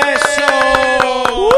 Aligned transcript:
¡Eso! 0.00 1.50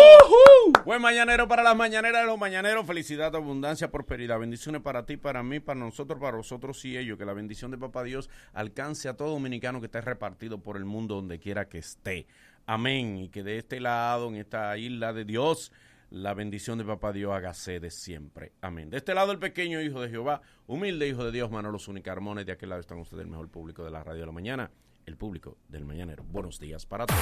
Buen 0.85 1.01
mañanero 1.01 1.47
para 1.49 1.63
las 1.63 1.77
mañaneras 1.77 2.23
de 2.23 2.27
los 2.27 2.39
mañaneros. 2.39 2.87
Felicidad, 2.87 3.35
abundancia, 3.35 3.91
prosperidad. 3.91 4.39
Bendiciones 4.39 4.83
para 4.83 5.07
ti, 5.07 5.17
para 5.17 5.43
mí, 5.43 5.61
para 5.61 5.79
nosotros, 5.79 6.21
para 6.21 6.37
vosotros 6.37 6.85
y 6.85 6.99
ellos. 6.99 7.17
Que 7.17 7.25
la 7.25 7.33
bendición 7.33 7.71
de 7.71 7.79
Papá 7.79 8.03
Dios 8.03 8.29
alcance 8.53 9.09
a 9.09 9.17
todo 9.17 9.31
dominicano 9.31 9.81
que 9.81 9.87
esté 9.87 10.01
repartido 10.01 10.59
por 10.59 10.77
el 10.77 10.85
mundo 10.85 11.15
donde 11.15 11.39
quiera 11.39 11.69
que 11.69 11.79
esté. 11.79 12.27
Amén. 12.67 13.17
Y 13.17 13.29
que 13.29 13.43
de 13.43 13.59
este 13.59 13.81
lado, 13.81 14.29
en 14.29 14.37
esta 14.37 14.77
isla 14.77 15.13
de 15.13 15.25
Dios, 15.25 15.73
la 16.11 16.35
bendición 16.35 16.79
de 16.79 16.85
Papá 16.85 17.13
Dios 17.13 17.33
hágase 17.33 17.81
de 17.81 17.91
siempre. 17.91 18.53
Amén. 18.61 18.91
De 18.91 18.99
este 18.99 19.15
lado, 19.15 19.33
el 19.33 19.39
pequeño 19.39 19.81
hijo 19.81 20.01
de 20.01 20.11
Jehová, 20.11 20.43
humilde 20.67 21.09
hijo 21.09 21.25
de 21.25 21.33
Dios, 21.33 21.51
Manolo 21.51 21.79
Zúñiga 21.79 22.13
Carmones. 22.13 22.45
De 22.45 22.53
aquel 22.53 22.69
lado 22.69 22.81
están 22.81 22.99
ustedes, 22.99 23.23
el 23.23 23.31
mejor 23.31 23.49
público 23.49 23.85
de 23.85 23.91
la 23.91 24.05
radio 24.05 24.21
de 24.21 24.27
la 24.27 24.33
mañana, 24.33 24.71
el 25.07 25.17
público 25.17 25.57
del 25.69 25.85
mañanero. 25.85 26.25
Buenos 26.29 26.59
días 26.59 26.87
para 26.87 27.07
todos. 27.07 27.21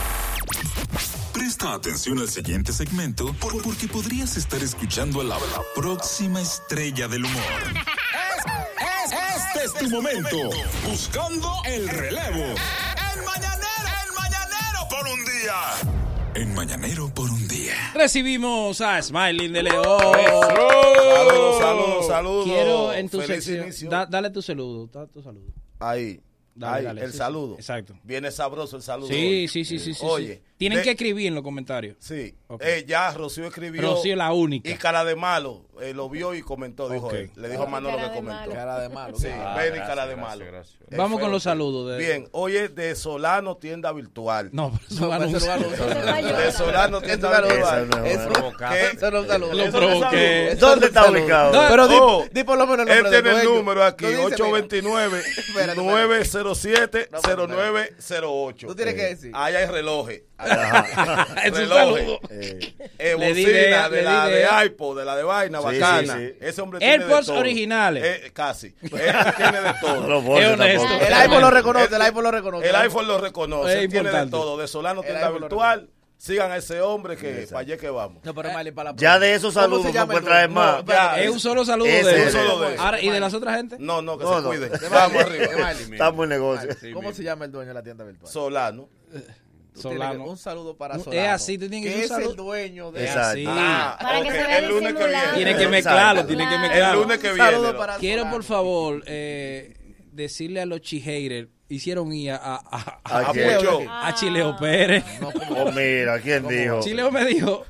Presta 1.33 1.75
atención 1.75 2.19
al 2.19 2.29
siguiente 2.29 2.73
segmento 2.73 3.33
por- 3.35 3.63
porque 3.63 3.89
podrías 3.89 4.37
estar 4.37 4.63
escuchando 4.63 5.21
a 5.21 5.25
la, 5.25 5.35
la 5.39 5.63
próxima 5.75 6.41
estrella 6.41 7.09
del 7.09 7.25
humor. 7.25 7.43
este 9.55 9.65
es 9.65 9.75
tu 9.75 9.91
momento. 9.91 10.37
Buscando 10.89 11.51
el 11.67 11.89
relevo. 11.89 12.45
El 12.45 13.25
mañanero, 13.25 13.89
el 14.07 14.15
mañanero 14.15 14.89
por 14.89 15.07
un 15.09 15.25
día. 15.25 15.55
En 16.35 16.55
mañanero 16.55 17.15
por 17.15 17.31
un 17.31 17.49
día. 17.49 17.75
Recibimos 17.95 18.81
a 18.81 19.01
Smiling 19.03 19.53
de 19.53 19.63
León. 19.65 19.85
Saludos, 20.01 21.59
saludos, 21.59 22.07
saludos. 22.07 22.45
Quiero 22.45 22.93
en 22.93 23.09
tu 23.09 23.21
Feliz 23.21 23.45
sección. 23.45 23.91
da- 23.91 24.07
dale 24.07 24.31
tu 24.31 24.43
saludo. 24.43 24.87
da 24.87 25.07
tu 25.07 25.23
saludo. 25.23 25.53
Ahí. 25.81 26.21
Dale, 26.55 26.79
ahí, 26.79 26.85
dale, 26.85 27.05
el 27.05 27.13
sí, 27.13 27.19
saludo. 27.19 27.55
exacto. 27.55 27.95
Viene 28.03 28.31
sabroso 28.31 28.77
el 28.77 28.83
saludo. 28.83 29.09
Sí, 29.09 29.15
hoy. 29.15 29.49
sí, 29.49 29.65
sí, 29.65 29.79
sí, 29.79 29.95
sí. 29.95 30.01
Oye. 30.05 30.43
Tienen 30.61 30.79
de- 30.79 30.85
que 30.85 30.91
escribir 30.91 31.27
en 31.27 31.35
los 31.35 31.43
comentarios. 31.43 31.97
Sí. 31.99 32.37
Eh, 32.61 32.85
ya 32.87 33.11
Rocío 33.13 33.47
escribió. 33.47 33.81
Rocío 33.81 34.15
la 34.15 34.33
única. 34.33 34.69
Y 34.69 34.75
cara 34.75 35.05
de 35.05 35.17
malo. 35.17 35.65
eh, 35.81 35.95
lo 35.95 36.11
vio 36.11 36.35
y 36.35 36.43
comentó, 36.43 36.91
dijo 36.91 37.07
Ok. 37.07 37.15
él. 37.15 37.31
Le 37.37 37.49
dijo 37.49 37.63
a 37.63 37.67
Manolo 37.67 37.97
que 37.97 38.15
comentó. 38.15 38.51
Cara 38.51 38.81
de 38.81 38.91
malo. 38.91 39.17
Sí, 39.17 39.29
Ah, 39.31 39.57
ven 39.57 39.75
y 39.75 39.79
cara 39.79 40.07
de 40.07 40.15
malo. 40.17 40.45
gracias. 40.45 40.77
Vamos 40.91 41.13
feo, 41.17 41.21
con 41.25 41.33
los 41.33 41.43
saludos. 41.43 41.91
De... 41.93 41.97
Bien, 41.97 42.29
hoy 42.33 42.57
es 42.57 42.75
de 42.75 42.95
Solano 42.95 43.57
Tienda 43.57 43.91
Virtual. 43.93 44.51
No, 44.53 44.73
pero 44.73 44.85
eso 44.91 45.01
No, 45.01 45.09
va 45.09 45.17
a 45.17 45.19
pero 45.21 45.31
eso 45.39 45.47
no 45.47 45.47
va 45.47 45.53
a 45.53 45.57
anunciar. 45.57 45.89
anunciar. 46.19 46.37
De 46.45 46.53
Solano 46.53 47.01
Tienda 47.01 47.41
Virtual. 47.41 47.89
Eso 48.05 49.11
no 49.11 49.25
saludo. 49.27 49.55
Lo 49.55 49.71
provoqué. 49.73 50.57
¿Dónde 50.61 50.87
está 50.89 51.11
ubicado? 51.11 51.53
No, 51.55 51.69
Pero 51.71 52.29
di, 52.31 52.45
por 52.45 52.59
lo 52.59 52.67
menos 52.67 52.87
el 52.87 52.93
Él 52.93 53.03
nombre 53.05 53.23
del 53.23 53.23
tiene 53.25 53.41
el 53.41 53.47
número 53.57 53.83
aquí, 53.85 54.05
Tú 54.05 54.11
dices, 54.11 54.25
829 54.25 55.23
Espérate, 55.39 55.81
907 55.81 57.09
No, 57.11 57.19
pero 57.23 57.45
espérate. 57.45 57.95
0908. 58.03 58.67
Tú 58.67 58.75
tienes 58.75 58.95
que 58.95 59.03
decir. 59.03 59.31
Ahí 59.35 59.55
hay 59.55 59.65
relojes. 59.67 60.23
Es 61.45 61.53
un 61.53 61.69
saludo. 61.69 62.21
Eh, 62.31 63.15
bocina 63.15 63.31
idea, 63.41 63.89
de 63.89 64.03
la 64.03 64.29
de 64.29 64.47
iPod, 64.67 64.99
de 64.99 65.05
la 65.05 65.17
de 65.17 65.23
vaina, 65.23 65.59
Sí, 65.59 65.65
bacana. 65.65 66.15
sí, 66.17 66.27
sí. 66.29 66.35
Ese 66.41 66.61
hombre 66.61 66.79
tiene 66.81 66.99
de 66.99 67.05
AirPods 67.05 67.27
todo. 67.27 67.39
originales. 67.39 68.05
Eh, 68.05 68.31
casi. 68.33 68.67
Él 68.83 68.91
tiene 68.91 69.61
de 69.61 69.75
todo. 69.81 70.01
No 70.01 70.09
lo 70.09 70.39
Es 70.39 70.53
honesto. 70.53 70.83
tampoco. 70.87 71.05
El 71.07 71.13
iPhone 71.15 71.41
lo 71.41 71.51
reconoce, 71.51 71.95
el 71.97 72.03
iPhone 72.03 72.23
lo 72.25 72.31
reconoce. 72.31 72.69
El 72.69 72.77
iPhone 72.77 73.07
lo 73.09 73.19
reconoce. 73.21 73.73
Es 73.73 73.79
Él 73.85 73.89
tiene 73.91 74.11
de 74.11 74.27
todo. 74.27 74.57
De 74.59 74.69
Solano 74.69 75.03
Tienda 75.03 75.31
Virtual. 75.31 75.89
Sigan 76.19 76.53
a 76.53 76.59
ese 76.59 76.83
hombre 76.83 77.17
que 77.17 77.47
para 77.51 77.61
allá 77.61 77.79
que 77.79 77.89
vamos. 77.89 78.23
No, 78.23 78.35
pero 78.35 78.51
Miley, 78.53 78.73
para 78.73 78.91
la 78.91 78.97
Ya 78.99 79.19
de 79.19 79.33
esos 79.33 79.55
¿Cómo 79.55 79.63
saludos 79.65 79.95
no 79.95 80.07
puede 80.07 80.21
traer 80.21 80.51
más. 80.51 80.85
No, 80.85 80.93
Ya, 80.93 81.19
Es 81.19 81.31
un 81.31 81.41
solo 81.41 81.65
saludo 81.65 81.89
Ese 81.89 82.11
de 82.15 82.31
solo. 82.31 82.69
Ahora, 82.79 83.01
¿Y 83.01 83.09
de 83.09 83.21
las 83.21 83.33
otras 83.33 83.57
gente? 83.57 83.77
No, 83.79 84.03
no, 84.03 84.19
que 84.19 84.25
No, 84.25 84.37
se 84.37 84.43
no. 84.43 84.49
cuiden. 84.49 84.71
De 84.71 84.89
Vamos 84.91 85.23
arriba. 85.23 85.73
Estamos 85.73 86.25
en 86.25 86.29
negocio. 86.29 86.69
Sí, 86.79 86.93
¿Cómo 86.93 87.15
se 87.15 87.23
llama 87.23 87.47
el 87.47 87.53
dueño 87.53 87.69
de 87.69 87.75
la 87.75 87.83
tienda 87.83 88.05
virtual? 88.05 88.31
Solano. 88.31 88.91
Solano. 89.75 90.25
que- 90.25 90.31
Un 90.31 90.37
saludo 90.37 90.77
para 90.77 90.97
Es 90.97 91.03
Solano. 91.05 91.33
así, 91.33 91.59
tú 91.59 91.69
tienes 91.69 91.93
que 91.93 91.99
que 92.01 92.05
es 92.05 92.11
el 92.11 92.37
dueño 92.37 92.93
de... 92.93 93.05
Es 93.05 93.11
Exacto. 93.11 93.31
así. 93.31 93.45
Ah, 93.49 93.97
Para 94.01 94.23
que 94.23 94.29
ok, 94.29 94.33
se 94.35 94.47
vea 94.47 94.59
el 94.59 94.69
lunes 94.69 94.95
que 94.95 95.05
viene. 95.07 95.23
Tiene 95.35 95.57
que 95.57 95.69
mezclarlo, 95.69 96.27
tiene 96.27 96.43
que 96.45 96.49
Claro. 96.49 96.65
El 96.65 96.71
mezclarlo. 96.71 97.03
lunes 97.03 97.19
que 97.19 97.29
viene. 97.33 97.45
saludo 97.51 97.73
¿no? 97.73 97.79
para 97.79 97.97
Quiero, 97.99 98.19
Solano. 98.23 98.37
por 98.37 98.45
favor, 98.45 99.03
eh, 99.07 99.75
decirle 100.13 100.61
a 100.61 100.67
los 100.67 100.81
chihaters, 100.81 101.49
hicieron 101.69 102.13
ir 102.13 102.33
a, 102.33 102.37
a, 102.37 102.57
a, 102.57 103.01
¿A 103.05 103.31
A 103.31 103.33
quién? 103.33 103.57
Pucho. 103.57 103.81
a 103.89 104.15
Chileo 104.15 104.57
Pérez. 104.57 105.05
Oh, 105.23 105.71
mira, 105.73 106.19
¿quién 106.21 106.47
dijo? 106.49 106.81
Chileo 106.81 107.11
me 107.13 107.25
dijo, 107.25 107.65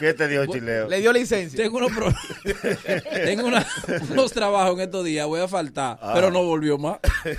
¿Qué 0.00 0.14
te 0.14 0.26
dijo 0.28 0.46
Chileo? 0.46 0.88
Le 0.88 0.98
dio 1.00 1.12
licencia. 1.12 1.62
tengo 1.62 1.76
unos, 1.76 1.92
pro- 1.92 2.12
tengo 3.24 3.46
una- 3.46 3.66
unos 4.10 4.32
trabajos 4.32 4.74
en 4.74 4.80
estos 4.80 5.04
días, 5.04 5.26
voy 5.26 5.40
a 5.40 5.46
faltar, 5.48 5.98
Ah. 6.00 6.12
pero 6.14 6.30
no 6.30 6.42
volvió 6.42 6.78
más. 6.78 6.96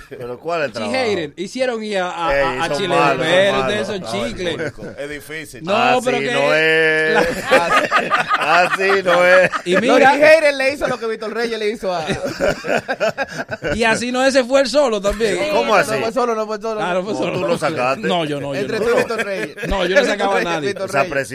¿Pero 0.08 0.38
cuál 0.38 0.60
es 0.60 0.66
el 0.68 0.72
trabajo? 0.74 0.92
Chihaters, 0.94 1.32
hicieron 1.36 1.82
ir 1.82 1.98
a, 1.98 2.28
a, 2.28 2.38
Ey, 2.38 2.58
a 2.60 2.66
son 2.68 2.76
Chileo 2.76 2.98
malos, 2.98 3.16
son 3.16 3.26
Pérez, 3.26 3.52
malos. 3.52 3.66
ustedes 3.66 3.86
son 3.86 4.12
chicles. 4.28 4.72
Es 4.98 5.10
difícil. 5.10 5.64
No, 5.64 5.74
Así 5.76 6.00
pero 6.04 6.18
que- 6.20 6.32
no 6.32 6.54
es. 6.54 7.44
Ah, 7.50 8.62
Así 8.72 9.02
no 9.04 9.26
es. 9.26 9.50
Y 9.64 9.72
Los 9.72 9.82
mira, 9.82 10.10
Haters 10.10 10.56
le 10.56 10.72
hizo 10.74 10.86
lo 10.86 10.98
que 11.00 11.06
Víctor 11.08 11.34
Reyes 11.34 11.58
le 11.58 11.68
hizo 11.70 11.92
a... 11.92 12.06
y 13.74 13.84
así 13.84 14.12
no 14.12 14.24
ese 14.24 14.44
fue 14.44 14.60
el 14.60 14.68
solo 14.68 15.00
también. 15.00 15.38
¿Cómo 15.52 15.74
así? 15.74 15.92
No 15.92 15.98
fue 16.02 16.12
solo, 16.12 16.34
no 16.34 16.46
fue 16.46 16.60
solo. 16.60 16.80
Ah, 16.80 16.94
no 16.94 17.02
fue 17.02 17.12
No, 17.12 17.18
solo. 17.18 17.40
tú 17.40 17.46
lo 17.48 17.58
sacaste. 17.58 18.06
No, 18.06 18.24
yo 18.24 18.40
no. 18.40 18.54
Yo 18.54 18.60
Entre 18.60 18.78
no. 18.78 18.84
tú 18.84 18.90
y 18.92 18.96
Víctor 18.98 19.24
Reyes. 19.24 19.56
No, 19.68 19.84
yo 19.86 19.96
no 20.00 20.04
sacaba 20.04 20.38
a 20.38 20.44
nadie. 20.44 20.74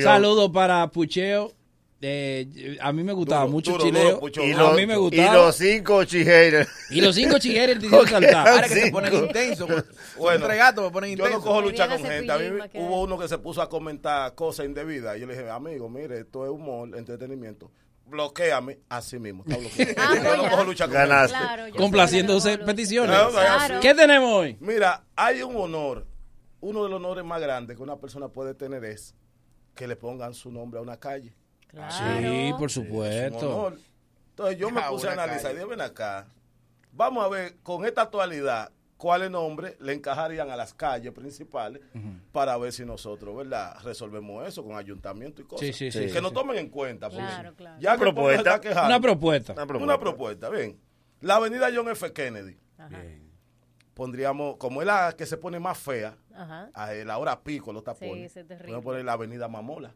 Saludos 0.01 0.51
para 0.53 0.87
Eh, 1.99 2.77
a 2.79 2.93
mí 2.93 3.03
me 3.03 3.11
gustaba 3.11 3.41
Duro, 3.41 3.51
mucho 3.53 3.71
duro, 3.71 3.83
Chileo. 3.85 4.19
duro. 4.19 4.45
Y 4.45 4.51
a 4.51 4.57
los, 4.57 4.75
mí 4.75 4.85
me 4.85 4.93
y 4.93 4.97
gustaba. 4.97 5.33
los 5.33 5.55
cinco 5.55 6.03
chihaters. 6.03 6.69
Y 6.91 7.01
los 7.01 7.15
cinco 7.15 7.39
chigueres 7.39 7.79
te 7.79 7.87
hicieron 7.87 8.05
Ok. 8.05 8.11
saltar. 8.11 8.47
Ahora 8.47 8.67
que 8.67 8.75
se 8.75 8.91
ponen 8.91 9.13
intensos. 9.15 9.67
Bueno, 10.17 10.47
gatos 10.47 10.83
me 10.85 10.91
ponen 10.91 11.15
Yo 11.15 11.27
no 11.29 11.41
cojo 11.41 11.61
lucha 11.61 11.87
con 11.87 12.03
gente. 12.03 12.31
A 12.31 12.37
mí 12.37 12.45
hubo 12.75 13.01
uno 13.01 13.17
que 13.17 13.27
se 13.27 13.37
puso 13.39 13.61
a 13.63 13.69
comentar 13.69 14.33
cosas 14.35 14.65
indebidas. 14.67 15.17
Y 15.17 15.21
yo 15.21 15.27
le 15.27 15.35
dije, 15.37 15.49
amigo, 15.49 15.89
mire, 15.89 16.19
esto 16.19 16.43
es 16.45 16.51
humor, 16.51 16.89
entretenimiento. 16.97 17.71
Bloquéame 18.05 18.79
así 18.89 19.19
mismo. 19.19 19.43
Está 19.47 19.57
bloqueado. 19.59 19.93
Ah, 19.97 20.15
yo 20.37 20.43
no 20.43 20.49
cojo 20.49 20.63
lucha 20.65 20.85
con 20.85 20.93
Ganaste. 20.93 21.35
gente. 21.37 21.53
Claro, 21.55 21.75
Complaciéndose 21.75 22.57
peticiones. 22.59 23.15
Claro, 23.15 23.31
Claro. 23.31 23.79
¿Qué 23.81 23.93
tenemos 23.95 24.33
hoy? 24.33 24.57
Mira, 24.59 25.03
hay 25.15 25.41
un 25.41 25.55
honor. 25.55 26.05
Uno 26.61 26.83
de 26.83 26.89
los 26.89 26.97
honores 26.97 27.25
más 27.25 27.41
grandes 27.41 27.75
que 27.77 27.83
una 27.83 27.97
persona 27.97 28.27
puede 28.29 28.53
tener 28.55 28.83
es 28.85 29.13
que 29.77 29.87
le 29.87 29.95
pongan 29.95 30.33
su 30.33 30.51
nombre 30.51 30.79
a 30.79 30.83
una 30.83 30.97
calle. 30.97 31.33
Claro. 31.67 31.93
Sí, 31.93 32.53
por 32.59 32.69
supuesto. 32.69 33.73
Entonces 34.31 34.57
yo 34.57 34.69
me 34.69 34.81
Ah, 34.81 34.89
puse 34.89 35.07
a 35.07 35.13
analizar 35.13 35.51
y 35.51 35.55
dije, 35.55 35.65
ven 35.65 35.79
acá. 35.81 36.27
Vamos 36.91 37.23
a 37.23 37.29
ver 37.29 37.55
con 37.63 37.85
esta 37.85 38.01
actualidad 38.03 38.71
cuáles 38.97 39.29
nombres 39.29 39.75
le 39.79 39.93
encajarían 39.93 40.49
a 40.49 40.55
las 40.55 40.73
calles 40.73 41.13
principales 41.13 41.81
para 42.31 42.57
ver 42.57 42.71
si 42.73 42.83
nosotros, 42.85 43.35
¿verdad? 43.37 43.77
Resolvemos 43.83 44.47
eso 44.47 44.63
con 44.63 44.75
ayuntamiento 44.75 45.41
y 45.41 45.45
cosas. 45.45 45.65
Sí, 45.67 45.73
sí, 45.73 45.91
sí, 45.91 45.99
que 46.07 46.09
sí, 46.09 46.21
nos 46.21 46.29
sí. 46.29 46.35
tomen 46.35 46.57
en 46.57 46.69
cuenta. 46.69 47.09
Claro, 47.09 47.53
claro. 47.55 47.79
Ya 47.79 47.93
que 47.93 47.99
Propuesta. 47.99 48.43
Ponce 48.43 48.49
está 48.49 48.61
quejando, 48.61 48.87
Una 48.87 48.99
propuesta. 48.99 49.53
Una 49.53 49.65
propuesta. 49.67 49.83
Una 49.85 49.99
propuesta, 49.99 50.49
bien. 50.49 50.79
La 51.21 51.35
avenida 51.35 51.69
John 51.73 51.89
F. 51.89 52.11
Kennedy. 52.13 52.57
Pondríamos, 53.97 54.57
como 54.57 54.81
es 54.81 54.85
la 54.85 55.15
que 55.17 55.25
se 55.25 55.37
pone 55.37 55.59
más 55.59 55.75
fea, 55.75 56.15
Ajá. 56.35 56.69
a 56.75 56.93
la 56.93 57.17
hora 57.17 57.41
pico 57.41 57.73
los 57.73 57.83
tapones. 57.83 58.31
Sí. 58.31 58.43
Podemos 58.43 58.83
poner 58.83 59.03
la 59.03 59.13
avenida 59.13 59.47
Mamola. 59.47 59.95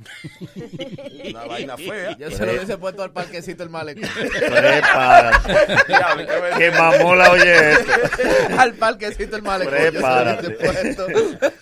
Una 1.30 1.44
vaina 1.44 1.76
fea. 1.76 2.16
Yo 2.16 2.30
se 2.30 2.46
lo 2.46 2.52
hubiese 2.52 2.78
puesto 2.78 3.02
al 3.02 3.12
parquecito 3.12 3.62
el 3.62 3.70
malecón. 3.70 4.08
Prepárate. 4.14 5.84
Diablo. 5.88 6.26
Que 6.56 6.70
mamola 6.70 7.30
oye 7.32 7.72
esto. 7.72 7.92
al 8.58 8.74
parquecito 8.74 9.36
el 9.36 9.42
malecón. 9.42 9.74
yo 9.74 9.80
se 9.80 9.90
lo 9.92 9.98
Prepárate. 10.00 10.56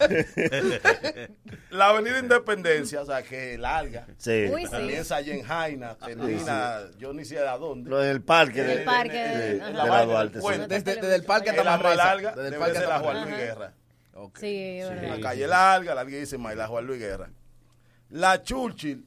La 1.70 1.88
avenida 1.88 2.18
Independencia, 2.18 3.02
o 3.02 3.06
sea, 3.06 3.22
que 3.22 3.54
es 3.54 3.58
larga. 3.60 4.06
Sí. 4.16 4.46
Uy, 4.52 4.64
sí. 4.64 4.70
Comienza 4.70 5.16
allá 5.16 5.34
en 5.34 5.42
Jaina, 5.42 5.94
termina, 5.96 6.78
yo 6.98 7.12
ni 7.12 7.24
sé 7.24 7.38
a 7.38 7.56
dónde. 7.58 7.90
Lo 7.90 7.98
del 7.98 8.22
parque. 8.22 8.62
De- 8.62 8.78
parque 8.78 9.12
de- 9.12 9.38
de- 9.38 9.58
de 9.58 9.58
del 9.60 10.30
puente. 10.40 10.66
Desde, 10.68 10.94
desde 10.96 11.14
el 11.14 11.24
parque 11.24 11.50
hasta 11.50 11.64
la 11.64 11.76
más 11.76 11.96
larga, 11.96 12.32
Desde 12.32 12.48
el 12.48 12.54
parque 12.54 12.78
hasta 12.78 12.88
la 12.90 12.98
Juan. 13.00 13.22
Luis 13.24 13.36
Guerra. 13.36 13.72
Sí. 14.40 14.80
La 15.02 15.20
calle 15.20 15.46
larga, 15.46 15.94
larguísima, 15.94 16.52
y 16.52 16.56
la 16.56 16.66
Juan 16.66 16.86
Luis 16.86 16.98
Guerra. 17.00 17.28
La 18.10 18.42
Churchill, 18.42 19.04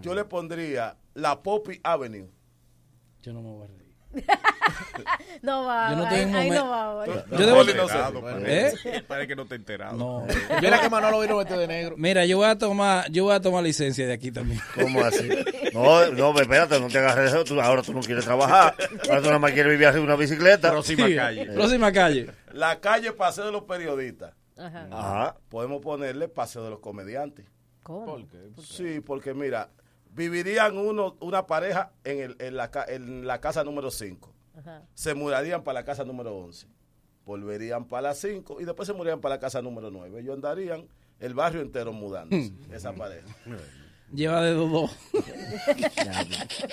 yo 0.00 0.14
le 0.14 0.24
pondría 0.24 0.96
la 1.14 1.42
Poppy 1.42 1.80
Avenue. 1.82 2.28
Yo 3.22 3.32
no 3.32 3.42
me 3.42 3.50
voy 3.50 3.64
a 3.64 3.66
reír. 3.66 3.84
No 5.42 5.64
va, 5.66 5.90
Yo 5.90 5.96
no 5.96 6.06
ahí, 6.06 6.16
tengo 6.20 6.38
ahí 6.38 6.50
no 6.50 6.68
va. 6.70 7.04
Yo 7.06 7.46
debo- 7.46 7.60
Enterado, 7.68 8.22
¿Eh? 8.46 8.72
Parece 9.06 9.28
que 9.28 9.36
no 9.36 9.44
te 9.44 9.54
he 9.54 9.58
enterado. 9.58 9.96
No. 9.96 10.26
Mira 10.62 10.80
que 10.80 10.88
Manolo 10.88 11.20
vino 11.20 11.36
vestido 11.36 11.58
de 11.60 11.66
negro. 11.66 11.96
Mira, 11.98 12.24
yo 12.24 12.38
voy 12.38 12.46
a 12.46 12.56
tomar, 12.56 13.10
yo 13.10 13.24
voy 13.24 13.34
a 13.34 13.40
tomar 13.40 13.62
licencia 13.62 14.06
de 14.06 14.12
aquí 14.12 14.30
también. 14.30 14.60
¿Cómo 14.80 15.02
así? 15.04 15.28
No, 15.74 16.06
no, 16.12 16.40
espérate, 16.40 16.80
no 16.80 16.86
te 16.88 16.98
agarres 16.98 17.32
eso. 17.32 17.44
Tú, 17.44 17.60
ahora 17.60 17.82
tú 17.82 17.92
no 17.92 18.00
quieres 18.00 18.24
trabajar. 18.24 18.74
Ahora 19.08 19.20
tú 19.20 19.26
nada 19.26 19.38
más 19.40 19.52
quieres 19.52 19.72
vivir 19.72 19.86
así 19.88 19.98
en 19.98 20.04
una 20.04 20.16
bicicleta. 20.16 20.70
Próxima 20.70 21.06
Sí. 21.08 21.16
calle. 21.16 21.46
Próxima 21.52 21.92
calle. 21.92 22.30
La 22.52 22.80
calle 22.80 23.12
Paseo 23.12 23.46
de 23.46 23.52
los 23.52 23.64
Periodistas. 23.64 24.32
Ajá. 24.56 24.88
Ajá. 24.92 25.36
Podemos 25.50 25.82
ponerle 25.82 26.28
Paseo 26.28 26.62
de 26.64 26.70
los 26.70 26.78
Comediantes. 26.78 27.44
¿Cómo? 27.84 28.18
Sí, 28.60 29.00
porque 29.00 29.32
mira, 29.34 29.70
vivirían 30.10 30.76
uno, 30.76 31.16
una 31.20 31.46
pareja 31.46 31.92
en, 32.02 32.18
el- 32.20 32.36
en 32.40 32.56
la, 32.56 32.70
ca- 32.70 32.86
en 32.88 33.26
la 33.26 33.40
casa 33.40 33.62
número 33.62 33.90
5. 33.92 34.34
Ajá. 34.58 34.82
Se 34.94 35.14
mudarían 35.14 35.62
para 35.62 35.80
la 35.80 35.84
casa 35.84 36.04
número 36.04 36.36
11. 36.36 36.66
Volverían 37.24 37.86
para 37.86 38.02
la 38.08 38.14
5 38.14 38.60
y 38.60 38.64
después 38.64 38.86
se 38.86 38.92
mudarían 38.92 39.20
para 39.20 39.36
la 39.36 39.40
casa 39.40 39.62
número 39.62 39.90
9. 39.90 40.20
Ellos 40.20 40.34
andarían 40.34 40.86
el 41.20 41.34
barrio 41.34 41.60
entero 41.62 41.92
mudándose, 41.92 42.52
esa 42.72 42.92
pareja. 42.92 43.26
Lleva 44.12 44.42
de 44.42 44.52
dos 44.52 44.70
dos. 44.70 44.96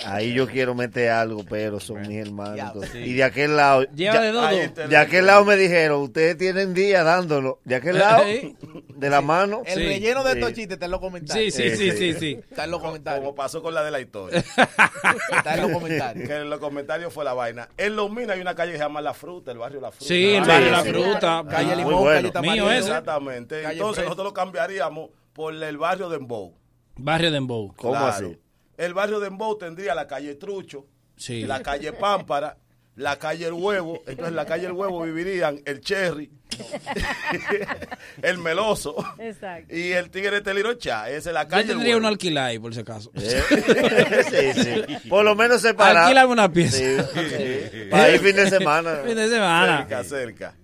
Ahí 0.06 0.32
yo 0.32 0.46
quiero 0.46 0.74
meter 0.74 1.10
algo, 1.10 1.44
pero 1.48 1.80
son 1.80 2.02
mis 2.02 2.24
hermanos. 2.24 2.74
Y 2.94 3.14
de 3.14 3.24
aquel 3.24 3.56
lado. 3.56 3.82
Lleva 3.94 4.14
ya- 4.14 4.20
de 4.20 4.32
dos 4.32 4.52
el- 4.52 4.88
de 4.88 4.96
aquel 4.96 5.26
lado 5.26 5.44
me 5.44 5.56
dijeron, 5.56 6.02
ustedes 6.02 6.36
tienen 6.38 6.72
días 6.74 7.04
dándolo. 7.04 7.58
De 7.64 7.74
aquel 7.74 7.98
lado, 7.98 8.22
Sí. 8.24 8.56
de 8.94 9.10
la 9.10 9.20
mano. 9.22 9.62
El 9.66 9.74
Sí. 9.74 9.86
relleno 9.86 10.22
de 10.22 10.32
Sí. 10.32 10.38
estos 10.38 10.52
chistes 10.52 10.72
está 10.74 10.84
en 10.84 10.90
los 10.92 11.00
comentarios. 11.00 11.52
Sí, 11.54 11.70
sí, 11.70 11.76
sí, 11.76 11.90
sí, 11.96 12.14
sí. 12.14 12.40
Está 12.48 12.64
en 12.64 12.70
los 12.70 12.80
comentarios. 12.80 13.20
Como 13.24 13.34
pasó 13.34 13.60
con 13.62 13.74
la 13.74 13.82
de 13.82 13.90
la 13.90 14.00
historia. 14.00 14.38
Está 15.32 15.54
en 15.54 15.62
los 15.62 15.72
comentarios. 15.72 16.28
que 16.28 16.36
en 16.36 16.50
los 16.50 16.60
comentarios 16.60 17.12
fue 17.12 17.24
la 17.24 17.32
vaina. 17.34 17.68
En 17.76 17.96
Los 17.96 18.10
Minas 18.10 18.36
hay 18.36 18.40
una 18.40 18.54
calle 18.54 18.72
que 18.72 18.78
se 18.78 18.84
llama 18.84 19.00
La 19.00 19.14
Fruta, 19.14 19.50
el 19.50 19.58
barrio 19.58 19.80
La 19.80 19.90
Fruta. 19.90 20.06
Sí, 20.06 20.34
el 20.34 20.44
Sí, 20.44 20.48
barrio 20.50 20.70
La 20.70 20.82
sí. 20.82 20.88
Fruta. 20.90 21.44
Calle 21.50 21.72
Ah, 21.72 21.76
Limón, 21.76 21.94
bueno. 22.02 22.32
calle 22.32 22.56
ese. 22.68 22.78
Exactamente. 22.78 23.62
Calle 23.62 23.72
Entonces 23.74 23.96
Fred. 23.96 24.04
nosotros 24.04 24.26
lo 24.28 24.34
cambiaríamos 24.34 25.10
por 25.32 25.54
el 25.54 25.76
barrio 25.78 26.08
de 26.08 26.16
Embou. 26.18 26.54
Barrio 26.96 27.30
de 27.30 27.38
Embow. 27.38 27.74
¿Cómo 27.76 27.92
Claro. 27.94 28.06
así? 28.28 28.38
El 28.76 28.94
barrio 28.94 29.20
de 29.20 29.28
Embou 29.28 29.56
tendría 29.58 29.94
la 29.94 30.06
calle 30.06 30.34
Trucho, 30.34 30.86
Sí. 31.16 31.44
la 31.44 31.62
calle 31.62 31.92
Pámpara, 31.92 32.56
la 32.96 33.18
calle 33.18 33.46
El 33.46 33.52
Huevo. 33.54 33.98
Entonces 34.06 34.28
en 34.28 34.36
la 34.36 34.44
calle 34.46 34.66
El 34.66 34.72
Huevo 34.72 35.02
vivirían 35.02 35.60
el 35.64 35.80
Cherry, 35.80 36.30
el 38.22 38.38
Meloso 38.38 38.94
Exacto. 39.18 39.74
y 39.74 39.92
el 39.92 40.10
Tigre 40.10 40.40
Telirocha. 40.40 41.08
Esa 41.10 41.30
es 41.30 41.34
la 41.34 41.44
Yo 41.44 41.48
calle 41.48 41.62
El 41.62 41.68
tendría 41.68 41.94
Huevo. 41.96 42.08
alquilada 42.08 42.46
ahí, 42.48 42.58
por 42.58 42.74
si 42.74 42.80
acaso. 42.80 43.10
Eh, 43.14 43.42
sí, 44.54 44.62
sí. 44.62 45.08
Por 45.08 45.24
lo 45.24 45.34
menos 45.34 45.60
separar. 45.62 46.04
Alquilame 46.04 46.32
una 46.32 46.50
pieza. 46.52 46.78
Sí, 47.12 47.20
sí. 47.30 47.78
Para 47.90 48.10
ir 48.10 48.20
fin 48.20 48.36
de 48.36 48.48
semana. 48.50 48.96
Fin 49.04 49.14
de 49.16 49.28
semana. 49.28 49.78
Cerca, 49.78 50.04
cerca. 50.04 50.54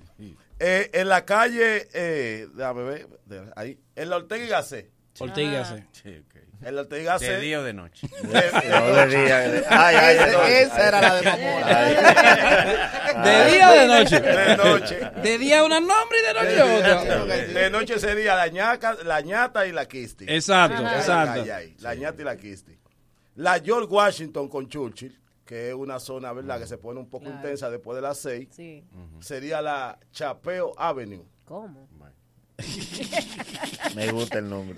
Eh, 0.60 0.90
en 0.92 1.08
la 1.08 1.24
calle, 1.24 1.88
eh, 1.92 2.48
déjame 2.54 2.82
ver, 2.82 3.06
ahí, 3.54 3.78
en 3.94 4.10
la 4.10 4.16
Ortega 4.16 4.44
y 4.44 4.48
Gasset. 4.48 4.90
Ortega, 5.20 5.64
sí. 5.64 5.74
Sí, 5.92 6.24
ok. 6.26 6.34
En 6.66 6.74
la 6.74 6.80
Ortega. 6.82 7.18
De 7.18 7.40
día 7.40 7.60
o 7.60 7.62
de 7.62 7.72
noche. 7.72 8.08
No. 8.22 8.30
Ay, 8.34 8.42
ay, 9.70 10.16
Ese- 10.16 10.36
ay. 10.36 10.52
Esa 10.54 10.88
era 10.88 11.00
la 11.00 11.14
de 11.14 11.22
Mamora. 11.22 11.78
¿De 13.24 13.50
día 13.52 13.70
o 13.70 13.74
de 13.74 13.86
noche? 13.86 14.20
De 14.20 14.56
noche. 14.56 15.00
De 15.22 15.38
día 15.38 15.64
una 15.64 15.80
nombre 15.80 16.18
y 16.18 16.22
de 16.26 16.34
noche 16.34 16.62
otra. 16.62 17.24
De 17.26 17.70
noche 17.70 17.98
sería 17.98 18.36
la 18.36 18.48
ñaca, 18.48 18.96
la 19.04 19.20
ñata 19.20 19.66
y 19.66 19.72
la 19.72 19.86
Kisti. 19.86 20.24
Exacto, 20.28 20.82
exacto. 20.82 21.42
ahí, 21.54 21.74
La 21.80 21.94
ñata 21.94 22.22
y 22.22 22.24
la 22.24 22.36
Kisti. 22.36 22.78
La 23.36 23.60
George 23.60 23.88
Washington 23.92 24.48
con 24.48 24.68
Churchill, 24.68 25.16
que 25.44 25.68
es 25.68 25.74
una 25.74 26.00
zona, 26.00 26.32
¿verdad?, 26.32 26.58
que 26.58 26.66
se 26.66 26.76
pone 26.76 26.98
un 26.98 27.08
poco 27.08 27.24
Claro. 27.26 27.36
intensa 27.38 27.70
después 27.70 27.94
de 27.96 28.02
las 28.02 28.18
seis. 28.18 28.48
Sí. 28.50 28.84
Sería 29.20 29.62
la 29.62 29.96
Chapeo 30.10 30.72
Avenue. 30.76 31.24
¿Cómo? 31.44 31.88
Me 33.94 34.10
gusta 34.10 34.38
el 34.38 34.48
nombre. 34.50 34.76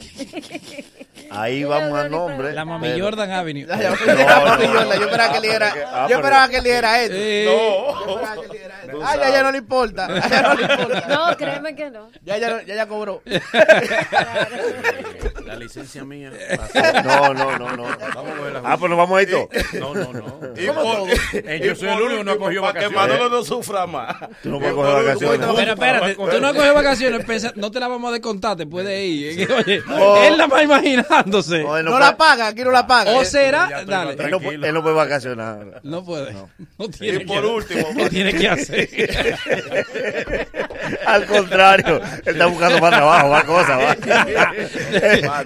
Ahí 1.31 1.65
vamos 1.65 1.99
a 1.99 2.09
nombre. 2.09 2.53
La 2.53 2.65
Mami 2.65 2.89
pero- 2.89 3.05
Jordan 3.05 3.31
Avenue. 3.31 3.67
Ya, 3.69 3.91
No, 3.91 4.57
no, 4.57 4.63
Yorla, 4.63 4.97
Yo 4.97 5.03
esperaba 5.05 5.33
que 5.33 5.39
él 5.39 5.45
era. 5.47 5.75
Ah, 5.87 6.07
Yo 6.09 6.17
esperaba 6.17 6.49
que 6.49 6.57
él 6.59 6.67
era 6.67 7.03
esto. 7.03 7.15
No. 7.17 7.21
Yo 8.07 8.11
esperaba 8.21 8.43
que 8.43 8.47
él 8.47 8.63
era 8.63 8.75
esto. 8.77 8.80
Ah, 9.03 9.17
ya, 9.17 9.31
ya 9.31 9.43
no 9.43 9.53
le 9.53 9.59
importa. 9.59 10.09
Ya, 10.09 10.29
ya 10.29 10.43
no 10.43 10.55
le 10.55 10.63
importa. 10.63 11.07
No, 11.09 11.37
créeme 11.37 11.75
que 11.75 11.91
no. 11.91 12.09
Ya, 12.25 12.39
ya, 12.39 12.63
ya, 12.65 12.75
ya 12.75 12.87
cobró. 12.89 13.23
La 15.47 15.57
licencia 15.57 16.05
mía. 16.05 16.31
No, 17.05 17.35
no, 17.35 17.59
no, 17.59 17.77
no. 17.77 17.83
Vamos 18.15 18.33
a 18.33 18.37
coger 18.37 18.53
la 18.53 18.61
Ah, 18.65 18.77
pues 18.79 18.89
nos 18.91 18.99
vamos 18.99 19.19
a 19.19 19.23
ir 19.23 19.31
todos. 19.31 19.49
No, 19.75 19.95
no, 19.95 20.13
no. 20.13 20.41
Y 20.57 20.67
por- 20.69 21.11
Eh, 21.33 21.61
yo 21.65 21.73
y 21.73 21.77
soy 21.77 21.89
el 21.89 21.95
por 21.95 22.03
único 22.05 22.19
que 22.19 22.25
no 22.25 22.33
ha 22.33 22.39
cogido 22.39 22.63
Para 22.63 22.73
que 22.81 22.87
vacaciones. 22.87 23.19
Manolo 23.19 23.37
no 23.37 23.45
sufra 23.45 23.87
más. 23.87 24.17
Tú 24.43 24.51
no 24.51 24.57
Y 24.57 24.61
puedes 24.61 24.75
por 24.75 24.85
coger 24.87 25.05
último, 25.15 25.31
vacaciones. 25.31 25.57
Pero 25.57 25.73
espérate, 25.73 26.15
tú 26.15 26.41
no 26.41 26.55
coges 26.55 26.75
vacaciones, 26.75 27.25
pensa- 27.27 27.53
no 27.57 27.71
te 27.71 27.81
la 27.81 27.89
vamos 27.89 28.11
a 28.11 28.13
descontar, 28.13 28.57
te 28.57 28.67
puedes 28.67 29.01
ir. 29.05 29.51
Oye, 29.53 29.83
él 30.27 30.39
la 30.39 30.47
va 30.47 30.63
imaginándose. 30.63 31.63
No, 31.65 31.99
la 31.99 32.17
paga, 32.17 32.49
aquí 32.49 32.63
no 32.63 32.71
la 32.71 32.87
paga. 32.87 33.13
O 33.19 33.25
será, 33.25 33.85
dale, 33.87 34.13
él 34.23 34.31
no 34.31 34.41
puede- 34.41 34.73
no 34.73 34.83
vacacionar. 34.95 35.81
no 35.83 36.05
puede. 36.05 36.33
No, 36.33 36.49
Y 36.79 36.89
tiene 36.91 37.21
por 37.21 37.41
que, 37.43 37.47
último, 37.49 37.87
¿Qué 37.97 38.09
tiene 38.11 38.33
que 38.35 38.49
hacer? 38.49 38.80
Al 41.07 41.27
contrario, 41.27 42.01
él 42.25 42.35
está 42.35 42.47
buscando 42.47 42.79
más 42.81 42.91
trabajo, 42.91 43.29
más 43.29 43.45
cosas. 43.45 43.97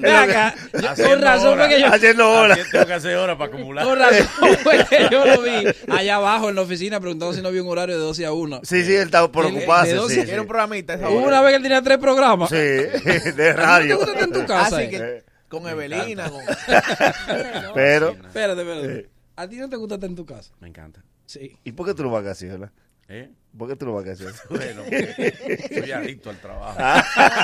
Ven 0.01 0.15
acá, 0.15 0.55
con 0.97 1.23
razón 1.23 1.59
fue 1.59 1.69
que 1.69 1.81
yo, 1.81 1.87
Haciendo 1.87 2.31
horas. 2.31 2.59
Tengo 2.71 2.87
que 2.87 2.93
hacer 2.93 3.17
horas 3.17 3.37
para 3.37 3.53
acumular. 3.53 3.85
con 3.85 3.99
razón 3.99 4.27
fue 4.63 4.85
que 4.87 5.09
yo 5.11 5.25
lo 5.25 5.43
vi 5.43 5.65
allá 5.91 6.17
abajo 6.17 6.49
en 6.49 6.55
la 6.57 6.63
oficina 6.63 7.01
preguntando 7.01 7.35
si 7.35 7.43
no 7.43 7.49
había 7.49 7.63
un 7.63 7.69
horario 7.69 7.97
de 7.97 8.03
12 8.03 8.27
a 8.27 8.33
1. 8.33 8.61
Sí, 8.63 8.85
sí, 8.85 8.95
él 8.95 9.03
está 9.03 9.31
por 9.31 9.53
de 9.53 9.67
doce- 9.67 10.09
Sí, 10.15 10.23
Quiero 10.25 10.43
un 10.43 10.47
sí. 10.47 10.49
programita. 10.49 10.95
esa 10.95 11.09
una 11.09 11.41
vez 11.41 11.51
que 11.51 11.57
él 11.57 11.63
tenía 11.63 11.83
tres 11.83 11.99
programas. 11.99 12.51
Sí, 12.51 12.57
de 12.57 13.23
¿No 13.25 13.35
te 13.37 13.53
radio. 13.53 13.97
gusta 13.97 14.13
estar 14.13 14.29
en 14.29 14.33
tu 14.33 14.47
casa? 14.47 14.77
Así 14.77 14.85
eh? 14.87 14.91
que 14.91 15.25
con 15.49 15.69
Evelina, 15.69 16.31
con... 16.31 16.43
Pero, 17.75 18.11
Espérate, 18.11 18.61
espérate. 18.63 19.09
¿A 19.37 19.49
ti 19.49 19.57
no 19.57 19.69
te 19.69 19.77
gusta 19.77 19.95
estar 19.97 20.11
en 20.11 20.17
tu 20.17 20.25
casa? 20.27 20.53
Me 20.61 20.69
encanta. 20.69 21.03
Sí. 21.27 21.57
¿y 21.65 21.73
por 21.73 21.87
qué 21.87 21.95
tú 21.95 22.03
no 22.03 22.11
vacacionas? 22.11 22.71
¿Eh? 23.09 23.29
¿Por 23.57 23.69
qué 23.69 23.77
tú 23.77 23.87
no 23.87 23.93
vacacionas? 23.95 24.43
Bueno, 24.49 24.83
soy 24.85 25.93
adicto 25.93 26.31
al 26.31 26.41
trabajo. 26.41 26.77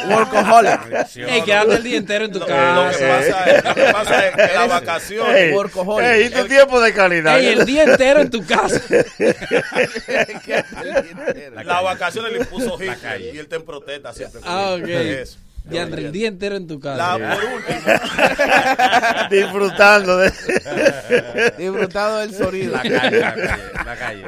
Workaholic. 0.09 0.93
Adicción. 0.95 1.29
Ey, 1.29 1.43
quédate 1.43 1.75
el 1.75 1.83
día 1.85 1.97
entero 1.99 2.25
en 2.25 2.33
tu 2.33 2.39
lo, 2.41 2.47
lo 2.47 2.91
que 2.91 2.99
casa. 2.99 3.09
pasa 3.09 3.51
es, 3.51 3.65
lo 3.65 3.75
que 3.75 3.93
pasa 3.93 4.27
es 4.29 4.35
que 4.35 4.55
la 4.55 4.67
vacación, 4.81 5.37
Ey, 5.37 5.53
workaholic. 5.53 6.07
ey, 6.09 6.25
¿y 6.25 6.31
tu 6.31 6.47
tiempo 6.49 6.81
de 6.81 6.93
calidad? 6.95 7.39
Ey, 7.39 7.47
el 7.47 7.65
día 7.65 7.85
entero 7.85 8.21
en 8.23 8.31
tu 8.31 8.45
casa. 8.45 8.81
la 11.65 11.81
vacación 11.83 12.33
le 12.33 12.39
impuso 12.39 12.77
Hitler 12.83 13.21
y 13.35 13.39
él 13.39 13.49
te 13.49 13.57
en 13.57 13.65
protesta 13.65 14.13
siempre. 14.13 14.41
Ah, 14.45 14.77
ok. 14.81 14.89
Eso. 14.89 15.39
Diandre, 15.65 16.07
el 16.07 16.13
día 16.13 16.29
entero 16.29 16.57
en 16.57 16.67
tu 16.67 16.81
casa. 16.81 17.19
La, 17.19 17.35
por 17.35 17.45
último, 17.45 17.81
Disfrutando 19.31 20.17
de... 20.17 20.31
Disfrutado 21.59 22.19
del 22.19 22.35
sonido. 22.35 22.73
La 22.73 22.83
calle, 22.83 23.21
la 23.21 23.35
calle, 23.35 23.63
la 23.85 23.97
calle. 23.97 24.25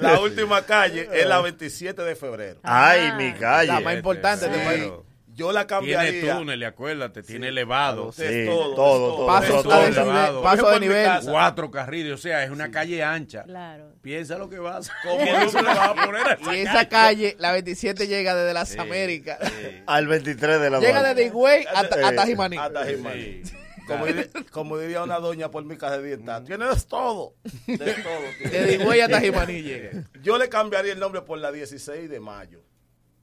la 0.00 0.20
última 0.20 0.62
calle 0.62 1.08
es 1.12 1.26
la 1.26 1.40
27 1.40 2.02
de 2.02 2.16
febrero. 2.16 2.60
Ay, 2.62 3.12
mi 3.16 3.32
calle. 3.34 3.72
La 3.72 3.80
más 3.80 3.96
importante 3.96 4.48
de 4.48 4.56
este 4.56 4.64
país. 4.66 4.92
Yo 5.38 5.52
la 5.52 5.68
Tiene 5.68 5.92
cambiaría. 5.92 6.36
túnel, 6.36 6.64
acuérdate, 6.64 7.22
tiene 7.22 7.48
elevado. 7.48 8.10
Sí, 8.10 8.22
de 8.22 8.46
todo, 8.46 8.74
todo, 8.74 9.16
todo. 9.18 9.26
Paso 9.28 9.56
de 9.58 9.62
todo 9.62 9.86
elevado. 9.86 10.42
Paso 10.42 10.70
de 10.70 10.80
nivel. 10.80 11.08
Cuatro 11.22 11.70
carriles, 11.70 12.12
o 12.12 12.16
sea, 12.18 12.42
es 12.42 12.50
una 12.50 12.72
calle 12.72 13.04
ancha. 13.04 13.44
Claro. 13.44 13.92
Piensa 14.02 14.36
lo 14.36 14.48
que 14.48 14.58
vas. 14.58 14.90
¿Cómo 15.04 15.18
¿Cómo 15.18 15.38
no 15.38 15.48
se 15.48 15.62
le 15.62 15.68
vas 15.68 15.78
a 15.78 15.94
poner 15.94 16.26
a 16.26 16.32
esa 16.32 16.56
Y 16.56 16.60
esa 16.60 16.88
calle, 16.88 17.36
la 17.38 17.52
27 17.52 18.08
llega 18.08 18.34
desde 18.34 18.52
las 18.52 18.76
Américas. 18.76 19.38
Al 19.86 20.08
23 20.08 20.60
de 20.60 20.70
la 20.70 20.80
Llega 20.80 21.04
desde 21.04 21.26
Higüey 21.26 21.64
hasta, 21.72 22.00
Eh, 22.00 22.04
hasta 22.04 22.26
Jimaní. 22.26 22.56
Hasta 22.56 22.84
Jimaní. 22.86 23.40
Sí. 23.44 23.54
Como, 23.86 24.06
diría, 24.06 24.26
como 24.50 24.76
diría 24.78 25.02
una 25.04 25.20
doña 25.20 25.52
por 25.52 25.64
mi 25.64 25.76
casa 25.76 25.98
de 25.98 26.16
dieta, 26.16 26.42
tienes 26.42 26.86
todo. 26.88 27.34
De 27.64 27.76
todo. 27.76 28.50
Desde 28.50 28.74
Higüey 28.74 29.00
hasta 29.02 29.20
Jimaní 29.20 29.62
llega. 29.62 30.02
Yo 30.20 30.36
le 30.36 30.48
cambiaría 30.48 30.92
el 30.94 30.98
nombre 30.98 31.22
por 31.22 31.38
la 31.38 31.52
16 31.52 32.10
de 32.10 32.18
mayo. 32.18 32.60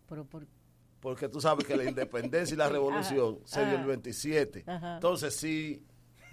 Pero 0.08 0.24
por... 0.24 0.46
Porque 1.06 1.30
tú 1.30 1.40
sabes 1.40 1.68
que 1.68 1.78
la 1.78 1.84
independencia 1.84 2.56
y 2.56 2.58
la 2.58 2.68
revolución 2.78 3.38
se 3.46 3.60
dio 3.60 3.76
el 3.76 3.82
ajá. 3.82 3.88
27. 3.90 4.64
Ajá. 4.66 4.96
Entonces, 4.96 5.36
si 5.36 5.86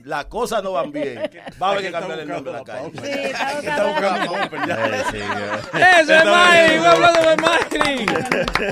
las 0.05 0.25
cosas 0.25 0.63
no 0.63 0.73
van 0.73 0.91
bien, 0.91 1.19
va 1.63 1.69
a 1.69 1.71
haber 1.73 1.85
que 1.85 1.93
cambiar 1.93 2.21
el 2.21 2.29
nombre 2.29 2.53
de 2.53 2.59
la 2.59 2.65
calle. 2.65 2.91
Sí, 2.93 3.09
está 3.09 3.59
Está 3.59 3.87
buscando. 3.87 4.37
Eh, 4.37 5.03
sí. 5.11 5.19
¡Eso 6.01 6.15
es 6.15 6.25
Mayri! 6.25 6.79
¡Un 6.79 6.87
aplauso 6.87 7.31
de 7.31 7.37
Mayri! 7.37 8.07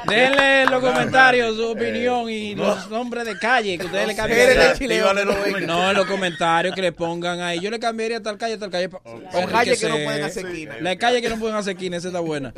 Denle 0.09 0.63
en 0.63 0.71
los 0.71 0.81
comentarios 0.83 1.57
su 1.57 1.69
opinión 1.69 2.29
y 2.29 2.55
los 2.55 2.91
nombres 2.91 3.27
de 3.27 3.39
calle 3.39 3.79
que 3.79 3.87
ustedes 3.87 4.09
le 4.09 4.89
Dígale 4.89 5.25
no 5.67 5.91
en 5.91 5.97
los 5.97 6.07
comentarios 6.07 6.75
que 6.75 6.83
le 6.83 6.93
pongan 6.93 7.41
ahí. 7.41 7.61
Yo 7.61 7.71
le 7.71 7.79
cambiaría 7.79 8.23
tal 8.23 8.39
calle, 8.39 8.59
tal 8.59 8.71
calle. 8.71 8.89
Con 8.89 9.47
calles 9.47 9.81
que 9.81 9.89
no 9.89 9.97
pueden 9.97 10.25
hacer 10.25 10.47
esquina. 10.47 10.77
La 10.81 10.97
calle 10.97 11.23
que 11.23 11.29
no 11.29 11.39
pueden 11.39 11.57
hacer 11.57 11.75
esquina, 11.75 11.97
esa 11.97 12.09
está 12.09 12.21
buena. 12.21 12.53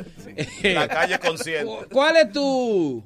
La 0.63 0.87
calle 0.87 1.19
consciente. 1.19 1.85
¿Cuál 1.91 2.17
es 2.17 2.31
tu, 2.31 3.03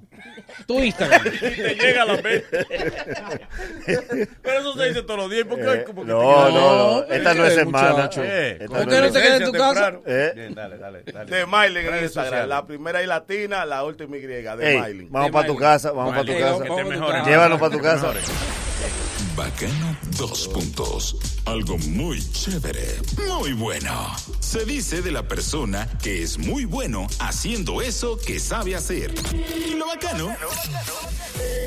tu 0.66 0.80
Instagram? 0.80 1.22
Y 1.28 1.40
te 1.40 1.76
llega 1.76 2.02
a 2.02 2.06
la 2.06 2.14
mente. 2.22 2.68
Pero 4.42 4.60
eso 4.60 4.74
se 4.78 4.88
dice 4.90 5.02
todos 5.04 5.20
los 5.20 5.32
días. 5.32 5.46
¿Por 5.46 5.58
qué? 5.60 5.64
Eh, 5.64 5.86
no, 5.88 6.04
te- 6.04 6.06
no, 6.06 6.52
no. 6.52 7.04
Esta 7.04 7.34
no 7.34 7.44
¿qué, 7.44 7.48
es 7.50 7.56
semana. 7.56 8.10
Eh, 8.18 8.58
Esta 8.62 8.66
con 8.68 8.78
¿Por 8.78 8.94
qué 8.94 9.02
no 9.02 9.12
te 9.12 9.22
quedas 9.22 9.42
en 9.42 9.46
tu 9.46 9.58
casa? 9.58 9.94
Eh. 10.06 10.32
Bien, 10.36 10.56
dale, 10.56 10.78
dale, 10.78 11.04
dale. 11.04 11.32
De 11.32 11.46
Miley 11.46 11.88
en 11.88 12.04
Instagram. 12.04 12.50
La 12.50 12.66
primera 12.66 13.02
y 13.02 13.06
latina, 13.08 13.66
la 13.66 13.84
última 13.84 14.18
y 14.18 14.22
griega. 14.22 14.56
De 14.56 14.80
Miley. 14.80 15.08
vamos 15.10 15.32
para 15.32 15.48
tu 15.48 15.56
casa, 15.56 15.92
vamos 15.92 16.14
para 16.14 16.26
tu 16.26 16.40
casa. 16.40 17.24
Llévanos 17.26 17.60
para 17.60 17.72
tu 17.72 17.80
casa. 17.82 18.14
Bacano, 19.38 19.96
dos 20.18 20.48
puntos. 20.48 21.16
Algo 21.46 21.78
muy 21.78 22.20
chévere, 22.32 22.96
muy 23.30 23.54
bueno. 23.54 24.12
Se 24.40 24.66
dice 24.66 25.04
de 25.04 25.12
la 25.12 25.28
persona 25.28 25.88
que 26.02 26.24
es 26.24 26.40
muy 26.40 26.66
bueno 26.66 27.06
haciendo 27.20 27.84
eso 27.84 28.18
que 28.18 28.40
sabe 28.40 28.76
hacer. 28.76 29.14
Y 29.64 29.76
lo 29.76 29.86
bacano 29.86 30.36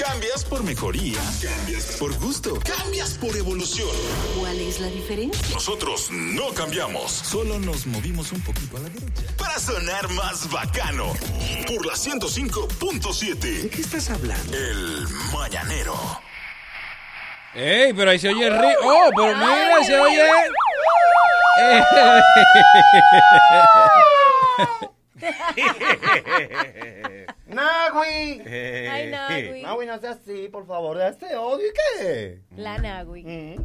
Cambias 0.00 0.44
por 0.44 0.62
mejoría. 0.62 1.20
Cambias 1.42 1.96
por 1.98 2.18
gusto. 2.18 2.58
Cambias 2.60 3.18
por 3.18 3.36
evolución. 3.36 3.90
¿Cuál 4.38 4.58
es 4.58 4.80
la 4.80 4.86
diferencia? 4.86 5.54
Nosotros 5.54 6.10
no 6.10 6.54
cambiamos. 6.54 7.12
Solo 7.12 7.58
nos 7.58 7.86
movimos 7.86 8.32
un 8.32 8.40
poquito 8.40 8.78
a 8.78 8.80
la 8.80 8.88
derecha. 8.88 9.22
Para 9.36 9.58
sonar 9.58 10.08
más 10.12 10.50
bacano. 10.50 11.12
Por 11.66 11.84
la 11.84 11.92
105.7. 11.92 13.62
¿De 13.62 13.68
qué 13.68 13.82
estás 13.82 14.08
hablando? 14.08 14.56
El 14.56 15.06
mañanero. 15.32 15.94
¡Ey! 17.54 17.92
Pero 17.92 18.10
ahí 18.10 18.18
se 18.18 18.30
oye 18.30 18.46
el 18.46 18.58
río. 18.58 18.78
¡Oh! 18.82 19.10
Pero 19.14 19.36
mira, 19.36 19.76
ahí 19.76 19.84
se 19.84 19.98
oye. 19.98 20.26
Nagui. 27.54 28.42
Ay, 28.46 29.10
Nagui. 29.10 29.62
Nagui, 29.62 29.86
no 29.86 29.98
sea 29.98 30.10
así, 30.12 30.48
por 30.48 30.66
favor. 30.66 31.00
Este 31.00 31.36
odio, 31.36 31.66
¿y 31.66 31.72
qué? 31.98 32.40
La 32.56 32.78
Nagui. 32.78 33.56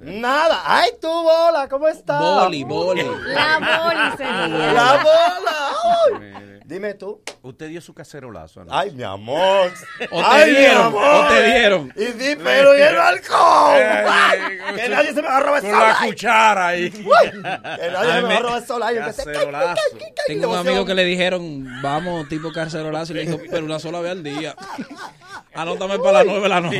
Nada. 0.00 0.62
Ay, 0.64 0.90
tú, 1.00 1.08
bola, 1.08 1.68
¿cómo 1.68 1.88
estás? 1.88 2.20
Boli, 2.20 2.64
boli. 2.64 3.02
La 3.26 3.58
Boli 3.58 4.16
sería. 4.16 4.48
La 4.72 4.92
bola. 5.02 6.36
Ay. 6.38 6.60
Dime 6.64 6.94
tú. 6.94 7.20
Usted 7.42 7.68
dio 7.68 7.80
su 7.82 7.92
cacerolazo. 7.92 8.64
¿no? 8.64 8.72
Ay, 8.74 8.90
mi 8.92 9.02
amor. 9.02 9.70
O 10.10 10.18
te 10.18 10.24
Ay, 10.24 10.50
mi 10.50 10.56
dieron, 10.58 10.86
amor. 10.86 11.02
o 11.04 11.28
te 11.28 11.42
dieron. 11.44 11.92
Y 11.94 12.04
di, 12.06 12.36
pero 12.36 12.78
y 12.78 12.80
el 12.80 12.96
balcón. 12.96 13.82
Ay, 14.08 14.38
que 14.74 14.88
nadie 14.88 15.08
se 15.12 15.20
me 15.20 15.28
va 15.28 15.36
a 15.36 15.40
robar 15.40 15.62
el 15.64 15.70
Con 15.70 15.78
la 15.80 15.96
cuchara 16.06 16.66
ahí. 16.68 16.90
Que 16.90 17.02
nadie 17.02 18.12
Ay, 18.12 18.14
se 18.14 18.22
me 18.22 18.28
va 18.28 18.36
a 18.36 18.40
robar 18.40 18.58
el 18.62 18.66
sol. 18.66 18.82
Ay, 18.82 18.96
yo 18.96 19.04
que 19.04 19.12
sé. 19.12 19.24
Cacerolazo. 19.26 19.82
Tengo 20.26 20.48
un 20.52 20.56
amigo 20.56 20.86
que 20.86 20.94
le 20.94 21.04
dijeron, 21.04 21.82
vamos, 21.82 22.28
tipo 22.30 22.50
carcerolazo, 22.98 23.12
y 23.12 23.14
le 23.16 23.20
dijo, 23.26 23.38
pero 23.50 23.64
una 23.64 23.78
sola 23.78 24.00
vez 24.00 24.12
al 24.12 24.22
día. 24.22 24.54
Anótame 25.54 25.98
para 25.98 26.12
las 26.12 26.26
nueve 26.26 26.42
de 26.42 26.48
la 26.48 26.60
noche. 26.60 26.78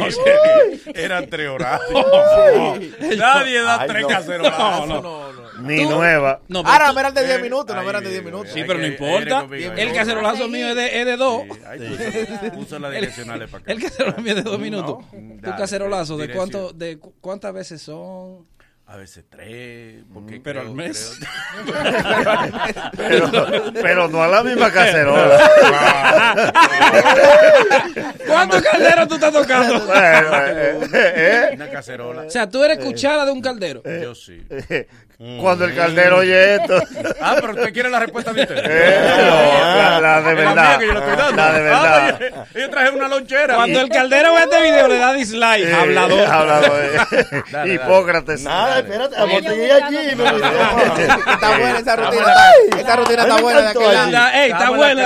Eran 0.94 1.28
tres 1.28 1.48
horas. 1.48 1.80
Nadie 3.16 3.60
da 3.62 3.80
Ay, 3.82 3.88
tres 3.88 4.02
no. 4.02 4.08
cacerolazos. 4.08 4.88
No, 4.88 5.00
no, 5.02 5.34
Ni 5.60 5.84
nueva. 5.84 6.40
No, 6.48 6.60
Ahora 6.60 6.88
tú- 6.88 6.94
no 6.94 7.00
eran 7.00 7.14
de 7.14 7.24
10 7.24 7.38
Eh, 7.38 7.42
minutos, 7.42 7.76
no 7.76 7.88
eran 7.88 8.02
de 8.02 8.10
10 8.10 8.22
Dios, 8.22 8.32
minutos. 8.32 8.52
Sí, 8.52 8.64
pero 8.66 8.80
no 8.80 8.86
importa. 8.86 9.46
El 9.76 9.92
cacerolazo 9.92 10.48
mío 10.48 10.68
es 10.70 10.74
de, 10.76 11.00
es 11.00 11.06
de 11.06 11.16
dos. 11.16 11.42
Sí, 11.52 11.60
ay, 11.68 12.50
tú 12.52 12.58
usa 12.60 12.78
las 12.80 12.92
direccionales 12.92 13.48
para 13.48 13.62
acá. 13.62 13.72
El 13.72 13.80
cacerolazo 13.82 14.20
mío 14.22 14.34
es 14.36 14.44
de 14.44 14.50
dos 14.50 14.58
minutos. 14.58 15.04
No, 15.12 15.50
Tu 15.50 15.56
cacerolazo, 15.56 16.16
¿de 16.16 16.30
cuánto, 16.32 16.72
de 16.72 16.98
cu- 16.98 17.14
cuántas 17.20 17.52
veces 17.54 17.80
son? 17.82 18.46
A 18.86 18.96
veces 18.96 19.24
tres. 19.30 20.04
Porque 20.12 20.40
Pero 20.44 20.60
creo- 20.60 20.70
al 20.70 20.76
mes. 20.76 21.18
creo- 21.64 22.52
Pero, 22.96 23.72
pero 23.82 24.08
no 24.08 24.22
a 24.22 24.28
la 24.28 24.42
misma 24.42 24.70
cacerola. 24.70 25.40
¿Cuántos 28.26 28.62
calderos 28.62 29.08
tú 29.08 29.14
estás 29.14 29.32
tocando? 29.32 29.80
Bueno, 29.86 30.28
eh, 30.46 30.78
eh, 30.92 31.50
Una 31.54 31.70
cacerola. 31.70 32.22
O 32.22 32.30
sea, 32.30 32.48
tú 32.48 32.62
eres 32.62 32.78
cuchara 32.78 33.24
de 33.24 33.32
un 33.32 33.40
caldero. 33.40 33.82
Yo 33.84 34.14
sí. 34.14 34.42
eh. 34.50 34.86
Cuando 35.40 35.64
el 35.64 35.74
caldero 35.76 36.18
oye 36.18 36.56
esto. 36.56 36.76
Ah, 37.20 37.36
pero 37.40 37.52
usted 37.54 37.72
quiere 37.72 37.88
la 37.88 38.00
respuesta 38.00 38.32
de 38.32 38.42
usted. 38.42 38.58
Eh, 38.66 39.00
no, 39.20 39.76
la, 39.76 40.00
la 40.00 40.20
de 40.22 40.34
verdad. 40.34 40.80
La 41.36 41.52
de 41.52 41.62
verdad. 41.62 42.08
Ah, 42.08 42.18
yo, 42.52 42.60
yo 42.60 42.70
traje 42.70 42.90
una 42.90 43.06
lonchera. 43.08 43.54
Cuando 43.54 43.80
el 43.80 43.88
caldero 43.88 44.34
ve 44.34 44.40
este 44.40 44.60
video, 44.62 44.88
le 44.88 44.98
da 44.98 45.12
dislike. 45.12 45.68
Eh, 45.68 45.72
Hablador. 45.72 46.20
Hablador. 46.26 46.82
eh. 47.12 47.74
Hipócrates. 47.74 48.42
Nada, 48.42 48.73
espérate, 48.78 49.14
Ay, 49.16 49.20
yo 49.20 49.24
amortigué 49.38 49.72
allí. 49.72 50.10
tu 50.10 50.16
me. 50.16 50.24
Está 51.32 51.58
buena 51.58 51.78
esa 51.78 51.96
rutina. 51.96 52.26
Esa 52.78 52.96
rutina 52.96 53.22
está 53.22 53.36
buena 53.40 53.60
de. 53.72 53.78
Ey, 54.44 54.50
está 54.50 54.70
buena. 54.70 55.04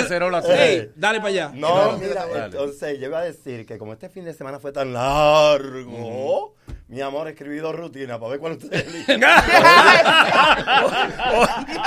Ey, 0.58 0.90
dale 0.96 1.18
para 1.18 1.28
allá. 1.28 1.50
No, 1.54 1.98
mira, 1.98 2.25
entonces 2.44 2.98
yo 3.00 3.06
iba 3.06 3.18
a 3.18 3.22
decir 3.25 3.64
que 3.66 3.78
como 3.78 3.92
este 3.92 4.08
fin 4.08 4.25
de 4.25 4.34
semana 4.34 4.58
fue 4.58 4.72
tan 4.72 4.92
largo, 4.92 6.54
mi 6.88 7.00
amor, 7.02 7.28
escribí 7.28 7.58
dos 7.58 7.75
rutinas 7.76 8.18
para 8.18 8.30
ver 8.30 8.40
cuál 8.40 8.58
eligen. 8.70 9.22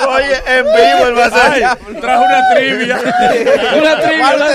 Oye, 0.07 0.35
en 0.45 0.63
vivo 0.65 1.07
el 1.07 1.13
masaje. 1.15 1.61
trajo 2.00 2.23
una 2.23 2.50
trivia. 2.53 3.00
Una 3.77 4.00
trivia, 4.00 4.35
una. 4.35 4.47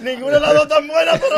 Ninguna 0.00 0.34
de 0.34 0.40
las 0.40 0.54
dos 0.54 0.68
tan 0.68 0.86
buena, 0.86 1.12
pero 1.12 1.36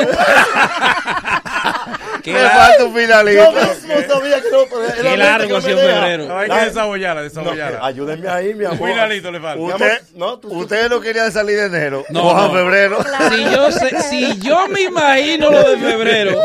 Qué, 2.23 2.33
Me 2.33 2.41
falta 2.41 2.85
un 2.85 2.93
yo 2.95 3.01
finalista. 3.01 3.51
mismo 3.51 4.15
sabía 4.15 4.41
que 4.43 4.51
no. 4.51 4.59
pero 4.71 4.95
qué 4.97 5.03
la 5.03 5.17
largo 5.17 5.57
ha 5.57 5.61
sido 5.61 5.77
me 5.77 5.83
febrero. 5.83 6.25
No, 6.27 6.39
hay 6.39 6.49
que 6.49 6.55
La- 6.57 6.65
desabollarla, 6.65 7.21
No, 7.23 7.29
desabollarla. 7.29 7.87
ayúdenme 7.87 8.29
ahí, 8.29 8.55
mi 8.55 8.65
Un 8.65 8.73
amor. 8.73 8.89
finalito 8.91 9.31
le 9.31 9.41
falta. 9.41 9.63
Usted, 9.63 10.03
no, 10.15 10.39
tú- 10.39 10.49
usted 10.59 10.89
no 10.91 11.01
quería 11.01 11.31
salir 11.31 11.57
de 11.59 11.67
enero. 11.67 12.05
No, 12.11 12.35
no. 12.49 12.53
febrero. 12.53 12.99
Si 13.31 13.45
yo, 13.45 13.71
sé- 13.73 14.03
si 14.03 14.39
yo 14.41 14.69
me 14.69 14.83
imagino 14.83 15.51
lo 15.51 15.71
de 15.71 15.77
febrero, 15.79 16.39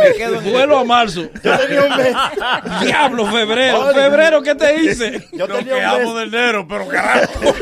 vuelo 0.44 0.79
a 0.79 0.84
marzo. 0.84 1.22
Yo 1.44 1.58
tenía 1.58 1.84
un 1.84 1.98
mes. 1.98 2.15
Diablo, 2.82 3.25
febrero. 3.32 3.79
Oye. 3.86 3.94
Febrero, 3.96 4.41
¿qué 4.41 4.55
te 4.55 4.75
hice? 4.82 5.27
Yo 5.32 5.48
Nos 5.48 5.58
tenía 5.60 5.74
un 5.74 5.79
quejamos 5.79 6.13
mes. 6.13 6.15
del 6.15 6.34
enero, 6.34 6.65
pero 6.67 6.88
carajo. 6.88 7.53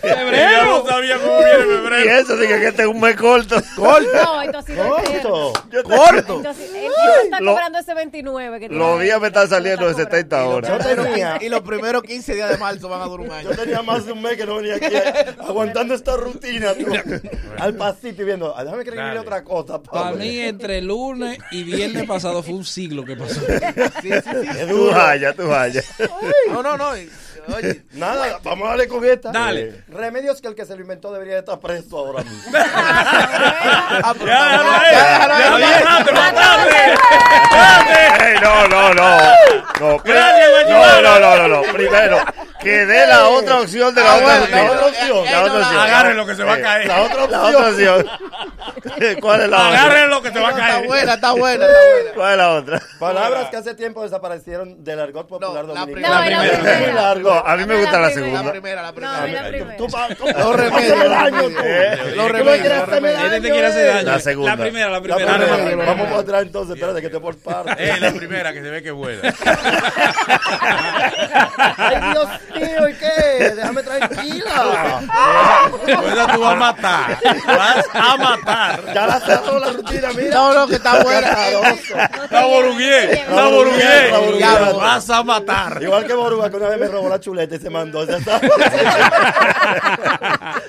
Febrero. 0.00 0.50
Ya 0.50 0.64
no 0.64 0.86
sabía 0.86 1.18
cómo 1.18 1.38
viene 1.38 1.58
Y 1.60 1.76
febrero. 1.76 2.10
eso 2.18 2.38
sí 2.38 2.46
que 2.48 2.66
este 2.66 2.82
es 2.82 2.88
un 2.88 3.00
mes 3.00 3.16
corto. 3.16 3.56
No, 3.76 3.98
esto 4.42 4.58
ha 4.58 4.62
sido 4.62 4.84
Corto. 4.90 5.52
Corto. 5.84 6.36
Entonces, 6.36 6.70
está 7.24 7.40
Lo- 7.40 7.52
cobrando 7.52 7.78
ese 7.78 7.94
29 7.94 8.60
que 8.60 8.68
tiene 8.68 8.82
Los 8.84 9.00
días 9.00 9.20
me 9.20 9.26
están 9.28 9.48
saliendo 9.48 9.84
de 9.86 9.90
está 9.92 10.04
70 10.04 10.44
cobrando. 10.44 10.56
horas. 10.74 10.86
Yo 10.96 11.04
tenía, 11.04 11.38
Y 11.40 11.48
los 11.48 11.60
primeros 11.62 12.02
15 12.02 12.34
días 12.34 12.50
de 12.50 12.58
marzo 12.58 12.88
van 12.88 13.00
a 13.02 13.04
durar 13.04 13.26
un 13.26 13.32
año. 13.32 13.50
yo 13.50 13.56
tenía 13.56 13.82
más 13.82 14.04
de 14.06 14.12
un 14.12 14.22
mes 14.22 14.36
que 14.36 14.46
no 14.46 14.56
venía 14.56 14.76
aquí 14.76 14.86
aguantando 15.40 15.94
esta 15.94 16.16
rutina. 16.16 16.74
tú. 16.74 16.86
al 17.58 17.74
pasito 17.74 18.22
y 18.22 18.24
viendo, 18.24 18.56
ah, 18.56 18.64
déjame 18.64 18.82
escribirle 18.82 19.18
otra 19.18 19.42
cosa. 19.44 19.82
Para 19.82 20.12
mí, 20.12 20.38
entre 20.38 20.80
lunes 20.82 21.38
y 21.50 21.62
viernes 21.64 22.06
pasado 22.06 22.42
fue 22.42 22.54
un 22.54 22.64
siglo 22.64 23.04
que 23.04 23.16
pasó. 23.16 23.40
Es 24.04 24.68
Tú 24.68 24.76
duro. 24.76 24.92
vaya, 24.96 25.32
tú 25.34 25.46
vaya. 25.46 25.82
No, 26.50 26.62
no, 26.62 26.76
no. 26.76 26.90
Oye, 27.56 27.82
Nada, 27.92 28.38
vamos 28.42 28.66
a 28.66 28.70
darle 28.70 28.88
con 28.88 29.04
esta. 29.04 29.30
Dale. 29.32 29.60
Eh, 29.60 29.84
Remedios 29.88 30.40
que 30.40 30.48
el 30.48 30.54
que 30.54 30.64
se 30.64 30.74
lo 30.76 30.82
inventó 30.82 31.12
debería 31.12 31.38
estar 31.38 31.58
preso 31.58 31.98
ahora 31.98 32.22
mismo. 32.22 32.52
ah, 32.54 34.14
pero 34.18 34.26
Ya, 34.26 34.56
no, 34.56 34.62
déjalo 34.80 35.34
ahí, 35.34 35.60
ya, 35.60 35.80
no, 38.40 38.68
no, 38.68 38.94
no. 38.94 39.98
Gracias, 40.04 40.70
no, 40.70 41.02
no, 41.02 41.18
no, 41.20 41.36
no, 41.36 41.48
no. 41.48 41.72
Primero, 41.72 42.18
que 42.60 42.86
dé 42.86 43.06
la 43.06 43.28
otra 43.28 43.60
opción 43.60 43.94
de 43.94 44.02
la 44.02 44.12
Ah, 44.12 44.16
otra 44.16 44.40
opción. 44.86 45.24
La 45.24 45.42
otra 45.42 45.58
opción. 45.60 45.80
Agarren 45.80 46.16
lo 46.16 46.26
que 46.26 46.34
se 46.34 46.44
va 46.44 46.54
a 46.54 46.60
caer. 46.60 46.86
La 46.86 47.02
otra 47.02 47.26
La 47.26 47.42
otra 47.44 47.68
opción. 47.70 48.06
¿Cuál 49.20 49.40
es 49.42 49.48
la 49.48 49.68
otra? 49.68 49.82
Agarren 49.84 50.10
lo 50.10 50.22
que 50.22 50.30
te 50.30 50.38
va 50.40 50.48
a 50.48 50.50
Está 50.50 50.66
caer. 50.66 50.86
buena, 50.86 51.14
está 51.14 51.32
buena, 51.32 51.66
está 51.66 51.78
buena. 51.92 52.12
¿Cuál 52.14 52.30
es 52.32 52.36
la 52.38 52.50
otra? 52.50 52.82
Palabras 52.98 53.48
que 53.50 53.56
hace 53.56 53.74
tiempo 53.74 54.02
desaparecieron 54.02 54.84
del 54.84 55.00
argot 55.00 55.26
popular 55.28 55.64
No, 55.64 55.74
la 55.74 55.80
dominicano. 55.80 56.14
No, 56.14 56.22
es 56.22 56.30
la 56.30 56.58
primera. 56.58 56.78
primera. 56.78 57.14
No, 57.16 57.30
a 57.32 57.56
mí 57.56 57.64
me 57.64 57.74
No, 57.74 57.80
gusta 57.80 57.98
la 58.00 58.08
primera. 58.08 58.14
segunda. 58.14 58.42
La 58.42 58.50
primera, 58.50 58.82
la 58.82 58.88
No, 58.88 58.94
primera. 58.94 59.26
es 59.26 59.32
la 59.32 59.48
primera. 59.48 59.76
Tú, 59.76 59.86
tú- 59.86 60.26
Los 60.38 60.56
remedios, 60.56 60.92
Hace 60.92 60.98
los 60.98 61.10
daño, 61.10 61.36
remedios. 61.36 61.52
tú. 61.54 61.68
Eh, 61.68 61.96
Los 61.96 62.10
¿Tú 62.10 62.16
no 62.16 62.28
remedios, 62.28 62.58
quiere 63.40 63.66
hacer 63.66 63.86
daño. 63.94 64.02
La 64.10 64.18
segunda. 64.20 64.50
La 64.56 64.62
primera, 64.62 64.86
la 64.88 64.92
La 64.92 65.00
primera. 65.02 65.36
primera. 65.56 65.86
Vamos 65.86 66.04
dale. 66.06 66.16
a 66.16 66.20
atrás 66.20 66.42
entonces, 66.42 66.74
espérate 66.76 67.00
que 67.02 67.08
te 67.10 67.20
por 67.20 67.36
parte. 67.38 67.74
Eh, 67.78 68.00
la 68.00 68.12
primera 68.12 68.52
que 68.52 68.62
se 68.62 68.70
ve 68.70 68.82
que 68.82 68.90
vuela. 68.90 69.32
Ay, 71.76 71.96
Dios 72.12 72.28
mío, 72.54 72.88
¿y 72.88 72.94
qué? 72.94 73.50
Déjame 73.54 73.82
tranquila. 73.82 75.00
Esa 75.86 76.26
tú 76.34 76.40
vas 76.40 76.52
a 76.52 76.56
matar. 76.56 77.18
Vas 77.46 77.86
a 77.94 78.16
matar. 78.16 78.49
Ya 78.94 79.06
la 79.06 79.20
cerró 79.20 79.58
la 79.58 79.72
rutina, 79.72 80.08
mira. 80.16 80.30
No, 80.34 80.54
no, 80.54 80.66
que 80.66 80.74
está 80.76 81.02
buena. 81.02 81.36
La 82.30 82.44
borugué. 82.46 83.24
La 83.28 83.34
La 83.36 83.48
borugué. 83.48 84.10
borugué. 84.12 84.44
Vas 84.76 85.10
a 85.10 85.22
matar. 85.22 85.82
Igual 85.82 86.06
que 86.06 86.14
Boruga, 86.14 86.50
que 86.50 86.56
una 86.56 86.68
vez 86.68 86.78
me 86.80 86.88
robó 86.88 87.08
la 87.08 87.20
chuleta 87.20 87.54
y 87.56 87.58
se 87.58 87.70
mandó. 87.70 88.04
ya 88.06 88.16
está. 88.18 88.40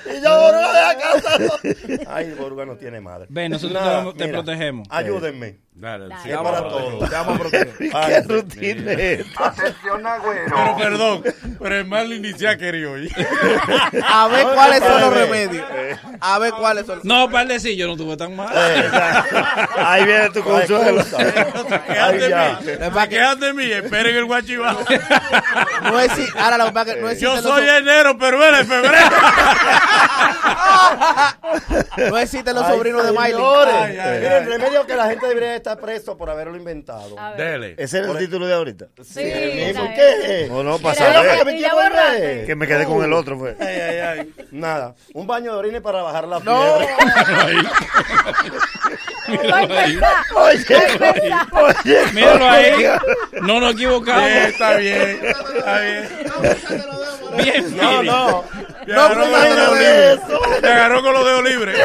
y 0.06 0.22
yo, 0.22 0.40
Boruga, 0.40 0.72
deja 0.72 0.96
casa. 0.98 2.08
Ay, 2.08 2.32
Boruga 2.38 2.64
no 2.66 2.76
tiene 2.76 3.00
madre. 3.00 3.26
Ven, 3.30 3.52
nosotros 3.52 3.72
Nada, 3.80 3.90
te 3.90 3.96
vamos- 3.98 4.14
te 4.16 4.26
mira, 4.26 4.38
protegemos. 4.42 4.88
Ayúdenme. 4.90 5.58
Dale, 5.74 6.08
Dale. 6.08 6.22
sí. 6.22 6.28
Para 6.30 6.68
todos. 6.68 7.50
Te 7.50 7.66
¿Qué 7.78 8.20
rutina 8.28 8.92
es 8.92 9.20
esta? 9.20 9.54
Pero 9.82 10.76
perdón, 10.76 11.22
pero 11.58 11.80
es 11.80 11.86
más 11.86 12.04
inicial 12.06 12.58
que 12.58 12.86
hoy. 12.86 13.10
A 14.06 14.28
ver 14.28 14.46
cuáles 14.54 14.80
son 14.80 15.00
los 15.00 15.14
remedios. 15.14 15.66
A 16.20 16.38
ver 16.38 16.52
cuáles 16.52 16.84
son. 16.86 17.00
No, 17.04 17.30
par 17.30 17.46
de 17.48 17.58
sí, 17.58 17.74
yo 17.76 17.86
no 17.86 17.96
tuve 17.96 18.18
tan 18.18 18.36
mal. 18.36 18.50
Eh, 18.54 18.90
Ahí 19.76 20.04
viene 20.04 20.28
tu 20.30 20.42
consuelo. 20.42 21.02
Se 21.04 21.18
quejan 23.08 23.40
de 23.40 23.54
mí, 23.54 23.64
esperen 23.72 24.14
el 24.16 24.26
guachivá. 24.26 24.76
No 25.84 25.98
es 26.00 26.12
si, 26.12 26.26
ahora 26.38 26.58
lo 26.58 26.66
que 26.66 26.72
pasa 26.72 26.92
es 26.92 27.00
no 27.00 27.12
Yo 27.12 27.40
soy 27.40 27.64
los, 27.66 27.78
enero, 27.78 28.18
pero 28.18 28.44
él 28.44 28.54
es 28.56 28.66
febrero. 28.68 29.10
no 32.10 32.18
existen 32.18 32.54
los 32.54 32.66
sobrinos 32.66 33.04
de 33.04 33.12
Miley. 33.12 33.34
Miren, 34.20 34.46
remedio 34.46 34.86
que 34.86 34.94
la 34.94 35.06
gente 35.06 35.26
debería 35.26 35.56
estar 35.56 35.71
preso 35.76 36.16
por 36.16 36.30
haberlo 36.30 36.56
inventado. 36.56 37.16
Dele. 37.36 37.74
Ese 37.78 38.00
es 38.00 38.06
el 38.06 38.18
título 38.18 38.46
de 38.46 38.54
ahorita. 38.54 38.86
Sí, 39.02 39.20
¿Y 39.22 39.72
por 39.74 39.92
qué? 39.94 40.46
No, 40.48 40.62
no, 40.62 40.78
borraste. 40.78 42.44
Que 42.46 42.54
me 42.56 42.66
quedé 42.66 42.84
con 42.84 43.04
el 43.04 43.12
otro, 43.12 43.38
fue. 43.38 43.56
Ay, 43.60 43.66
ay, 43.66 43.98
ay. 43.98 44.34
Nada. 44.50 44.94
Un 45.14 45.26
baño 45.26 45.52
de 45.52 45.58
orines 45.58 45.80
para 45.80 46.02
bajar 46.02 46.26
la 46.28 46.38
No. 46.40 46.78
fiebre. 46.78 46.94
Va 49.50 49.58
a 49.58 49.62
empezar. 49.62 50.24
Oye. 51.54 52.12
Míralo 52.12 52.48
ahí. 52.48 52.84
No 53.42 53.60
nos 53.60 53.74
equivocamos. 53.74 54.22
Está 54.30 54.76
bien. 54.76 55.20
Está 55.24 55.80
bien. 55.80 56.08
Bien, 57.38 57.76
No, 57.76 58.44
No. 58.86 59.08
Me 59.08 59.14
agarró 59.14 59.22
con 59.22 59.32
los 59.32 59.42
dedos 59.42 59.78
libres. 59.78 60.20
Me 60.62 60.68
agarró 60.68 61.02
con 61.02 61.12
los 61.12 61.24
dedos 61.24 61.44
libres. 61.44 61.78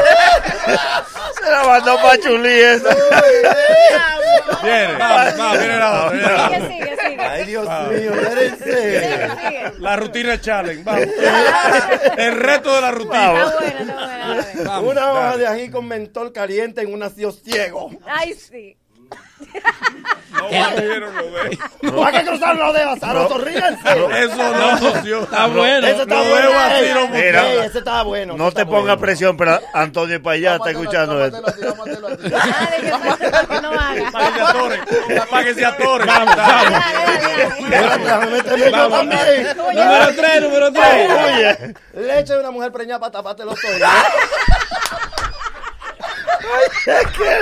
Se 1.42 1.50
la 1.50 1.64
mandó 1.64 1.96
pa' 1.96 2.18
Chulí 2.18 2.48
esa. 2.52 2.88
Viene, 4.62 4.96
vamos, 4.98 5.36
vamos, 5.38 5.58
viene 5.58 5.76
la 5.78 6.06
otra. 6.06 6.48
Sigue, 6.48 6.68
sigue, 6.68 6.96
sigue. 7.06 7.20
Ay, 7.22 7.44
Dios 7.44 7.68
mío, 7.90 8.12
espérense. 8.14 8.64
sigue. 8.64 9.72
La 9.78 9.96
rutina 9.96 10.40
challenge, 10.40 10.82
vamos. 10.82 11.06
El 12.16 12.34
reto 12.36 12.74
de 12.74 12.80
la 12.80 12.90
rutina. 12.90 13.44
Está 13.44 13.56
buena, 13.58 13.80
está 13.80 13.94
buena. 14.26 14.64
dale. 14.64 14.86
Una 14.88 15.12
hoja 15.12 15.36
de 15.36 15.46
ají 15.46 15.70
con 15.70 15.86
mentol 15.86 16.32
caliente 16.32 16.80
en 16.82 16.92
un 16.92 16.98
nacido 17.00 17.30
ciego. 17.30 17.90
Ay, 18.06 18.34
sí. 18.34 18.76
No 20.30 20.44
batieron 20.44 21.14
los 21.16 21.24
dedos. 21.32 21.58
No 21.82 22.04
hay 22.06 22.12
que 22.18 22.24
cruzar 22.26 22.56
los 22.56 22.74
dedos, 22.74 22.96
Azaroso, 22.96 23.38
ríense. 23.38 23.88
Eso 24.22 24.52
no 24.52 24.78
socio. 24.78 25.22
Está 25.22 25.46
bueno. 25.46 25.86
Ese 25.86 26.02
está 26.02 26.14
Los 26.14 26.28
bueno. 26.28 27.08
Mira. 27.12 27.64
ese 27.64 27.78
estaba 27.78 28.02
bueno. 28.02 28.36
No 28.36 28.44
te 28.44 28.48
está 28.62 28.66
pongas 28.66 28.82
bueno. 28.84 29.00
presión, 29.00 29.36
pero 29.36 29.60
Antonio 29.72 30.22
para 30.22 30.34
allá 30.34 30.56
está 30.56 30.70
escuchando 30.70 31.24
esto. 31.24 31.42
Ah, 32.34 33.94
para 34.12 34.32
que. 34.32 34.40
Para 35.30 35.44
que 35.44 35.54
se 35.54 35.64
atore. 35.64 36.04
Vamos, 36.06 36.36
vamos. 36.36 36.82
Número 39.74 40.14
3, 40.16 40.42
número 40.42 40.72
3. 40.72 41.10
Oye, 41.10 41.74
leche 41.94 42.32
de 42.34 42.40
una 42.40 42.50
mujer 42.50 42.72
preñada 42.72 43.00
para 43.00 43.12
taparte 43.12 43.44
los 43.44 43.62
oídos. 43.64 43.88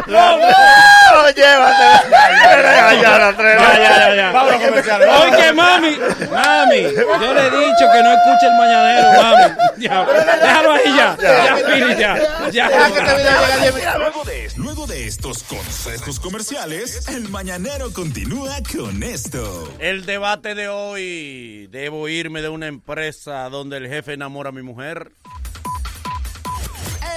No, 0.06 1.28
llévatela. 1.30 2.04
Ya, 2.10 3.02
ya. 3.02 3.32
Ya, 3.32 4.14
ya. 4.14 4.32
Vamos 4.32 4.54
a 4.54 4.66
comerciales. 4.66 5.08
Oye, 5.08 5.52
mami, 5.52 5.96
mami, 6.30 6.82
yo 6.82 7.34
le 7.34 7.46
he 7.46 7.50
dicho 7.50 7.84
que 7.92 8.02
no 8.02 8.12
escuche 8.12 8.46
el 8.46 8.56
mañanero, 8.58 9.22
mami. 9.22 9.54
Ya, 9.78 10.04
déjalo 10.04 10.72
ahí 10.72 10.96
ya. 10.96 11.16
Ya, 11.20 11.56
Philly, 11.66 11.96
ya. 11.96 12.50
Ya. 12.50 12.68
video 12.68 13.16
llegue 13.16 13.52
a 13.52 13.58
10 13.60 13.74
minutos. 13.74 13.98
Luego 13.98 14.24
de, 14.24 14.50
luego 14.56 14.86
de 14.86 15.06
estos 15.06 15.42
consejos 15.44 16.20
comerciales, 16.20 17.08
el 17.08 17.28
mañanero 17.28 17.92
continúa 17.92 18.56
con 18.74 19.02
esto. 19.02 19.72
El 19.78 20.06
debate 20.06 20.54
de 20.54 20.68
hoy, 20.68 21.68
¿debo 21.70 22.08
irme 22.08 22.42
de 22.42 22.48
una 22.48 22.66
empresa 22.66 23.48
donde 23.48 23.76
el 23.78 23.88
jefe 23.88 24.14
enamora 24.14 24.48
a 24.50 24.52
mi 24.52 24.62
mujer? 24.62 25.10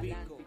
Café 0.00 0.39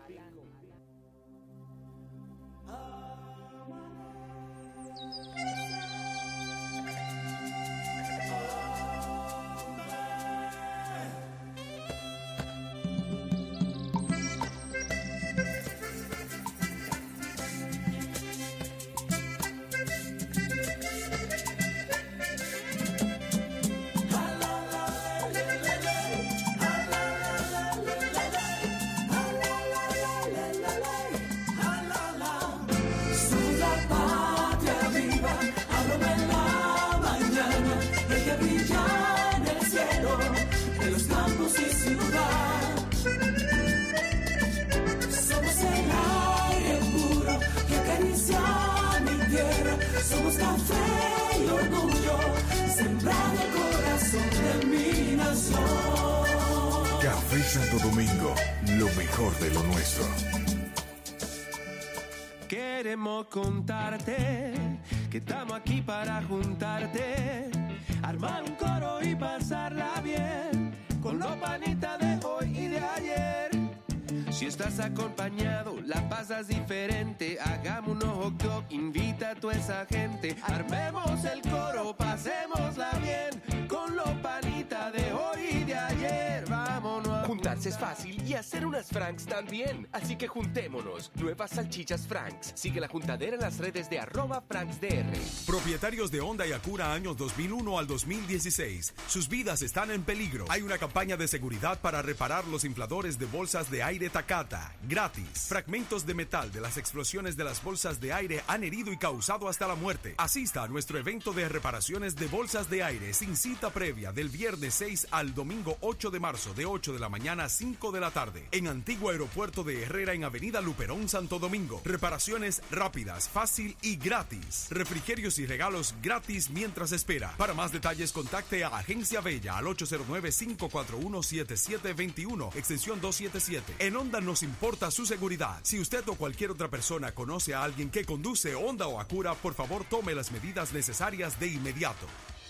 esa 79.74 79.86
gente. 79.86 80.36
Armemos 80.44 81.24
el 81.26 81.42
coro, 81.42 81.96
pasémosla 81.96 82.92
bien. 83.02 83.68
Con 83.68 83.96
lo 83.96 84.04
panita 84.22 84.92
de 84.92 85.12
hoy 85.12 85.62
y 85.62 85.64
de 85.64 85.76
ayer, 85.76 86.46
vámonos. 86.50 87.24
A 87.24 87.26
Juntarse 87.26 87.70
es 87.70 87.78
fácil 87.78 88.22
y 88.24 88.34
hacer 88.34 88.66
un 88.66 88.73
Franks 88.94 89.26
también. 89.26 89.88
Así 89.92 90.16
que 90.16 90.28
juntémonos. 90.28 91.12
Nuevas 91.16 91.52
salchichas 91.52 92.08
Franks. 92.08 92.54
Sigue 92.56 92.80
la 92.80 92.88
juntadera 92.88 93.36
en 93.36 93.42
las 93.42 93.58
redes 93.58 93.90
de 93.90 94.00
arroba 94.00 94.42
FranksDR. 94.48 95.18
Propietarios 95.48 96.12
de 96.12 96.22
Honda 96.22 96.46
y 96.46 96.52
Acura 96.52 96.94
años 96.94 97.18
2001 97.18 97.80
al 97.80 97.88
2016. 97.88 98.94
Sus 99.08 99.28
vidas 99.28 99.64
están 99.64 99.90
en 99.90 100.04
peligro. 100.04 100.46
Hay 100.50 100.62
una 100.62 100.78
campaña 100.78 101.18
de 101.18 101.28
seguridad 101.28 101.82
para 101.82 102.04
reparar 102.04 102.48
los 102.48 102.64
infladores 102.64 103.18
de 103.18 103.26
bolsas 103.26 103.72
de 103.72 103.82
aire 103.82 104.10
Takata. 104.10 104.76
Gratis. 104.88 105.48
Fragmentos 105.48 106.06
de 106.06 106.14
metal 106.14 106.52
de 106.52 106.62
las 106.62 106.78
explosiones 106.78 107.36
de 107.36 107.44
las 107.44 107.64
bolsas 107.64 108.00
de 108.00 108.14
aire 108.14 108.44
han 108.48 108.64
herido 108.64 108.92
y 108.92 108.98
causado 108.98 109.50
hasta 109.50 109.68
la 109.68 109.76
muerte. 109.76 110.14
Asista 110.18 110.64
a 110.64 110.68
nuestro 110.68 111.00
evento 111.00 111.34
de 111.34 111.50
reparaciones 111.50 112.16
de 112.16 112.28
bolsas 112.28 112.70
de 112.70 112.84
aire 112.84 113.14
sin 113.14 113.36
cita 113.36 113.72
previa 113.72 114.12
del 114.12 114.30
viernes 114.30 114.76
6 114.76 115.08
al 115.10 115.34
domingo 115.34 115.78
8 115.82 116.12
de 116.12 116.20
marzo 116.20 116.54
de 116.54 116.68
8 116.68 116.94
de 116.94 117.00
la 117.00 117.10
mañana 117.10 117.46
a 117.46 117.50
5 117.50 117.92
de 117.92 118.00
la 118.00 118.12
tarde 118.12 118.48
en 118.52 118.68
Antiguo 118.84 119.12
Aeropuerto 119.12 119.64
de 119.64 119.84
Herrera 119.84 120.12
en 120.12 120.26
Avenida 120.26 120.60
Luperón, 120.60 121.08
Santo 121.08 121.40
Domingo. 121.40 121.82
Reparaciones 121.86 122.62
rápidas, 122.70 123.30
fácil 123.30 123.78
y 123.82 123.96
gratis. 123.96 124.68
Refrigerios 124.72 125.40
y 125.40 125.46
regalos 125.46 125.96
gratis 126.02 126.50
mientras 126.50 126.92
espera. 126.92 127.34
Para 127.38 127.54
más 127.54 127.72
detalles 127.72 128.12
contacte 128.12 128.66
a 128.66 128.76
Agencia 128.76 129.22
Bella 129.22 129.58
al 129.58 129.68
809-541-7721, 129.68 132.54
extensión 132.58 133.00
277. 133.00 133.76
En 133.80 133.96
Honda 133.96 134.20
nos 134.20 134.44
importa 134.44 134.92
su 134.92 135.06
seguridad. 135.06 135.62
Si 135.64 135.80
usted 135.80 136.06
o 136.10 136.16
cualquier 136.16 136.52
otra 136.52 136.68
persona 136.68 137.14
conoce 137.14 137.54
a 137.54 137.64
alguien 137.64 137.90
que 137.90 138.04
conduce 138.04 138.54
Honda 138.54 138.88
o 138.88 139.00
Acura, 139.00 139.34
por 139.34 139.54
favor 139.54 139.86
tome 139.86 140.14
las 140.14 140.34
medidas 140.34 140.74
necesarias 140.74 141.40
de 141.40 141.48
inmediato. 141.48 142.06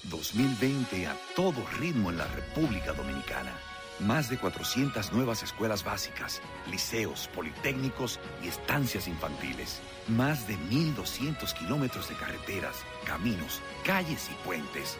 2020 0.05 1.05
a 1.05 1.15
todo 1.35 1.63
ritmo 1.79 2.09
en 2.09 2.17
la 2.17 2.25
República 2.25 2.91
Dominicana. 2.93 3.53
Más 3.99 4.29
de 4.29 4.37
400 4.37 5.13
nuevas 5.13 5.43
escuelas 5.43 5.83
básicas, 5.83 6.41
liceos, 6.69 7.29
politécnicos 7.33 8.19
y 8.43 8.47
estancias 8.47 9.07
infantiles. 9.07 9.81
Más 10.07 10.47
de 10.47 10.55
1.200 10.55 11.53
kilómetros 11.53 12.09
de 12.09 12.15
carreteras, 12.15 12.77
caminos, 13.05 13.61
calles 13.85 14.29
y 14.31 14.45
puentes. 14.45 14.97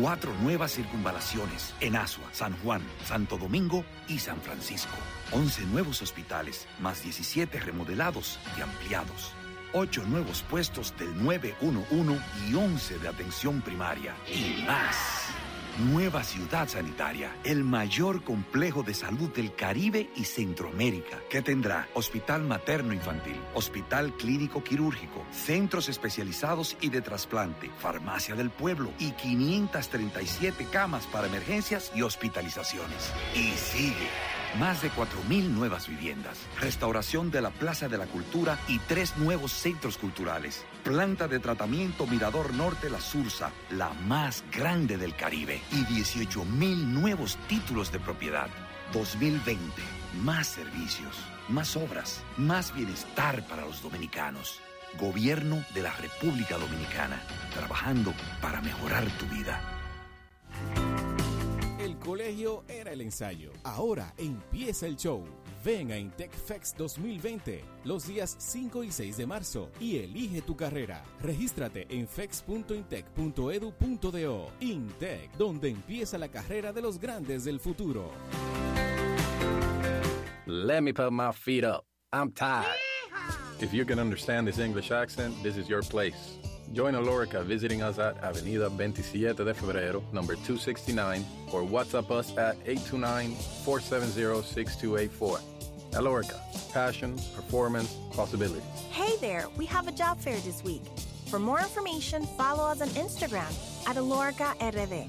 Cuatro 0.00 0.32
nuevas 0.42 0.72
circunvalaciones 0.72 1.74
en 1.80 1.96
Asua, 1.96 2.28
San 2.32 2.56
Juan, 2.58 2.82
Santo 3.04 3.38
Domingo 3.38 3.84
y 4.08 4.18
San 4.18 4.40
Francisco. 4.40 4.96
11 5.32 5.66
nuevos 5.66 6.02
hospitales, 6.02 6.66
más 6.80 7.02
17 7.02 7.58
remodelados 7.60 8.38
y 8.56 8.60
ampliados. 8.60 9.32
8 9.72 10.04
nuevos 10.06 10.42
puestos 10.42 10.94
del 10.98 11.22
911 11.22 12.22
y 12.48 12.54
11 12.54 12.98
de 12.98 13.08
atención 13.08 13.60
primaria. 13.60 14.14
Y 14.26 14.62
más. 14.66 15.25
Nueva 15.78 16.24
ciudad 16.24 16.68
sanitaria, 16.68 17.36
el 17.44 17.62
mayor 17.62 18.24
complejo 18.24 18.82
de 18.82 18.94
salud 18.94 19.28
del 19.34 19.54
Caribe 19.54 20.08
y 20.16 20.24
Centroamérica, 20.24 21.18
que 21.28 21.42
tendrá 21.42 21.86
hospital 21.92 22.44
materno 22.44 22.94
infantil, 22.94 23.38
hospital 23.52 24.14
clínico 24.14 24.64
quirúrgico, 24.64 25.22
centros 25.32 25.90
especializados 25.90 26.78
y 26.80 26.88
de 26.88 27.02
trasplante, 27.02 27.70
farmacia 27.78 28.34
del 28.34 28.48
pueblo 28.48 28.90
y 28.98 29.10
537 29.10 30.66
camas 30.72 31.04
para 31.08 31.26
emergencias 31.26 31.92
y 31.94 32.00
hospitalizaciones. 32.00 33.12
Y 33.34 33.50
sigue. 33.50 34.08
Más 34.58 34.80
de 34.80 34.90
4.000 34.90 35.50
nuevas 35.50 35.86
viviendas, 35.86 36.38
restauración 36.58 37.30
de 37.30 37.42
la 37.42 37.50
Plaza 37.50 37.88
de 37.88 37.98
la 37.98 38.06
Cultura 38.06 38.58
y 38.68 38.78
tres 38.78 39.18
nuevos 39.18 39.52
centros 39.52 39.98
culturales. 39.98 40.64
Planta 40.82 41.28
de 41.28 41.40
tratamiento 41.40 42.06
Mirador 42.06 42.54
Norte 42.54 42.88
La 42.88 43.00
Sursa, 43.00 43.52
la 43.70 43.92
más 44.06 44.44
grande 44.50 44.96
del 44.96 45.14
Caribe. 45.14 45.60
Y 45.72 45.84
18.000 45.84 46.86
nuevos 46.86 47.36
títulos 47.48 47.92
de 47.92 47.98
propiedad. 47.98 48.48
2020, 48.94 49.60
más 50.22 50.46
servicios, 50.46 51.16
más 51.48 51.76
obras, 51.76 52.22
más 52.38 52.74
bienestar 52.74 53.46
para 53.46 53.66
los 53.66 53.82
dominicanos. 53.82 54.60
Gobierno 54.98 55.62
de 55.74 55.82
la 55.82 55.92
República 55.96 56.56
Dominicana, 56.56 57.20
trabajando 57.52 58.14
para 58.40 58.62
mejorar 58.62 59.04
tu 59.18 59.26
vida. 59.26 59.75
Colegio 62.06 62.62
era 62.68 62.92
el 62.92 63.00
ensayo. 63.00 63.50
Ahora 63.64 64.14
empieza 64.16 64.86
el 64.86 64.94
show. 64.94 65.24
Ven 65.64 65.90
a 65.90 65.98
Intec 65.98 66.30
Fex 66.30 66.72
2020 66.78 67.64
los 67.82 68.06
días 68.06 68.36
5 68.38 68.84
y 68.84 68.92
6 68.92 69.16
de 69.16 69.26
marzo 69.26 69.72
y 69.80 69.96
elige 69.96 70.40
tu 70.40 70.54
carrera. 70.54 71.02
Regístrate 71.20 71.84
en 71.90 72.06
fex.intec.edu.do. 72.06 74.52
Intec, 74.60 75.32
donde 75.32 75.70
empieza 75.70 76.16
la 76.16 76.28
carrera 76.28 76.72
de 76.72 76.80
los 76.80 77.00
grandes 77.00 77.44
del 77.44 77.58
futuro. 77.58 78.12
Let 80.46 80.82
me 80.82 80.92
put 80.92 81.10
my 81.10 81.32
feet 81.32 81.64
up. 81.64 81.84
I'm 82.12 82.30
tired. 82.30 82.68
If 83.60 83.72
you 83.72 83.84
can 83.84 83.98
understand 83.98 84.46
this 84.46 84.60
English 84.60 84.92
accent, 84.92 85.34
this 85.42 85.56
is 85.56 85.68
your 85.68 85.82
place. 85.82 86.38
Join 86.72 86.94
Alorica 86.94 87.44
visiting 87.44 87.82
us 87.82 87.98
at 87.98 88.16
Avenida 88.22 88.68
27 88.68 89.44
de 89.44 89.54
Febrero, 89.54 90.02
number 90.12 90.34
269, 90.34 91.24
or 91.52 91.62
WhatsApp 91.62 92.10
us 92.10 92.36
at 92.36 92.62
829-470-6284. 92.64 95.40
Alorica, 95.92 96.38
passion, 96.72 97.16
performance, 97.34 97.96
possibilities. 98.12 98.62
Hey 98.90 99.16
there, 99.20 99.46
we 99.56 99.64
have 99.66 99.86
a 99.88 99.92
job 99.92 100.18
fair 100.20 100.36
this 100.40 100.62
week. 100.64 100.82
For 101.28 101.38
more 101.38 101.60
information, 101.60 102.26
follow 102.36 102.64
us 102.64 102.82
on 102.82 102.88
Instagram 102.90 103.50
at 103.88 103.96
AloricaRD. 103.96 105.08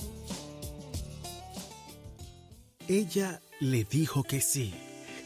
Ella 2.90 3.42
le 3.60 3.84
dijo 3.84 4.24
que 4.24 4.40
sí. 4.40 4.74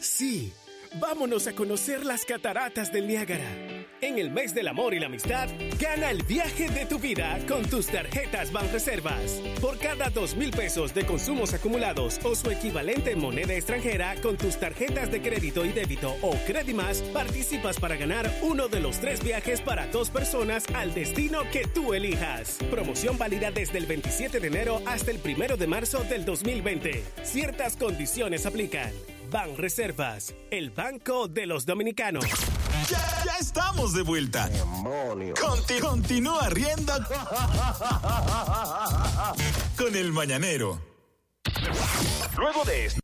Sí, 0.00 0.52
vámonos 0.98 1.46
a 1.46 1.52
conocer 1.52 2.04
las 2.04 2.24
cataratas 2.24 2.90
del 2.90 3.06
Niágara. 3.06 3.81
En 4.02 4.18
el 4.18 4.32
mes 4.32 4.52
del 4.52 4.66
amor 4.66 4.94
y 4.94 4.98
la 4.98 5.06
amistad, 5.06 5.48
gana 5.78 6.10
el 6.10 6.24
viaje 6.24 6.68
de 6.68 6.86
tu 6.86 6.98
vida 6.98 7.38
con 7.46 7.62
tus 7.62 7.86
tarjetas 7.86 8.50
Banreservas. 8.50 9.40
Por 9.60 9.78
cada 9.78 10.10
dos 10.10 10.34
mil 10.34 10.50
pesos 10.50 10.92
de 10.92 11.06
consumos 11.06 11.54
acumulados 11.54 12.18
o 12.24 12.34
su 12.34 12.50
equivalente 12.50 13.12
en 13.12 13.20
moneda 13.20 13.54
extranjera 13.54 14.16
con 14.20 14.36
tus 14.36 14.58
tarjetas 14.58 15.12
de 15.12 15.22
crédito 15.22 15.64
y 15.64 15.68
débito 15.68 16.16
o 16.20 16.34
Credimas, 16.48 17.00
participas 17.12 17.78
para 17.78 17.94
ganar 17.94 18.28
uno 18.42 18.66
de 18.66 18.80
los 18.80 18.98
tres 18.98 19.22
viajes 19.22 19.60
para 19.60 19.86
dos 19.86 20.10
personas 20.10 20.64
al 20.74 20.92
destino 20.94 21.42
que 21.52 21.64
tú 21.72 21.94
elijas. 21.94 22.58
Promoción 22.72 23.16
válida 23.16 23.52
desde 23.52 23.78
el 23.78 23.86
27 23.86 24.40
de 24.40 24.48
enero 24.48 24.82
hasta 24.84 25.12
el 25.12 25.20
1 25.24 25.56
de 25.56 25.66
marzo 25.68 26.02
del 26.02 26.24
2020. 26.24 27.04
Ciertas 27.22 27.76
condiciones 27.76 28.46
aplican. 28.46 28.90
Ban 29.30 29.56
Reservas, 29.56 30.34
el 30.50 30.70
banco 30.70 31.28
de 31.28 31.46
los 31.46 31.66
dominicanos. 31.66 32.24
Ya, 32.90 32.98
ya 33.24 33.36
estamos 33.40 33.92
de 33.94 34.02
vuelta. 34.02 34.48
Conti- 35.40 35.78
continúa 35.80 36.48
riendo 36.50 36.92
con 39.76 39.94
el 39.96 40.12
mañanero. 40.12 40.80
Luego 42.36 42.64
de 42.64 42.86
esto. 42.86 43.00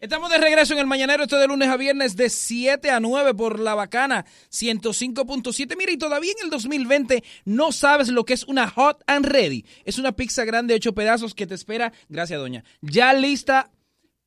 Estamos 0.00 0.30
de 0.30 0.36
regreso 0.36 0.74
en 0.74 0.80
el 0.80 0.86
Mañanero, 0.86 1.22
esto 1.22 1.38
de 1.38 1.46
lunes 1.46 1.66
a 1.70 1.78
viernes 1.78 2.14
de 2.14 2.28
7 2.28 2.90
a 2.90 3.00
9 3.00 3.32
por 3.32 3.58
La 3.58 3.74
Bacana 3.74 4.26
105.7. 4.50 5.76
Mira, 5.78 5.92
y 5.92 5.96
todavía 5.96 6.32
en 6.32 6.44
el 6.44 6.50
2020 6.50 7.24
no 7.46 7.72
sabes 7.72 8.08
lo 8.08 8.26
que 8.26 8.34
es 8.34 8.44
una 8.44 8.68
Hot 8.68 9.02
and 9.06 9.24
Ready. 9.24 9.64
Es 9.86 9.96
una 9.98 10.12
pizza 10.12 10.44
grande 10.44 10.74
de 10.74 10.76
8 10.76 10.94
pedazos 10.94 11.34
que 11.34 11.46
te 11.46 11.54
espera, 11.54 11.90
gracias 12.10 12.38
doña, 12.38 12.64
ya 12.82 13.14
lista 13.14 13.70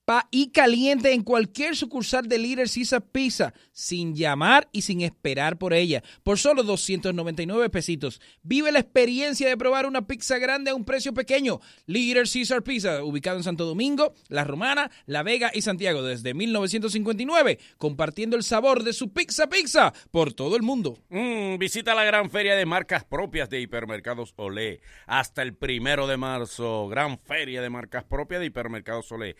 pa 0.08 0.26
y 0.32 0.52
caliente 0.52 1.12
en 1.12 1.22
cualquier 1.22 1.76
sucursal 1.76 2.30
de 2.30 2.38
Líder 2.38 2.70
Caesar 2.74 3.02
Pizza, 3.02 3.54
sin 3.74 4.16
llamar 4.16 4.70
y 4.72 4.84
sin 4.84 5.02
esperar 5.02 5.58
por 5.58 5.74
ella, 5.74 6.02
por 6.24 6.40
solo 6.40 6.64
299 6.64 7.70
pesitos. 7.70 8.22
Vive 8.42 8.72
la 8.72 8.80
experiencia 8.80 9.50
de 9.50 9.58
probar 9.58 9.86
una 9.86 10.08
pizza 10.08 10.38
grande 10.38 10.72
a 10.72 10.76
un 10.76 10.86
precio 10.86 11.14
pequeño. 11.14 11.60
Líder 11.88 12.26
Caesar 12.32 12.64
Pizza, 12.64 13.04
ubicado 13.04 13.36
en 13.36 13.44
Santo 13.44 13.66
Domingo, 13.66 14.14
La 14.30 14.46
Romana, 14.46 14.90
La 15.08 15.24
Vega 15.24 15.52
y 15.54 15.62
Santiago 15.62 16.02
desde 16.02 16.34
1959, 16.34 17.60
compartiendo 17.78 18.38
el 18.38 18.44
sabor 18.44 18.86
de 18.86 18.94
su 18.94 19.12
pizza 19.12 19.50
pizza 19.50 19.94
por 20.12 20.32
todo 20.32 20.56
el 20.56 20.62
mundo. 20.62 20.98
Mm, 21.10 21.58
visita 21.58 21.94
la 21.94 22.06
gran 22.06 22.30
feria 22.32 22.56
de 22.56 22.66
marcas 22.66 23.04
propias 23.04 23.50
de 23.50 23.60
Hipermercados 23.60 24.34
Olé 24.38 24.80
hasta 25.06 25.42
el 25.42 25.54
primero 25.54 26.08
de 26.08 26.16
marzo. 26.16 26.88
Gran 26.88 27.20
feria 27.20 27.62
de 27.62 27.70
marcas 27.70 28.06
propias 28.06 28.40
de 28.40 28.46
Hipermercados 28.46 29.12
Olé. 29.12 29.36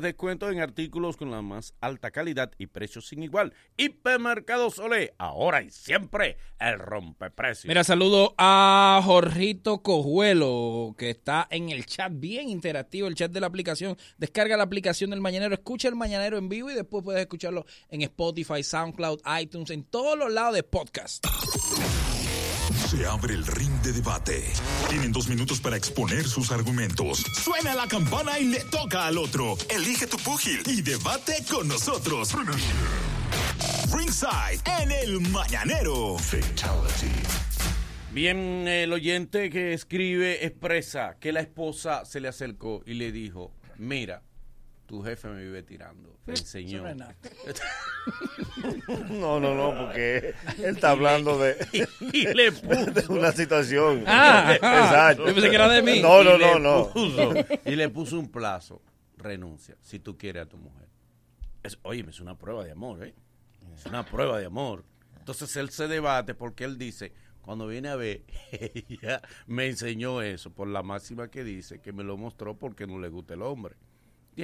Grandes 0.00 0.12
descuentos 0.14 0.50
en 0.52 0.60
artículos 0.60 1.16
con 1.18 1.30
la 1.30 1.42
más 1.42 1.74
alta 1.80 2.10
calidad 2.10 2.50
y 2.56 2.66
precios 2.66 3.06
sin 3.08 3.22
igual. 3.22 3.52
Hipermercados 3.76 4.78
Olé, 4.78 5.12
ahora 5.18 5.62
y 5.62 5.70
siempre 5.70 6.38
el 6.58 6.78
rompeprecios. 6.78 7.66
Mira, 7.66 7.84
saludo 7.84 8.34
a 8.38 9.00
Jorrito 9.04 9.82
Cojuelo, 9.82 10.94
que 10.96 11.10
está 11.10 11.46
en 11.50 11.68
el 11.68 11.84
chat, 11.84 12.12
bien 12.14 12.48
interactivo, 12.48 13.08
el 13.08 13.14
chat 13.14 13.30
de 13.30 13.40
la 13.40 13.48
aplicación. 13.48 13.98
Descarga 14.16 14.56
la 14.56 14.64
aplicación 14.64 15.10
del 15.10 15.20
Mañanero, 15.20 15.54
escucha 15.54 15.88
el 15.88 15.96
Mañanero 15.96 16.38
en 16.38 16.48
vivo 16.48 16.70
y 16.70 16.74
después 16.74 17.04
puedes 17.04 17.20
escucharlo 17.20 17.66
en 17.90 18.00
Spotify, 18.02 18.62
SoundCloud, 18.62 19.20
iTunes, 19.40 19.70
en 19.70 19.84
todos 19.84 20.18
los 20.18 20.32
lados 20.32 20.54
de 20.54 20.62
podcast. 20.62 21.26
Se 22.90 23.06
abre 23.06 23.34
el 23.34 23.46
ring 23.46 23.70
de 23.82 23.92
debate. 23.92 24.42
Tienen 24.88 25.12
dos 25.12 25.28
minutos 25.28 25.60
para 25.60 25.76
exponer 25.76 26.26
sus 26.26 26.50
argumentos. 26.50 27.22
Suena 27.40 27.72
la 27.76 27.86
campana 27.86 28.36
y 28.40 28.46
le 28.46 28.64
toca 28.64 29.06
al 29.06 29.16
otro. 29.16 29.56
Elige 29.68 30.08
tu 30.08 30.16
púgil 30.16 30.60
y 30.66 30.82
debate 30.82 31.34
con 31.48 31.68
nosotros. 31.68 32.34
Ringside 33.96 34.60
en 34.82 34.90
el 34.90 35.20
Mañanero. 35.20 36.18
Fatality. 36.18 37.14
Bien, 38.12 38.66
el 38.66 38.92
oyente 38.92 39.50
que 39.50 39.72
escribe 39.72 40.44
expresa 40.44 41.16
que 41.20 41.30
la 41.30 41.42
esposa 41.42 42.04
se 42.04 42.18
le 42.18 42.26
acercó 42.26 42.82
y 42.84 42.94
le 42.94 43.12
dijo, 43.12 43.52
mira, 43.78 44.24
tu 44.90 45.00
jefe 45.04 45.28
me 45.28 45.40
vive 45.44 45.62
tirando. 45.62 46.18
Me 46.26 46.34
enseñó. 46.34 46.82
No. 46.96 47.06
No, 49.08 49.38
no, 49.38 49.54
no, 49.54 49.78
porque 49.78 50.34
él 50.58 50.64
está 50.74 50.90
hablando 50.90 51.38
de, 51.38 51.56
y 52.12 52.26
le 52.34 52.50
puso. 52.50 52.86
de 52.90 53.06
una 53.08 53.30
situación. 53.30 54.02
Ah, 54.06 54.48
ah, 54.50 54.54
Exacto. 54.54 55.26
yo 55.28 55.34
pensé 55.34 55.48
que 55.48 55.54
era 55.54 55.68
de 55.68 55.82
mí. 55.82 56.00
No, 56.00 56.24
no, 56.24 56.36
no, 56.36 56.58
no. 56.58 56.90
puso- 56.92 57.34
y 57.64 57.76
le 57.76 57.88
puso 57.88 58.18
un 58.18 58.28
plazo. 58.32 58.82
Renuncia, 59.16 59.76
si 59.80 60.00
tú 60.00 60.18
quieres 60.18 60.42
a 60.42 60.46
tu 60.48 60.56
mujer. 60.56 60.88
Es, 61.62 61.78
oye, 61.82 62.04
es 62.08 62.18
una 62.20 62.36
prueba 62.36 62.64
de 62.64 62.72
amor, 62.72 63.04
¿eh? 63.06 63.14
Es 63.76 63.86
una 63.86 64.04
prueba 64.04 64.40
de 64.40 64.46
amor. 64.46 64.84
Entonces 65.18 65.54
él 65.56 65.70
se 65.70 65.86
debate 65.86 66.34
porque 66.34 66.64
él 66.64 66.78
dice, 66.78 67.12
cuando 67.42 67.68
viene 67.68 67.90
a 67.90 67.96
ver, 67.96 68.22
ella 68.50 69.20
me 69.46 69.66
enseñó 69.68 70.20
eso, 70.22 70.50
por 70.52 70.66
la 70.66 70.82
máxima 70.82 71.28
que 71.28 71.44
dice, 71.44 71.80
que 71.80 71.92
me 71.92 72.02
lo 72.02 72.16
mostró 72.16 72.58
porque 72.58 72.86
no 72.88 72.98
le 72.98 73.08
gusta 73.08 73.34
el 73.34 73.42
hombre. 73.42 73.76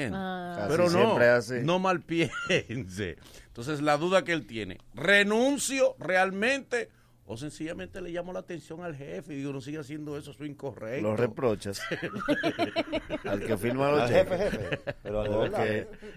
¿Entiendes? 0.05 0.21
Ah. 0.23 0.67
Pero 0.69 0.89
no, 0.91 1.19
no 1.65 1.79
mal 1.79 2.01
piense. 2.03 3.17
Entonces 3.47 3.81
la 3.81 3.97
duda 3.97 4.25
que 4.25 4.33
él 4.33 4.47
tiene, 4.47 4.79
¿renuncio 4.95 5.97
realmente 5.99 6.91
o 7.29 7.37
sencillamente 7.37 8.01
le 8.01 8.11
llamo 8.11 8.33
la 8.33 8.39
atención 8.41 8.85
al 8.85 8.95
jefe 8.95 9.35
y 9.35 9.39
digo, 9.39 9.53
no 9.53 9.61
sigue 9.61 9.79
haciendo 9.79 10.17
eso, 10.17 10.31
eso 10.31 10.45
es 10.45 10.51
incorrecto? 10.51 11.03
Los 11.09 11.19
reprochas. 11.19 11.81
Al 13.25 13.41
que 13.45 13.57
firma 13.59 13.91
los 13.91 14.03
Al 14.03 14.09
cheques. 14.09 14.39
jefe, 14.39 14.59
jefe. 14.59 14.79
Pero. 15.03 15.25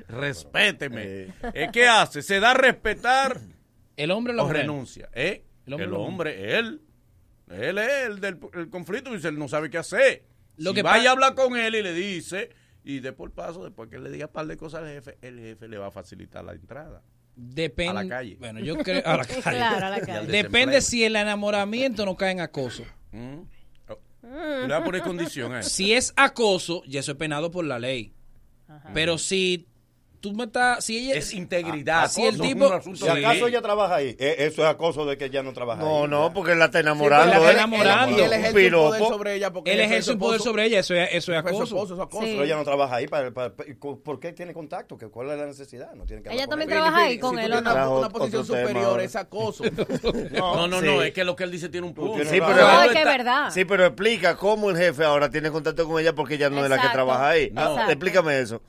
Respéteme. 0.08 1.02
Eh. 1.04 1.34
¿Eh, 1.54 1.70
¿Qué 1.74 1.88
hace? 1.88 2.22
¿Se 2.22 2.39
da 2.39 2.52
a 2.52 2.54
respetar 2.54 3.39
El 3.98 4.12
hombre 4.12 4.34
o 4.34 4.36
lo 4.36 4.50
renuncia? 4.50 5.10
¿Eh? 5.13 5.44
El 5.65 5.74
El 5.82 5.94
hombre 5.94 6.38
lo- 6.38 6.58
él. 6.60 6.82
Él 7.50 7.78
es 7.80 8.06
el 8.06 8.20
del 8.20 8.38
el 8.54 8.70
conflicto. 8.70 9.12
Dice, 9.12 9.30
él 9.30 9.39
no 9.39 9.48
sabe 9.48 9.70
qué 9.72 9.80
hacer. 9.80 10.24
Lo 10.58 10.72
si 10.72 10.76
que 10.76 10.84
vaya 10.84 11.10
a 11.10 11.13
hablar 11.13 11.34
con 11.36 11.58
él 11.58 11.74
y 11.74 11.82
le 11.82 11.94
dice, 11.94 12.50
y 12.84 13.00
de 13.00 13.13
por 13.13 13.32
paso, 13.32 13.63
después 13.63 13.89
que 13.89 14.00
le 14.00 14.10
diga 14.10 14.28
un 14.28 14.32
par 14.32 14.48
de 14.48 14.58
cosas 14.58 14.82
al 14.82 14.89
jefe, 14.89 15.18
el 15.22 15.39
jefe 15.39 15.68
le 15.68 15.78
va 15.78 15.88
a 15.88 15.92
facilitar 15.92 16.44
la 16.44 16.54
entrada. 16.54 17.02
Depende. 17.36 17.92
A 17.92 18.04
la 18.04 18.10
calle. 18.10 18.36
Bueno, 18.38 18.60
yo 18.60 18.78
creo. 18.78 19.02
A 19.06 19.18
la 19.18 19.26
calle. 19.26 19.42
Claro, 19.42 19.86
a 19.86 19.89
la 19.89 20.02
calle. 20.02 20.28
Depende 20.28 20.82
si 20.82 21.04
el 21.04 21.15
enamoramiento 21.15 22.06
no 22.06 22.15
cae 22.15 22.32
en 22.32 22.42
acoso. 22.42 22.84
Mm. 23.12 23.39
Oh. 23.88 23.98
Le 24.22 24.68
va 24.68 24.78
a 24.78 24.84
poner 24.84 25.02
condición 25.02 25.54
a 25.54 25.62
eso. 25.62 25.70
Si 25.70 25.94
es 25.94 26.13
acoso, 26.15 26.84
ya 26.86 27.00
eso 27.00 27.13
es 27.13 27.18
penado 27.18 27.50
por 27.50 27.63
la 27.65 27.80
ley. 27.80 28.13
Pero 28.94 29.18
si 29.18 29.69
tú 30.22 30.34
me 30.34 30.44
estás. 30.46 30.84
Si 30.86 30.98
ella. 30.98 31.16
Es 31.16 31.34
integridad. 31.34 32.10
Si 32.10 32.24
el 32.26 32.40
tipo. 32.40 32.70
Si 32.96 33.08
acaso 33.08 33.48
ella 33.48 33.62
trabaja 33.62 33.96
ahí, 33.96 34.16
eh, 34.20 34.36
eso 34.40 34.62
es 34.64 34.68
acoso 34.70 35.06
de 35.06 35.18
que 35.18 35.26
ella 35.26 35.44
no 35.44 35.54
trabaja 35.54 35.82
No, 35.82 36.04
ahí. 36.04 36.10
no, 36.10 36.34
porque 36.34 36.52
él 36.54 36.60
la 36.60 36.66
está 36.66 36.80
enamorando. 36.80 37.26
Sí, 37.26 37.32
la 37.32 37.38
¿eh? 37.38 37.40
está 37.52 37.52
enamorando. 37.64 38.18
Y 38.18 38.22
él 38.22 38.34
ejerce 38.34 38.66
un 38.74 38.80
poder 38.80 39.02
sobre 39.04 39.36
ella 39.36 39.52
porque 39.54 39.74
Él 39.74 39.80
ejerce 39.80 40.04
su 40.04 40.12
un 40.14 40.20
poder 40.20 40.36
esposo. 40.36 40.50
sobre 40.52 40.66
ella, 40.66 40.80
eso 40.80 40.94
es, 40.96 41.10
eso 41.14 41.32
es 41.34 41.38
acoso. 41.40 41.64
esposo, 41.64 41.84
eso 41.86 41.94
es 41.96 42.00
acoso. 42.02 42.24
Sí. 42.26 42.32
Pero 42.32 42.44
ella 42.44 42.56
no 42.56 42.64
trabaja 42.64 42.96
ahí. 42.96 43.08
Para, 43.08 43.32
para- 43.32 43.54
para- 43.56 43.70
¿Por 44.04 44.20
qué 44.20 44.34
tiene 44.34 44.54
contacto? 44.54 44.98
¿Qué- 44.98 45.08
¿Cuál 45.08 45.30
es 45.32 45.38
la 45.40 45.46
necesidad? 45.46 45.94
No 45.94 46.06
tiene 46.06 46.22
que 46.22 46.34
Ella 46.34 46.48
también 46.48 46.70
trabaja 46.70 47.04
ahí 47.04 47.18
con 47.20 47.38
él, 47.40 47.52
tienes 47.52 47.72
¿o 47.72 47.76
no? 47.76 48.00
una, 48.00 48.10
posición 48.10 48.46
superior, 48.46 49.02
es 49.02 49.16
acoso. 49.16 49.64
No, 50.32 50.68
no, 50.68 50.82
no, 50.82 51.02
es 51.04 51.14
que 51.14 51.24
lo 51.24 51.36
que 51.36 51.44
él 51.44 51.52
dice 51.52 51.70
tiene 51.70 51.88
un 51.88 51.94
punto. 51.94 52.24
Sí, 52.24 52.40
pero- 52.40 52.52
está-. 53.02 53.52
Sí, 53.52 53.66
pero 53.66 53.86
explica 53.86 54.36
cómo 54.36 54.70
el 54.70 54.78
jefe 54.78 55.04
ahora 55.04 55.30
tiene 55.30 55.52
contacto 55.52 55.88
con 55.88 56.00
ella 56.00 56.14
porque 56.14 56.36
ella 56.36 56.50
no 56.50 56.64
es 56.64 56.70
la 56.70 56.80
que 56.82 56.90
trabaja 56.90 57.30
ahí. 57.30 57.52
Ah. 57.56 57.86
Explícame 57.90 58.40
eso. 58.40 58.62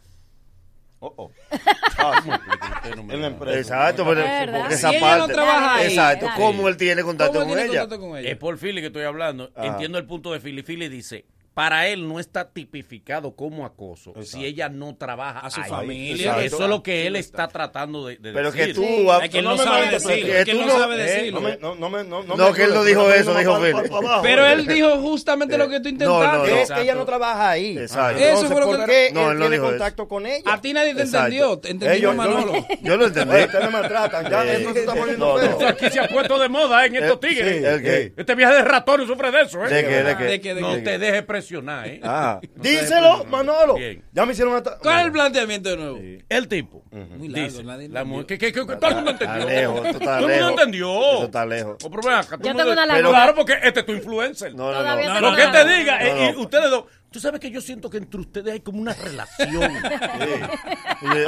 Oh, 1.00 1.12
oh. 1.16 1.30
Me 3.04 3.14
En 3.14 3.20
la 3.22 3.26
empresa. 3.28 3.58
Exacto, 3.58 4.04
pero 4.04 4.20
verdad. 4.20 4.68
Si 4.68 4.74
esa 4.74 4.90
ella 4.90 5.00
no 5.00 5.18
parte. 5.18 5.34
trabaja 5.34 5.74
ahí, 5.76 5.86
Exacto, 5.88 6.26
cómo 6.36 6.68
él 6.68 6.76
tiene 6.76 7.02
contacto 7.02 7.32
¿Cómo 7.40 7.46
con 7.46 7.54
tiene 7.56 7.70
ella. 7.72 7.80
contacto 7.82 8.06
con 8.06 8.18
ella? 8.18 8.30
Es 8.30 8.36
por 8.36 8.58
Philly 8.58 8.80
que 8.80 8.86
estoy 8.88 9.04
hablando. 9.04 9.50
Ah. 9.56 9.66
Entiendo 9.66 9.98
el 9.98 10.06
punto 10.06 10.32
de 10.32 10.40
Philly. 10.40 10.62
Philly 10.62 10.88
dice, 10.88 11.24
para 11.60 11.88
él 11.88 12.08
no 12.08 12.18
está 12.18 12.48
tipificado 12.50 13.36
como 13.36 13.66
acoso 13.66 14.14
si 14.22 14.46
ella 14.46 14.70
no 14.70 14.96
trabaja 14.96 15.40
A 15.40 15.50
su 15.50 15.60
ahí. 15.60 15.68
familia. 15.68 16.24
Exacto. 16.28 16.40
Eso 16.46 16.62
es 16.64 16.70
lo 16.70 16.82
que 16.82 17.06
él 17.06 17.16
está 17.16 17.48
tratando 17.48 18.06
de, 18.06 18.16
de 18.16 18.32
Pero 18.32 18.50
que 18.50 18.58
decir. 18.68 18.76
tú. 18.76 19.12
Es 19.22 19.28
que 19.28 19.38
él 19.40 19.44
No 19.44 19.50
no 19.50 19.56
me 19.58 19.64
sabe 19.64 19.84
malinterpretes. 19.84 20.06
decirlo. 20.08 20.32
que 20.32 20.38
Es 20.38 20.44
que 20.46 20.50
él 20.52 20.56
tú 20.58 20.64
no 20.66 20.72
no- 20.72 20.78
sabe 20.78 20.94
eh, 20.94 20.98
decirlo. 20.98 21.40
No, 21.40 21.46
me, 21.48 21.56
no, 21.58 21.74
no, 21.74 21.90
me- 21.90 22.04
no, 22.04 22.22
no, 22.22 22.34
No, 22.36 22.48
me 22.48 22.54
que 22.56 22.64
él 22.64 22.72
no 22.72 22.82
dijo 22.82 23.12
eso, 23.12 23.34
no 23.34 23.38
dijo 23.40 23.60
Phil. 23.60 23.74
Pero 24.22 24.46
él 24.46 24.66
dijo 24.66 24.88
justamente 25.02 25.58
lo 25.58 25.68
que 25.68 25.76
estoy 25.76 25.92
intentando. 25.92 26.38
no, 26.38 26.44
Que 26.44 26.50
no. 26.50 26.56
es 26.56 26.70
que 26.72 26.80
ella 26.80 26.94
no 26.94 27.04
trabaja 27.04 27.50
ahí. 27.50 27.76
Exacto. 27.76 28.18
Eso 28.24 28.46
fue 28.46 28.60
lo 28.60 28.66
¿por 28.66 28.86
que- 28.86 29.10
No, 29.12 29.26
él 29.26 29.32
él 29.32 29.34
no 29.34 29.40
tiene 29.40 29.56
dijo 29.56 29.64
eso. 29.66 29.72
contacto 29.72 30.08
con 30.08 30.24
ella? 30.24 30.42
A 30.46 30.60
ti 30.62 30.72
nadie 30.72 30.94
te 30.94 31.02
entendió. 31.02 31.60
Ellos- 31.62 32.00
yo- 32.00 32.14
Manolo. 32.14 32.54
Yo 32.82 32.96
lo 32.96 33.06
entendí. 33.06 33.36
Ustedes 33.36 33.64
me 33.66 33.70
maltratan. 33.70 34.30
Ya, 34.30 34.44
Eh, 34.46 34.56
esto 34.56 34.72
se 34.72 34.80
está 34.80 34.94
poniendo 34.94 35.26
no, 35.34 35.38
feo. 35.38 35.58
no. 35.60 35.68
Aquí 35.68 35.90
se 35.90 36.00
ha 36.00 36.08
puesto 36.08 36.38
de 36.38 36.48
moda 36.48 36.84
¿eh? 36.84 36.88
en 36.88 36.96
estos 36.96 37.18
Eh, 37.22 37.28
tigres. 37.28 38.12
Este 38.16 38.34
viaje 38.34 38.54
de 38.54 38.62
ratón 38.62 39.06
sufre 39.06 39.30
de 39.30 39.42
eso, 39.42 39.62
¿eh? 39.66 39.68
¿De 39.68 39.84
qué? 39.84 40.02
¿De 40.02 40.16
qué? 40.16 40.24
¿De 40.24 40.40
qué? 40.40 40.54
¿De 40.54 40.60
no 40.62 40.82
te 40.82 40.98
dejes 40.98 41.22
presionar, 41.24 41.49
¿eh? 41.58 42.00
Ah. 42.02 42.40
Díselo. 42.56 43.24
Manolo. 43.26 43.74
Bien. 43.74 44.04
Ya 44.12 44.24
me 44.26 44.32
hicieron 44.32 44.54
una... 44.54 44.62
¿Cuál 44.62 45.00
es 45.00 45.06
el 45.06 45.12
planteamiento 45.12 45.68
de 45.70 45.76
nuevo? 45.76 45.98
El 46.28 46.48
tipo 46.48 46.82
Muy 46.90 47.28
largo, 47.28 47.48
dice, 47.48 47.64
nadie 47.64 47.88
la 47.88 48.00
entendió. 48.00 48.04
mujer, 48.04 48.26
que, 48.26 48.38
que, 48.38 48.52
que- 48.52 48.76
todo 48.76 48.88
el 48.90 48.94
mundo 48.96 49.10
entendió. 49.10 49.38
Está 49.38 49.46
lejos, 49.46 49.80
tú 49.82 49.86
estás 49.88 50.00
todo 50.00 50.14
el 50.16 50.20
mundo 50.20 50.28
lejos. 50.36 50.50
entendió. 50.50 51.00
Eso 51.12 51.24
está 51.24 51.46
lejos. 51.46 51.76
O, 51.84 51.90
pero 51.90 52.02
ven 52.02 52.12
acá, 52.14 52.28
todo 52.28 52.36
el 52.36 52.42
Yo 52.42 52.48
mundo- 52.50 52.58
tengo 52.62 52.72
una 52.72 52.82
Pero 52.82 53.02
laguna. 53.02 53.18
Claro, 53.18 53.34
porque 53.34 53.58
este 53.62 53.80
es 53.80 53.86
tu 53.86 53.92
influencer. 53.92 54.54
No, 54.54 54.72
no, 54.72 54.82
no. 54.82 55.20
Lo 55.30 55.36
que 55.36 55.46
te 55.48 55.64
diga, 55.68 55.98
eh, 56.06 56.34
ustedes 56.36 56.70
dos, 56.70 56.84
tú 57.10 57.20
sabes 57.20 57.40
que 57.40 57.50
yo 57.50 57.60
siento 57.60 57.90
que 57.90 57.98
entre 57.98 58.20
ustedes 58.20 58.52
hay 58.52 58.60
como 58.60 58.80
una 58.80 58.94
relación. 58.94 59.72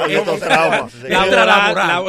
Oye, 0.05 0.15
estos 0.17 0.39
traumas. 0.39 0.93
Extralaboral. 1.03 2.03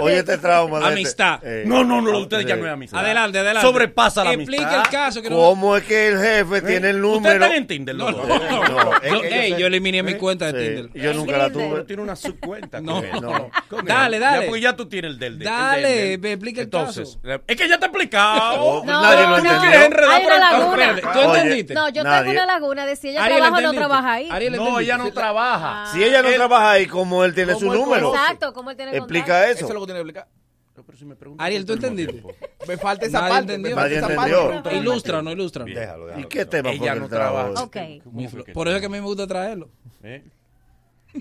Oye, 0.00 0.18
este 0.18 0.38
trauma. 0.38 0.78
de 0.78 0.84
este- 0.84 0.92
Amistad. 0.92 1.40
Eh, 1.42 1.64
No, 1.66 1.84
no, 1.84 2.00
no, 2.00 2.10
de 2.12 2.16
ustedes 2.18 2.46
ya 2.46 2.56
no 2.56 2.66
es 2.66 2.72
amistad. 2.72 3.00
Adelante, 3.00 3.38
adelante. 3.38 3.66
Sobrepasa 3.66 4.24
la 4.24 4.32
Explica 4.34 4.62
amistad. 4.62 4.84
el 4.84 4.90
caso. 4.90 5.22
¿Cómo 5.28 5.76
es 5.76 5.84
que 5.84 6.08
el 6.08 6.18
jefe 6.18 6.60
tiene 6.62 6.90
el 6.90 7.04
Ustedes 7.04 7.22
número? 7.22 7.44
están 7.44 7.52
en 7.56 7.66
Tinder, 7.66 7.94
No, 7.96 8.10
los 8.10 8.26
no, 8.26 9.58
Yo, 9.58 9.66
eliminé 9.66 10.02
mi 10.02 10.14
cuenta 10.14 10.52
de 10.52 10.52
Tinder. 10.86 11.02
yo 11.02 11.14
nunca 11.14 11.36
la 11.38 11.50
tuve. 11.50 11.84
Tiene 11.84 12.02
una 12.02 12.16
subcuenta. 12.16 12.80
No, 12.88 13.02
no. 13.20 13.50
Dale, 13.84 14.18
dale. 14.18 14.40
Ya, 14.40 14.46
porque 14.46 14.60
ya 14.62 14.76
tú 14.76 14.88
tienes 14.88 15.10
el 15.12 15.18
del 15.18 15.38
del- 15.38 15.46
Dale, 15.48 16.16
ve, 16.16 16.32
explica 16.32 16.60
el 16.60 16.64
Entonces, 16.66 17.18
caso. 17.22 17.42
es 17.46 17.56
que 17.56 17.68
ya 17.68 17.78
te 17.78 17.84
he 17.84 17.88
explicado. 17.88 18.84
No, 18.84 18.92
No, 18.92 19.02
nadie 19.02 19.22
lo 19.22 19.28
no. 19.30 19.36
entendió. 19.38 20.10
Hay. 20.10 21.00
¿Tú 21.12 21.20
entendiste? 21.34 21.74
No, 21.74 21.88
yo 21.88 22.02
tengo 22.02 22.30
una 22.30 22.46
laguna 22.46 22.67
de 22.74 22.96
si 22.96 23.08
ella 23.10 23.24
Ariel, 23.24 23.40
trabaja 23.40 23.58
o 23.58 23.72
no 23.72 23.72
trabaja 23.78 24.12
ahí. 24.12 24.28
Ariel, 24.30 24.56
No, 24.56 24.80
ella 24.80 24.96
no 24.98 25.12
trabaja. 25.12 25.82
Ah. 25.84 25.92
Si 25.92 26.02
ella 26.02 26.22
no 26.22 26.28
Él- 26.28 26.34
trabaja 26.36 26.70
ahí, 26.72 26.86
¿cómo 26.86 27.24
él 27.24 27.34
tiene 27.34 27.52
su 27.54 27.60
¿Cómo 27.60 27.72
él 27.74 27.78
número? 27.80 28.14
Exacto, 28.14 28.52
¿cómo 28.52 28.70
él 28.70 28.76
tiene 28.76 28.96
Explica 28.96 29.24
contacto? 29.26 29.44
Eso 29.50 29.52
es 29.52 29.62
eso. 29.70 29.74
lo 29.74 29.80
que 29.80 29.86
tiene 29.86 29.98
que 30.00 30.08
explicar. 30.10 30.28
Pero 30.86 30.96
si 30.98 31.04
me 31.04 31.16
preguntas 31.16 31.44
Ariel, 31.44 31.66
¿tú 31.66 31.72
entendiste? 31.72 32.22
Me 32.68 32.76
falta 32.78 33.04
esa 33.06 33.20
Nadie 33.20 33.32
parte. 33.34 33.54
entendió. 33.54 33.76
Nadie 33.76 33.96
esa 33.98 34.12
entendió. 34.12 34.50
parte. 34.62 34.76
Ilustra, 34.76 35.22
no 35.22 35.32
ilustra. 35.32 35.64
Déjalo, 35.64 36.04
¿Y 36.04 36.06
déjalo. 36.08 36.28
qué 36.28 36.44
tema 36.46 36.70
Ella 36.70 36.94
no 36.94 37.08
trabaja. 37.08 37.68
Por 38.54 38.68
eso 38.68 38.76
es 38.76 38.80
que 38.80 38.86
a 38.86 38.88
mí 38.88 38.98
me 39.00 39.06
gusta 39.06 39.26
traerlo. 39.26 39.70
¿Eh? 40.04 40.22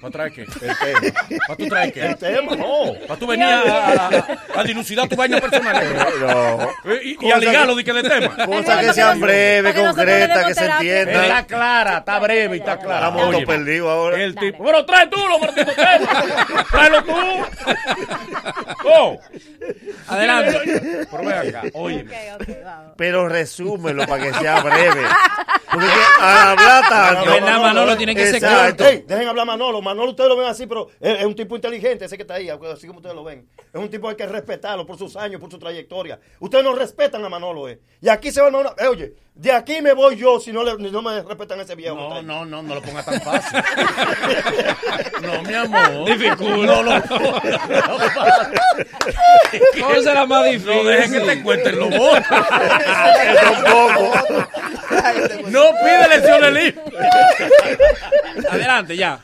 ¿Para 0.02 0.12
traer 0.12 0.32
qué? 0.34 0.42
El 0.42 0.48
tema. 0.52 1.14
¿Para 1.48 1.58
tú 1.58 1.68
traer 1.70 1.94
qué? 1.94 2.06
El 2.06 2.18
tema, 2.18 2.56
no. 2.56 2.94
¿Para 3.08 3.20
tú 3.20 3.26
venir 3.26 3.46
a, 3.46 3.62
a, 3.62 4.08
a- 4.10 4.60
a 4.60 4.64
dilucidar 4.64 5.08
tu 5.08 5.16
vaina 5.16 5.40
personal? 5.40 5.82
No. 6.20 6.92
Eh, 6.92 7.16
Y, 7.22 7.32
a 7.32 7.38
ligarlo 7.38 7.74
de 7.74 7.84
que 7.84 7.94
de 7.94 8.04
tema. 8.04 8.46
Cosas 8.46 8.86
que 8.86 8.94
sean 8.94 9.20
breves, 9.20 9.74
concretas, 9.74 10.46
que 10.46 10.54
se 10.54 10.60
terapia. 10.62 11.00
Está 11.00 11.12
entiendan. 11.14 11.46
clara, 11.46 11.98
está 12.00 12.20
breve 12.20 12.58
y 12.58 12.60
está 12.60 12.78
clara. 12.78 13.08
Estamos 13.08 13.22
todos 13.22 13.36
Óyeme, 13.36 13.48
perdidos 13.48 13.90
ahora. 13.90 14.22
El 14.24 14.36
tipo, 14.36 14.64
pero 14.66 14.86
trae 14.86 15.08
tú 15.08 15.18
los 15.28 15.42
malditos 15.42 15.76
temas. 15.76 16.68
Tráelo 16.70 17.04
tú. 17.04 17.14
Oh. 18.90 19.20
Adelante. 20.08 21.06
Pero 21.12 21.24
ven 21.24 21.34
acá, 21.56 21.62
oye. 21.74 22.00
Ok, 22.02 22.42
ok, 22.42 22.50
vamos. 22.64 22.94
Pero 22.96 23.28
resúmelo 23.28 24.06
para 24.08 24.24
que 24.24 24.34
sea 24.36 24.62
breve. 24.62 25.02
Porque 25.70 25.88
al 26.22 26.38
hablar 26.50 26.84
tanto. 26.90 27.32
verdad, 27.32 27.60
Manolo 27.62 27.98
tiene 27.98 28.16
que 28.16 28.28
ser 28.32 28.42
dejen 29.06 29.28
hablar 29.28 29.44
a 29.44 29.46
Manolo. 29.82 29.98
Manolo 29.98 30.12
ustedes 30.12 30.30
lo 30.30 30.38
ven 30.38 30.48
así, 30.48 30.68
pero 30.68 30.90
es, 31.00 31.26
un 31.26 31.36
tipo 31.36 31.56
inteligente, 31.56 32.06
ese 32.06 32.18
que 32.18 32.24
está 32.24 32.36
ahí, 32.36 32.50
así 32.50 32.86
como 32.86 33.00
ustedes 33.00 33.16
lo 33.16 33.24
ven. 33.24 33.50
Es 33.74 33.82
un 33.82 33.90
tipo 33.90 34.08
que 34.08 34.12
hay 34.12 34.16
que 34.16 34.28
respetarlo 34.28 34.86
por 34.86 34.98
sus 34.98 35.16
años, 35.16 35.42
por 35.42 35.50
su 35.50 35.58
trayectoria. 35.58 36.20
Ustedes 36.40 36.64
no 36.64 36.76
respetan 36.76 37.24
a 37.26 37.30
Manolo, 37.30 37.68
eh. 37.68 37.80
Y 38.00 38.10
aquí 38.10 38.32
se 38.32 38.42
van 38.42 38.56
a... 38.56 38.76
eh, 38.78 38.88
oye, 38.88 39.16
de 39.38 39.52
aquí 39.52 39.82
me 39.82 39.94
voy 39.94 40.16
yo 40.16 40.40
si 40.40 40.52
no, 40.52 40.64
le, 40.64 40.76
no 40.92 41.02
me 41.02 41.22
respetan 41.22 41.60
ese 41.60 41.76
viejo. 41.76 41.96
No, 41.96 42.22
no, 42.22 42.46
no, 42.46 42.64
no 42.64 42.76
lo 42.76 42.82
ponga 42.82 43.04
tan 43.04 43.22
fácil. 43.22 43.60
No, 45.22 45.42
mi 45.44 45.54
amor. 45.54 46.06
Dificulta. 46.06 46.66
No 46.66 46.84
lo 46.84 47.02
¿Cómo 49.82 50.02
será 50.02 50.26
más 50.26 50.46
difícil? 50.46 50.68
No 50.76 50.84
dejen 50.84 51.12
que 51.12 51.20
te 51.20 51.44
cuenten 51.44 51.80
los 51.80 51.90
votos. 51.98 52.24
Tampoco. 53.42 54.14
No 55.50 55.64
pide 55.84 56.08
lecciones 56.10 56.54
libres. 56.54 56.76
Adelante, 58.50 58.96
ya. 58.98 59.20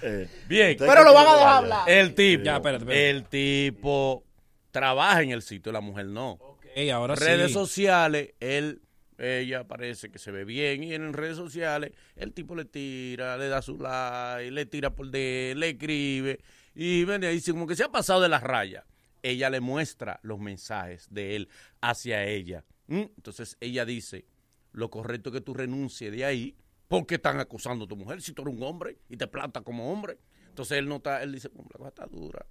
Bien. 0.48 0.76
Pero 0.78 1.04
lo 1.04 1.14
van 1.14 1.28
a 1.28 1.34
dejar 1.36 1.56
hablar. 1.58 1.90
El 1.90 2.14
tipo, 2.16 2.44
Ya, 2.44 2.56
espérate, 2.56 2.84
espérate. 2.84 3.10
el 3.10 3.24
tipo 3.26 4.24
trabaja 4.72 5.22
en 5.22 5.32
el 5.32 5.42
sitio, 5.42 5.72
la 5.72 5.82
mujer 5.82 6.08
no. 6.08 6.40
Ey, 6.76 6.90
ahora 6.90 7.16
redes 7.16 7.48
sí. 7.48 7.54
sociales, 7.54 8.30
él, 8.40 8.82
ella 9.24 9.68
parece 9.68 10.12
que 10.12 10.20
se 10.20 10.32
ve 10.32 10.46
bien 10.46 10.84
y 10.84 10.94
en 10.94 11.14
redes 11.14 11.38
sociales 11.38 11.92
el 12.16 12.34
tipo 12.34 12.56
le 12.56 12.66
tira, 12.66 13.38
le 13.38 13.48
da 13.48 13.62
su 13.62 13.78
like, 13.78 14.52
le 14.52 14.66
tira 14.66 14.94
por 14.94 15.10
de, 15.10 15.54
le 15.56 15.70
escribe 15.70 16.40
y 16.76 17.04
ven, 17.06 17.22
dice 17.22 17.52
como 17.52 17.68
que 17.68 17.76
se 17.76 17.84
ha 17.84 17.92
pasado 17.92 18.22
de 18.22 18.30
las 18.30 18.44
rayas. 18.44 18.86
Ella 19.22 19.50
le 19.50 19.62
muestra 19.62 20.20
los 20.24 20.40
mensajes 20.40 21.08
de 21.10 21.36
él 21.38 21.50
hacia 21.82 22.26
ella. 22.26 22.66
¿Mm? 22.88 23.04
Entonces 23.16 23.58
ella 23.62 23.86
dice, 23.86 24.26
lo 24.74 24.90
correcto 24.90 25.30
es 25.30 25.36
que 25.36 25.42
tú 25.42 25.54
renuncies 25.54 26.12
de 26.12 26.26
ahí 26.26 26.58
porque 26.88 27.16
están 27.16 27.40
acusando 27.40 27.86
a 27.86 27.88
tu 27.88 27.96
mujer 27.96 28.22
si 28.22 28.34
tú 28.34 28.42
eres 28.42 28.56
un 28.56 28.64
hombre 28.64 29.00
y 29.10 29.18
te 29.18 29.28
planta 29.28 29.62
como 29.62 29.92
hombre. 29.92 30.20
Entonces 30.50 30.78
él 30.78 30.88
no 30.88 30.98
está, 30.98 31.24
él 31.24 31.32
dice, 31.32 31.48
"Bueno, 31.48 31.70
la 31.74 31.78
cosa 31.78 31.90
está 31.90 32.06
dura, 32.06 32.46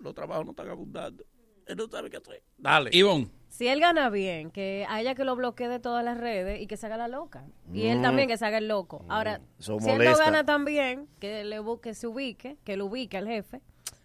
los 0.00 0.14
trabajos 0.14 0.44
no 0.44 0.50
están 0.50 0.68
abundando, 0.68 1.24
él 1.68 1.76
no 1.76 1.88
sabe 1.88 2.10
qué 2.10 2.16
hacer. 2.18 2.42
Dale. 2.56 2.90
Ivonne. 2.92 3.28
Si 3.48 3.66
él 3.66 3.80
gana 3.80 4.08
bien, 4.10 4.50
que 4.50 4.86
a 4.88 5.00
ella 5.00 5.14
que 5.14 5.24
lo 5.24 5.34
bloquee 5.34 5.68
de 5.68 5.80
todas 5.80 6.04
las 6.04 6.18
redes 6.18 6.60
y 6.60 6.66
que 6.66 6.76
se 6.76 6.86
haga 6.86 6.96
la 6.96 7.08
loca. 7.08 7.44
Y 7.72 7.86
él 7.86 7.98
Mm. 7.98 8.02
también 8.02 8.28
que 8.28 8.36
se 8.36 8.44
haga 8.46 8.58
el 8.58 8.68
loco. 8.68 9.04
Ahora, 9.08 9.40
Eso 9.58 9.78
si 9.80 9.86
él 9.90 9.98
no 9.98 10.04
molesta. 10.04 10.24
gana 10.24 10.44
tan 10.44 10.64
bien, 10.64 11.08
que, 11.18 11.44
le, 11.44 11.60
bu- 11.60 11.80
que 11.80 11.94
se 11.94 12.06
ubique, 12.06 12.56
que 12.64 12.76
lo 12.76 12.86
ubique 12.86 13.16
al 13.16 13.26
jefe. 13.26 13.60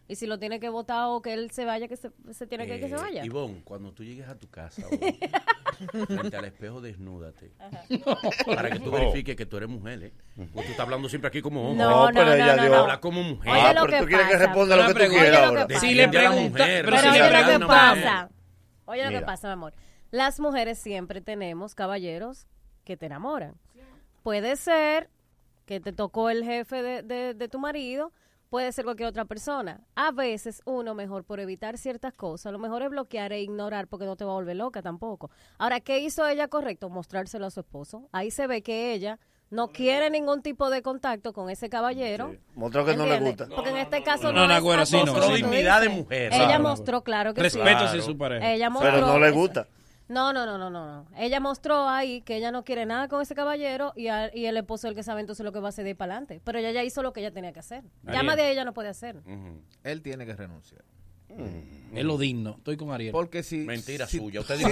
Y 0.07 0.15
si 0.15 0.27
lo 0.27 0.37
tiene 0.37 0.59
que 0.59 0.67
votar 0.69 1.05
o 1.07 1.21
que 1.21 1.33
él 1.33 1.49
se 1.51 1.63
vaya, 1.63 1.87
que 1.87 1.95
se, 1.95 2.11
se 2.33 2.45
tiene 2.45 2.67
que, 2.67 2.79
que 2.79 2.89
se 2.89 2.95
Eh, 2.95 2.97
vaya. 2.97 3.25
Ivonne, 3.25 3.61
cuando 3.63 3.93
tú 3.93 4.03
llegues 4.03 4.27
a 4.27 4.35
tu 4.37 4.49
casa, 4.49 4.81
frente 6.07 6.37
al 6.37 6.45
espejo, 6.45 6.81
desnúdate. 6.81 7.51
Para 8.45 8.69
que 8.69 8.79
tú 8.79 8.85
No. 8.85 8.91
verifiques 8.91 9.35
que 9.35 9.45
tú 9.45 9.57
eres 9.57 9.69
mujer, 9.69 10.03
¿eh? 10.03 10.13
Porque 10.35 10.51
tú 10.67 10.71
estás 10.71 10.79
hablando 10.81 11.07
siempre 11.09 11.29
aquí 11.29 11.41
como 11.41 11.69
hombre. 11.69 11.85
No, 11.85 12.07
No, 12.07 12.13
pero 12.13 12.25
no, 12.27 12.33
ella 12.33 12.55
no, 12.55 12.61
dio- 12.63 12.71
no. 12.71 12.77
Habla 12.81 12.99
como 12.99 13.23
mujer. 13.23 13.51
Oye, 13.51 13.61
Ah, 13.61 13.73
lo 13.73 13.81
pero 13.85 13.91
que 13.93 13.99
tú 14.01 14.05
quieres 14.07 14.27
que 14.27 14.33
pasa. 14.33 14.45
responda 14.45 14.75
lo 14.75 14.87
que 14.87 14.93
tú 14.93 14.99
quieras 14.99 15.13
Oye, 15.13 15.31
lo 15.31 15.53
que 15.53 15.61
ahora. 15.61 15.79
Si 15.79 15.93
le 15.93 16.07
pregunta- 16.09 16.65
Pero 16.65 16.97
si 16.97 17.05
le 17.09 17.19
lo 17.53 17.59
que 17.59 17.65
pasa. 17.65 18.29
Oye 18.85 19.03
lo 19.05 19.09
que 19.19 19.25
pasa, 19.25 19.47
mi 19.47 19.53
amor. 19.53 19.73
Las 20.11 20.39
mujeres 20.39 20.77
siempre 20.77 21.21
tenemos 21.21 21.75
caballeros 21.75 22.45
que 22.83 22.97
te 22.97 23.05
enamoran. 23.07 23.55
Puede 24.21 24.55
ser 24.57 25.09
que 25.65 25.79
te 25.79 25.93
tocó 25.93 26.29
el 26.29 26.43
jefe 26.43 26.81
de, 26.83 27.01
de- 27.03 27.33
de 27.33 27.47
tu 27.47 27.57
marido, 27.59 28.11
puede 28.53 28.71
ser 28.71 28.85
cualquier 28.85 29.09
otra 29.09 29.25
persona. 29.25 29.81
A 29.95 30.11
veces 30.11 30.61
uno 30.65 30.93
mejor 30.93 31.23
por 31.23 31.39
evitar 31.39 31.79
ciertas 31.79 32.13
cosas, 32.13 32.51
lo 32.53 32.59
mejor 32.59 32.83
es 32.83 32.91
bloquear 32.91 33.33
e 33.33 33.41
ignorar 33.41 33.87
porque 33.87 34.05
no 34.05 34.15
te 34.15 34.25
va 34.25 34.31
a 34.33 34.35
volver 34.35 34.55
loca 34.55 34.83
tampoco. 34.83 35.31
Ahora, 35.57 35.79
¿qué 35.79 35.97
hizo 35.97 36.27
ella 36.27 36.47
correcto? 36.47 36.87
Mostrárselo 36.91 37.47
a 37.47 37.49
su 37.49 37.61
esposo. 37.61 38.07
Ahí 38.11 38.29
se 38.29 38.45
ve 38.45 38.61
que 38.61 38.93
ella 38.93 39.17
no 39.49 39.69
quiere 39.69 40.11
ningún 40.11 40.43
tipo 40.43 40.69
de 40.69 40.83
contacto 40.83 41.33
con 41.33 41.49
ese 41.49 41.67
caballero. 41.67 42.35
Mostró 42.53 42.85
que 42.85 42.95
no 42.95 43.07
le 43.07 43.19
gusta. 43.21 43.47
Porque 43.47 43.71
en 43.71 43.77
este 43.77 44.03
caso 44.03 44.31
No, 44.31 44.41
no, 44.41 44.47
no, 44.49 44.55
es 44.55 44.61
güero, 44.61 44.85
sí, 44.85 45.01
no, 45.03 45.15
sí, 45.15 45.29
no. 45.29 45.35
Dignidad 45.35 45.81
de 45.81 45.89
mujer. 45.89 46.31
Ella 46.31 46.45
Claro. 46.45 46.61
mostró, 46.63 47.01
claro 47.03 47.33
que 47.33 47.41
Respeto 47.41 47.79
sí. 47.79 47.85
hacia 47.85 48.01
su 48.03 48.15
pareja. 48.15 48.51
Ella 48.51 48.69
mostró, 48.69 48.91
Pero 48.91 49.07
no 49.07 49.17
le 49.17 49.31
gusta. 49.31 49.67
No, 50.13 50.45
no, 50.45 50.45
no, 50.45 50.57
no, 50.57 50.69
no. 50.69 51.05
Ella 51.17 51.39
mostró 51.39 51.89
ahí 51.89 52.21
que 52.21 52.37
ella 52.37 52.51
no 52.51 52.63
quiere 52.63 52.85
nada 52.85 53.07
con 53.09 53.21
ese 53.21 53.35
caballero 53.35 53.91
y, 53.95 54.07
a- 54.07 54.33
y 54.35 54.45
el 54.45 54.55
esposo 54.55 54.87
es 54.87 54.91
el 54.91 54.95
que 54.95 55.03
sabe 55.03 55.19
entonces 55.21 55.43
lo 55.43 55.51
que 55.51 55.59
va 55.59 55.67
a 55.67 55.69
hacer 55.69 55.83
de 55.83 55.89
ahí 55.91 55.93
para 55.95 56.13
adelante. 56.13 56.39
Pero 56.43 56.59
ella 56.59 56.71
ya 56.71 56.83
hizo 56.83 57.01
lo 57.03 57.11
que 57.11 57.19
ella 57.19 57.31
tenía 57.31 57.51
que 57.51 57.59
hacer. 57.59 57.83
Más 58.23 58.35
de 58.37 58.43
ahí 58.43 58.51
ella 58.53 58.63
no 58.65 58.73
puede 58.73 58.89
hacer. 58.89 59.21
Él 59.83 60.01
tiene 60.01 60.25
que 60.25 60.35
renunciar. 60.35 60.83
Es 61.93 62.03
lo 62.03 62.17
digno. 62.17 62.55
Estoy 62.57 62.75
con 62.75 62.91
Ariel. 62.91 63.11
Porque 63.11 63.43
si. 63.43 63.57
Mentira 63.57 64.07
si- 64.07 64.17
suya. 64.17 64.39
Usted 64.41 64.57
dijo 64.57 64.69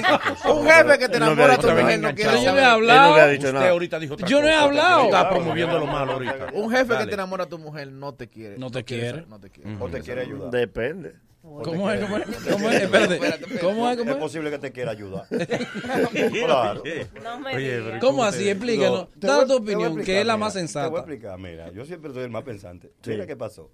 un 0.55 0.65
jefe 0.67 0.97
que 0.97 1.07
te 1.07 1.19
no 1.19 1.27
enamora 1.27 1.53
a 1.53 1.57
tu 1.59 1.69
mujer 1.69 1.99
no 1.99 2.15
quiere 2.15 2.31
Pero 2.31 2.43
yo 2.43 2.51
no 2.53 2.57
he 2.59 2.63
hablado. 2.65 3.15
Él 3.15 3.21
no 3.21 3.27
dicho 3.31 3.41
Usted 3.47 3.53
nada. 3.53 3.69
ahorita 3.69 3.99
dijo 3.99 4.13
otra 4.15 4.27
Yo 4.27 4.41
no 4.41 4.47
he 4.47 4.53
hablado. 4.55 5.03
Está 5.05 5.29
promoviendo 5.29 5.77
lo 5.79 5.85
malo 5.85 6.13
ahorita. 6.13 6.47
Un 6.53 6.71
jefe 6.71 6.97
que 6.97 7.05
te 7.05 7.13
enamora 7.13 7.43
a 7.43 7.47
tu 7.47 7.59
mujer 7.59 7.91
no 7.91 8.13
te 8.15 8.27
quiere. 8.27 8.57
No 8.57 8.71
te 8.71 8.83
quiere 8.83 9.25
No 9.27 9.39
te 9.39 9.49
quiere. 9.51 9.75
O 9.79 9.87
te 9.87 10.01
quiere 10.01 10.21
ayudar. 10.21 10.49
Depende. 10.49 11.13
¿Cómo 11.43 11.89
es? 11.91 11.99
¿Cómo 12.01 12.17
es? 12.17 12.25
¿Cómo 12.51 12.69
es? 12.69 12.81
Espérate. 12.83 13.19
¿Cómo 13.59 13.89
es? 13.89 13.97
¿Cómo 13.97 14.11
Es 14.11 14.15
es? 14.17 14.21
posible 14.21 14.51
que 14.51 14.59
te 14.59 14.71
quiera 14.71 14.91
ayudar. 14.91 15.25
claro. 16.33 16.83
No 17.23 17.39
me 17.39 17.55
Oye, 17.55 17.99
¿Cómo 17.99 18.23
así? 18.23 18.47
Explícanos. 18.49 19.07
No, 19.21 19.27
Da 19.27 19.45
tu 19.47 19.55
opinión, 19.57 19.81
explicar, 19.93 20.05
que 20.05 20.21
es 20.21 20.25
la 20.27 20.33
mira, 20.35 20.45
más 20.45 20.53
Te 20.53 20.59
voy 20.59 20.65
a 20.65 20.67
sensata. 20.67 20.97
explicar, 20.97 21.39
mira, 21.39 21.71
yo 21.71 21.85
siempre 21.85 22.13
soy 22.13 22.23
el 22.23 22.29
más 22.29 22.43
pensante. 22.43 22.91
Sí. 23.01 23.11
Mira 23.11 23.25
qué 23.25 23.35
pasó. 23.35 23.71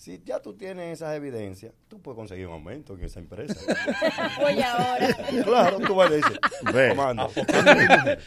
Si 0.00 0.18
ya 0.24 0.40
tú 0.40 0.54
tienes 0.54 0.94
esas 0.94 1.14
evidencias, 1.14 1.74
tú 1.86 2.00
puedes 2.00 2.16
conseguir 2.16 2.46
un 2.46 2.54
aumento 2.54 2.94
en 2.94 3.04
esa 3.04 3.20
empresa. 3.20 3.54
Oye, 4.42 4.64
ahora. 4.64 5.08
claro, 5.44 5.78
tú 5.80 5.94
vas 5.94 6.08
y 6.08 6.10
le 6.12 6.16
dices, 6.16 6.38
Ve. 6.72 6.88
comando. 6.88 7.30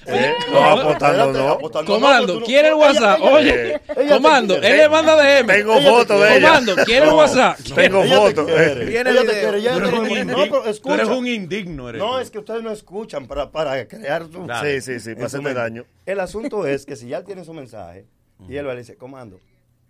Eh, 0.05 0.33
no, 0.51 0.63
apostando 0.69 1.33
no. 1.33 1.83
Comando, 1.83 2.41
¿quiere 2.43 2.67
el 2.67 2.73
WhatsApp? 2.75 3.19
ella- 3.23 3.81
Oye, 3.97 4.07
comando, 4.07 4.55
él 4.57 4.77
le 4.77 4.87
manda 4.87 5.15
DM. 5.15 5.47
Tengo 5.47 5.81
fotos 5.81 6.21
de 6.21 6.37
ella. 6.37 6.47
Comando, 6.49 6.75
¿quiere 6.85 7.05
el 7.07 7.13
WhatsApp? 7.13 7.57
Tengo 7.73 8.03
fotos. 8.03 8.49
ella 8.51 9.03
Tú 9.03 9.25
te 9.25 10.93
eres 10.93 11.07
un 11.07 11.25
indigno. 11.27 11.89
eres 11.89 11.99
un 11.99 12.07
No, 12.07 12.13
tú. 12.13 12.19
es 12.19 12.29
que 12.29 12.37
ustedes 12.37 12.61
no 12.61 12.69
escuchan 12.71 13.25
para, 13.25 13.51
para 13.51 13.87
crear 13.87 14.27
su... 14.31 14.45
Dale. 14.45 14.79
Sí, 14.79 14.93
sí, 14.93 14.99
sí, 14.99 15.15
para 15.15 15.25
hacerme 15.25 15.55
daño. 15.55 15.85
El 16.05 16.19
asunto 16.19 16.67
es 16.67 16.85
que 16.85 16.95
si 16.95 17.07
ya 17.07 17.17
él 17.17 17.23
tiene 17.23 17.43
su 17.43 17.53
mensaje 17.55 18.05
y 18.47 18.57
él 18.57 18.67
le 18.67 18.75
dice, 18.75 18.95
comando, 18.95 19.39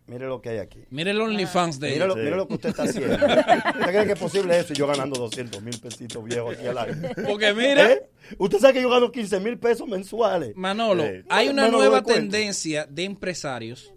mire 0.07 0.25
lo 0.27 0.41
que 0.41 0.49
hay 0.49 0.57
aquí. 0.59 0.83
Mire 0.89 1.11
el 1.11 1.21
OnlyFans 1.21 1.79
de 1.79 1.91
Mire 1.91 2.07
lo, 2.07 2.15
mire 2.15 2.35
lo 2.35 2.47
que 2.47 2.53
usted 2.55 2.69
está 2.69 2.83
haciendo. 2.83 3.13
¿Usted 3.15 3.81
cree 3.87 4.05
que 4.05 4.11
es 4.13 4.19
posible 4.19 4.57
eso 4.59 4.73
y 4.73 4.75
yo 4.75 4.87
ganando 4.87 5.19
200 5.19 5.61
mil 5.61 5.79
pesitos 5.79 6.23
viejos 6.23 6.55
aquí 6.57 6.67
al 6.67 6.77
año? 6.77 6.95
Porque 7.27 7.53
mira, 7.53 7.91
¿Eh? 7.91 8.09
Usted 8.37 8.59
sabe 8.59 8.73
que 8.73 8.81
yo 8.81 8.89
gano 8.89 9.11
15 9.11 9.39
mil 9.39 9.57
pesos 9.57 9.87
mensuales. 9.87 10.55
Manolo, 10.55 11.03
Sí. 11.03 11.23
hay 11.29 11.49
una 11.49 11.67
nueva 11.69 12.03
tendencia 12.03 12.85
de 12.89 13.03
empresarios. 13.03 13.93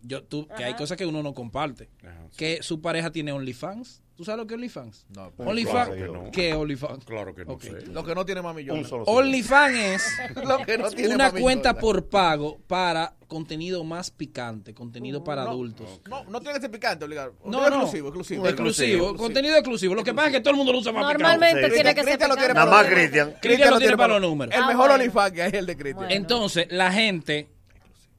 Yo, 0.00 0.22
tú, 0.22 0.46
que 0.56 0.64
hay 0.64 0.74
cosas 0.74 0.96
que 0.96 1.04
uno 1.06 1.22
no 1.22 1.34
comparte. 1.34 1.90
Que 2.36 2.62
su 2.62 2.80
pareja 2.80 3.10
tiene 3.10 3.32
OnlyFans. 3.32 4.02
¿Tú 4.18 4.24
sabes 4.24 4.38
lo 4.40 4.46
que 4.48 4.54
es 4.54 4.58
OnlyFans? 4.58 5.06
No, 5.14 5.32
OnlyFans. 5.36 5.90
claro 5.90 5.94
que 5.94 6.12
no. 6.12 6.30
¿Qué 6.32 6.48
es 6.50 6.54
OnlyFans? 6.56 7.04
Claro 7.04 7.34
que 7.36 7.44
no 7.44 7.60
sé. 7.60 7.86
Lo 7.86 8.02
que 8.02 8.16
no 8.16 8.26
tiene 8.26 8.42
mami 8.42 8.66
solo 8.84 9.04
OnlyFans 9.04 9.74
es 9.76 10.12
Lo 10.44 10.58
que 10.66 10.76
no 10.76 10.90
tiene 10.90 11.14
una 11.14 11.30
cuenta 11.30 11.68
Yola. 11.70 11.80
por 11.80 12.08
pago 12.08 12.58
para 12.66 13.14
contenido 13.28 13.84
más 13.84 14.10
picante, 14.10 14.74
contenido 14.74 15.22
para 15.22 15.44
No, 15.44 15.50
adultos. 15.50 16.00
No, 16.10 16.24
no 16.24 16.40
tiene 16.40 16.54
que 16.56 16.62
ser 16.62 16.70
picante, 16.72 17.04
obligado. 17.04 17.36
No, 17.44 17.60
no. 17.60 17.66
exclusivo, 17.68 18.08
exclusivo. 18.08 18.48
Exclusivo, 18.48 19.14
contenido 19.16 19.54
exclusivo. 19.54 19.94
Lo 19.94 20.02
que 20.02 20.12
pasa 20.12 20.26
es 20.30 20.34
que 20.34 20.40
todo 20.40 20.50
el 20.50 20.56
mundo 20.56 20.72
lo 20.72 20.80
usa 20.80 20.92
para 20.92 21.06
Normalmente 21.12 21.68
Sí. 21.68 21.74
tiene 21.74 21.94
que 21.94 22.02
ser 22.02 22.18
picante. 22.18 22.54
Nada 22.54 22.66
más 22.68 22.86
Cristian. 22.86 23.34
Cristian 23.40 23.70
lo 23.70 23.78
tiene 23.78 23.96
para 23.96 24.14
los 24.18 24.22
números. 24.28 24.52
El 24.52 24.62
Ah, 24.64 24.66
mejor. 24.66 24.90
OnlyFans 24.90 25.32
que 25.32 25.42
hay 25.42 25.48
es 25.50 25.54
el 25.54 25.66
de 25.66 25.76
Cristian. 25.76 26.10
Entonces, 26.10 26.66
la 26.72 26.90
gente, 26.90 27.50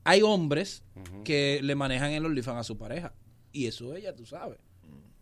hay 0.05 0.21
hombres 0.21 0.81
que 1.25 1.59
le 1.61 1.75
manejan 1.75 2.11
el 2.11 2.25
OnlyFans 2.25 2.59
a 2.59 2.63
su 2.63 2.77
pareja. 2.77 3.11
Y 3.51 3.67
eso 3.67 3.93
ella, 3.95 4.15
tú 4.15 4.25
sabes. 4.25 4.59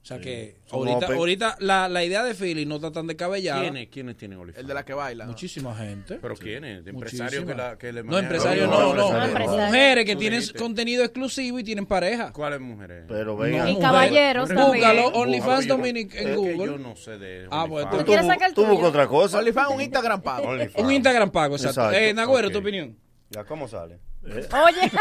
O 0.07 0.09
sea 0.09 0.21
que 0.21 0.55
ahorita, 0.71 0.97
open. 1.07 1.17
ahorita 1.17 1.57
la, 1.59 1.89
la 1.89 2.01
idea 2.01 2.23
de 2.23 2.33
Philly 2.33 2.65
no 2.65 2.75
está 2.75 2.93
tan 2.93 3.07
descabellada. 3.07 3.59
¿Quiénes, 3.59 3.89
¿Quiénes 3.89 4.15
tienen 4.15 4.39
OnlyFans? 4.39 4.61
El 4.61 4.67
de 4.67 4.73
la 4.73 4.85
que 4.85 4.93
baila. 4.93 5.25
Muchísima 5.25 5.75
gente. 5.75 6.17
¿Pero 6.21 6.33
quiénes? 6.37 6.85
¿De 6.85 6.91
empresarios 6.91 7.43
que, 7.43 7.53
la, 7.53 7.77
que 7.77 7.91
le 7.91 8.03
No, 8.03 8.11
manejan? 8.11 8.23
empresarios 8.23 8.69
No, 8.69 8.79
no, 8.79 8.93
no. 8.95 9.11
no, 9.11 9.25
empresarios. 9.25 9.65
Mujeres 9.67 10.05
que 10.05 10.13
Tú 10.13 10.19
tienen 10.19 10.39
dijiste. 10.39 10.59
contenido 10.59 11.03
exclusivo 11.03 11.59
y 11.59 11.63
tienen 11.65 11.85
pareja. 11.85 12.31
¿Cuáles 12.31 12.61
mujeres? 12.61 13.03
Pero 13.09 13.25
No, 13.33 13.37
venga. 13.37 13.69
Y 13.69 13.77
caballeros 13.79 14.47
también. 14.47 14.67
Búscalo, 14.93 15.07
OnlyFans 15.09 15.65
yo 15.65 15.67
no- 15.67 15.77
Dominic 15.77 16.15
en 16.15 16.19
es 16.19 16.25
que 16.27 16.35
Google. 16.37 16.65
yo 16.67 16.77
no 16.77 16.95
sé 16.95 17.17
de 17.17 17.47
Ah, 17.51 17.65
pues, 17.67 17.83
OnlyFans. 17.83 17.99
tú- 17.99 18.05
¿Quieres 18.05 18.27
sacar 18.27 18.47
el 18.49 18.55
tuyo? 18.55 18.67
buscas 18.69 18.87
otra 18.89 19.07
cosa. 19.07 19.37
OnlyFans 19.39 19.69
un 19.71 19.81
Instagram 19.81 20.21
pago. 20.21 20.47
OnlyFans. 20.51 20.85
Un 20.85 20.91
Instagram 20.93 21.31
pago, 21.31 21.55
exacto. 21.57 21.81
Exacto. 21.81 21.97
Eh, 21.99 22.13
Nagüero, 22.13 22.47
Ok. 22.47 22.53
tu 22.53 22.59
opinión. 22.59 22.95
¿Ya 23.29 23.43
cómo 23.43 23.67
sale? 23.67 23.99
Oye, 24.29 24.91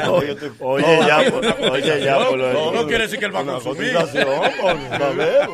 Oye, 0.00 0.36
oye, 0.60 0.98
ya, 1.06 1.30
por- 1.30 1.70
oye, 1.72 2.04
ya, 2.04 2.18
por 2.28 2.38
lo 2.38 2.52
No, 2.52 2.72
no 2.72 2.86
quiere 2.86 3.04
decir 3.04 3.18
que 3.18 3.24
él 3.26 3.34
va 3.34 3.40
a 3.40 3.42
Una 3.42 3.52
consumir. 3.54 3.92
cotización, 3.94 4.28
por- 4.60 4.70
a 5.02 5.08
ver. 5.10 5.48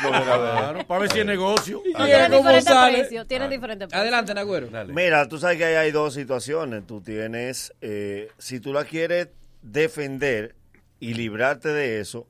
Claro, 0.00 0.86
para 0.86 1.00
ver 1.00 1.12
si 1.12 1.20
es 1.20 1.26
negocio. 1.26 1.82
No, 1.84 2.04
¿Y 2.06 2.10
tienen 2.10 2.30
diferentes 2.32 2.74
precios. 2.74 3.26
Tienen 3.28 3.50
diferentes 3.50 3.88
precios. 3.88 4.00
Adelante, 4.02 4.34
Nagüero. 4.34 4.68
Mira, 4.88 5.28
tú 5.28 5.38
sabes 5.38 5.58
que 5.58 5.64
ahí 5.66 5.74
hay 5.74 5.90
dos 5.90 6.14
situaciones. 6.14 6.86
Tú 6.86 7.00
tienes, 7.00 7.72
eh, 7.80 8.28
si 8.38 8.60
tú 8.60 8.72
la 8.72 8.84
quieres 8.84 9.28
defender 9.62 10.54
y 10.98 11.14
librarte 11.14 11.68
de 11.70 12.00
eso, 12.00 12.26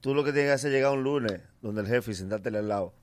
tú 0.00 0.14
lo 0.14 0.24
que 0.24 0.32
tienes 0.32 0.50
que 0.50 0.54
hacer 0.54 0.70
es 0.72 0.74
llegar 0.76 0.92
un 0.92 1.02
lunes 1.04 1.40
donde 1.62 1.80
el 1.82 1.86
jefe 1.86 2.10
y 2.10 2.14
sentártele 2.14 2.58
al 2.58 2.68
lado. 2.68 2.94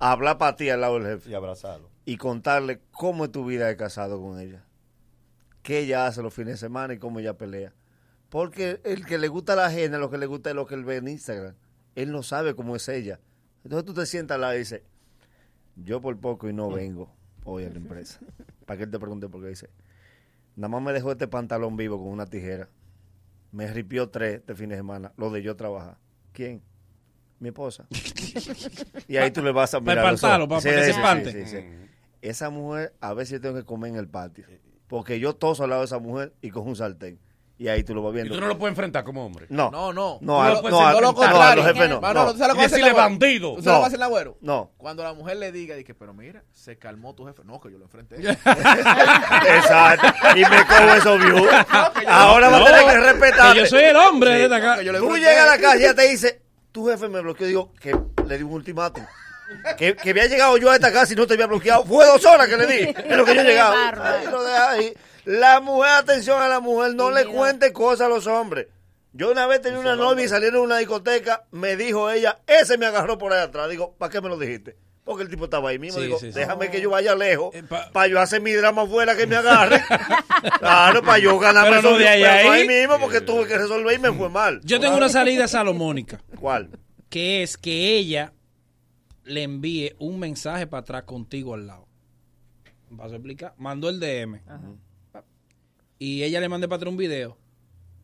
Hablar 0.00 0.38
para 0.38 0.54
ti 0.56 0.68
al 0.70 0.80
lado 0.80 0.98
del 1.00 1.06
jefe 1.14 1.30
Y 1.30 1.34
abrazarlo. 1.34 1.90
Y 2.08 2.16
contarle 2.16 2.80
cómo 2.90 3.26
es 3.26 3.32
tu 3.32 3.44
vida 3.44 3.66
de 3.66 3.76
casado 3.76 4.18
con 4.18 4.40
ella. 4.40 4.64
Qué 5.62 5.80
ella 5.80 6.06
hace 6.06 6.22
los 6.22 6.32
fines 6.32 6.54
de 6.54 6.56
semana 6.56 6.94
y 6.94 6.98
cómo 6.98 7.18
ella 7.20 7.36
pelea. 7.36 7.74
Porque 8.30 8.80
el 8.84 9.04
que 9.04 9.18
le 9.18 9.28
gusta 9.28 9.54
la 9.54 9.66
ajena, 9.66 9.98
lo 9.98 10.08
que 10.08 10.16
le 10.16 10.24
gusta 10.24 10.48
es 10.48 10.56
lo 10.56 10.64
que 10.64 10.74
él 10.74 10.84
ve 10.84 10.96
en 10.96 11.08
Instagram. 11.08 11.54
Él 11.96 12.10
no 12.10 12.22
sabe 12.22 12.54
cómo 12.54 12.74
es 12.76 12.88
ella. 12.88 13.20
Entonces 13.62 13.84
tú 13.84 13.92
te 13.92 14.06
sientas 14.06 14.36
al 14.36 14.40
lado 14.40 14.54
y 14.54 14.60
dices, 14.60 14.80
yo 15.76 16.00
por 16.00 16.18
poco 16.18 16.48
y 16.48 16.54
no 16.54 16.70
vengo 16.70 17.12
hoy 17.44 17.64
a 17.64 17.68
la 17.68 17.76
empresa. 17.76 18.20
Para 18.64 18.78
que 18.78 18.84
él 18.84 18.90
te 18.90 18.98
pregunte 18.98 19.28
por 19.28 19.42
qué 19.42 19.48
dice, 19.48 19.68
nada 20.56 20.68
más 20.70 20.80
me 20.80 20.94
dejó 20.94 21.12
este 21.12 21.28
pantalón 21.28 21.76
vivo 21.76 21.98
con 21.98 22.08
una 22.08 22.24
tijera. 22.24 22.70
Me 23.52 23.70
ripió 23.70 24.08
tres 24.08 24.36
este 24.36 24.54
fin 24.54 24.70
de 24.70 24.76
semana, 24.76 25.12
lo 25.18 25.28
de 25.28 25.42
yo 25.42 25.56
trabajar. 25.56 25.98
¿Quién? 26.32 26.62
Mi 27.38 27.48
esposa. 27.48 27.86
y 29.08 29.18
ahí 29.18 29.30
tú 29.30 29.42
le 29.42 29.52
vas 29.52 29.74
a 29.74 29.80
mirar. 29.80 29.98
espantarlo, 29.98 30.48
para- 30.48 30.62
para 30.62 30.74
que 30.74 30.84
se 30.84 30.92
sí, 30.92 30.98
espante. 30.98 31.32
sí, 31.32 31.44
sí, 31.44 31.56
sí. 31.58 31.87
Esa 32.22 32.50
mujer, 32.50 32.94
a 33.00 33.14
veces 33.14 33.34
yo 33.34 33.40
tengo 33.40 33.54
que 33.56 33.64
comer 33.64 33.90
en 33.92 33.96
el 33.96 34.08
patio. 34.08 34.44
Porque 34.88 35.20
yo 35.20 35.34
toso 35.36 35.64
al 35.64 35.70
lado 35.70 35.82
de 35.82 35.86
esa 35.86 35.98
mujer 35.98 36.32
y 36.40 36.50
cojo 36.50 36.68
un 36.68 36.76
sartén. 36.76 37.18
Y 37.60 37.66
ahí 37.66 37.82
tú 37.82 37.92
lo 37.92 38.02
vas 38.04 38.12
Y 38.12 38.14
viendo. 38.14 38.34
tú 38.36 38.40
no 38.40 38.46
lo 38.46 38.56
puedes 38.56 38.70
enfrentar 38.70 39.02
como 39.02 39.26
hombre. 39.26 39.46
No. 39.50 39.68
No, 39.72 39.92
no. 39.92 40.18
No, 40.20 40.36
Tú 40.36 40.40
a- 40.40 40.48
lo 40.50 40.60
puedes 40.60 40.70
no, 40.78 40.86
hacer 40.86 40.88
a- 40.88 40.92
todo 40.92 41.00
lo 41.00 41.02
no, 41.02 41.08
a 41.10 41.14
contrario. 41.14 41.56
los 41.64 41.66
jefes 41.74 41.90
no. 41.90 42.00
Manolo, 42.00 42.26
No. 42.26 42.32
¿tú 42.32 42.38
sabes 42.38 42.54
lo 42.54 42.60
que 42.60 42.66
Y 42.66 42.70
decirle 42.70 42.92
bandido. 42.92 43.54
¿Tú 43.56 43.62
sabes 43.62 43.66
lo 43.66 43.72
No. 43.72 43.80
que 43.80 43.86
hace 43.86 43.96
el 43.96 44.02
agüero? 44.02 44.38
No. 44.40 44.70
Cuando 44.76 45.02
la 45.02 45.12
mujer 45.12 45.36
le 45.38 45.50
diga, 45.50 45.74
dice, 45.74 45.92
pero 45.94 46.14
mira, 46.14 46.44
se 46.52 46.78
calmó 46.78 47.14
tu 47.16 47.26
jefe. 47.26 47.42
No, 47.44 47.60
que 47.60 47.72
yo 47.72 47.78
lo 47.78 47.84
enfrenté. 47.86 48.16
Exacto. 49.56 50.06
Y 50.36 50.40
me 50.40 50.66
cojo 50.66 50.94
esos 50.96 51.18
views. 51.18 51.48
Ahora 52.06 52.48
va 52.48 52.58
a 52.58 52.64
tener 52.64 52.84
que 52.86 53.00
respetar. 53.12 53.56
Yo 53.56 53.66
soy 53.66 53.82
el 53.84 53.96
hombre 53.96 54.48
de 54.48 54.54
acá. 54.54 54.76
Tú 54.98 55.16
llegas 55.16 55.38
a 55.48 55.56
la 55.56 55.58
casa 55.60 55.76
y 55.76 55.80
ella 55.80 55.94
te 55.94 56.08
dice, 56.08 56.42
tu 56.72 56.86
jefe 56.88 57.08
me 57.08 57.20
bloqueó. 57.20 57.46
Digo, 57.46 57.72
que 57.80 57.96
le 58.26 58.36
di 58.38 58.44
un 58.44 58.52
ultimátum. 58.52 59.04
Que, 59.76 59.94
que 59.96 60.10
había 60.10 60.26
llegado 60.26 60.56
yo 60.58 60.70
a 60.70 60.74
esta 60.74 60.92
casa 60.92 61.12
y 61.12 61.16
no 61.16 61.26
te 61.26 61.34
había 61.34 61.46
bloqueado. 61.46 61.84
Fue 61.84 62.04
dos 62.06 62.24
horas 62.26 62.46
que 62.48 62.56
le 62.56 62.66
di. 62.66 62.78
Es 63.08 63.16
lo 63.16 63.24
que 63.24 63.34
yo 63.34 63.40
he 63.40 63.44
llegado. 63.44 63.72
bárbaro. 63.74 64.16
Ahí 64.18 64.26
lo 64.30 64.44
deja 64.44 64.70
ahí. 64.70 64.94
La 65.24 65.60
mujer, 65.60 65.90
atención 65.92 66.40
a 66.42 66.48
la 66.48 66.60
mujer, 66.60 66.94
no 66.94 67.10
le 67.10 67.24
cuente 67.26 67.72
cosas 67.72 68.06
a 68.06 68.08
los 68.08 68.26
hombres. 68.26 68.66
Yo 69.12 69.30
una 69.32 69.46
vez 69.46 69.60
tenía 69.62 69.78
una 69.78 69.96
novia 69.96 70.24
y 70.24 70.28
salieron 70.28 70.60
a 70.60 70.64
una 70.64 70.78
discoteca, 70.78 71.44
me 71.50 71.76
dijo 71.76 72.10
ella, 72.10 72.38
ese 72.46 72.78
me 72.78 72.86
agarró 72.86 73.18
por 73.18 73.32
ahí 73.32 73.40
atrás. 73.42 73.68
Digo, 73.70 73.94
¿para 73.98 74.12
qué 74.12 74.20
me 74.20 74.28
lo 74.28 74.38
dijiste? 74.38 74.76
Porque 75.04 75.22
el 75.22 75.30
tipo 75.30 75.44
estaba 75.44 75.70
ahí 75.70 75.78
mismo. 75.78 75.98
Sí, 75.98 76.04
Digo, 76.06 76.18
sí, 76.18 76.30
sí. 76.32 76.38
déjame 76.38 76.70
que 76.70 76.82
yo 76.82 76.90
vaya 76.90 77.14
lejos 77.14 77.54
Eh, 77.54 77.62
pa- 77.66 77.90
para 77.90 78.06
yo 78.08 78.20
hacer 78.20 78.42
mi 78.42 78.52
drama 78.52 78.82
afuera 78.82 79.16
que 79.16 79.26
me 79.26 79.36
agarre. 79.36 79.82
claro, 80.60 81.02
para 81.02 81.18
yo 81.18 81.38
ganarme 81.38 81.76
Pero 81.76 81.90
no 81.92 81.98
de 81.98 82.08
ahí 82.08 82.22
pero 82.22 82.52
ahí. 82.52 82.60
ahí 82.60 82.68
mismo 82.68 82.98
porque 83.00 83.20
tuve 83.22 83.46
que 83.46 83.56
resolver 83.56 83.94
y 83.94 83.98
me 83.98 84.12
fue 84.12 84.28
mal. 84.28 84.60
Yo 84.64 84.78
tengo 84.78 84.96
una 84.96 85.08
salida 85.08 85.48
salomónica, 85.48 86.20
¿Cuál? 86.38 86.68
que 87.08 87.42
es 87.42 87.56
que 87.56 87.96
ella 87.96 88.32
le 89.28 89.42
envíe 89.42 89.94
un 89.98 90.18
mensaje 90.18 90.66
para 90.66 90.80
atrás 90.80 91.02
contigo 91.04 91.54
al 91.54 91.66
lado. 91.66 91.86
¿Vas 92.90 93.12
a 93.12 93.16
explicar? 93.16 93.54
Mandó 93.58 93.88
el 93.88 94.00
DM. 94.00 94.40
Y 95.98 96.22
ella 96.22 96.40
le 96.40 96.48
mandé 96.48 96.68
para 96.68 96.76
atrás 96.76 96.90
un 96.90 96.96
video. 96.96 97.36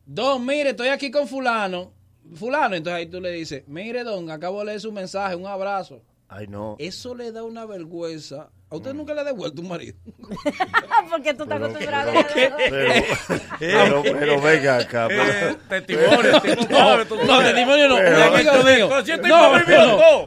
Don, 0.05 0.45
mire, 0.45 0.71
estoy 0.71 0.89
aquí 0.89 1.09
con 1.09 1.27
fulano. 1.27 1.91
Fulano, 2.33 2.75
entonces 2.75 2.97
ahí 2.97 3.05
tú 3.07 3.19
le 3.21 3.31
dices, 3.31 3.67
mire, 3.67 4.03
don, 4.03 4.29
acabo 4.29 4.59
de 4.59 4.65
leer 4.65 4.81
su 4.81 4.91
mensaje, 4.91 5.35
un 5.35 5.45
abrazo. 5.45 6.01
Ay, 6.27 6.47
no. 6.47 6.75
Eso 6.79 7.15
le 7.15 7.31
da 7.31 7.43
una 7.43 7.65
vergüenza. 7.65 8.49
¿A 8.67 8.75
usted 8.77 8.93
nunca 8.93 9.13
le 9.13 9.21
ha 9.21 9.23
devuelto 9.23 9.61
un 9.61 9.67
marido? 9.69 9.95
Porque 11.09 11.33
tú 11.35 11.43
estás 11.43 11.61
acostumbrado 11.61 12.11
a 12.11 12.25
Pero, 13.59 14.01
pero, 14.03 14.41
venga 14.41 14.77
acá. 14.77 15.07
pero- 15.07 15.23
Eh, 15.23 15.55
testimonio, 15.69 16.41
tipo, 16.41 17.15
No, 17.25 17.39
testimonio 17.39 17.87
no. 17.87 17.95
Un 17.95 18.03
amigo 18.05 18.53
mío. 18.63 18.99
Este 18.99 19.17
No. 19.27 19.49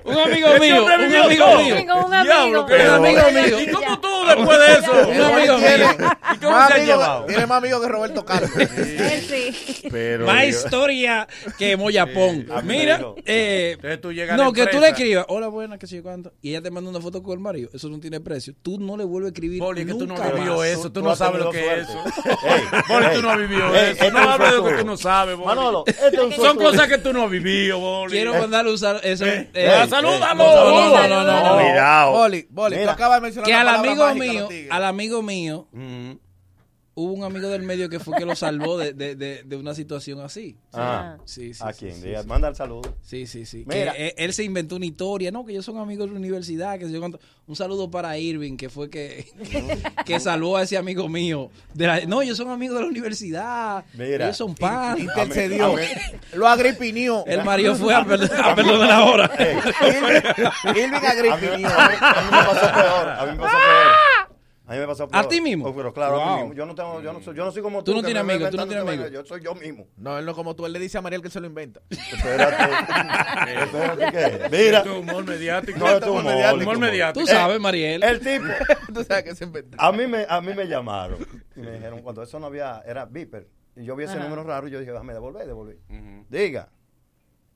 Un 0.04 0.18
amigo 0.18 0.48
Este 0.48 0.60
mío. 0.60 0.84
Un 0.84 0.90
amigo 0.92 1.28
mío. 1.28 1.76
Un 2.06 2.14
amigo. 2.14 2.66
que- 2.66 2.74
Pero- 2.74 3.00
Un 3.00 3.06
amigo 3.06 3.22
mío. 3.32 3.60
¿Y 3.60 3.66
cómo 3.70 4.00
tú 4.00 4.08
después 4.28 4.58
de 4.58 4.72
eso? 4.78 4.92
Un 5.08 5.20
amigo 5.20 5.58
mío. 5.58 6.08
¿Y 6.34 6.38
cómo 6.38 6.52
más 6.52 6.68
se 6.68 6.72
ha 6.72 6.76
amigo- 6.76 6.92
llevado? 6.94 7.24
Tiene 7.26 7.46
más 7.46 7.58
amigos 7.58 7.82
que 7.82 7.88
Roberto 7.88 8.24
Carlos. 8.24 8.50
Él 8.56 9.20
sí. 9.28 9.88
Más 10.24 10.44
historia 10.44 11.26
que 11.58 11.76
Moyapón. 11.76 12.46
Mira, 12.64 13.00
eh, 13.26 13.72
Entonces 13.74 14.00
tú 14.00 14.12
llegas 14.12 14.34
a 14.34 14.38
la 14.38 14.44
no, 14.44 14.52
que 14.52 14.66
tú 14.68 14.78
le 14.80 14.88
escribas, 14.88 15.26
hola, 15.28 15.48
buena, 15.48 15.76
que 15.78 15.86
sé 15.86 15.96
yo 15.96 16.02
cuánto, 16.02 16.32
y 16.40 16.50
ella 16.50 16.62
te 16.62 16.70
manda 16.70 16.88
una 16.88 17.00
foto 17.00 17.22
con 17.22 17.32
el 17.34 17.40
marido, 17.40 17.68
eso 17.74 17.88
no 17.88 17.98
tiene 17.98 18.20
precio. 18.20 18.37
Tú 18.62 18.78
no 18.78 18.96
le 18.96 19.04
vuelves 19.04 19.28
a 19.28 19.32
escribir 19.32 19.60
Boli, 19.60 19.84
que 19.84 19.92
tú 19.92 20.06
no 20.06 20.14
nunca 20.14 20.24
has 20.24 20.34
vivido 20.34 20.64
eso, 20.64 20.82
tú, 20.92 21.00
Tú 21.00 21.02
no 21.02 21.16
sabes 21.16 21.40
lo 21.40 21.50
que 21.50 21.72
es 21.72 21.88
eso. 21.88 21.98
Ey, 22.44 22.62
Boli, 22.88 23.06
ey, 23.06 23.16
tú 23.16 23.22
no 23.22 23.30
has 23.30 23.38
vivido 23.38 23.74
ey, 23.74 23.76
eso. 23.76 23.90
este 23.90 24.10
No 24.10 24.18
es 24.18 24.24
un 24.24 24.32
hables 24.32 24.50
de 24.50 24.56
lo 24.56 24.64
que 24.64 24.74
tú 24.74 24.86
no 24.86 24.96
sabes, 24.96 25.36
Boli. 25.36 25.46
Manolo, 25.46 25.84
este 25.86 26.06
es 26.08 26.18
un 26.18 26.32
Son 26.32 26.56
cosas 26.56 26.88
que 26.88 26.98
tú 26.98 27.12
no 27.12 27.24
has 27.24 27.30
vivido, 27.30 27.78
Boli. 27.78 28.12
Quiero 28.12 28.34
mandarle 28.34 28.72
usar 28.72 29.00
eso. 29.02 29.26
Eh, 29.26 29.50
eh, 29.54 29.82
eh, 29.82 29.86
salúdalo. 29.88 30.44
No, 30.44 30.90
no, 30.90 31.08
no, 31.08 31.24
no, 31.24 31.44
no. 31.44 31.54
Cuidado. 31.62 32.12
Boli, 32.12 32.46
Boli, 32.50 32.76
tú 32.82 32.90
acabas 32.90 33.18
de 33.18 33.22
mencionar 33.22 33.46
Que 33.46 33.54
al 33.54 33.68
amigo 33.68 34.14
mío, 34.14 34.48
al 34.70 34.84
amigo 34.84 35.22
mío. 35.22 35.68
Hubo 37.00 37.12
un 37.12 37.22
amigo 37.24 37.48
del 37.48 37.62
medio 37.62 37.88
que 37.88 38.00
fue 38.00 38.16
que 38.18 38.24
lo 38.24 38.34
salvó 38.34 38.76
de, 38.76 38.92
de, 38.92 39.14
de, 39.14 39.42
de 39.44 39.56
una 39.56 39.74
situación 39.74 40.20
así. 40.20 40.56
Ah, 40.72 41.16
Sí, 41.24 41.54
sí. 41.54 41.62
¿A 41.64 41.72
sí, 41.72 41.86
quién? 41.86 41.94
sí, 41.96 42.08
Diga, 42.08 42.22
sí. 42.22 42.28
Manda 42.28 42.48
el 42.48 42.56
saludo. 42.56 42.96
Sí, 43.02 43.26
sí, 43.26 43.46
sí. 43.46 43.64
Mira. 43.66 43.92
Que 43.92 44.08
él, 44.08 44.14
él 44.16 44.32
se 44.32 44.42
inventó 44.44 44.76
una 44.76 44.86
historia, 44.86 45.30
no, 45.30 45.44
que 45.44 45.52
ellos 45.52 45.64
son 45.64 45.78
amigos 45.78 46.06
de 46.08 46.14
la 46.14 46.18
universidad, 46.18 46.78
que 46.78 46.90
yo. 46.90 47.00
Un 47.46 47.56
saludo 47.56 47.90
para 47.90 48.18
Irving, 48.18 48.56
que 48.56 48.68
fue 48.68 48.90
que, 48.90 49.26
que 50.04 50.20
salvó 50.20 50.56
a 50.56 50.62
ese 50.64 50.76
amigo 50.76 51.08
mío. 51.08 51.50
De 51.72 51.86
la, 51.86 52.00
no, 52.04 52.20
ellos 52.20 52.36
son 52.36 52.50
amigos 52.50 52.76
de 52.76 52.82
la 52.82 52.88
universidad. 52.88 53.84
Mira. 53.94 54.26
ellos 54.26 54.36
son 54.36 54.54
pan. 54.54 54.98
Intercedió. 54.98 55.66
A 55.72 55.76
mí- 55.76 55.82
Lo 56.34 56.46
agripinió. 56.48 57.24
El 57.26 57.44
marido 57.44 57.74
fue 57.76 57.94
a, 57.94 58.04
perder- 58.04 58.38
a 58.42 58.54
perdonar 58.54 58.90
ahora. 58.90 59.30
Irving 59.38 60.90
mí, 60.90 61.06
agripinió. 61.06 61.68
a 61.68 61.88
mí- 61.88 61.94
a 62.00 62.22
mí 62.22 62.28
me 62.30 62.44
pasó 62.44 62.72
peor. 62.74 63.08
A 63.08 63.24
mí 63.26 63.32
me 63.32 63.38
pasó 63.38 63.56
peor. 63.56 64.17
A 64.68 64.72
mí 64.74 64.78
me 64.80 64.86
pasó 64.86 65.08
peor. 65.08 65.24
¿A 65.24 65.28
ti 65.28 65.40
mismo? 65.40 65.66
Oh, 65.66 65.74
pero 65.74 65.94
claro, 65.94 66.16
a 66.16 66.18
mí 66.18 66.30
Wow. 66.30 66.38
mismo. 66.40 66.54
Yo 66.54 66.66
no, 66.66 66.74
tengo, 66.74 67.00
yo, 67.00 67.12
no 67.14 67.20
soy, 67.22 67.34
yo 67.34 67.44
no 67.44 67.50
soy 67.50 67.62
como 67.62 67.78
Tú 67.82 67.92
tú. 67.92 67.96
no 67.96 68.02
que 68.02 68.06
tienes 68.08 68.20
amigos, 68.22 68.50
tú 68.50 68.56
no 68.58 68.66
tienes. 68.66 69.10
Yo 69.10 69.24
soy 69.24 69.40
yo 69.42 69.54
mismo. 69.54 69.88
No, 69.96 70.18
él 70.18 70.26
no 70.26 70.34
como 70.34 70.54
tú. 70.54 70.66
Él 70.66 70.72
le 70.74 70.78
dice 70.78 70.98
a 70.98 71.00
Mariel 71.00 71.22
que 71.22 71.30
se 71.30 71.40
lo 71.40 71.46
inventa. 71.46 71.80
Espérate. 71.88 72.64
Espérate, 73.62 74.12
¿qué? 74.12 74.48
Mira. 74.50 74.78
Esto 74.78 74.92
es 74.92 74.98
humor 75.00 75.24
mediático. 75.24 75.78
No, 75.78 75.88
es 75.88 76.02
humor 76.02 76.10
humor, 76.20 76.24
mediático. 76.24 76.60
humor. 76.62 76.78
mediático. 76.78 77.20
Tú 77.24 77.26
sabes, 77.26 77.58
Mariel. 77.60 78.02
El 78.02 78.20
tipo. 78.20 78.44
tú 78.94 79.04
sabes 79.04 79.24
que 79.24 79.34
se 79.34 79.44
inventa. 79.44 79.76
A 79.80 79.90
mí 79.92 80.06
me, 80.06 80.26
a 80.28 80.40
mí 80.40 80.52
me 80.54 80.66
llamaron 80.66 81.18
y 81.56 81.60
me 81.60 81.72
dijeron, 81.72 82.02
cuando 82.02 82.22
eso 82.22 82.38
no 82.38 82.46
había, 82.46 82.82
era 82.86 83.06
Viper. 83.06 83.48
Y 83.74 83.84
yo 83.84 83.96
vi 83.96 84.04
ese 84.04 84.14
Ajá. 84.14 84.24
número 84.24 84.42
raro 84.44 84.68
y 84.68 84.70
yo 84.70 84.80
dije, 84.80 84.92
déjame 84.92 85.12
devolver, 85.14 85.46
devolví. 85.46 85.76
Ujú. 85.88 86.26
Diga, 86.28 86.68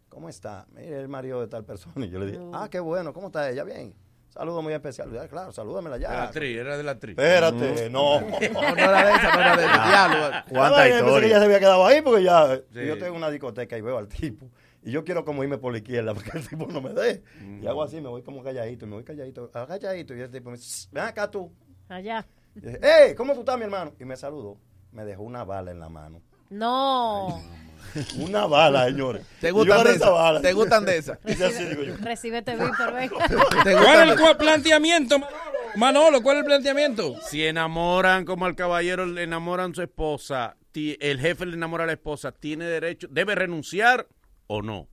¿cómo 0.08 0.28
está? 0.28 0.66
Mire, 0.72 0.98
el 1.00 1.08
marido 1.08 1.40
de 1.40 1.48
tal 1.48 1.64
persona. 1.64 2.06
Y 2.06 2.10
yo 2.10 2.18
le 2.20 2.26
dije, 2.26 2.38
ah, 2.54 2.68
qué 2.70 2.80
bueno, 2.80 3.12
¿cómo 3.12 3.26
está 3.26 3.50
ella? 3.50 3.64
Bien. 3.64 3.92
Saludo 4.32 4.62
muy 4.62 4.72
especial. 4.72 5.12
Ya, 5.12 5.28
claro, 5.28 5.52
salúdamela 5.52 5.96
De 5.98 6.04
la 6.04 6.08
ya. 6.10 6.22
actriz, 6.24 6.56
era 6.56 6.76
de 6.78 6.82
la 6.82 6.92
actriz. 6.92 7.18
Espérate, 7.18 7.90
no. 7.90 8.20
No, 8.20 8.30
no 8.30 8.76
era 8.78 9.04
de 9.04 9.12
esa, 9.12 9.34
no 9.36 9.40
era 9.40 9.56
de 9.58 9.64
esa. 9.66 9.86
Diablo. 9.88 10.36
¿Cuánta 10.48 10.88
yo 10.88 10.94
pensé 10.94 10.98
que 11.02 11.06
historia? 11.06 11.28
ya 11.28 11.38
se 11.38 11.44
había 11.44 11.58
quedado 11.60 11.86
ahí 11.86 12.00
porque 12.00 12.22
ya. 12.24 12.56
Sí. 12.72 12.86
Yo 12.86 12.98
tengo 12.98 13.14
una 13.14 13.30
discoteca 13.30 13.76
y 13.76 13.82
veo 13.82 13.98
al 13.98 14.08
tipo. 14.08 14.50
Y 14.82 14.90
yo 14.90 15.04
quiero 15.04 15.24
como 15.26 15.44
irme 15.44 15.58
por 15.58 15.70
la 15.72 15.78
izquierda 15.78 16.14
porque 16.14 16.30
el 16.38 16.48
tipo 16.48 16.66
no 16.66 16.80
me 16.80 16.94
dé. 16.94 17.22
Y 17.60 17.66
hago 17.66 17.82
así, 17.82 18.00
me 18.00 18.08
voy 18.08 18.22
como 18.22 18.42
calladito, 18.42 18.86
me 18.86 18.94
voy 18.94 19.04
calladito, 19.04 19.50
calladito. 19.50 20.14
Y 20.16 20.20
el 20.22 20.30
tipo 20.30 20.50
me 20.50 20.56
dice, 20.56 20.88
ven 20.90 21.04
acá 21.04 21.30
tú. 21.30 21.52
Allá. 21.88 22.26
Y 22.54 22.60
dije, 22.60 22.80
hey, 22.82 23.14
¿cómo 23.14 23.34
tú 23.34 23.40
estás, 23.40 23.58
mi 23.58 23.64
hermano? 23.64 23.92
Y 24.00 24.04
me 24.06 24.16
saludó. 24.16 24.56
Me 24.92 25.04
dejó 25.04 25.22
una 25.24 25.44
bala 25.44 25.70
en 25.70 25.78
la 25.78 25.88
mano. 25.90 26.22
No. 26.48 27.40
Una 28.16 28.46
bala, 28.46 28.86
señores. 28.86 29.24
¿Te 29.40 29.50
gustan 29.50 29.84
de 29.84 29.90
esa 29.90 29.96
esas? 29.96 30.10
bala. 30.12 30.40
¿Te 30.40 30.52
gustan 30.52 30.84
de 30.84 30.96
esas? 30.96 31.18
Hice 31.26 31.44
así, 31.44 31.64
digo 31.64 31.82
yo. 31.82 31.96
Recíbete 31.96 32.56
Víctor, 32.56 32.94
ven. 32.94 33.10
¿Te 33.64 33.72
¿Cuál 33.72 34.10
es 34.10 34.20
el 34.20 34.36
planteamiento, 34.36 35.18
Manolo? 35.18 35.36
Manolo, 35.74 36.22
¿cuál 36.22 36.36
es 36.36 36.40
el 36.40 36.46
planteamiento? 36.46 37.16
Si 37.28 37.44
enamoran 37.44 38.24
como 38.24 38.46
al 38.46 38.54
caballero 38.54 39.06
le 39.06 39.22
enamoran 39.22 39.72
a 39.72 39.74
su 39.74 39.82
esposa, 39.82 40.56
el 40.74 41.20
jefe 41.20 41.46
le 41.46 41.54
enamora 41.54 41.84
a 41.84 41.86
la 41.86 41.94
esposa, 41.94 42.32
¿tiene 42.32 42.66
derecho, 42.66 43.08
debe 43.10 43.34
renunciar 43.34 44.06
o 44.46 44.62
no? 44.62 44.88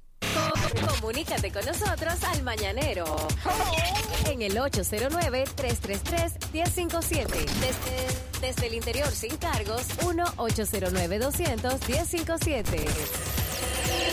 Comunícate 0.99 1.51
con 1.51 1.65
nosotros 1.65 2.23
al 2.23 2.43
Mañanero. 2.43 3.05
En 4.29 4.41
el 4.41 4.55
809-333-1057. 4.57 7.27
Desde, 7.59 8.07
desde 8.41 8.67
el 8.67 8.73
interior 8.75 9.07
sin 9.07 9.35
cargos, 9.37 9.87
1-809-200-1057. 9.99 12.63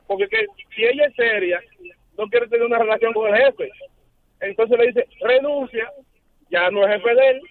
Porque 0.08 0.28
que, 0.28 0.46
si 0.76 0.84
ella 0.86 1.06
es 1.08 1.16
seria, 1.16 1.60
no 2.20 2.30
quiere 2.30 2.48
tener 2.48 2.66
una 2.66 2.78
relación 2.78 3.14
con 3.14 3.34
el 3.34 3.42
jefe. 3.42 3.72
Entonces 4.42 4.78
le 4.78 4.88
dice, 4.88 5.08
renuncia, 5.22 5.92
ya 6.50 6.70
no 6.70 6.86
es 6.86 6.94
jefe 6.96 7.16
de 7.16 7.30
él, 7.30 7.42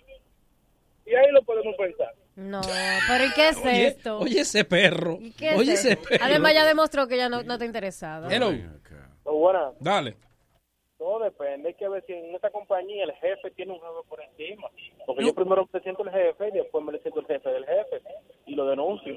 y 1.07 1.14
ahí 1.14 1.33
lo 1.33 1.43
podemos 1.43 1.75
pensar. 1.77 2.12
No, 2.37 2.61
pero 3.09 3.25
¿y 3.25 3.33
qué 3.35 3.49
es 3.49 3.57
Oye, 3.64 3.87
esto? 3.89 4.19
oye 4.21 4.41
ese 4.41 4.64
perro. 4.64 5.19
¿Y 5.21 5.33
qué 5.33 5.51
es 5.51 5.59
Oye 5.59 5.73
ese 5.73 5.93
esto? 5.95 6.09
perro. 6.09 6.25
Además 6.25 6.55
ya 6.55 6.64
demostró 6.66 7.09
que 7.09 7.16
ya 7.16 7.29
no, 7.29 7.43
no 7.43 7.55
está 7.55 7.64
interesada. 7.64 8.29
Hello. 8.33 8.53
Buenas. 9.25 9.75
Dale. 9.81 10.16
Todo 10.99 11.25
depende. 11.25 11.69
Hay 11.69 11.75
que 11.75 11.89
ver 11.89 12.05
si 12.07 12.12
en 12.12 12.35
esta 12.35 12.51
compañía 12.51 13.05
el 13.05 13.12
jefe 13.12 13.51
tiene 13.53 13.73
un 13.73 13.81
jefe 13.81 14.09
por 14.09 14.21
encima. 14.21 14.69
Porque 15.07 15.25
yo 15.25 15.35
primero 15.35 15.69
me 15.73 15.81
siento 15.81 16.03
el 16.05 16.11
jefe 16.11 16.49
y 16.49 16.59
después 16.59 16.85
me 16.85 16.93
le 16.93 17.01
siento 17.01 17.21
el 17.21 17.27
jefe 17.27 17.49
del 17.51 17.64
jefe. 17.66 18.03
Y 18.47 18.55
lo 18.55 18.66
denuncio. 18.66 19.14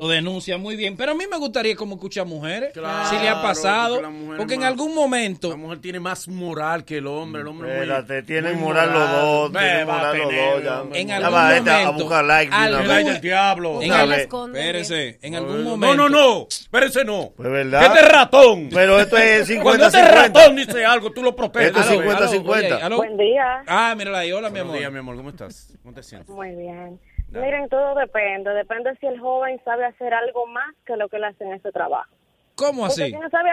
Lo 0.00 0.08
denuncia 0.08 0.58
muy 0.58 0.74
bien. 0.74 0.96
Pero 0.96 1.12
a 1.12 1.14
mí 1.14 1.24
me 1.30 1.36
gustaría 1.38 1.76
como 1.76 1.94
escuchar 1.94 2.26
mujeres. 2.26 2.72
Claro, 2.72 3.08
si 3.08 3.16
le 3.18 3.28
ha 3.28 3.40
pasado. 3.42 4.00
porque 4.00 4.36
Porque 4.36 4.54
en 4.54 4.60
más- 4.60 4.68
algún 4.70 4.94
momento. 4.94 5.50
La 5.50 5.56
mujer 5.56 5.80
tiene 5.80 6.00
más 6.00 6.26
moral 6.28 6.84
que 6.84 6.98
el 6.98 7.06
hombre. 7.06 7.42
El 7.42 7.48
hombre 7.48 7.68
es 7.70 7.74
muy- 7.76 7.82
Espérate, 7.82 8.22
tienen 8.24 8.54
muy 8.56 8.64
moral 8.64 8.92
los 8.92 9.10
dos, 9.10 9.52
tienen 9.52 9.80
a 9.82 9.84
moral 9.92 10.18
los 10.18 10.26
dos, 10.26 10.64
ya. 10.64 10.80
En 10.80 10.86
moral. 10.88 11.06
Ya 11.06 11.16
algún 11.16 11.34
va, 11.34 11.50
gente, 11.54 11.70
a 11.70 11.78
momento. 11.78 12.04
buscar 12.04 12.24
like 12.24 12.52
algún- 12.54 12.88
del 13.04 13.20
diablo. 13.20 13.82
En 13.82 13.92
al- 13.92 14.08
vez. 14.08 14.28
Espérese, 14.32 15.18
en 15.22 15.34
algún 15.36 15.64
No, 15.64 15.70
momento. 15.70 15.96
No, 15.96 16.08
no, 16.08 16.18
no. 16.38 16.46
Espérese, 16.48 17.04
no. 17.04 17.30
Pues 17.36 17.50
verdad. 17.50 17.84
Este 17.84 18.00
es 18.00 18.08
ratón. 18.08 18.68
Pero 18.72 18.98
esto 18.98 19.16
es 19.18 19.46
50-50. 19.48 19.62
Cuando 19.62 19.86
este 19.86 20.02
ratón 20.02 20.56
dice 20.56 20.84
algo, 20.84 21.12
tú 21.12 21.22
lo 21.22 21.36
proteges. 21.36 21.68
Esto 21.68 21.80
es 21.80 21.86
Aló, 21.88 22.00
50-50. 22.02 22.66
aló, 22.76 22.84
aló. 22.86 22.96
Buen 22.96 23.16
día. 23.16 23.62
Ah, 23.66 23.94
mírala 23.96 24.18
ahí. 24.20 24.32
Hola, 24.32 24.50
mi 24.50 24.58
amor. 24.58 24.78
días, 24.78 24.90
mi 24.90 24.98
amor. 24.98 25.16
¿Cómo 25.16 25.28
estás? 25.30 25.68
¿Cómo 25.82 25.94
te 25.94 26.02
sientes? 26.02 26.28
Muy 26.30 26.50
bien. 26.56 26.98
Dale. 27.32 27.46
Miren, 27.46 27.68
todo 27.70 27.94
depende. 27.94 28.50
Depende 28.50 28.94
si 29.00 29.06
el 29.06 29.18
joven 29.18 29.60
sabe 29.64 29.86
hacer 29.86 30.12
algo 30.12 30.46
más 30.46 30.74
que 30.84 30.96
lo 30.96 31.08
que 31.08 31.16
él 31.16 31.24
hace 31.24 31.44
en 31.44 31.54
ese 31.54 31.72
trabajo. 31.72 32.10
¿Cómo 32.54 32.84
así? 32.84 33.06
si 33.06 33.12
no 33.12 33.30
sabe, 33.30 33.50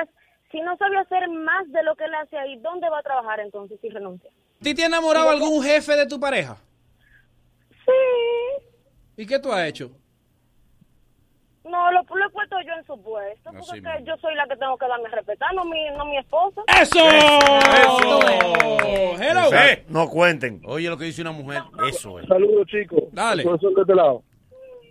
si 0.52 0.60
no 0.60 0.76
sabe 0.78 0.98
hacer 0.98 1.30
más 1.30 1.72
de 1.72 1.82
lo 1.84 1.96
que 1.96 2.04
él 2.04 2.14
hace 2.16 2.38
ahí, 2.38 2.58
¿dónde 2.58 2.90
va 2.90 3.00
a 3.00 3.04
trabajar 3.04 3.40
entonces 3.40 3.80
si 3.82 3.90
renuncia? 3.90 4.30
¿Ti 4.62 4.76
te 4.76 4.84
ha 4.84 4.88
enamorado 4.88 5.30
algún 5.30 5.64
jefe 5.64 5.96
de 5.96 6.06
tu 6.06 6.20
pareja? 6.20 6.58
Sí. 7.86 8.66
¿Y 9.16 9.26
qué 9.26 9.40
tú 9.40 9.52
has 9.52 9.68
hecho? 9.68 9.92
No, 11.70 11.92
lo, 11.92 12.02
lo 12.02 12.26
he 12.26 12.30
puesto 12.30 12.56
yo 12.66 12.74
en 12.74 12.86
su 12.86 13.02
puesto. 13.02 13.52
Porque 13.52 13.58
Así 13.60 13.78
es 13.78 13.84
que 13.84 14.04
yo 14.04 14.18
soy 14.18 14.36
la 14.36 14.48
que 14.48 14.56
tengo 14.56 14.78
que 14.78 14.88
darme 14.88 15.08
a 15.08 15.12
respetar, 15.12 15.54
no 15.54 15.66
mi, 15.66 15.90
no 15.96 16.06
mi 16.06 16.18
esposa. 16.18 16.62
¡Eso! 16.82 17.00
Hello. 19.22 19.46
Exacto. 19.46 19.86
No 19.90 20.10
cuenten. 20.10 20.62
Oye, 20.66 20.90
lo 20.90 20.98
que 20.98 21.06
dice 21.06 21.22
una 21.22 21.32
mujer, 21.32 21.62
eso 21.88 22.20
es. 22.20 22.28
Saludos, 22.28 22.68
chicos. 22.68 23.04
Dale. 23.12 23.44
Profesor 23.44 23.76
de 23.76 23.82
este 23.82 23.96
lado. 23.96 24.24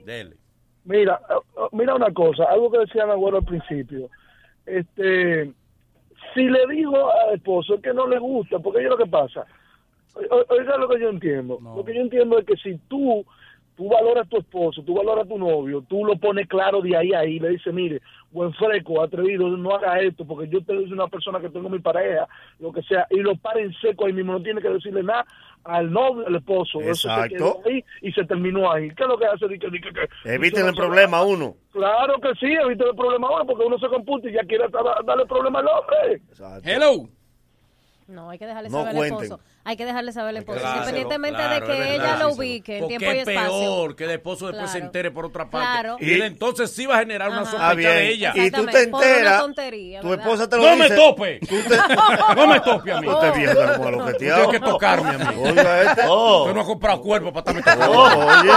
Dele. 0.05 0.37
Mira, 0.85 1.21
eh, 1.29 1.35
eh, 1.35 1.69
mira 1.73 1.95
una 1.95 2.13
cosa, 2.13 2.45
algo 2.45 2.71
que 2.71 2.79
decía 2.79 3.05
mi 3.05 3.13
abuelo 3.13 3.39
al 3.39 3.45
principio. 3.45 4.09
Este, 4.65 5.53
si 6.35 6.43
le 6.45 6.67
dijo 6.69 7.11
al 7.11 7.35
esposo 7.35 7.81
que 7.81 7.93
no 7.93 8.07
le 8.07 8.19
gusta, 8.19 8.59
porque 8.59 8.83
yo 8.83 8.89
lo 8.91 8.97
que 8.97 9.07
pasa, 9.07 9.45
oiga 10.49 10.77
lo 10.79 10.89
que 10.89 11.01
yo 11.01 11.11
entiendo. 11.11 11.59
Lo 11.61 11.85
que 11.85 11.95
yo 11.95 12.01
entiendo 12.01 12.39
es 12.39 12.47
que 12.47 12.57
si 12.57 12.79
tú, 12.89 13.25
tú 13.79 13.89
valoras 13.89 14.27
a 14.27 14.29
tu 14.29 14.39
esposo, 14.39 14.83
tú 14.83 14.93
valoras 14.95 15.25
a 15.25 15.29
tu 15.29 15.39
novio, 15.39 15.83
tú 15.89 16.05
lo 16.05 16.17
pones 16.19 16.49
claro 16.49 16.83
de 16.83 16.97
ahí 16.97 17.13
a 17.15 17.21
ahí, 17.21 17.39
le 17.39 17.51
dices, 17.51 17.73
mire, 17.73 18.03
buen 18.33 18.53
fresco, 18.55 19.01
atrevido, 19.01 19.49
no 19.49 19.71
haga 19.75 20.01
esto, 20.01 20.27
porque 20.27 20.49
yo 20.49 20.61
te 20.63 20.75
soy 20.75 20.93
una 20.93 21.07
persona 21.07 21.39
que 21.41 21.49
tengo 21.49 21.69
mi 21.69 21.79
pareja, 21.79 22.27
lo 22.59 22.73
que 22.73 22.83
sea, 22.83 23.07
y 23.11 23.19
lo 23.21 23.37
para 23.37 23.61
en 23.61 23.73
seco 23.75 24.05
ahí 24.07 24.13
mismo, 24.13 24.33
no 24.33 24.43
tiene 24.43 24.61
que 24.61 24.69
decirle 24.69 25.03
nada 25.05 25.25
al 25.65 25.93
novio, 25.93 26.27
al 26.27 26.35
esposo. 26.35 26.81
Eso 26.81 27.09
se 27.09 27.09
Exacto. 27.09 27.35
quedó 27.37 27.61
ahí 27.67 27.85
y 28.03 28.13
se 28.13 28.25
terminó 28.25 28.71
ahí. 28.71 28.89
¿Qué 28.91 29.03
es 29.05 29.09
lo 29.09 29.17
que 29.19 29.27
hace? 29.27 29.47
Di 29.49 29.59
que- 29.59 29.71
di 29.71 29.81
que- 29.81 29.93
que- 29.93 30.35
Eviten 30.35 30.67
el 30.67 30.75
problema 30.75 31.23
uno. 31.23 31.55
Claro 31.73 32.15
que 32.21 32.35
sí, 32.41 32.53
evita 32.53 32.85
el 32.85 32.97
problema 32.97 33.29
ahora 33.29 33.45
porque 33.45 33.65
uno 33.65 33.79
se 33.79 33.87
computa 33.89 34.29
y 34.29 34.33
ya 34.33 34.43
quiere 34.45 34.67
da- 34.69 35.01
darle 35.07 35.25
problema 35.27 35.61
al 35.61 35.67
hombre. 35.69 36.21
Hello. 36.65 37.09
No, 38.09 38.31
hay 38.31 38.39
que 38.39 38.47
dejarle 38.47 38.71
No 38.71 38.79
saber 38.85 38.97
al 38.97 39.05
esposo. 39.05 39.41
Hay 39.65 39.77
que 39.77 39.85
dejarle 39.85 40.13
saber 40.13 40.31
al 40.31 40.37
esposo. 40.39 40.61
Claro, 40.61 40.77
Independientemente 40.79 41.37
claro, 41.37 41.55
de 41.55 41.61
que 41.61 41.79
verdad. 41.79 41.95
ella 41.95 42.17
lo 42.17 42.33
ubique 42.33 42.79
en 42.79 42.89
tiempo 42.89 43.05
y 43.05 43.09
es 43.11 43.29
espacio. 43.29 43.51
peor 43.51 43.97
que 43.97 44.05
el 44.05 44.11
esposo 44.13 44.47
después 44.47 44.71
se 44.71 44.79
Claro. 44.79 44.87
entere 44.87 45.11
por 45.11 45.27
otra 45.27 45.51
parte. 45.51 45.69
Claro. 45.69 45.97
Y 46.01 46.15
él 46.15 46.23
entonces 46.23 46.73
sí 46.73 46.87
va 46.87 46.97
a 46.97 46.99
generar 47.01 47.29
una 47.29 47.43
Ajá. 47.43 47.51
sospecha 47.51 47.69
Ah, 47.69 47.75
de 47.93 48.09
ella. 48.09 48.33
Y 48.35 48.51
tú 48.51 48.65
te 48.65 48.71
una 48.71 48.81
enteras, 48.81 49.43
tu 50.01 50.13
esposa 50.15 50.49
te 50.49 50.57
lo 50.57 50.63
¡No 50.63 50.75
dice. 50.77 50.89
me 50.89 50.97
tope! 50.97 51.41
Tú 51.47 51.57
te- 51.69 51.77
No 52.37 52.47
me 52.47 52.61
tope 52.61 52.93
a 52.93 53.01
mí. 53.03 53.09
Usted 53.09 53.29
es 53.29 53.35
vieja 53.37 53.77
como 53.77 53.91
lo 53.91 54.07
que 54.07 54.13
te 54.15 54.19
Tienes 54.21 54.49
que 54.49 54.61
tocarme 54.61 55.11
a 55.11 55.19
mí. 55.19 55.43
Oiga 55.45 55.83
este. 55.83 56.03
Oh. 56.09 56.41
Usted 56.45 56.55
no 56.55 56.61
ha 56.63 56.65
comprado 56.65 57.01
cuerpo 57.03 57.31
para 57.31 57.41
estarme 57.41 57.61
tocando. 57.63 57.91
Oh, 57.93 58.41
oye. 58.41 58.51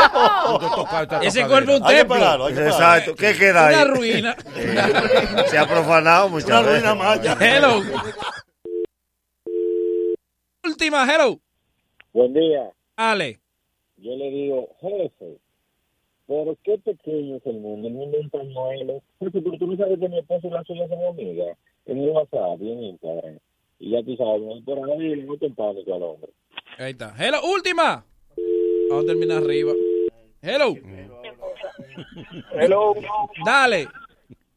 Usted 0.56 0.68
toca 0.76 1.02
esta 1.02 1.20
Ese 1.24 1.46
cuerpo 1.46 1.72
es 1.72 1.82
un 1.82 1.88
templo. 1.88 2.50
Exacto. 2.50 3.16
¿Qué 3.16 3.36
queda 3.36 3.68
ahí? 3.68 3.76
Una 3.76 3.84
ruina. 3.84 4.36
Se 5.48 5.58
ha 5.58 5.68
profanado 5.68 6.30
muchas 6.30 6.48
Una 6.52 6.62
veces. 6.62 6.84
ruina 6.84 6.96
maya. 6.96 7.38
Hello. 7.38 7.82
Última, 10.64 11.06
hello. 11.06 11.40
Buen 12.14 12.34
día. 12.34 12.72
Ale. 12.96 13.40
Yo 13.98 14.16
le 14.16 14.30
digo, 14.30 14.70
jefe, 14.80 15.38
pero 16.28 16.56
qué 16.64 16.78
pequeño 16.78 17.38
es 17.38 17.46
el 17.46 17.60
mundo. 17.60 17.88
El 17.88 17.94
mundo 17.94 18.18
es 18.18 18.24
un 18.26 18.30
pañuelo. 18.30 19.02
Jefe, 19.20 19.42
pero 19.42 19.58
tú 19.58 19.68
no 19.68 19.78
sabes 19.78 20.00
que 20.00 20.10
mi 20.10 20.20
esposo 20.20 20.48
y 20.48 20.52
la 20.52 20.64
suya 20.64 20.88
son 20.88 21.04
amigas. 21.04 21.58
En 21.86 21.98
el 21.98 22.10
WhatsApp 22.10 22.62
y 22.62 22.72
en 22.72 22.84
Instagram. 22.84 23.40
Y 23.80 23.92
ya 23.92 24.04
tú 24.04 24.16
sabes, 24.16 24.42
no 24.42 24.64
por 24.64 24.78
ahí 24.92 25.16
le 25.16 25.24
meto 25.24 25.46
en 25.46 25.56
pánico 25.56 25.96
al 25.96 26.04
hombre. 26.04 26.32
Ahí 26.78 26.92
está. 26.92 27.16
Hello, 27.18 27.40
última. 27.44 28.06
Vamos 28.90 29.04
a 29.04 29.08
terminar 29.08 29.44
arriba. 29.44 29.74
Hello. 30.42 30.76
Hello. 32.54 32.94
Dale. 33.44 33.88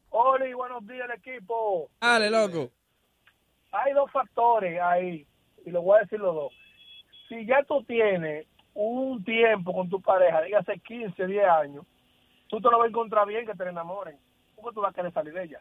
Oli, 0.09 0.53
buenos 0.53 0.85
días, 0.87 1.09
el 1.09 1.19
equipo. 1.19 1.89
Dale, 1.99 2.29
loco. 2.29 2.71
Hay 3.71 3.93
dos 3.93 4.09
factores 4.11 4.79
ahí, 4.81 5.25
y 5.65 5.71
lo 5.71 5.81
voy 5.81 5.97
a 5.97 6.03
decir 6.03 6.19
los 6.19 6.35
dos. 6.35 6.53
Si 7.27 7.45
ya 7.45 7.63
tú 7.63 7.83
tienes 7.83 8.45
un 8.73 9.23
tiempo 9.23 9.73
con 9.73 9.89
tu 9.89 10.01
pareja, 10.01 10.41
dígase 10.41 10.79
15, 10.79 11.25
10 11.25 11.45
años, 11.47 11.85
tú 12.47 12.61
te 12.61 12.69
lo 12.69 12.77
vas 12.77 12.85
a 12.85 12.89
encontrar 12.89 13.27
bien 13.27 13.45
que 13.45 13.53
te 13.53 13.67
enamoren. 13.67 14.17
¿Cómo 14.55 14.71
tú 14.71 14.81
vas 14.81 14.91
a 14.91 14.95
querer 14.95 15.11
salir 15.11 15.33
de 15.33 15.43
ella? 15.43 15.59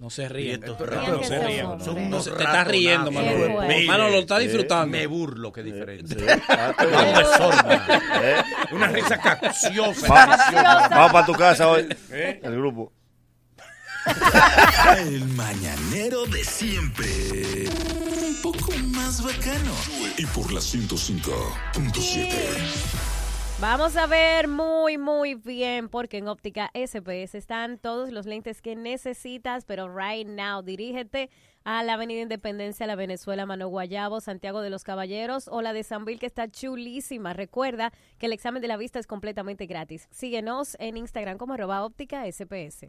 No 0.00 0.08
se 0.08 0.26
ríen. 0.30 0.64
estos 0.64 0.80
ratos 0.80 1.08
no 1.08 1.22
se 1.22 1.46
ríen. 1.46 1.66
No 2.10 2.22
te 2.22 2.30
estás 2.30 2.66
riendo. 2.66 3.10
Manolo. 3.10 3.60
Mire, 3.68 3.86
Manolo, 3.86 4.10
lo 4.12 4.18
está 4.20 4.38
eh, 4.38 4.44
disfrutando. 4.44 4.96
Me 4.96 5.06
burlo, 5.06 5.52
que 5.52 5.62
diferente. 5.62 6.16
Ah, 6.48 6.72
qué 6.78 7.24
sorna. 7.36 7.86
Eh. 8.22 8.42
Una 8.72 8.88
risa 8.88 9.18
capciosa. 9.18 10.88
Vamos 10.90 11.12
para 11.12 11.26
tu 11.26 11.32
casa 11.34 11.68
hoy. 11.68 11.86
¿Eh? 12.10 12.40
El 12.42 12.56
grupo. 12.56 12.92
El 14.96 15.24
mañanero 15.34 16.26
de 16.26 16.44
siempre. 16.44 17.68
Un 17.68 18.36
poco 18.42 18.72
más 18.88 19.22
bacano. 19.22 19.72
Y 20.18 20.26
por 20.26 20.52
la 20.52 20.60
105.7. 20.60 22.28
Vamos 23.60 23.96
a 23.96 24.06
ver 24.06 24.48
muy, 24.48 24.96
muy 24.96 25.34
bien, 25.34 25.90
porque 25.90 26.16
en 26.16 26.28
Óptica 26.28 26.70
SPS 26.72 27.34
están 27.34 27.76
todos 27.76 28.10
los 28.10 28.24
lentes 28.24 28.62
que 28.62 28.74
necesitas, 28.74 29.66
pero 29.66 29.94
right 29.94 30.26
now, 30.26 30.62
dirígete 30.62 31.28
a 31.64 31.82
la 31.82 31.94
Avenida 31.94 32.22
Independencia, 32.22 32.86
la 32.86 32.94
Venezuela, 32.94 33.44
Mano 33.44 33.68
Guayabo, 33.68 34.20
Santiago 34.20 34.60
de 34.62 34.70
los 34.70 34.82
Caballeros 34.82 35.48
o 35.48 35.60
la 35.60 35.72
de 35.72 35.82
Sanville, 35.82 36.18
que 36.18 36.26
está 36.26 36.48
chulísima. 36.50 37.32
Recuerda 37.32 37.92
que 38.18 38.26
el 38.26 38.32
examen 38.32 38.62
de 38.62 38.68
la 38.68 38.76
vista 38.76 38.98
es 38.98 39.06
completamente 39.06 39.66
gratis. 39.66 40.08
Síguenos 40.10 40.76
en 40.80 40.96
Instagram 40.96 41.38
como 41.38 41.54
arroba 41.54 41.84
óptica 41.84 42.26
SPS. 42.26 42.88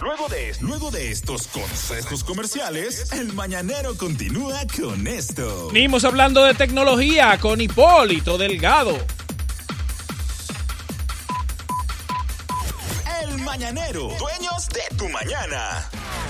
Luego 0.00 0.28
de, 0.28 0.54
luego 0.60 0.90
de 0.92 1.10
estos 1.10 1.48
consejos 1.48 2.22
comerciales, 2.22 3.10
el 3.12 3.32
mañanero 3.32 3.96
continúa 3.96 4.60
con 4.80 5.06
esto. 5.08 5.70
Venimos 5.72 6.04
hablando 6.04 6.44
de 6.44 6.54
tecnología 6.54 7.36
con 7.40 7.60
Hipólito 7.60 8.38
Delgado. 8.38 8.96
El 13.22 13.38
mañanero, 13.42 14.10
dueños 14.18 14.68
de 14.68 14.96
tu 14.96 15.08
mañana. 15.08 15.88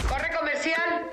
Corre 0.09 0.35
comercial. 0.35 1.13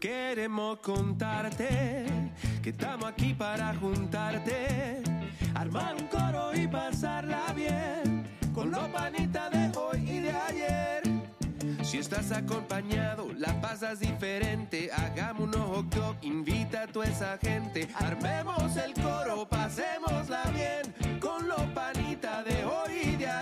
Queremos 0.00 0.78
contarte 0.80 2.06
que 2.62 2.70
estamos 2.70 3.06
aquí 3.06 3.34
para 3.34 3.74
juntarte, 3.74 5.02
armar 5.54 5.94
un 5.94 6.06
coro 6.08 6.54
y 6.54 6.66
pasarla 6.66 7.52
bien 7.54 8.24
con 8.52 8.70
los 8.70 8.88
panitas 8.88 9.50
de 9.52 9.78
hoy 9.78 10.10
y 10.10 10.20
de 10.20 10.30
ayer. 10.32 11.02
Si 11.84 11.98
estás 11.98 12.32
acompañado, 12.32 13.28
la 13.36 13.60
pasas 13.60 14.00
diferente. 14.00 14.90
Hagamos 14.92 15.42
unos 15.42 15.70
hot 15.70 16.16
invita 16.22 16.82
a 16.82 16.86
toda 16.86 17.06
esa 17.06 17.38
gente. 17.38 17.88
Armemos 17.94 18.76
el 18.76 18.94
coro, 18.94 19.46
pasémosla 19.48 20.42
bien 20.52 21.20
con 21.20 21.46
los 21.46 21.62
panitas 21.74 22.44
de 22.44 22.64
hoy 22.64 22.92
y 23.04 23.16
de 23.16 23.28
ayer. 23.28 23.41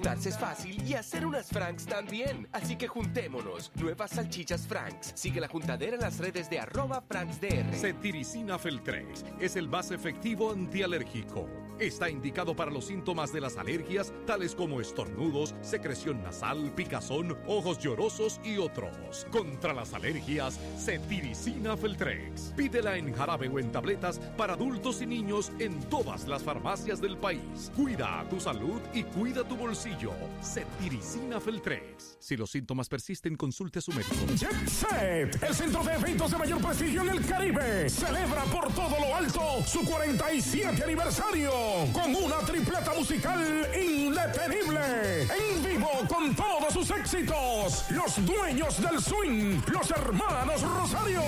Juntarse 0.00 0.30
es 0.30 0.38
fácil 0.38 0.82
y 0.88 0.94
hacer 0.94 1.26
unas 1.26 1.50
Franks 1.50 1.84
también. 1.84 2.48
Así 2.52 2.76
que 2.76 2.88
juntémonos. 2.88 3.70
Nuevas 3.74 4.12
salchichas 4.12 4.66
Franks. 4.66 5.12
Sigue 5.14 5.42
la 5.42 5.48
juntadera 5.48 5.96
en 5.96 6.00
las 6.00 6.16
redes 6.16 6.48
de 6.48 6.58
arroba 6.58 7.02
FranksDR. 7.02 7.74
Cetiricina 7.74 8.58
Feltrex 8.58 9.26
es 9.38 9.56
el 9.56 9.68
más 9.68 9.90
efectivo 9.90 10.52
antialérgico. 10.52 11.46
Está 11.80 12.10
indicado 12.10 12.54
para 12.54 12.70
los 12.70 12.84
síntomas 12.84 13.32
de 13.32 13.40
las 13.40 13.56
alergias, 13.56 14.12
tales 14.26 14.54
como 14.54 14.82
estornudos, 14.82 15.54
secreción 15.62 16.22
nasal, 16.22 16.70
picazón, 16.74 17.38
ojos 17.46 17.78
llorosos 17.78 18.38
y 18.44 18.58
otros. 18.58 19.26
Contra 19.30 19.72
las 19.72 19.94
alergias, 19.94 20.60
Cetiricina 20.76 21.78
Feltrex. 21.78 22.52
Pídela 22.54 22.98
en 22.98 23.14
jarabe 23.14 23.48
o 23.48 23.58
en 23.58 23.72
tabletas 23.72 24.18
para 24.36 24.52
adultos 24.52 25.00
y 25.00 25.06
niños 25.06 25.52
en 25.58 25.80
todas 25.88 26.28
las 26.28 26.42
farmacias 26.42 27.00
del 27.00 27.16
país. 27.16 27.72
Cuida 27.74 28.26
tu 28.28 28.38
salud 28.38 28.82
y 28.92 29.02
cuida 29.04 29.42
tu 29.42 29.56
bolsillo. 29.56 30.12
Cetiricina 30.42 31.40
Feltrex. 31.40 32.09
Si 32.20 32.36
los 32.36 32.50
síntomas 32.50 32.86
persisten, 32.88 33.34
consulte 33.34 33.78
a 33.78 33.82
su 33.82 33.92
médico. 33.92 34.14
Jet 34.36 34.68
Set, 34.68 35.42
el 35.42 35.54
centro 35.54 35.82
de 35.82 35.94
eventos 35.94 36.30
de 36.30 36.36
mayor 36.36 36.60
prestigio 36.60 37.00
en 37.00 37.08
el 37.08 37.24
Caribe, 37.24 37.88
celebra 37.88 38.44
por 38.44 38.70
todo 38.74 38.94
lo 39.00 39.16
alto 39.16 39.64
su 39.66 39.82
47 39.86 40.84
aniversario 40.84 41.50
con 41.94 42.14
una 42.14 42.40
tripleta 42.40 42.92
musical 42.92 43.40
indetenible. 43.74 45.22
En 45.22 45.64
vivo 45.64 45.88
con 46.08 46.36
todos 46.36 46.74
sus 46.74 46.90
éxitos, 46.90 47.90
los 47.90 48.26
dueños 48.26 48.80
del 48.82 49.00
swing, 49.00 49.62
los 49.72 49.90
hermanos 49.90 50.60
Rosario. 50.60 51.22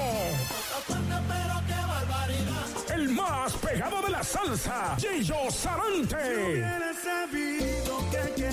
El 3.02 3.14
más 3.14 3.52
pegado 3.54 4.00
de 4.00 4.10
la 4.10 4.22
salsa, 4.22 4.96
Gillo 4.96 5.50
Sarante. 5.50 6.64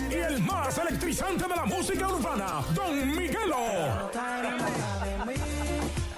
Y 0.10 0.14
el 0.16 0.42
más 0.42 0.76
electrizante 0.80 1.48
de 1.48 1.56
la 1.56 1.66
música 1.66 2.08
urbana, 2.08 2.64
Don 2.74 3.16
Miguelo. 3.16 4.10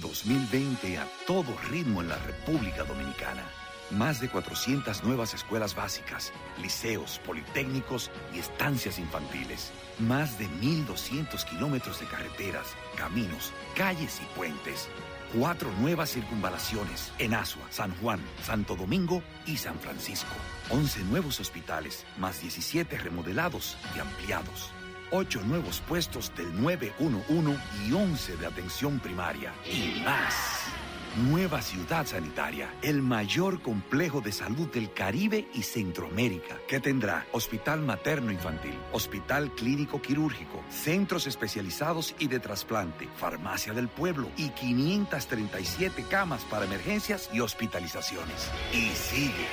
2020 0.00 0.96
a 0.96 1.06
todo 1.26 1.54
ritmo 1.70 2.00
en 2.00 2.08
la 2.08 2.16
República 2.16 2.84
Dominicana. 2.84 3.57
Más 3.90 4.20
de 4.20 4.28
400 4.28 5.02
nuevas 5.04 5.32
escuelas 5.32 5.74
básicas, 5.74 6.32
liceos, 6.60 7.20
politécnicos 7.24 8.10
y 8.34 8.38
estancias 8.38 8.98
infantiles. 8.98 9.72
Más 9.98 10.38
de 10.38 10.46
1.200 10.46 11.42
kilómetros 11.44 12.00
de 12.00 12.06
carreteras, 12.06 12.66
caminos, 12.96 13.52
calles 13.74 14.20
y 14.22 14.36
puentes. 14.36 14.88
Cuatro 15.34 15.70
nuevas 15.80 16.10
circunvalaciones 16.10 17.12
en 17.18 17.32
Asua, 17.34 17.64
San 17.70 17.94
Juan, 17.96 18.20
Santo 18.42 18.76
Domingo 18.76 19.22
y 19.46 19.56
San 19.56 19.78
Francisco. 19.78 20.34
11 20.70 21.04
nuevos 21.04 21.40
hospitales, 21.40 22.04
más 22.18 22.42
17 22.42 22.98
remodelados 22.98 23.78
y 23.96 24.00
ampliados. 24.00 24.70
Ocho 25.10 25.40
nuevos 25.40 25.80
puestos 25.80 26.30
del 26.36 26.60
911 26.60 27.58
y 27.86 27.92
11 27.92 28.36
de 28.36 28.46
atención 28.46 29.00
primaria. 29.00 29.54
Y 29.64 30.02
más. 30.04 30.34
Nueva 31.16 31.62
ciudad 31.62 32.06
sanitaria, 32.06 32.72
el 32.82 33.02
mayor 33.02 33.60
complejo 33.60 34.20
de 34.20 34.30
salud 34.30 34.68
del 34.68 34.92
Caribe 34.92 35.48
y 35.54 35.62
Centroamérica, 35.62 36.56
que 36.68 36.80
tendrá 36.80 37.26
hospital 37.32 37.80
materno 37.80 38.30
infantil, 38.30 38.78
hospital 38.92 39.50
clínico 39.54 40.00
quirúrgico, 40.00 40.62
centros 40.68 41.26
especializados 41.26 42.14
y 42.18 42.28
de 42.28 42.38
trasplante, 42.38 43.08
farmacia 43.16 43.72
del 43.72 43.88
pueblo 43.88 44.28
y 44.36 44.50
537 44.50 46.04
camas 46.08 46.44
para 46.44 46.66
emergencias 46.66 47.30
y 47.32 47.40
hospitalizaciones. 47.40 48.50
Y 48.72 48.90
sigue. 48.90 49.46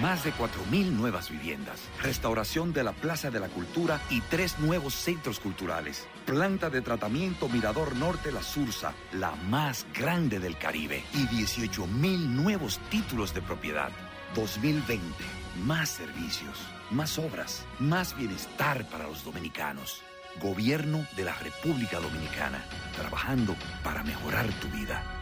Más 0.00 0.24
de 0.24 0.32
4.000 0.32 0.90
nuevas 0.92 1.30
viviendas, 1.30 1.78
restauración 2.02 2.72
de 2.72 2.82
la 2.82 2.92
Plaza 2.92 3.30
de 3.30 3.40
la 3.40 3.48
Cultura 3.48 4.00
y 4.08 4.22
tres 4.22 4.58
nuevos 4.58 4.94
centros 4.94 5.38
culturales. 5.38 6.08
Planta 6.24 6.70
de 6.70 6.82
tratamiento 6.82 7.48
Mirador 7.48 7.96
Norte 7.96 8.32
La 8.32 8.42
Sursa, 8.42 8.94
la 9.12 9.34
más 9.50 9.86
grande 9.94 10.38
del 10.38 10.56
Caribe. 10.56 11.04
Y 11.14 11.26
18.000 11.26 12.18
nuevos 12.28 12.78
títulos 12.90 13.34
de 13.34 13.42
propiedad. 13.42 13.90
2020, 14.34 15.02
más 15.64 15.90
servicios, 15.90 16.58
más 16.90 17.18
obras, 17.18 17.66
más 17.78 18.16
bienestar 18.16 18.84
para 18.88 19.06
los 19.06 19.24
dominicanos. 19.24 20.02
Gobierno 20.40 21.06
de 21.16 21.24
la 21.24 21.34
República 21.34 22.00
Dominicana, 22.00 22.64
trabajando 22.96 23.54
para 23.82 24.02
mejorar 24.02 24.46
tu 24.60 24.68
vida. 24.68 25.21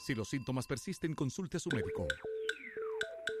Si 0.00 0.14
los 0.14 0.28
síntomas 0.28 0.66
persisten, 0.66 1.14
consulte 1.14 1.58
a 1.58 1.60
su 1.60 1.68
médico. 1.70 2.08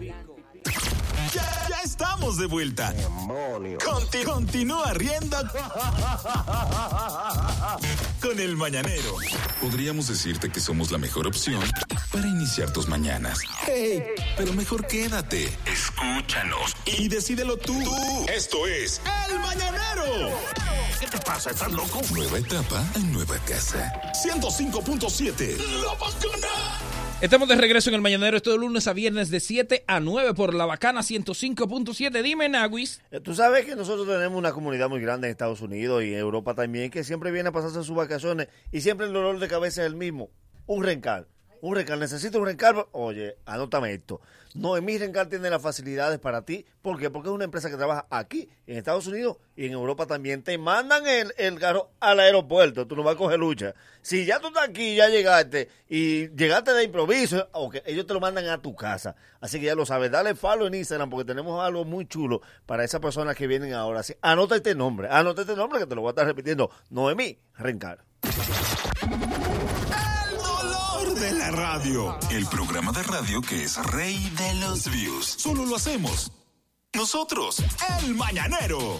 Ya, 0.00 1.66
ya 1.68 1.80
estamos 1.84 2.38
de 2.38 2.46
vuelta. 2.46 2.94
Conti- 3.84 4.22
continúa 4.24 4.92
riendo 4.94 5.36
con 8.22 8.38
el 8.40 8.56
mañanero. 8.56 9.16
Podríamos 9.60 10.06
decirte 10.08 10.50
que 10.50 10.60
somos 10.60 10.90
la 10.90 10.98
mejor 10.98 11.26
opción 11.26 11.60
para 12.12 12.26
iniciar 12.26 12.72
tus 12.72 12.88
mañanas. 12.88 13.40
Hey, 13.66 14.04
pero 14.36 14.52
mejor 14.52 14.86
quédate. 14.86 15.56
Escúchanos 15.66 16.74
y 16.86 17.08
decídelo 17.08 17.56
tú. 17.56 17.74
Esto 18.32 18.66
es 18.66 19.00
El 19.30 19.38
Mañanero. 19.40 20.30
¿Qué 21.00 21.06
te 21.06 21.18
pasa? 21.18 21.50
¿Estás 21.50 21.72
loco? 21.72 22.00
Nueva 22.14 22.38
etapa 22.38 22.84
en 22.94 23.12
nueva 23.12 23.36
casa. 23.40 23.92
105.7. 24.24 25.56
La 25.82 25.94
bacana. 25.94 26.78
Estamos 27.20 27.48
de 27.48 27.56
regreso 27.56 27.90
en 27.90 27.96
el 27.96 28.00
Mañanero, 28.00 28.36
esto 28.36 28.52
de 28.52 28.58
lunes 28.58 28.86
a 28.86 28.92
viernes 28.92 29.28
de 29.28 29.40
7 29.40 29.82
a 29.88 29.98
9 29.98 30.34
por 30.34 30.54
la 30.54 30.66
bacana 30.66 31.00
105.7. 31.00 32.22
Dime, 32.22 32.48
Naguis. 32.48 33.02
Eh, 33.10 33.18
Tú 33.18 33.34
sabes 33.34 33.66
que 33.66 33.74
nosotros 33.74 34.06
tenemos 34.06 34.38
una 34.38 34.52
comunidad 34.52 34.88
muy 34.88 35.00
grande 35.00 35.26
en 35.26 35.32
Estados 35.32 35.60
Unidos 35.60 36.04
y 36.04 36.12
en 36.12 36.20
Europa 36.20 36.54
también, 36.54 36.92
que 36.92 37.02
siempre 37.02 37.32
viene 37.32 37.48
a 37.48 37.52
pasarse 37.52 37.82
sus 37.82 37.96
vacaciones 37.96 38.46
y 38.70 38.82
siempre 38.82 39.08
el 39.08 39.12
dolor 39.12 39.40
de 39.40 39.48
cabeza 39.48 39.82
es 39.82 39.88
el 39.88 39.96
mismo. 39.96 40.30
Un 40.66 40.84
rencal. 40.84 41.26
Un 41.60 41.74
rencal. 41.74 42.00
Necesito 42.00 42.38
un 42.38 42.46
rencal. 42.46 42.86
Oye, 42.92 43.36
anótame 43.46 43.92
esto. 43.92 44.20
Noemí 44.54 44.98
Rencal 44.98 45.28
tiene 45.28 45.50
las 45.50 45.62
facilidades 45.62 46.18
para 46.18 46.42
ti. 46.42 46.64
¿Por 46.82 46.98
qué? 46.98 47.10
Porque 47.10 47.28
es 47.28 47.34
una 47.34 47.44
empresa 47.44 47.70
que 47.70 47.76
trabaja 47.76 48.06
aquí, 48.10 48.48
en 48.66 48.76
Estados 48.76 49.06
Unidos 49.06 49.36
y 49.56 49.66
en 49.66 49.72
Europa 49.72 50.06
también. 50.06 50.42
Te 50.42 50.56
mandan 50.58 51.06
el, 51.06 51.32
el 51.36 51.58
carro 51.58 51.90
al 52.00 52.20
aeropuerto. 52.20 52.86
Tú 52.86 52.96
no 52.96 53.02
vas 53.02 53.14
a 53.14 53.18
coger 53.18 53.38
lucha. 53.38 53.74
Si 54.02 54.24
ya 54.24 54.40
tú 54.40 54.48
estás 54.48 54.68
aquí, 54.68 54.96
ya 54.96 55.08
llegaste 55.08 55.68
y 55.88 56.28
llegaste 56.30 56.72
de 56.72 56.84
improviso, 56.84 57.48
okay, 57.52 57.82
ellos 57.84 58.06
te 58.06 58.14
lo 58.14 58.20
mandan 58.20 58.48
a 58.48 58.60
tu 58.60 58.74
casa. 58.74 59.14
Así 59.40 59.60
que 59.60 59.66
ya 59.66 59.74
lo 59.74 59.86
sabes. 59.86 60.10
Dale 60.10 60.34
follow 60.34 60.66
en 60.66 60.74
Instagram 60.74 61.10
porque 61.10 61.26
tenemos 61.26 61.62
algo 61.62 61.84
muy 61.84 62.06
chulo 62.06 62.40
para 62.66 62.84
esas 62.84 63.00
personas 63.00 63.36
que 63.36 63.46
vienen 63.46 63.74
ahora. 63.74 64.02
Anota 64.22 64.56
este 64.56 64.74
nombre. 64.74 65.08
Anota 65.10 65.42
este 65.42 65.56
nombre 65.56 65.78
que 65.78 65.86
te 65.86 65.94
lo 65.94 66.00
voy 66.00 66.08
a 66.08 66.12
estar 66.12 66.26
repitiendo. 66.26 66.70
Noemí 66.90 67.38
Rencal. 67.54 67.98
De 71.20 71.32
la 71.32 71.50
radio. 71.50 72.16
El 72.30 72.46
programa 72.46 72.92
de 72.92 73.02
radio 73.02 73.40
que 73.40 73.64
es 73.64 73.76
rey 73.92 74.30
de 74.36 74.54
los 74.60 74.88
views. 74.88 75.26
Solo 75.26 75.64
lo 75.64 75.74
hacemos. 75.74 76.30
Nosotros, 76.94 77.60
El 78.00 78.14
Mañanero. 78.14 78.98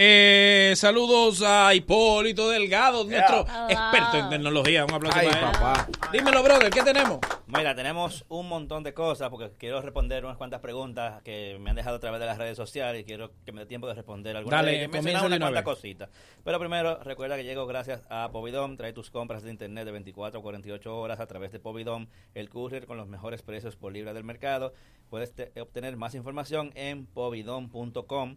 Eh, 0.00 0.74
saludos 0.76 1.42
a 1.42 1.74
Hipólito 1.74 2.48
Delgado, 2.50 3.02
nuestro 3.02 3.40
experto 3.68 4.16
en 4.16 4.28
tecnología. 4.28 4.84
Un 4.84 4.94
aplauso 4.94 5.18
Ay, 5.18 5.26
para 5.26 5.40
él. 5.40 5.52
papá. 5.58 5.88
Dímelo, 6.12 6.40
brother, 6.44 6.70
¿qué 6.70 6.82
tenemos? 6.84 7.18
Mira, 7.48 7.74
tenemos 7.74 8.24
un 8.28 8.48
montón 8.48 8.84
de 8.84 8.94
cosas 8.94 9.28
porque 9.28 9.50
quiero 9.58 9.82
responder 9.82 10.24
unas 10.24 10.36
cuantas 10.36 10.60
preguntas 10.60 11.20
que 11.24 11.58
me 11.60 11.70
han 11.70 11.74
dejado 11.74 11.96
a 11.96 11.98
través 11.98 12.20
de 12.20 12.26
las 12.26 12.38
redes 12.38 12.56
sociales 12.56 13.00
y 13.00 13.04
quiero 13.04 13.32
que 13.44 13.50
me 13.50 13.62
dé 13.62 13.66
tiempo 13.66 13.88
de 13.88 13.94
responder 13.94 14.36
algunas 14.36 14.60
Dale, 14.60 14.70
de. 14.78 14.86
Mencionar 14.86 15.20
comienza 15.24 15.48
una 15.48 15.64
cositas. 15.64 16.10
Pero 16.44 16.60
primero, 16.60 17.02
recuerda 17.02 17.34
que 17.36 17.42
llego 17.42 17.66
gracias 17.66 18.02
a 18.08 18.28
Povidom. 18.30 18.76
Trae 18.76 18.92
tus 18.92 19.10
compras 19.10 19.42
de 19.42 19.50
internet 19.50 19.84
de 19.84 19.90
24 19.90 20.38
a 20.38 20.42
48 20.44 20.96
horas 20.96 21.18
a 21.18 21.26
través 21.26 21.50
de 21.50 21.58
Povidom, 21.58 22.06
el 22.34 22.48
courier 22.50 22.86
con 22.86 22.98
los 22.98 23.08
mejores 23.08 23.42
precios 23.42 23.74
por 23.74 23.92
libra 23.92 24.12
del 24.14 24.22
mercado. 24.22 24.72
Puedes 25.10 25.34
te- 25.34 25.50
obtener 25.60 25.96
más 25.96 26.14
información 26.14 26.70
en 26.76 27.04
povidom.com. 27.06 28.36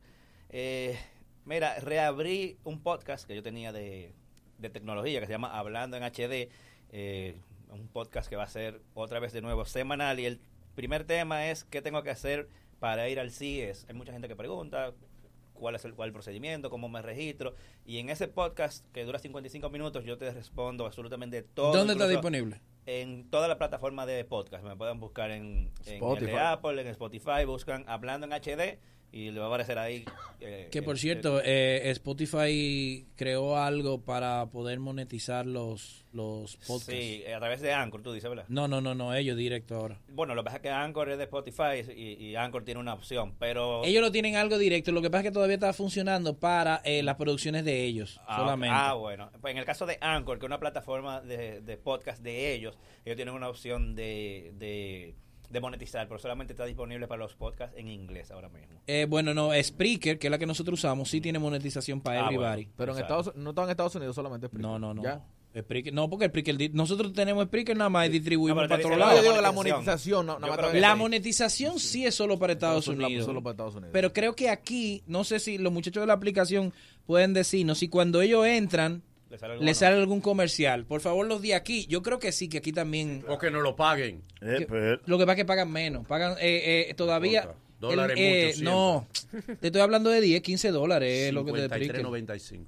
Eh, 0.57 0.97
mira, 1.45 1.81
reabrí 1.81 2.59
un 2.63 2.81
podcast 2.81 3.27
que 3.27 3.35
yo 3.35 3.43
tenía 3.43 3.73
de, 3.73 4.15
de 4.59 4.71
tecnología 4.71 5.19
que 5.19 5.27
se 5.27 5.33
llama 5.33 5.59
Hablando 5.59 5.97
en 5.97 6.05
HD. 6.05 6.49
eh, 6.91 7.35
un 7.71 7.89
podcast 7.89 8.29
que 8.31 8.37
va 8.37 8.45
a 8.45 8.49
ser 8.49 8.81
otra 8.95 9.19
vez 9.19 9.33
de 9.33 9.43
nuevo 9.43 9.65
semanal. 9.65 10.21
Y 10.21 10.27
el 10.27 10.39
primer 10.77 11.03
tema 11.03 11.51
es 11.51 11.65
qué 11.65 11.83
tengo 11.83 12.05
que 12.05 12.11
hacer 12.11 12.49
para 12.79 13.09
ir 13.09 13.19
al 13.19 13.33
CIES. 13.33 13.87
Hay 13.89 13.97
mucha 13.97 14.13
gente 14.13 14.29
que 14.29 14.37
pregunta 14.37 14.93
cuál 15.55 15.75
es 15.75 15.85
el, 15.85 15.95
cuál 15.95 16.11
el 16.11 16.13
procedimiento, 16.13 16.71
cómo 16.71 16.89
me 16.89 17.03
registro. 17.03 17.55
Y 17.85 17.99
en 17.99 18.11
ese 18.11 18.29
podcast 18.29 18.87
que 18.93 19.05
dura 19.05 19.19
55 19.19 19.71
minutos 19.71 20.05
yo 20.05 20.19
te 20.19 20.31
respondo 20.31 20.87
absolutamente 20.87 21.43
todo. 21.43 21.73
¿Dónde 21.73 21.95
está 21.95 22.07
disponible? 22.07 22.61
En 22.87 23.29
toda 23.29 23.49
la 23.49 23.59
plataforma 23.59 24.07
de 24.07 24.25
podcast. 24.25 24.63
Me 24.63 24.77
pueden 24.77 25.01
buscar 25.01 25.33
en, 25.33 25.43
en 25.43 25.73
el 25.87 25.95
Spotify. 25.95 26.27
de 26.27 26.39
Apple, 26.39 26.81
en 26.81 26.87
Spotify. 26.87 27.45
Buscan 27.45 27.85
Hablando 27.89 28.25
en 28.29 28.33
HD 28.35 28.79
y 29.17 29.31
le 29.31 29.39
va 29.39 29.47
a 29.47 29.49
aparecer 29.49 29.79
ahí. 29.79 30.05
eh, 30.41 30.69
Que 30.73 30.83
por 30.83 30.99
cierto, 30.99 31.41
eh, 31.45 31.83
Spotify 31.91 33.07
creó 33.17 33.57
algo 33.57 34.01
para 34.03 34.47
poder 34.47 34.81
monetizar 34.81 35.47
los, 35.47 36.05
los 36.13 36.57
podcasts. 36.67 36.87
Sí, 36.87 37.23
a 37.33 37.39
través 37.39 37.61
de 37.61 37.73
Anchor, 37.73 38.03
tú 38.03 38.13
dices, 38.13 38.29
¿verdad? 38.29 38.45
No, 38.49 38.67
no, 38.67 38.81
no, 38.81 38.95
no, 38.95 39.15
ellos 39.15 39.37
directo 39.37 39.77
ahora. 39.77 40.01
Bueno, 40.09 40.35
lo 40.35 40.43
que 40.43 40.47
pasa 40.47 40.57
es 40.57 40.63
que 40.63 40.71
Anchor 40.71 41.11
es 41.11 41.19
de 41.19 41.25
Spotify 41.25 41.93
y, 41.97 42.25
y 42.31 42.37
Anchor 42.37 42.65
tiene 42.65 42.81
una 42.81 42.95
opción, 42.95 43.37
pero... 43.39 43.85
Ellos 43.85 44.03
lo 44.03 44.11
tienen 44.11 44.35
algo 44.35 44.59
directo, 44.59 44.91
lo 44.91 45.01
que 45.01 45.11
pasa 45.11 45.21
es 45.21 45.29
que 45.29 45.33
todavía 45.35 45.55
está 45.55 45.73
funcionando 45.73 46.39
para 46.39 46.81
eh, 46.85 47.03
las 47.05 47.15
producciones 47.17 47.65
de 47.65 47.85
ellos 47.85 48.21
Ah, 48.27 48.39
solamente. 48.39 48.77
ah, 48.77 48.95
bueno. 48.95 49.31
Pues 49.41 49.53
en 49.53 49.59
el 49.59 49.65
caso 49.65 49.87
de 49.87 49.99
Anchor, 50.01 50.39
que 50.41 50.47
es 50.47 50.49
una 50.49 50.59
plataforma 50.59 51.21
de, 51.21 51.61
de 51.61 51.77
podcast 51.77 52.21
de 52.23 52.53
ellos, 52.53 52.77
ellos 53.05 53.17
tienen 53.17 53.35
una 53.35 53.49
opción 53.49 53.95
de, 53.95 54.53
de, 54.57 55.15
de 55.51 55.61
monetizar, 55.61 56.09
pero 56.09 56.19
solamente 56.19 56.53
está 56.53 56.65
disponible 56.65 57.07
para 57.07 57.21
los 57.23 57.35
podcasts 57.35 57.77
en 57.79 57.89
inglés 57.89 58.31
ahora 58.31 58.49
mismo. 58.49 58.81
Eh, 58.87 59.07
bueno, 59.09 59.35
no, 59.35 59.51
Spreaker, 59.63 60.19
que 60.19 60.27
es 60.27 60.31
la 60.31 60.39
que 60.39 60.47
nosotros 60.47 60.79
usamos, 60.81 61.09
sí 61.11 61.21
tiene 61.21 61.39
monetización 61.39 62.01
para 62.01 62.21
Ah, 62.23 62.25
everybody. 62.27 62.65
bueno. 62.65 62.73
Pero 62.77 62.93
en 62.95 62.99
Estados, 63.01 63.33
no 63.37 63.55
todo 63.55 63.65
en 63.67 63.71
Estados 63.71 63.95
Unidos, 63.95 64.15
solamente 64.17 64.47
Spreaker. 64.49 64.69
No, 64.71 64.79
no, 64.79 64.95
no. 64.95 65.03
¿Ya? 65.03 65.23
Spreaker- 65.55 65.93
no, 65.93 66.11
porque 66.11 66.27
Spreaker, 66.27 66.75
nosotros 66.75 67.13
tenemos 67.13 67.45
Spreaker 67.45 67.77
nada 67.77 67.89
más 67.89 68.09
y 68.09 68.11
distribuimos 68.11 68.61
No, 68.65 68.69
para 68.69 68.83
todos 68.83 68.99
lados. 68.99 69.41
la 69.43 69.53
monetización, 69.53 70.27
no, 70.27 70.39
nada 70.41 70.57
más 70.57 70.73
te- 70.73 70.81
La 70.81 70.97
monetización 70.97 71.79
sí 71.79 72.05
es 72.05 72.15
solo 72.17 72.39
para 72.41 72.55
Estados 72.55 72.89
Unidos. 72.89 73.25
solo 73.25 73.41
para 73.41 73.53
Estados 73.53 73.75
Unidos. 73.77 73.91
Pero 73.93 74.13
creo 74.13 74.35
que 74.35 74.49
aquí, 74.51 75.05
no 75.07 75.23
sé 75.23 75.39
si 75.39 75.59
los 75.59 75.73
muchachos 75.73 76.01
de 76.01 76.09
la 76.09 76.15
aplicación 76.15 76.73
pueden 77.07 77.35
decirnos 77.35 77.79
si 77.79 77.89
cuando 77.89 78.21
ellos 78.21 78.45
entran 78.47 79.03
¿Le 79.61 79.75
sale 79.75 79.97
le 79.97 80.01
algún 80.01 80.21
comercial. 80.21 80.85
Por 80.85 81.01
favor, 81.01 81.27
los 81.27 81.43
de 81.43 81.55
aquí, 81.55 81.87
yo 81.87 82.03
creo 82.03 82.19
que 82.19 82.33
sí, 82.33 82.49
que 82.49 82.59
aquí 82.59 82.73
también. 82.73 83.25
O 83.29 83.39
que 83.39 83.51
no 83.51 83.61
lo 83.61 83.75
paguen. 83.77 84.23
Eh, 84.41 84.67
Lo 85.07 85.19
que 85.19 85.25
pasa 85.25 85.33
es 85.33 85.37
que 85.39 85.45
pagan 85.45 85.71
menos. 85.71 86.07
Pagan 86.07 86.33
eh, 86.41 86.87
eh, 86.89 86.95
todavía. 86.95 87.55
Dólares 87.89 88.17
eh, 88.19 88.53
mucho 88.57 88.65
No, 88.65 89.07
te 89.61 89.67
estoy 89.69 89.81
hablando 89.81 90.11
de 90.11 90.21
10, 90.21 90.43
15 90.43 90.71
dólares. 90.71 91.29
es 91.29 91.33
lo 91.35 91.45
que 91.45 91.53
te. 91.53 91.69
53.95. 91.69 92.65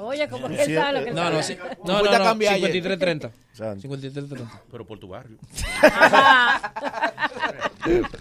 Oye, 0.00 0.28
como 0.28 0.48
que 0.48 0.62
él 0.62 0.74
sabe 0.74 0.98
lo 0.98 1.04
que 1.04 1.10
él 1.10 1.14
No, 1.16 1.30
no, 1.30 1.42
sí. 1.42 1.56
no, 1.84 2.02
no, 2.02 2.18
no, 2.18 2.48
ayer. 2.48 2.72
53.30. 2.72 3.30
53.30. 3.58 4.60
Pero 4.70 4.86
por 4.86 4.98
tu 4.98 5.08
barrio. 5.08 5.36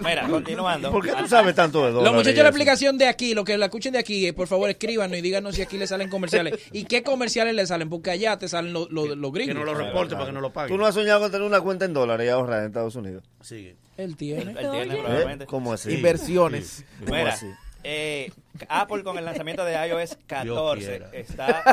Mira, 0.03 0.27
continuando. 0.27 0.91
¿Por 0.91 1.05
qué 1.05 1.13
tú 1.13 1.27
sabes 1.27 1.55
tanto 1.55 1.79
de 1.79 1.85
Los 1.85 1.95
dólares? 1.95 2.13
muchachos 2.17 2.33
y 2.33 2.37
de 2.37 2.43
la 2.43 2.49
aplicación 2.49 2.97
de 2.97 3.07
aquí, 3.07 3.33
los 3.33 3.45
que 3.45 3.57
la 3.57 3.65
escuchen 3.65 3.93
de 3.93 3.99
aquí, 3.99 4.27
eh, 4.27 4.33
por 4.33 4.47
favor 4.47 4.69
escríbanos 4.69 5.17
y 5.17 5.21
díganos 5.21 5.55
si 5.55 5.61
aquí 5.61 5.77
le 5.77 5.87
salen 5.87 6.09
comerciales. 6.09 6.59
¿Y 6.71 6.85
qué 6.85 7.03
comerciales 7.03 7.55
le 7.55 7.65
salen? 7.67 7.89
Porque 7.89 8.11
allá 8.11 8.37
te 8.37 8.47
salen 8.47 8.73
los, 8.73 8.91
los, 8.91 9.15
los 9.15 9.31
gringos. 9.31 9.55
no 9.55 9.63
lo 9.63 9.73
reporte 9.75 10.15
para 10.15 10.27
que 10.27 10.31
no 10.31 10.41
lo 10.41 10.51
paguen. 10.51 10.75
¿Tú 10.75 10.77
no 10.81 10.85
has 10.87 10.95
soñado 10.95 11.19
con 11.21 11.31
tener 11.31 11.45
una 11.45 11.61
cuenta 11.61 11.85
en 11.85 11.93
dólares 11.93 12.25
y 12.25 12.29
ahorrar 12.29 12.61
en 12.61 12.65
Estados 12.67 12.95
Unidos? 12.95 13.23
Sigue. 13.41 13.75
Él 14.03 14.15
tiene. 14.17 14.51
Él 14.51 14.57
tiene, 14.57 14.93
¿Eh? 14.93 14.97
probablemente. 14.97 15.45
¿Cómo 15.45 15.73
así? 15.73 15.93
Inversiones. 15.93 16.67
Sí. 16.67 16.85
¿Cómo 17.05 17.15
Mira, 17.17 17.33
así? 17.33 17.47
eh, 17.83 18.31
Apple 18.69 19.03
con 19.03 19.17
el 19.17 19.25
lanzamiento 19.25 19.63
de 19.65 19.73
iOS 19.87 20.17
14 20.27 20.85
quiera. 20.87 21.09
está 21.13 21.63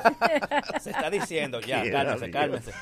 se 0.80 0.90
está 0.90 1.10
diciendo 1.10 1.60
ya, 1.60 1.82
Quiera, 1.82 2.16
cálmense. 2.32 2.72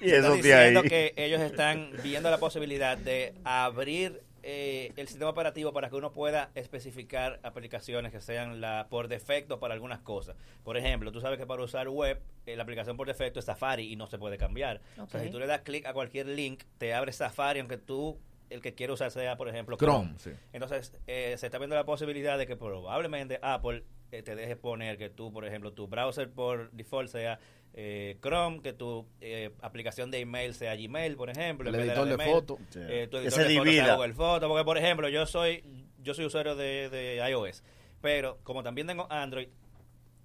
Y 0.00 0.08
Se 0.08 0.16
está 0.16 0.18
eso 0.18 0.30
de 0.30 0.36
diciendo 0.36 0.80
ahí. 0.80 0.88
que 0.88 1.12
ellos 1.16 1.40
están 1.40 1.90
viendo 2.02 2.30
la 2.30 2.38
posibilidad 2.38 2.96
de 2.96 3.34
abrir 3.44 4.22
eh, 4.46 4.92
el 4.96 5.06
sistema 5.08 5.30
operativo 5.30 5.72
para 5.72 5.88
que 5.88 5.96
uno 5.96 6.12
pueda 6.12 6.50
especificar 6.54 7.40
aplicaciones 7.42 8.12
que 8.12 8.20
sean 8.20 8.60
la 8.60 8.88
por 8.90 9.08
defecto 9.08 9.58
para 9.58 9.72
algunas 9.74 10.00
cosas. 10.00 10.36
Por 10.64 10.76
ejemplo, 10.76 11.10
tú 11.12 11.20
sabes 11.20 11.38
que 11.38 11.46
para 11.46 11.62
usar 11.62 11.88
web, 11.88 12.20
eh, 12.46 12.54
la 12.56 12.62
aplicación 12.62 12.96
por 12.96 13.06
defecto 13.06 13.38
es 13.38 13.46
Safari 13.46 13.90
y 13.90 13.96
no 13.96 14.06
se 14.06 14.18
puede 14.18 14.36
cambiar. 14.36 14.80
O 14.98 15.06
sea, 15.06 15.22
si 15.22 15.30
tú 15.30 15.38
le 15.38 15.46
das 15.46 15.62
clic 15.62 15.86
a 15.86 15.94
cualquier 15.94 16.26
link, 16.26 16.62
te 16.78 16.92
abre 16.92 17.12
Safari, 17.12 17.60
aunque 17.60 17.78
tú 17.78 18.18
el 18.50 18.60
que 18.60 18.74
quiere 18.74 18.92
usar 18.92 19.10
sea, 19.10 19.36
por 19.36 19.48
ejemplo, 19.48 19.76
Chrome, 19.76 20.14
Chrome. 20.16 20.18
sí. 20.18 20.30
Entonces, 20.52 20.92
eh, 21.06 21.34
se 21.38 21.46
está 21.46 21.58
viendo 21.58 21.76
la 21.76 21.84
posibilidad 21.84 22.38
de 22.38 22.46
que 22.46 22.56
probablemente 22.56 23.38
Apple 23.42 23.84
eh, 24.12 24.22
te 24.22 24.34
deje 24.36 24.56
poner 24.56 24.96
que 24.96 25.10
tú, 25.10 25.32
por 25.32 25.44
ejemplo, 25.44 25.72
tu 25.72 25.88
browser 25.88 26.30
por 26.30 26.70
default 26.72 27.08
sea 27.08 27.38
eh, 27.76 28.18
Chrome, 28.22 28.62
que 28.62 28.72
tu 28.72 29.06
eh, 29.20 29.50
aplicación 29.60 30.10
de 30.10 30.20
email 30.20 30.54
sea 30.54 30.76
Gmail, 30.76 31.16
por 31.16 31.28
ejemplo. 31.30 31.68
El 31.68 31.74
editor 31.74 32.06
de 32.06 32.16
Mail. 32.16 32.30
foto. 32.30 32.58
Sí. 32.70 32.78
Eh, 32.82 33.08
tu 33.10 33.16
editor 33.16 33.32
se 33.32 33.44
de 33.48 33.54
fotos 33.56 33.64
divida. 33.64 34.14
Foto, 34.14 34.48
porque 34.48 34.64
por 34.64 34.78
ejemplo, 34.78 35.08
yo 35.08 35.26
soy 35.26 35.64
yo 35.98 36.14
soy 36.14 36.26
usuario 36.26 36.54
de, 36.54 36.88
de 36.90 37.28
iOS, 37.30 37.64
pero 38.00 38.38
como 38.44 38.62
también 38.62 38.86
tengo 38.86 39.10
Android, 39.10 39.48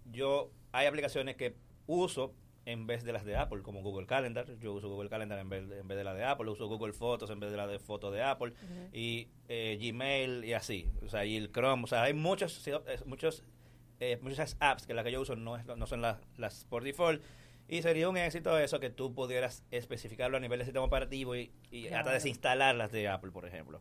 yo 0.06 0.52
hay 0.72 0.86
aplicaciones 0.86 1.36
que 1.38 1.56
uso 1.88 2.34
en 2.72 2.88
vez 2.88 3.04
de 3.04 3.12
las 3.14 3.26
de 3.26 3.36
Apple, 3.36 3.62
como 3.62 3.82
Google 3.82 4.06
Calendar. 4.08 4.46
Yo 4.60 4.74
uso 4.74 4.90
Google 4.90 5.10
Calendar 5.10 5.40
en 5.40 5.50
vez, 5.50 5.68
de- 5.68 5.80
en 5.80 5.88
vez 5.88 5.98
de 5.98 6.04
la 6.04 6.14
de 6.14 6.24
Apple. 6.24 6.50
Uso 6.50 6.68
Google 6.68 6.94
Fotos 6.94 7.30
en 7.30 7.40
vez 7.40 7.52
de 7.52 7.58
la 7.58 7.68
de 7.68 7.80
fotos 7.80 8.14
de 8.14 8.22
Apple. 8.24 8.54
Y 8.94 9.28
eh, 9.48 9.78
Gmail 9.82 10.46
y 10.46 10.54
así. 10.54 10.88
O 11.06 11.10
sea, 11.10 11.26
y 11.26 11.36
el 11.38 11.52
Chrome. 11.52 11.84
O 11.84 11.88
sea, 11.88 12.04
hay 12.04 12.14
muchos, 12.14 12.64
muchos, 13.06 13.44
eh, 14.00 14.18
muchas 14.22 14.56
apps 14.60 14.86
que 14.86 14.94
las 14.94 15.04
que 15.04 15.12
yo 15.12 15.22
uso 15.22 15.36
no, 15.36 15.58
es- 15.58 15.66
no 15.66 15.86
son 15.88 16.02
las, 16.02 16.18
las 16.38 16.66
por 16.66 16.84
default. 16.84 17.22
Y 17.68 17.82
sería 17.84 18.10
un 18.10 18.18
éxito 18.18 18.58
eso 18.58 18.80
que 18.80 18.90
tú 18.90 19.14
pudieras 19.14 19.64
especificarlo 19.70 20.38
a 20.38 20.40
nivel 20.40 20.58
de 20.60 20.66
sistema 20.66 20.86
operativo 20.86 21.36
y, 21.36 21.52
y 21.70 21.88
hasta 21.90 22.12
desinstalar 22.12 22.76
las 22.76 22.92
de 22.92 23.08
Apple, 23.08 23.32
por 23.32 23.46
ejemplo. 23.46 23.80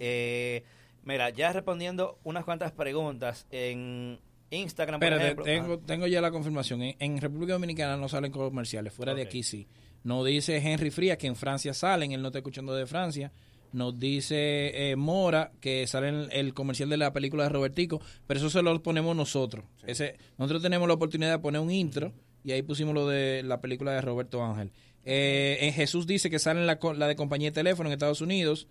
Eh, 0.00 0.64
mira, 1.02 1.30
ya 1.30 1.52
respondiendo 1.52 2.18
unas 2.24 2.44
cuantas 2.44 2.72
preguntas 2.72 3.46
en 3.50 4.20
Instagram, 4.50 5.00
por 5.00 5.06
Espérate, 5.12 5.24
ejemplo. 5.26 5.44
tengo, 5.44 5.74
Ah. 5.74 5.86
tengo 5.86 6.06
ya 6.06 6.20
la 6.20 6.30
confirmación. 6.30 6.82
En, 6.82 6.96
en 6.98 7.20
República 7.20 7.54
Dominicana 7.54 7.96
no 7.96 8.08
salen 8.08 8.30
comerciales, 8.32 8.92
fuera 8.92 9.14
de 9.14 9.22
aquí 9.22 9.42
sí. 9.42 9.66
Nos 10.04 10.24
dice 10.24 10.56
Henry 10.58 10.90
Frías 10.90 11.18
que 11.18 11.26
en 11.26 11.34
Francia 11.36 11.74
salen, 11.74 12.12
él 12.12 12.22
no 12.22 12.28
está 12.28 12.38
escuchando 12.38 12.74
de 12.74 12.86
Francia. 12.86 13.32
Nos 13.72 13.98
dice 13.98 14.90
eh, 14.92 14.96
Mora 14.96 15.50
que 15.60 15.86
sale 15.88 16.08
el, 16.08 16.28
el 16.32 16.54
comercial 16.54 16.88
de 16.88 16.96
la 16.96 17.12
película 17.12 17.42
de 17.42 17.48
Robertico, 17.50 18.00
pero 18.26 18.38
eso 18.38 18.48
se 18.48 18.62
lo 18.62 18.80
ponemos 18.82 19.14
nosotros. 19.16 19.64
Ese, 19.84 20.16
nosotros 20.38 20.62
tenemos 20.62 20.86
la 20.86 20.94
oportunidad 20.94 21.32
de 21.32 21.38
poner 21.40 21.60
un 21.60 21.70
intro 21.72 22.12
y 22.44 22.52
ahí 22.52 22.62
pusimos 22.62 22.94
lo 22.94 23.08
de 23.08 23.42
la 23.42 23.60
película 23.60 23.92
de 23.92 24.00
Roberto 24.00 24.42
Ángel. 24.44 24.70
Eh, 25.04 25.58
en 25.62 25.72
Jesús 25.72 26.06
dice 26.06 26.30
que 26.30 26.38
sale 26.38 26.64
la, 26.64 26.78
la 26.94 27.08
de 27.08 27.16
compañía 27.16 27.48
de 27.48 27.54
teléfono 27.54 27.88
en 27.88 27.94
Estados 27.94 28.20
Unidos. 28.20 28.68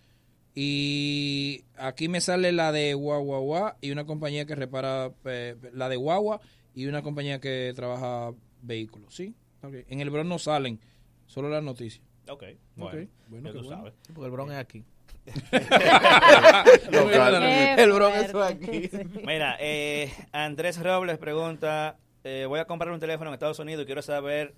Y 0.55 1.65
aquí 1.77 2.07
me 2.07 2.21
sale 2.21 2.53
la 2.53 2.71
de 2.71 2.93
Guagua 2.93 3.75
y 3.81 3.91
una 3.91 4.05
compañía 4.05 4.45
que 4.45 4.55
repara 4.55 5.11
eh, 5.25 5.57
la 5.73 5.89
de 5.89 5.97
Guagua 5.97 6.39
y 6.73 6.85
una 6.87 7.03
compañía 7.03 7.41
que 7.41 7.73
trabaja 7.75 8.31
vehículos, 8.61 9.13
¿sí? 9.13 9.35
En 9.61 9.99
el 9.99 10.09
Bronx 10.09 10.29
no 10.29 10.39
salen, 10.39 10.79
solo 11.25 11.49
las 11.49 11.63
noticias. 11.63 12.01
Ok, 12.29 12.43
bueno, 12.75 13.07
bueno, 13.27 13.49
ya 13.49 13.53
qué 13.53 13.59
tú 13.59 13.65
bueno. 13.65 13.77
sabes. 13.77 13.93
Porque 14.13 14.25
el 14.25 14.31
Bronx 14.31 14.53
es 14.53 14.59
aquí. 14.59 14.83
El 17.81 17.91
Bronx 17.91 18.17
es 18.17 18.35
aquí. 18.35 18.89
Mira, 19.25 19.57
eh, 19.59 20.11
Andrés 20.31 20.81
Robles 20.81 21.17
pregunta, 21.17 21.97
eh, 22.23 22.45
voy 22.47 22.59
a 22.59 22.65
comprar 22.65 22.91
un 22.91 22.99
teléfono 22.99 23.29
en 23.29 23.33
Estados 23.33 23.59
Unidos 23.59 23.83
y 23.83 23.85
quiero 23.85 24.01
saber, 24.01 24.55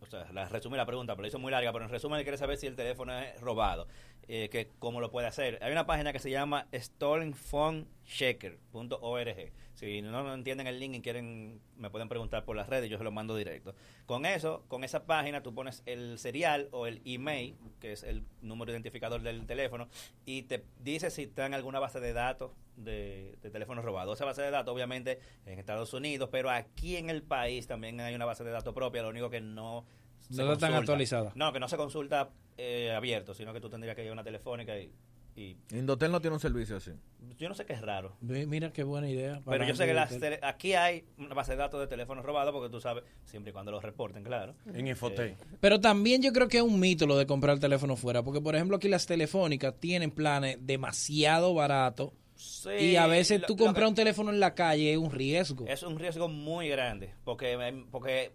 o 0.00 0.06
sea, 0.06 0.30
la 0.32 0.48
resumí 0.48 0.76
la 0.76 0.86
pregunta, 0.86 1.14
pero 1.14 1.22
la 1.22 1.28
hizo 1.28 1.38
muy 1.38 1.50
larga, 1.50 1.72
pero 1.72 1.86
en 1.86 1.90
resumen 1.90 2.22
quiere 2.22 2.38
saber 2.38 2.58
si 2.58 2.66
el 2.66 2.76
teléfono 2.76 3.18
es 3.18 3.40
robado, 3.40 3.88
eh, 4.28 4.48
que 4.50 4.68
cómo 4.78 5.00
lo 5.00 5.10
puede 5.10 5.26
hacer. 5.26 5.58
Hay 5.62 5.72
una 5.72 5.86
página 5.86 6.12
que 6.12 6.18
se 6.18 6.30
llama 6.30 6.68
stolenphonechecker.org. 6.72 9.52
Si 9.74 10.02
no, 10.02 10.22
no 10.22 10.34
entienden 10.34 10.66
el 10.66 10.78
link 10.78 10.94
y 10.94 11.00
quieren, 11.00 11.60
me 11.76 11.90
pueden 11.90 12.08
preguntar 12.08 12.44
por 12.44 12.54
las 12.54 12.68
redes, 12.68 12.88
yo 12.88 12.98
se 12.98 13.04
lo 13.04 13.10
mando 13.10 13.34
directo. 13.34 13.74
Con 14.06 14.26
eso, 14.26 14.64
con 14.68 14.84
esa 14.84 15.06
página, 15.06 15.42
tú 15.42 15.54
pones 15.54 15.82
el 15.86 16.18
serial 16.18 16.68
o 16.70 16.86
el 16.86 17.02
email, 17.04 17.56
que 17.80 17.92
es 17.92 18.04
el 18.04 18.24
número 18.42 18.70
identificador 18.70 19.22
del 19.22 19.46
teléfono, 19.46 19.88
y 20.24 20.42
te 20.42 20.64
dice 20.78 21.10
si 21.10 21.22
está 21.22 21.46
en 21.46 21.54
alguna 21.54 21.80
base 21.80 22.00
de 22.00 22.12
datos 22.12 22.52
de, 22.76 23.36
de 23.42 23.50
teléfonos 23.50 23.84
robados. 23.84 24.18
Esa 24.18 24.24
base 24.24 24.42
de 24.42 24.50
datos, 24.50 24.72
obviamente, 24.72 25.18
en 25.46 25.58
Estados 25.58 25.92
Unidos, 25.94 26.28
pero 26.30 26.50
aquí 26.50 26.96
en 26.96 27.10
el 27.10 27.22
país 27.22 27.66
también 27.66 28.00
hay 28.00 28.14
una 28.14 28.24
base 28.24 28.44
de 28.44 28.50
datos 28.50 28.74
propia, 28.74 29.02
lo 29.02 29.08
único 29.08 29.30
que 29.30 29.40
no... 29.40 29.84
se 30.30 30.42
No 30.42 30.52
está 30.52 30.66
tan 30.68 30.74
actualizada. 30.76 31.32
No, 31.34 31.52
que 31.52 31.60
no 31.60 31.68
se 31.68 31.76
consulta 31.76 32.30
eh, 32.56 32.92
abierto, 32.92 33.34
sino 33.34 33.52
que 33.52 33.60
tú 33.60 33.68
tendrías 33.68 33.96
que 33.96 34.02
ir 34.04 34.10
a 34.10 34.12
una 34.12 34.24
telefónica 34.24 34.78
y... 34.78 34.92
y 35.36 35.56
Indotel 35.70 36.12
no 36.12 36.20
tiene 36.20 36.34
un 36.34 36.40
servicio 36.40 36.76
así. 36.76 36.90
yo 37.38 37.48
no 37.48 37.54
sé 37.54 37.64
qué 37.64 37.72
es 37.72 37.80
raro. 37.80 38.16
Mira 38.20 38.70
qué 38.72 38.82
buena 38.84 39.08
idea. 39.08 39.40
para 39.44 39.58
Pero 39.58 39.68
yo 39.68 39.74
sé 39.74 39.86
que 39.86 39.94
las 39.94 40.10
tele- 40.18 40.38
aquí 40.42 40.74
hay 40.74 41.04
una 41.18 41.34
base 41.34 41.52
de 41.52 41.56
datos 41.58 41.80
de 41.80 41.86
teléfonos 41.86 42.24
robados 42.24 42.52
porque 42.52 42.68
tú 42.70 42.80
sabes, 42.80 43.04
siempre 43.24 43.50
y 43.50 43.52
cuando 43.52 43.70
los 43.72 43.82
reporten, 43.82 44.22
claro. 44.22 44.54
En 44.74 44.86
Infotec. 44.86 45.32
Eh, 45.40 45.44
Pero 45.60 45.80
también 45.80 46.20
yo 46.22 46.32
creo 46.32 46.48
que 46.48 46.58
es 46.58 46.62
un 46.62 46.78
mito 46.78 47.06
lo 47.06 47.16
de 47.16 47.26
comprar 47.26 47.58
teléfono 47.58 47.96
fuera, 47.96 48.22
porque 48.22 48.40
por 48.42 48.54
ejemplo 48.54 48.76
aquí 48.76 48.88
las 48.88 49.06
telefónicas 49.06 49.74
tienen 49.80 50.10
planes 50.10 50.58
demasiado 50.60 51.54
baratos 51.54 52.10
sí, 52.34 52.68
y 52.70 52.96
a 52.96 53.06
veces 53.06 53.40
lo- 53.40 53.46
tú 53.46 53.56
comprar 53.56 53.84
que- 53.84 53.88
un 53.88 53.94
teléfono 53.94 54.30
en 54.30 54.40
la 54.40 54.54
calle 54.54 54.92
es 54.92 54.98
un 54.98 55.10
riesgo. 55.10 55.64
Es 55.66 55.82
un 55.82 55.98
riesgo 55.98 56.28
muy 56.28 56.68
grande 56.68 57.14
porque, 57.24 57.52
em, 57.52 57.86
porque 57.90 58.32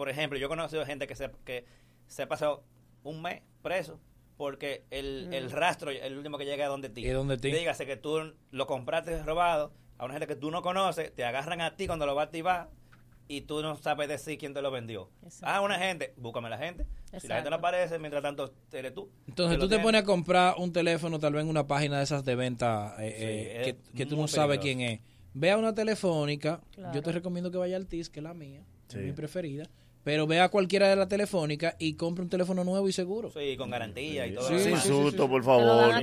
por 0.00 0.08
ejemplo, 0.08 0.38
yo 0.38 0.46
he 0.46 0.48
conocido 0.48 0.86
gente 0.86 1.06
que 1.06 1.14
se, 1.14 1.30
que 1.44 1.66
se 2.06 2.22
ha 2.22 2.26
pasado 2.26 2.64
un 3.02 3.20
mes 3.20 3.42
preso 3.60 4.00
porque 4.38 4.84
el, 4.90 5.26
Mm. 5.28 5.32
el 5.34 5.50
rastro, 5.50 5.90
el 5.90 6.16
último 6.16 6.38
que 6.38 6.46
llega 6.46 6.64
es 6.64 6.70
donde 6.70 6.88
ti. 6.88 7.06
Es 7.06 7.12
donde 7.12 7.36
ti. 7.36 7.52
Dígase 7.52 7.84
que 7.84 7.98
tú 7.98 8.32
lo 8.50 8.66
compraste 8.66 9.22
robado 9.22 9.74
a 9.98 10.06
una 10.06 10.14
gente 10.14 10.26
que 10.26 10.36
tú 10.36 10.50
no 10.50 10.62
conoces, 10.62 11.14
te 11.14 11.22
agarran 11.26 11.60
a 11.60 11.76
ti 11.76 11.86
cuando 11.86 12.06
lo 12.06 12.14
va 12.14 12.22
a 12.22 12.24
activar 12.24 12.70
y 13.28 13.42
tú 13.42 13.60
no 13.60 13.76
sabes 13.76 14.08
decir 14.08 14.38
quién 14.38 14.54
te 14.54 14.62
lo 14.62 14.70
vendió. 14.70 15.10
Ah, 15.42 15.60
una 15.60 15.78
gente, 15.78 16.14
búscame 16.16 16.48
la 16.48 16.56
gente. 16.56 16.84
Si 17.18 17.28
la 17.28 17.34
gente 17.36 17.50
no 17.50 17.56
Exacto. 17.56 17.56
aparece, 17.56 17.98
mientras 17.98 18.22
tanto 18.22 18.54
eres 18.72 18.94
tú. 18.94 19.10
Entonces 19.28 19.58
tú 19.58 19.66
te 19.66 19.74
tienes. 19.76 19.84
pones 19.84 20.00
a 20.00 20.04
comprar 20.06 20.54
un 20.56 20.72
teléfono 20.72 21.18
tal 21.18 21.34
vez 21.34 21.42
en 21.42 21.50
una 21.50 21.66
página 21.66 21.98
de 21.98 22.04
esas 22.04 22.24
de 22.24 22.34
venta 22.36 22.96
eh, 23.00 23.14
Sí, 23.18 23.24
eh, 23.26 23.62
que, 23.92 23.98
que 23.98 24.06
tú 24.06 24.16
no 24.16 24.26
sabes 24.28 24.60
quién 24.60 24.80
es. 24.80 25.00
Ve 25.34 25.50
a 25.50 25.58
una 25.58 25.74
telefónica, 25.74 26.62
Claro. 26.72 26.94
yo 26.94 27.02
te 27.02 27.12
recomiendo 27.12 27.50
que 27.50 27.58
vaya 27.58 27.76
al 27.76 27.86
TIS, 27.86 28.08
que 28.08 28.20
es 28.20 28.24
la 28.24 28.32
mía, 28.34 28.62
Sí. 28.88 28.98
mi 28.98 29.12
preferida, 29.12 29.68
pero 30.04 30.26
ve 30.26 30.40
a 30.40 30.48
cualquiera 30.48 30.88
de 30.88 30.96
la 30.96 31.08
telefónica 31.08 31.76
y 31.78 31.94
compra 31.94 32.24
un 32.24 32.30
teléfono 32.30 32.64
nuevo 32.64 32.88
y 32.88 32.92
seguro. 32.92 33.30
Sí, 33.30 33.56
con 33.56 33.70
garantía 33.70 34.26
y 34.26 34.34
todo. 34.34 34.48
Sí, 34.48 34.54
Sin 34.58 34.64
demás. 34.64 34.82
sí, 34.82 34.88
sí, 34.88 34.94
susto, 34.94 35.24
sí. 35.24 35.28
por 35.28 35.42
Te 35.42 35.46
lo 35.48 35.54
dan 35.54 35.88
favor. 35.88 36.02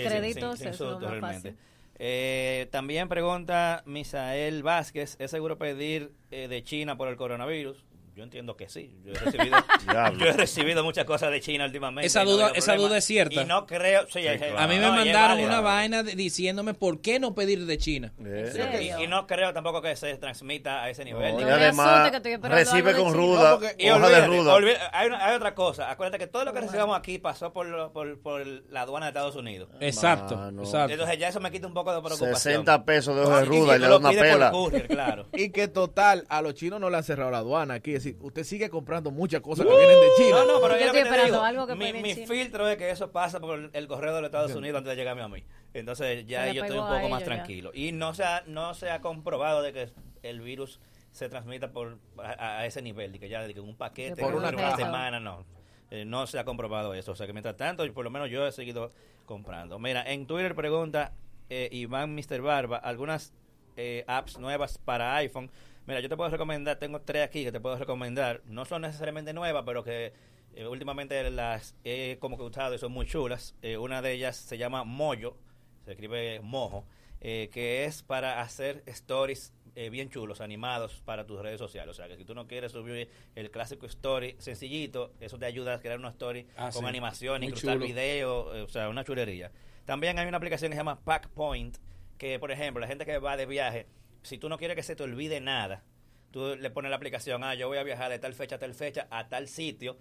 Eh, 1.99 2.67
también 2.71 3.09
pregunta 3.09 3.81
Misael 3.85 4.61
Vázquez, 4.61 5.15
¿es 5.19 5.31
seguro 5.31 5.57
pedir 5.57 6.11
eh, 6.29 6.47
de 6.47 6.63
China 6.63 6.95
por 6.95 7.07
el 7.07 7.15
coronavirus? 7.15 7.83
Yo 8.17 8.23
entiendo 8.23 8.57
que 8.57 8.67
sí. 8.67 8.95
Yo 9.05 9.13
he 9.13 9.15
recibido, 9.19 9.57
yo 10.17 10.25
he 10.25 10.33
recibido 10.33 10.83
muchas 10.83 11.05
cosas 11.05 11.29
de 11.29 11.39
China 11.39 11.65
últimamente. 11.65 12.07
Esa 12.07 12.23
y 12.23 12.25
no 12.25 12.31
duda- 12.31 12.51
esa 12.55 12.75
duda 12.75 12.97
es 12.97 13.05
cierta. 13.05 13.43
Y 13.43 13.45
no 13.45 13.67
creo... 13.67 14.07
sí, 14.09 14.25
es- 14.25 14.41
A 14.57 14.67
mí 14.67 14.75
me 14.75 14.81
no, 14.81 14.91
mandaron 14.93 15.39
una 15.39 15.61
vaina 15.61 16.01
de- 16.01 16.15
diciéndome 16.15 16.73
por 16.73 16.99
qué 16.99 17.19
no 17.19 17.35
pedir 17.35 17.67
de 17.67 17.77
China. 17.77 18.13
Eh. 18.25 18.51
Sí, 18.79 18.87
y, 18.99 19.03
y 19.03 19.07
no 19.07 19.27
creo 19.27 19.53
tampoco 19.53 19.83
que 19.83 19.95
se 19.95 20.15
transmita 20.17 20.81
a 20.81 20.89
ese 20.89 21.05
nivel. 21.05 21.35
No, 21.35 21.41
y 21.41 21.43
además 21.43 22.11
recibe 22.41 22.95
con 22.95 23.13
ruda, 23.13 23.59
Y 23.77 23.89
hoja 23.91 24.09
de 24.09 24.25
ruda. 24.25 24.53
olvídate, 24.55 24.83
hay, 24.93 25.07
una- 25.09 25.23
hay 25.23 25.35
otra 25.35 25.53
cosa. 25.53 25.91
Acuérdate 25.91 26.17
que 26.17 26.25
todo 26.27 26.43
lo 26.43 26.53
que 26.53 26.61
recibamos 26.61 26.97
aquí 26.97 27.19
pasó 27.19 27.53
por, 27.53 27.67
lo- 27.67 27.93
por, 27.93 28.19
por 28.19 28.45
la 28.47 28.81
aduana 28.81 29.05
de 29.05 29.09
Estados 29.11 29.35
Unidos. 29.35 29.69
Exacto, 29.79 30.35
Mano. 30.37 30.63
exacto. 30.63 30.93
Entonces 30.93 31.19
ya 31.19 31.27
eso 31.27 31.39
me 31.39 31.51
quita 31.51 31.67
un 31.67 31.75
poco 31.75 31.93
de 31.93 31.99
preocupación. 32.01 32.35
60 32.35 32.83
pesos 32.83 33.15
de 33.15 33.21
hoja 33.21 33.41
de 33.41 33.43
Y- 33.43 33.45
y 33.45 33.59
ruda 33.61 33.75
y 33.75 33.79
le 33.79 33.87
da 33.87 33.97
una 33.97 34.09
pela. 34.09 34.51
courier, 34.51 34.87
claro. 34.87 35.27
Y 35.33 35.49
que 35.51 35.67
total, 35.67 36.25
a 36.29 36.41
los 36.41 36.55
chinos 36.55 36.79
no 36.79 36.89
le 36.89 36.97
han 36.97 37.03
cerrado 37.03 37.29
la 37.29 37.37
aduana 37.39 37.75
aquí. 37.75 37.93
Es 37.93 38.06
decir, 38.07 38.17
usted 38.21 38.43
sigue 38.43 38.69
comprando 38.69 39.11
muchas 39.11 39.41
cosas 39.41 39.65
que 39.65 39.75
vienen 39.75 39.99
de 39.99 40.07
China. 40.17 40.37
No, 40.39 40.45
no, 40.45 40.61
pero 40.61 40.77
Yo 40.79 40.85
estoy 40.85 41.01
esperando 41.01 41.33
digo. 41.33 41.43
algo 41.43 41.67
que 41.67 41.75
mi, 41.75 41.93
mi 41.93 42.13
filtro 42.15 42.67
es 42.67 42.77
que 42.77 42.89
eso 42.89 43.11
pasa 43.11 43.39
por 43.39 43.69
el 43.73 43.87
correo 43.87 44.15
de 44.15 44.21
los 44.21 44.27
Estados 44.27 44.55
Unidos 44.55 44.79
antes 44.79 44.91
de 44.91 44.95
llegarme 44.95 45.21
a 45.21 45.27
mí. 45.27 45.43
Entonces 45.73 46.25
ya 46.25 46.51
yo 46.51 46.63
estoy 46.63 46.79
un 46.79 46.87
poco 46.87 47.09
más 47.09 47.19
ya. 47.21 47.25
tranquilo. 47.25 47.71
Y 47.73 47.91
no 47.91 48.13
se, 48.13 48.23
ha, 48.23 48.43
no 48.47 48.73
se 48.73 48.89
ha 48.89 49.01
comprobado 49.01 49.61
de 49.61 49.73
que 49.73 49.89
el 50.23 50.41
virus 50.41 50.79
se 51.11 51.29
transmita 51.29 51.71
por 51.71 51.97
a, 52.17 52.59
a 52.59 52.65
ese 52.65 52.81
nivel, 52.81 53.11
de 53.11 53.19
que 53.19 53.29
ya 53.29 53.41
de 53.41 53.53
que 53.53 53.59
un 53.59 53.75
paquete 53.75 54.15
Que 54.15 54.21
por 54.21 54.35
una 54.35 54.75
semana, 54.75 55.19
no. 55.19 55.45
Eh, 55.89 56.03
no 56.05 56.27
se 56.27 56.37
ha 56.37 56.43
comprobado 56.45 56.93
eso. 56.93 57.13
O 57.13 57.15
sea 57.15 57.27
que 57.27 57.33
mientras 57.33 57.55
tanto, 57.55 57.91
por 57.93 58.03
lo 58.03 58.09
menos 58.11 58.29
yo 58.29 58.45
he 58.45 58.51
seguido 58.51 58.91
comprando. 59.25 59.79
Mira, 59.79 60.03
en 60.11 60.27
Twitter 60.27 60.53
pregunta 60.53 61.13
eh, 61.49 61.69
Iván 61.71 62.13
Mr. 62.15 62.41
Barba, 62.41 62.77
algunas 62.77 63.33
eh, 63.77 64.03
apps 64.07 64.37
nuevas 64.37 64.77
para 64.77 65.15
iPhone. 65.15 65.49
Mira, 65.87 66.01
yo 66.01 66.09
te 66.09 66.17
puedo 66.17 66.29
recomendar, 66.29 66.77
tengo 66.77 67.01
tres 67.01 67.23
aquí 67.23 67.43
que 67.45 67.51
te 67.51 67.59
puedo 67.61 67.77
recomendar. 67.77 68.41
No 68.45 68.65
son 68.65 68.81
necesariamente 68.81 69.31
nuevas, 69.33 69.63
pero 69.65 69.83
que 69.83 70.11
eh, 70.53 70.67
últimamente 70.67 71.29
las 71.31 71.75
he 71.85 72.17
como 72.19 72.37
que 72.37 72.43
usado 72.43 72.75
y 72.75 72.77
son 72.77 72.91
muy 72.91 73.05
chulas. 73.05 73.55
Eh, 73.61 73.77
una 73.77 74.01
de 74.01 74.11
ellas 74.11 74.35
se 74.35 74.57
llama 74.57 74.83
Mojo, 74.83 75.37
se 75.85 75.91
escribe 75.91 76.41
Mojo, 76.41 76.85
eh, 77.21 77.49
que 77.53 77.85
es 77.85 78.03
para 78.03 78.41
hacer 78.41 78.83
stories 78.85 79.53
bien 79.91 80.09
chulos, 80.09 80.41
animados 80.41 81.03
para 81.05 81.27
tus 81.27 81.39
redes 81.39 81.59
sociales. 81.59 81.91
O 81.91 81.93
sea, 81.93 82.07
que 82.07 82.17
si 82.17 82.25
tú 82.25 82.33
no 82.33 82.47
quieres 82.47 82.71
subir 82.71 83.09
el 83.35 83.51
clásico 83.51 83.85
story 83.85 84.35
sencillito, 84.39 85.13
eso 85.19 85.37
te 85.37 85.45
ayuda 85.45 85.75
a 85.75 85.79
crear 85.79 85.99
una 85.99 86.09
story 86.09 86.47
Ah, 86.57 86.71
con 86.73 86.81
sí. 86.81 86.87
animación, 86.89 87.41
Muy 87.41 87.49
incrustar 87.49 87.75
chulo. 87.75 87.85
video, 87.85 88.63
o 88.63 88.67
sea, 88.69 88.89
una 88.89 89.03
chulería. 89.03 89.51
También 89.85 90.17
hay 90.17 90.27
una 90.27 90.37
aplicación 90.37 90.71
que 90.71 90.75
se 90.75 90.79
llama 90.79 90.99
Pack 91.01 91.29
Point, 91.29 91.77
que 92.17 92.39
por 92.39 92.49
ejemplo, 92.49 92.81
la 92.81 92.87
gente 92.87 93.05
que 93.05 93.19
va 93.19 93.37
de 93.37 93.45
viaje, 93.45 93.85
si 94.27 94.37
tú 94.37 94.49
no 94.49 94.57
quieres 94.57 94.75
que 94.75 94.83
se 94.83 94.95
te 94.95 95.03
olvide 95.03 95.39
nada, 95.41 95.83
tú 96.31 96.55
le 96.55 96.69
pones 96.69 96.89
la 96.91 96.97
aplicación, 96.97 97.43
ah, 97.43 97.55
yo 97.55 97.67
voy 97.67 97.77
a 97.77 97.83
viajar 97.83 98.11
de 98.11 98.19
tal 98.19 98.33
fecha 98.33 98.55
a 98.55 98.59
tal 98.59 98.73
fecha 98.73 99.07
a 99.09 99.27
tal 99.29 99.47
sitio 99.47 99.97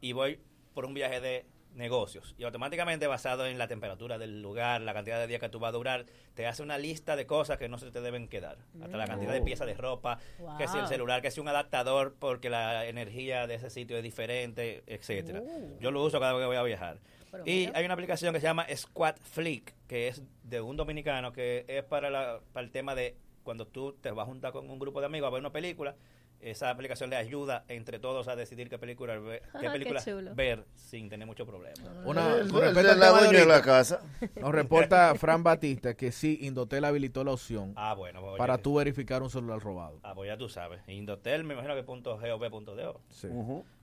y 0.00 0.12
voy 0.12 0.40
por 0.74 0.84
un 0.86 0.94
viaje 0.94 1.20
de 1.20 1.46
negocios. 1.74 2.34
Y 2.38 2.44
automáticamente, 2.44 3.06
basado 3.06 3.46
en 3.46 3.58
la 3.58 3.68
temperatura 3.68 4.18
del 4.18 4.42
lugar, 4.42 4.80
la 4.80 4.94
cantidad 4.94 5.18
de 5.20 5.26
días 5.26 5.40
que 5.40 5.48
tú 5.50 5.58
vas 5.60 5.68
a 5.68 5.72
durar, 5.72 6.06
te 6.34 6.46
hace 6.46 6.62
una 6.62 6.78
lista 6.78 7.14
de 7.14 7.26
cosas 7.26 7.58
que 7.58 7.68
no 7.68 7.78
se 7.78 7.90
te 7.90 8.00
deben 8.00 8.26
quedar. 8.26 8.56
Hasta 8.82 8.96
la 8.96 9.06
cantidad 9.06 9.32
de 9.32 9.40
Oh. 9.40 9.44
piezas 9.44 9.66
de 9.66 9.74
ropa, 9.74 10.18
que 10.56 10.66
si 10.66 10.78
el 10.78 10.86
celular, 10.88 11.20
que 11.22 11.30
si 11.30 11.40
un 11.40 11.46
adaptador 11.48 12.16
porque 12.18 12.48
la 12.50 12.86
energía 12.86 13.46
de 13.46 13.56
ese 13.56 13.70
sitio 13.70 13.96
es 13.96 14.02
diferente, 14.02 14.82
etcétera. 14.86 15.40
Uh. 15.42 15.78
Yo 15.78 15.90
lo 15.90 16.02
uso 16.02 16.18
cada 16.18 16.32
vez 16.32 16.42
que 16.42 16.46
voy 16.46 16.56
a 16.56 16.62
viajar. 16.62 16.98
Pero 17.30 17.44
y 17.46 17.66
mira. 17.66 17.72
hay 17.78 17.84
una 17.84 17.94
aplicación 17.94 18.32
que 18.32 18.40
se 18.40 18.46
llama 18.46 18.66
Squad 18.74 19.16
Flick, 19.20 19.74
que 19.86 20.08
es 20.08 20.22
de 20.44 20.60
un 20.62 20.76
dominicano, 20.76 21.32
que 21.32 21.64
es 21.68 21.84
para, 21.84 22.08
la- 22.08 22.40
para 22.54 22.64
el 22.64 22.72
tema 22.72 22.94
de 22.94 23.14
cuando 23.42 23.66
tú 23.66 23.94
te 24.00 24.10
vas 24.10 24.24
a 24.24 24.26
juntar 24.26 24.52
con 24.52 24.68
un 24.68 24.78
grupo 24.78 25.00
de 25.00 25.06
amigos 25.06 25.28
a 25.28 25.30
ver 25.30 25.40
una 25.40 25.52
película, 25.52 25.94
esa 26.40 26.70
aplicación 26.70 27.10
le 27.10 27.16
ayuda 27.16 27.64
entre 27.66 27.98
todos 27.98 28.28
a 28.28 28.36
decidir 28.36 28.68
qué 28.68 28.78
película 28.78 29.18
ver, 29.18 29.42
qué 29.60 29.68
película 29.70 30.00
ver 30.34 30.64
sin 30.76 31.08
tener 31.08 31.26
mucho 31.26 31.44
problema. 31.44 31.74
Una, 32.04 32.36
El- 32.36 32.48
con 32.48 32.62
el 32.62 32.74
respecto 32.74 32.92
al 32.92 33.00
la 33.00 33.06
tema 33.08 33.18
de 33.20 33.24
dueña 33.26 33.40
de 33.40 33.46
la 33.46 33.62
casa. 33.62 34.00
Nos 34.40 34.52
reporta 34.52 35.14
Fran 35.16 35.42
Batista 35.42 35.94
que 35.94 36.12
sí, 36.12 36.38
Indotel 36.42 36.84
habilitó 36.84 37.24
la 37.24 37.32
opción 37.32 37.72
Ah, 37.76 37.94
bueno, 37.94 38.20
pues, 38.20 38.38
para 38.38 38.58
tú 38.58 38.74
verificar 38.76 39.20
un 39.22 39.30
celular 39.30 39.58
robado. 39.60 39.98
Ah, 40.04 40.14
pues 40.14 40.28
ya 40.28 40.36
tú 40.36 40.48
sabes. 40.48 40.80
Indotel, 40.86 41.42
me 41.42 41.54
imagino 41.54 41.74
que 41.74 41.82
punto 41.82 42.16
.gov.do. 42.18 43.00
Sí. 43.10 43.26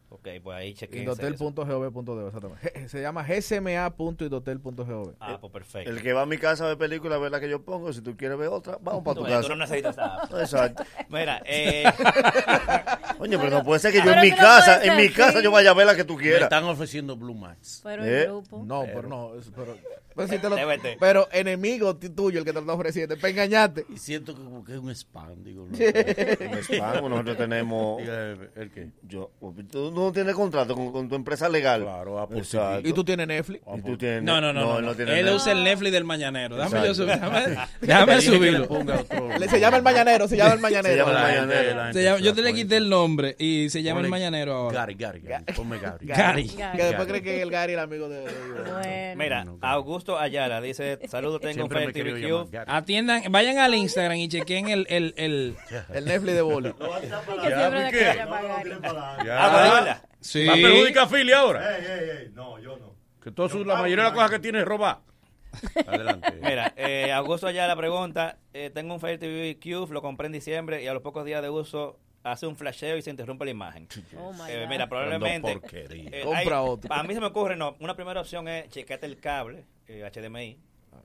Ok, 0.10 0.28
pues 0.44 0.58
ahí 0.58 0.74
chequense 0.74 1.12
eso. 1.12 1.44
Indotel.gov.do, 1.44 2.28
exactamente. 2.28 2.88
Se 2.90 3.02
llama 3.02 3.24
gsma.indotel.gov. 3.24 5.16
Ah, 5.20 5.38
pues 5.42 5.52
perfecto. 5.52 5.90
El 5.90 6.02
que 6.02 6.14
va 6.14 6.22
a 6.22 6.26
mi 6.26 6.38
casa 6.38 6.66
a 6.66 6.68
ver 6.70 6.78
película, 6.78 7.18
ver 7.18 7.32
la 7.32 7.40
que 7.40 7.50
yo 7.50 7.62
pongo. 7.64 7.92
Si 7.92 8.02
tú 8.02 8.16
quieres 8.16 8.38
ver 8.38 8.48
otra, 8.50 8.78
vamos 8.82 9.04
para 9.04 9.16
tu 9.16 9.22
Tú, 9.24 9.28
casa. 9.30 9.42
tú 9.42 9.50
no 9.50 9.56
necesitas 9.58 9.98
app. 9.98 10.32
Exacto. 10.40 10.84
Mira, 11.10 11.42
eh... 11.46 11.84
Oye, 13.20 13.38
pero 13.38 13.50
no 13.50 13.64
puede 13.64 13.80
ser 13.80 13.92
que 13.92 14.02
yo 14.04 14.12
en 14.12 14.22
mi 14.22 14.30
no 14.32 14.38
casa, 14.38 14.84
en 14.84 14.96
mi 14.98 15.10
casa 15.10 15.42
yo 15.42 15.52
vaya 15.52 15.72
a 15.72 15.74
ver 15.74 15.86
la 15.88 15.96
que 15.96 16.04
tú 16.04 16.16
Me 16.16 16.24
quieras. 16.24 16.44
están 16.44 16.64
ofreciendo 16.66 17.16
Blue 17.16 17.34
Max. 17.36 17.82
Pero 17.84 18.06
¿Eh? 18.06 18.22
el 18.24 18.28
grupo. 18.28 18.64
No, 18.66 18.82
Pero- 18.82 18.94
pero 18.96 19.08
no. 19.10 19.32
Pero, 19.56 19.76
pero, 20.16 20.28
si 20.28 20.38
te 20.40 20.50
lo- 20.50 20.56
Débete. 20.56 20.98
pero 21.00 21.28
enemigo 21.32 21.96
tuyo 21.98 22.40
el 22.40 22.46
que 22.46 22.52
te 22.52 22.56
lo 22.56 22.62
está 22.62 22.74
ofreciendo, 22.74 23.16
para 23.18 23.30
engañarte. 23.30 23.86
Y 23.94 23.98
siento 23.98 24.36
que 24.36 24.44
como 24.44 24.64
que 24.64 24.74
es 24.74 24.80
un 24.80 24.90
spam, 24.92 25.44
digo. 25.44 25.68
¿no? 25.70 25.78
Un 25.78 26.58
spam, 26.64 27.10
nosotros 27.10 27.38
tenemos. 27.38 28.02
¿El 28.56 28.72
qué? 28.74 28.90
Yo, 29.04 29.32
tú 29.72 29.92
no 29.92 30.12
tienes 30.12 30.34
contrato 30.36 30.76
con, 30.76 30.92
con 30.92 31.10
tu 31.10 31.16
empresa 31.16 31.50
legal. 31.50 31.84
Claro, 31.84 32.28
Exacto. 32.36 32.78
TV. 32.80 32.90
¿Y 32.90 32.94
tú 32.94 33.04
tienes 33.04 33.28
Netflix? 33.28 33.62
Y 33.78 33.82
tú 33.82 33.98
tienes- 33.98 34.24
No, 34.24 34.40
no, 34.42 34.54
no. 34.54 34.82
no, 34.82 34.92
él 34.92 35.26
no. 35.26 35.36
usa 35.36 35.52
el 35.52 35.64
Netflix 35.64 35.92
del 35.92 36.04
mañanero. 36.06 36.56
Déjame, 36.56 36.88
yo 36.88 36.94
subir- 36.94 37.08
déjame, 37.20 37.58
déjame 37.82 38.22
subirlo. 38.22 38.68
Le- 39.40 39.50
Se 39.50 39.60
llama 39.60 39.78
el 39.78 39.84
mañanero, 39.84 40.28
se 40.28 40.38
llama 40.38 40.52
el 40.54 40.58
Se 40.58 40.62
mañanero. 40.62 41.06
llama 41.06 41.12
el 41.34 41.48
mañanero. 41.48 41.94
Se 41.94 42.04
llama- 42.04 42.18
se 42.20 42.24
yo 42.24 42.34
te 42.34 42.42
le 42.42 42.54
quité 42.54 42.78
el 42.78 42.90
nombre 42.90 43.36
y 43.40 43.70
se 43.70 43.84
llama 43.84 44.02
el 44.02 44.08
mañanero 44.10 44.54
ahora. 44.54 44.80
Gary, 44.80 44.96
Gary, 44.96 45.22
Gary. 45.22 45.44
Ponme 45.56 45.78
Gary. 45.80 46.06
Gary. 46.08 46.48
Que 46.48 46.84
después 46.84 47.08
cree 47.08 47.22
que 47.22 47.42
el 47.42 47.52
Gary 47.52 47.74
es 47.74 47.78
el 47.78 47.84
amigo 47.84 48.10
de... 48.10 48.26
Mira, 49.18 49.44
claro. 49.44 49.58
Augusto 50.06 50.20
Ayala 50.24 50.62
dice, 50.62 51.00
saludos, 51.08 51.42
tengo 51.42 51.64
un 51.66 51.70
Siempre 51.72 52.04
llamar 52.04 52.22
Cube. 52.22 52.52
Gary. 52.52 52.72
Atiendan, 52.72 53.24
vayan 53.32 53.58
al 53.58 53.74
Instagram 53.74 54.18
y 54.18 54.28
chequen 54.30 54.70
el, 54.70 54.86
el, 54.90 55.14
el 55.18 55.56
El 55.94 56.06
Netflix 56.06 56.34
de 56.36 56.42
boli. 56.44 56.74
Ya, 59.24 60.02
sí. 60.22 60.46
¿Va 60.46 60.54
a 60.54 60.56
perjudicar 60.56 61.04
a 61.04 61.08
Philly 61.08 61.32
ahora? 61.34 61.78
Ey, 61.78 61.86
ey, 61.86 62.10
ey, 62.26 62.30
no, 62.34 62.60
yo 62.60 62.78
no. 62.78 62.96
Que 63.24 63.32
todo 63.32 63.50
su- 63.50 63.66
la 63.66 63.76
mayoría 63.76 64.04
de 64.06 64.10
las 64.10 64.14
cosas 64.14 64.30
que 64.32 64.40
tiene 64.40 64.60
es 64.60 64.66
robar. 64.66 65.00
Adelante. 65.88 66.34
Mira, 66.44 66.74
eh, 66.76 67.12
Augusto 67.12 67.48
Ayala 67.48 67.76
pregunta, 67.76 68.38
eh, 68.54 68.70
tengo 68.74 68.94
un 68.94 69.00
Fire 69.00 69.18
TV 69.20 69.58
Cube, 69.62 69.92
lo 69.94 70.02
compré 70.02 70.28
en 70.28 70.34
diciembre 70.34 70.84
y 70.84 70.88
a 70.88 70.94
los 70.94 71.02
pocos 71.02 71.26
días 71.26 71.42
de 71.42 71.50
uso 71.50 71.98
hace 72.26 72.48
un 72.48 72.56
flasheo 72.56 72.98
y 72.98 73.02
se 73.02 73.10
interrumpe 73.10 73.46
la 73.46 73.52
imagen. 73.52 73.88
Oh 74.18 74.34
Eh, 74.50 74.66
mira, 74.68 74.88
probablemente... 74.90 75.52
Eh, 75.72 76.22
Compra 76.24 76.60
hay- 76.60 76.68
otro. 76.68 76.94
A 76.94 77.04
mí 77.04 77.14
se 77.14 77.20
me 77.20 77.28
ocurre, 77.28 77.56
no, 77.56 77.76
una 77.80 77.96
primera 77.96 78.20
opción 78.22 78.48
es 78.48 78.70
chequete 78.70 79.06
el 79.06 79.20
cable 79.20 79.66
eh, 79.88 80.10
HDMI, 80.14 80.58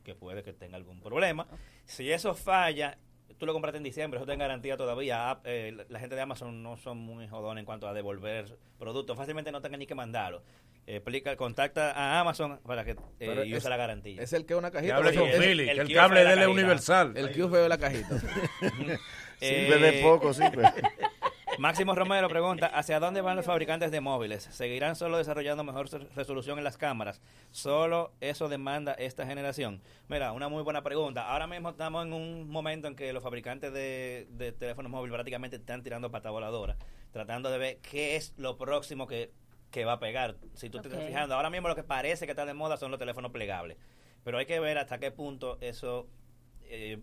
que 0.03 0.14
puede 0.14 0.43
que 0.43 0.53
tenga 0.53 0.77
algún 0.77 1.01
problema. 1.01 1.47
Si 1.85 2.11
eso 2.11 2.35
falla, 2.35 2.97
tú 3.39 3.47
lo 3.47 3.53
compraste 3.53 3.77
en 3.79 3.85
diciembre, 3.85 4.21
eso 4.21 4.31
en 4.31 4.39
garantía 4.39 4.77
todavía. 4.77 5.31
Ah, 5.31 5.41
eh, 5.45 5.73
la- 5.77 5.85
la 5.89 5.99
gente 6.01 6.14
de 6.16 6.23
Amazon 6.23 6.62
no 6.62 6.77
son 6.77 6.99
muy 6.99 7.29
jodón 7.29 7.59
en 7.59 7.64
cuanto 7.64 7.87
a 7.89 7.93
devolver 7.93 8.57
productos. 8.79 9.16
Fácilmente 9.16 9.53
no 9.53 9.61
tengan 9.61 9.79
ni 9.81 9.87
que 9.87 9.95
mandarlo. 9.95 10.43
Eh, 10.87 10.97
explica, 10.97 11.37
contacta 11.37 11.93
a 11.93 12.21
Amazon 12.21 12.59
para 12.66 12.85
que 12.85 12.97
eh, 13.21 13.45
y 13.47 13.53
es- 13.53 13.59
usa 13.59 13.68
la 13.71 13.77
garantía. 13.77 14.23
Es 14.23 14.33
el 14.33 14.47
que 14.47 14.55
es 14.55 14.59
una 14.59 14.71
Que 14.71 14.79
cajita. 14.79 14.97
hable 14.97 15.14
con 15.14 15.29
es- 15.29 15.37
Philly, 15.39 15.68
el 15.68 15.75
que 15.77 15.83
el 15.83 15.95
cable 15.95 16.25
la 16.25 16.31
de 16.31 16.37
caída. 16.37 16.49
universal. 16.51 17.12
El 17.16 17.29
Q 17.33 17.49
feo 17.51 17.62
de 17.64 17.68
la 17.68 17.79
cajita. 17.79 18.09
Sirve 19.41 19.78
de 19.78 20.03
poco, 20.03 20.32
sirve. 20.32 20.64
Máximo 21.59 21.95
Romero 21.95 22.28
pregunta, 22.28 22.68
¿hacia 22.68 23.01
dónde 23.01 23.20
van 23.20 23.36
los 23.36 23.45
fabricantes 23.45 23.91
de 23.91 24.01
móviles? 24.01 24.45
¿Seguirán 24.45 24.97
solo 24.97 25.18
desarrollando 25.18 25.62
mejor 25.62 25.88
so- 25.88 25.99
resolución 26.14 26.57
en 26.57 26.64
las 26.64 26.78
cámaras? 26.78 27.20
¿Solo 27.51 28.12
eso 28.20 28.49
demanda 28.49 28.95
esta 28.95 29.26
generación? 29.26 29.82
Mira, 30.09 30.32
una 30.32 30.49
muy 30.49 30.62
buena 30.62 30.82
pregunta. 30.82 31.28
Ahora 31.30 31.47
mismo 31.47 31.70
estamos 31.70 32.07
en 32.07 32.14
un 32.14 32.49
momento 32.49 32.88
en 32.88 32.97
que 32.97 33.12
los 33.12 33.22
fabricantes 33.22 33.72
de, 33.74 34.26
de 34.30 34.53
teléfonos 34.53 34.91
móviles 34.91 35.12
prácticamente 35.12 35.57
están 35.57 35.82
tirando 35.82 36.11
pata 36.11 36.30
voladora, 36.30 36.78
tratando 37.12 37.51
de 37.51 37.59
ver 37.59 37.78
qué 37.82 38.16
es 38.16 38.32
lo 38.38 38.57
próximo 38.57 39.07
que, 39.07 39.30
que 39.70 39.84
va 39.84 39.95
a 39.95 40.01
pegar. 40.01 40.36
Si 40.55 40.70
tú 40.70 40.80
te 40.80 40.88
estás 40.88 41.05
fijando, 41.05 41.34
ahora 41.34 41.51
mismo 41.51 41.68
lo 41.68 41.74
que 41.76 41.82
parece 41.84 42.24
que 42.24 42.32
está 42.32 42.47
de 42.47 42.55
moda 42.55 42.78
son 42.78 42.91
los 42.91 42.99
teléfonos 42.99 43.32
plegables. 43.32 43.76
Pero 44.24 44.38
hay 44.38 44.47
que 44.47 44.61
ver 44.61 44.78
hasta 44.78 44.99
qué 44.99 45.11
punto 45.11 45.59
eso 45.61 46.09
eh, 46.62 47.01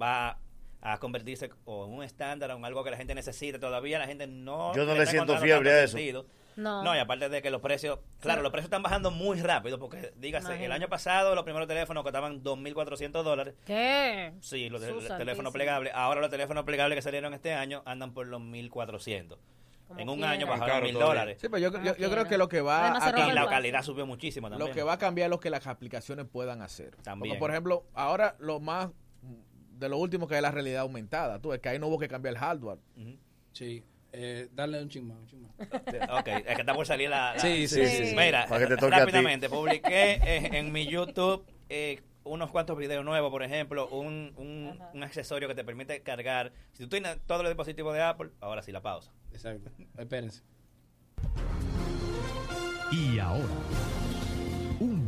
va 0.00 0.38
a 0.80 0.98
convertirse 0.98 1.50
o 1.64 1.86
en 1.86 1.92
un 1.92 2.02
estándar 2.02 2.50
o 2.52 2.56
en 2.56 2.64
algo 2.64 2.84
que 2.84 2.90
la 2.90 2.96
gente 2.96 3.14
necesite. 3.14 3.58
Todavía 3.58 3.98
la 3.98 4.06
gente 4.06 4.26
no... 4.26 4.74
Yo 4.74 4.84
no 4.84 4.94
le 4.94 5.06
siento 5.06 5.36
fiebre 5.38 5.70
a 5.70 5.82
eso. 5.84 5.96
sentido. 5.96 6.26
No. 6.56 6.82
No, 6.82 6.94
y 6.94 6.98
aparte 6.98 7.28
de 7.28 7.40
que 7.40 7.50
los 7.50 7.60
precios, 7.60 8.00
claro, 8.20 8.42
los 8.42 8.50
precios 8.50 8.66
están 8.66 8.82
bajando 8.82 9.12
muy 9.12 9.40
rápido, 9.40 9.78
porque 9.78 10.12
dígase, 10.16 10.64
el 10.64 10.72
año 10.72 10.88
pasado 10.88 11.36
los 11.36 11.44
primeros 11.44 11.68
teléfonos 11.68 12.02
costaban 12.02 12.42
2.400 12.42 13.22
dólares. 13.22 13.54
¿Qué? 13.64 14.32
Sí, 14.40 14.68
los, 14.68 14.82
teléfonos 15.16 15.52
plegables. 15.52 15.92
Ahora 15.94 16.20
los 16.20 16.30
teléfonos 16.30 16.64
plegables 16.64 16.96
que 16.96 17.02
salieron 17.02 17.32
este 17.32 17.54
año 17.54 17.82
andan 17.86 18.12
por 18.12 18.26
los 18.26 18.40
1.400. 18.40 19.36
Como 19.86 20.00
En 20.00 20.08
un 20.08 20.16
quiera. 20.16 20.32
año 20.32 20.46
bajaron 20.48 20.82
1.000 20.82 20.92
todavía. 20.92 21.06
dólares. 21.06 21.38
Sí, 21.40 21.48
pero 21.48 21.58
yo, 21.58 21.94
yo- 21.96 22.10
creo 22.10 22.24
que 22.26 22.36
lo 22.36 22.48
que 22.48 22.60
va 22.60 22.90
Además, 22.90 23.14
a 23.14 23.28
el 23.28 23.34
la 23.36 23.46
calidad 23.46 23.82
subió 23.82 24.04
muchísimo 24.04 24.50
también. 24.50 24.68
Lo 24.68 24.74
que 24.74 24.82
va 24.82 24.94
a 24.94 24.98
cambiar 24.98 25.26
es 25.26 25.30
lo 25.30 25.40
que 25.40 25.50
las 25.50 25.66
aplicaciones 25.68 26.26
puedan 26.26 26.60
hacer. 26.60 26.96
También. 26.96 27.30
Porque, 27.34 27.38
por 27.38 27.50
ejemplo, 27.52 27.84
ahora 27.94 28.34
lo 28.40 28.58
más 28.58 28.88
de 29.78 29.88
lo 29.88 29.98
último 29.98 30.26
que 30.26 30.36
es 30.36 30.42
la 30.42 30.50
realidad 30.50 30.82
aumentada. 30.82 31.40
Tú, 31.40 31.52
es 31.52 31.60
que 31.60 31.68
ahí 31.68 31.78
no 31.78 31.86
hubo 31.88 31.98
que 31.98 32.08
cambiar 32.08 32.34
el 32.34 32.38
hardware. 32.40 32.78
Sí. 33.52 33.82
Eh, 34.12 34.48
darle 34.52 34.82
un 34.82 34.88
ching 34.88 35.06
más, 35.06 35.18
un 35.18 35.26
ching 35.26 35.42
más. 35.42 35.52
Ok, 36.20 36.28
es 36.28 36.54
que 36.54 36.60
está 36.62 36.74
por 36.74 36.86
salir 36.86 37.10
la... 37.10 37.34
la- 37.34 37.40
Sí, 37.40 37.68
sí, 37.68 37.86
sí. 37.86 38.14
Mira, 38.16 38.46
Para 38.48 38.60
que 38.66 38.74
te 38.74 38.76
toque 38.76 38.94
a 38.94 38.98
ti. 38.98 39.04
rápidamente, 39.04 39.48
publiqué 39.50 40.12
eh, 40.14 40.50
en 40.58 40.72
mi 40.72 40.86
YouTube 40.86 41.44
eh, 41.68 42.00
unos 42.24 42.50
cuantos 42.50 42.76
videos 42.78 43.04
nuevos, 43.04 43.30
por 43.30 43.42
ejemplo, 43.42 43.86
un, 43.88 44.32
un, 44.36 44.78
un 44.94 45.02
accesorio 45.02 45.46
que 45.48 45.54
te 45.54 45.62
permite 45.64 46.00
cargar. 46.02 46.52
Si 46.72 46.82
tú 46.84 46.88
tienes 46.88 47.18
todos 47.26 47.42
los 47.42 47.50
dispositivos 47.50 47.94
de 47.94 48.02
Apple, 48.02 48.30
ahora 48.40 48.62
sí 48.62 48.72
la 48.72 48.80
pausa. 48.80 49.12
Exacto. 49.32 49.70
Espérense. 49.98 50.42
Y 52.90 53.18
ahora, 53.18 53.44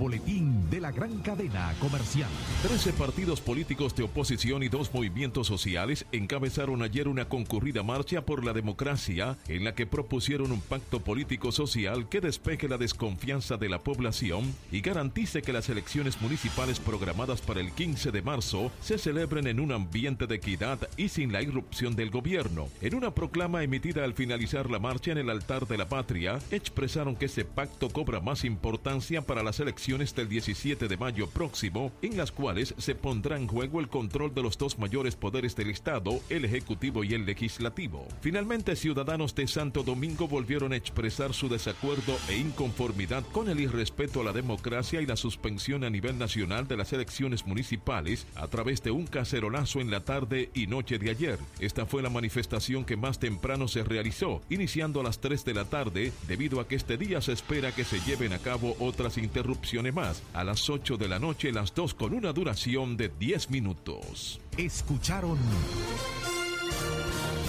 boletín 0.00 0.70
de 0.70 0.80
la 0.80 0.90
gran 0.90 1.18
cadena 1.18 1.74
comercial. 1.78 2.30
Trece 2.62 2.94
partidos 2.94 3.42
políticos 3.42 3.94
de 3.94 4.04
oposición 4.04 4.62
y 4.62 4.70
dos 4.70 4.92
movimientos 4.94 5.46
sociales 5.46 6.06
encabezaron 6.10 6.82
ayer 6.82 7.06
una 7.06 7.28
concurrida 7.28 7.82
marcha 7.82 8.22
por 8.22 8.42
la 8.42 8.54
democracia 8.54 9.36
en 9.46 9.62
la 9.62 9.74
que 9.74 9.86
propusieron 9.86 10.52
un 10.52 10.62
pacto 10.62 11.00
político-social 11.00 12.08
que 12.08 12.22
despeje 12.22 12.66
la 12.66 12.78
desconfianza 12.78 13.58
de 13.58 13.68
la 13.68 13.80
población 13.80 14.54
y 14.72 14.80
garantice 14.80 15.42
que 15.42 15.52
las 15.52 15.68
elecciones 15.68 16.18
municipales 16.22 16.80
programadas 16.80 17.42
para 17.42 17.60
el 17.60 17.70
15 17.70 18.10
de 18.10 18.22
marzo 18.22 18.72
se 18.80 18.96
celebren 18.96 19.46
en 19.48 19.60
un 19.60 19.70
ambiente 19.70 20.26
de 20.26 20.36
equidad 20.36 20.78
y 20.96 21.08
sin 21.08 21.30
la 21.30 21.42
irrupción 21.42 21.94
del 21.94 22.10
gobierno. 22.10 22.68
En 22.80 22.94
una 22.94 23.14
proclama 23.14 23.62
emitida 23.62 24.02
al 24.04 24.14
finalizar 24.14 24.70
la 24.70 24.78
marcha 24.78 25.12
en 25.12 25.18
el 25.18 25.28
altar 25.28 25.68
de 25.68 25.76
la 25.76 25.90
patria, 25.90 26.38
expresaron 26.50 27.16
que 27.16 27.26
ese 27.26 27.44
pacto 27.44 27.90
cobra 27.90 28.20
más 28.20 28.46
importancia 28.46 29.20
para 29.20 29.42
las 29.42 29.60
elecciones 29.60 29.89
del 29.98 30.28
17 30.28 30.60
7 30.60 30.86
de 30.86 30.96
mayo 30.96 31.26
próximo, 31.26 31.90
en 32.00 32.16
las 32.16 32.30
cuales 32.30 32.74
se 32.78 32.94
pondrá 32.94 33.36
en 33.36 33.48
juego 33.48 33.80
el 33.80 33.88
control 33.88 34.32
de 34.34 34.42
los 34.42 34.56
dos 34.56 34.78
mayores 34.78 35.16
poderes 35.16 35.56
del 35.56 35.70
Estado, 35.70 36.20
el 36.28 36.44
Ejecutivo 36.44 37.02
y 37.02 37.14
el 37.14 37.26
Legislativo. 37.26 38.06
Finalmente, 38.20 38.76
ciudadanos 38.76 39.34
de 39.34 39.48
Santo 39.48 39.82
Domingo 39.82 40.28
volvieron 40.28 40.72
a 40.72 40.76
expresar 40.76 41.34
su 41.34 41.48
desacuerdo 41.48 42.16
e 42.28 42.36
inconformidad 42.36 43.24
con 43.32 43.48
el 43.48 43.58
irrespeto 43.58 44.20
a 44.20 44.24
la 44.24 44.32
democracia 44.32 45.00
y 45.00 45.06
la 45.06 45.16
suspensión 45.16 45.82
a 45.82 45.90
nivel 45.90 46.18
nacional 46.18 46.68
de 46.68 46.76
las 46.76 46.92
elecciones 46.92 47.44
municipales 47.46 48.28
a 48.36 48.46
través 48.46 48.82
de 48.84 48.92
un 48.92 49.08
cacerolazo 49.08 49.80
en 49.80 49.90
la 49.90 50.00
tarde 50.00 50.50
y 50.54 50.68
noche 50.68 50.98
de 50.98 51.10
ayer. 51.10 51.38
Esta 51.58 51.84
fue 51.84 52.02
la 52.02 52.10
manifestación 52.10 52.84
que 52.84 52.96
más 52.96 53.18
temprano 53.18 53.66
se 53.66 53.82
realizó, 53.82 54.40
iniciando 54.50 55.00
a 55.00 55.04
las 55.04 55.20
3 55.20 55.44
de 55.44 55.54
la 55.54 55.64
tarde, 55.64 56.12
debido 56.28 56.60
a 56.60 56.68
que 56.68 56.76
este 56.76 56.96
día 56.96 57.20
se 57.20 57.32
espera 57.32 57.72
que 57.72 57.84
se 57.84 57.98
lleven 58.00 58.32
a 58.32 58.38
cabo 58.38 58.76
otras 58.78 59.18
interrupciones 59.18 59.79
más, 59.90 60.22
a 60.34 60.44
las 60.44 60.68
8 60.68 60.98
de 60.98 61.08
la 61.08 61.18
noche, 61.18 61.50
las 61.50 61.74
dos 61.74 61.94
con 61.94 62.12
una 62.12 62.34
duración 62.34 62.98
de 62.98 63.08
10 63.08 63.50
minutos. 63.50 64.38
Escucharon 64.58 65.38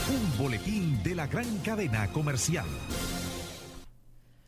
un 0.09 0.38
boletín 0.38 1.03
de 1.03 1.15
la 1.15 1.27
gran 1.27 1.57
cadena 1.59 2.07
comercial. 2.11 2.65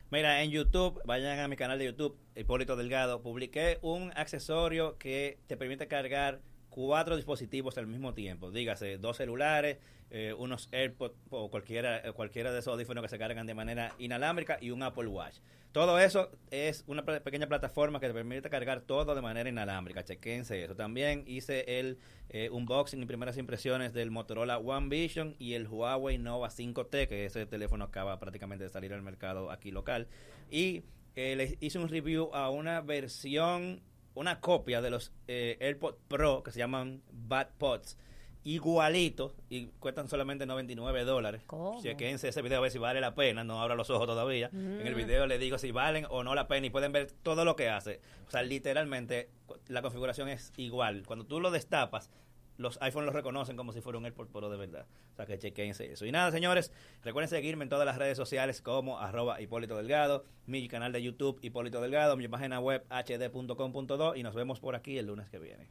Mira, 0.09 0.41
en 0.41 0.51
YouTube, 0.51 1.01
vayan 1.05 1.39
a 1.39 1.47
mi 1.49 1.57
canal 1.57 1.77
de 1.77 1.85
YouTube, 1.85 2.17
Hipólito 2.35 2.77
Delgado, 2.77 3.21
publiqué 3.21 3.79
un 3.81 4.11
accesorio 4.15 4.97
que 4.97 5.39
te 5.47 5.57
permite 5.57 5.87
cargar 5.87 6.39
cuatro 6.69 7.17
dispositivos 7.17 7.77
al 7.77 7.87
mismo 7.87 8.13
tiempo. 8.13 8.51
Dígase, 8.51 8.97
dos 8.97 9.17
celulares, 9.17 9.77
eh, 10.09 10.33
unos 10.37 10.69
AirPods 10.71 11.15
o 11.31 11.49
cualquiera, 11.49 12.13
cualquiera 12.13 12.51
de 12.51 12.59
esos 12.59 12.73
audífonos 12.73 13.03
que 13.03 13.09
se 13.09 13.17
cargan 13.17 13.47
de 13.47 13.55
manera 13.55 13.95
inalámbrica 13.97 14.57
y 14.61 14.69
un 14.69 14.83
Apple 14.83 15.07
Watch. 15.07 15.37
Todo 15.73 15.97
eso 15.99 16.29
es 16.51 16.83
una 16.87 17.03
pe- 17.03 17.19
pequeña 17.19 17.47
plataforma 17.47 17.99
que 17.99 18.07
te 18.07 18.13
permite 18.13 18.47
cargar 18.49 18.81
todo 18.81 19.15
de 19.15 19.21
manera 19.21 19.49
inalámbrica. 19.49 20.03
Chequense 20.03 20.63
eso. 20.63 20.75
También 20.75 21.23
hice 21.25 21.79
el 21.79 21.97
eh, 22.29 22.49
unboxing 22.51 23.01
y 23.01 23.05
primeras 23.07 23.37
impresiones 23.37 23.91
del 23.91 24.11
Motorola 24.11 24.59
One 24.59 24.87
Vision 24.89 25.35
y 25.39 25.55
el 25.55 25.67
Huawei 25.67 26.19
Nova 26.19 26.49
5T, 26.49 27.07
que 27.07 27.25
ese 27.25 27.47
teléfono 27.47 27.85
acaba 27.85 28.19
prácticamente 28.19 28.63
de 28.65 28.69
salir 28.69 28.93
al 28.93 29.01
mercado 29.01 29.49
aquí 29.49 29.71
local. 29.71 30.07
Y 30.51 30.83
eh, 31.15 31.35
les 31.35 31.57
hice 31.59 31.79
un 31.79 31.89
review 31.89 32.29
a 32.35 32.51
una 32.51 32.81
versión, 32.81 33.81
una 34.13 34.41
copia 34.41 34.79
de 34.79 34.91
los 34.91 35.11
eh, 35.27 35.57
AirPods 35.59 35.97
Pro 36.07 36.43
que 36.43 36.51
se 36.51 36.59
llaman 36.59 37.01
Bad 37.11 37.47
Pods. 37.57 37.97
Igualito 38.45 39.33
y 39.49 39.67
cuestan 39.79 40.07
solamente 40.07 40.45
99 40.45 41.03
dólares. 41.05 41.43
Chequense 41.81 42.27
ese 42.29 42.41
video 42.41 42.57
a 42.59 42.61
ver 42.61 42.71
si 42.71 42.77
vale 42.77 42.99
la 43.01 43.15
pena. 43.15 43.43
No 43.43 43.61
abra 43.61 43.75
los 43.75 43.89
ojos 43.89 44.05
todavía. 44.07 44.49
En 44.53 44.85
el 44.85 44.93
Mm. 44.93 44.97
video 44.97 45.27
les 45.27 45.39
digo 45.39 45.57
si 45.57 45.71
valen 45.71 46.05
o 46.09 46.23
no 46.23 46.35
la 46.35 46.47
pena 46.47 46.67
y 46.67 46.69
pueden 46.69 46.91
ver 46.91 47.11
todo 47.23 47.45
lo 47.45 47.55
que 47.55 47.69
hace. 47.69 48.01
O 48.27 48.31
sea, 48.31 48.43
literalmente 48.43 49.29
la 49.67 49.81
configuración 49.81 50.27
es 50.29 50.51
igual. 50.57 51.03
Cuando 51.05 51.25
tú 51.25 51.39
lo 51.39 51.51
destapas, 51.51 52.09
los 52.57 52.79
iPhones 52.81 53.07
los 53.07 53.15
reconocen 53.15 53.55
como 53.57 53.71
si 53.73 53.81
fuera 53.81 53.97
un 53.97 54.05
AirPod 54.05 54.27
Pro 54.27 54.49
de 54.49 54.57
verdad. 54.57 54.85
O 55.13 55.15
sea, 55.15 55.25
que 55.25 55.39
chequense 55.39 55.91
eso. 55.91 56.05
Y 56.05 56.11
nada, 56.11 56.31
señores, 56.31 56.71
recuerden 57.01 57.29
seguirme 57.29 57.63
en 57.63 57.69
todas 57.69 57.85
las 57.85 57.97
redes 57.97 58.17
sociales 58.17 58.61
como 58.61 58.99
arroba 58.99 59.41
Hipólito 59.41 59.75
Delgado, 59.77 60.25
mi 60.45 60.67
canal 60.67 60.91
de 60.91 61.01
YouTube 61.01 61.39
Hipólito 61.41 61.81
Delgado, 61.81 62.15
mi 62.17 62.27
página 62.27 62.59
web 62.59 62.83
hd.com.do 62.89 64.15
y 64.15 64.21
nos 64.23 64.35
vemos 64.35 64.59
por 64.59 64.75
aquí 64.75 64.97
el 64.97 65.07
lunes 65.07 65.29
que 65.29 65.39
viene. 65.39 65.67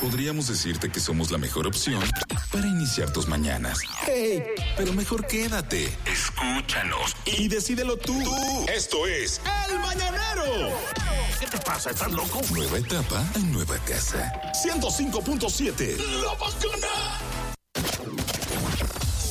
Podríamos 0.00 0.48
decirte 0.48 0.90
que 0.90 1.00
somos 1.00 1.30
la 1.30 1.38
mejor 1.38 1.66
opción 1.66 2.02
para 2.52 2.66
iniciar 2.66 3.12
tus 3.12 3.26
mañanas. 3.28 3.78
Hey, 4.06 4.44
pero 4.76 4.92
mejor 4.92 5.26
quédate. 5.26 5.96
Escúchanos 6.04 7.16
y 7.24 7.48
decídelo 7.48 7.96
tú. 7.96 8.20
Esto 8.68 9.06
es 9.06 9.40
El 9.68 9.78
Mañanero. 9.78 10.78
¿Qué 11.40 11.46
te 11.46 11.58
pasa? 11.58 11.90
¿Estás 11.90 12.12
loco? 12.12 12.40
Nueva 12.52 12.78
etapa 12.78 13.24
en 13.36 13.52
nueva 13.52 13.78
casa. 13.80 14.32
105.7. 14.64 15.96
La 16.22 16.34
bacana. 16.34 17.33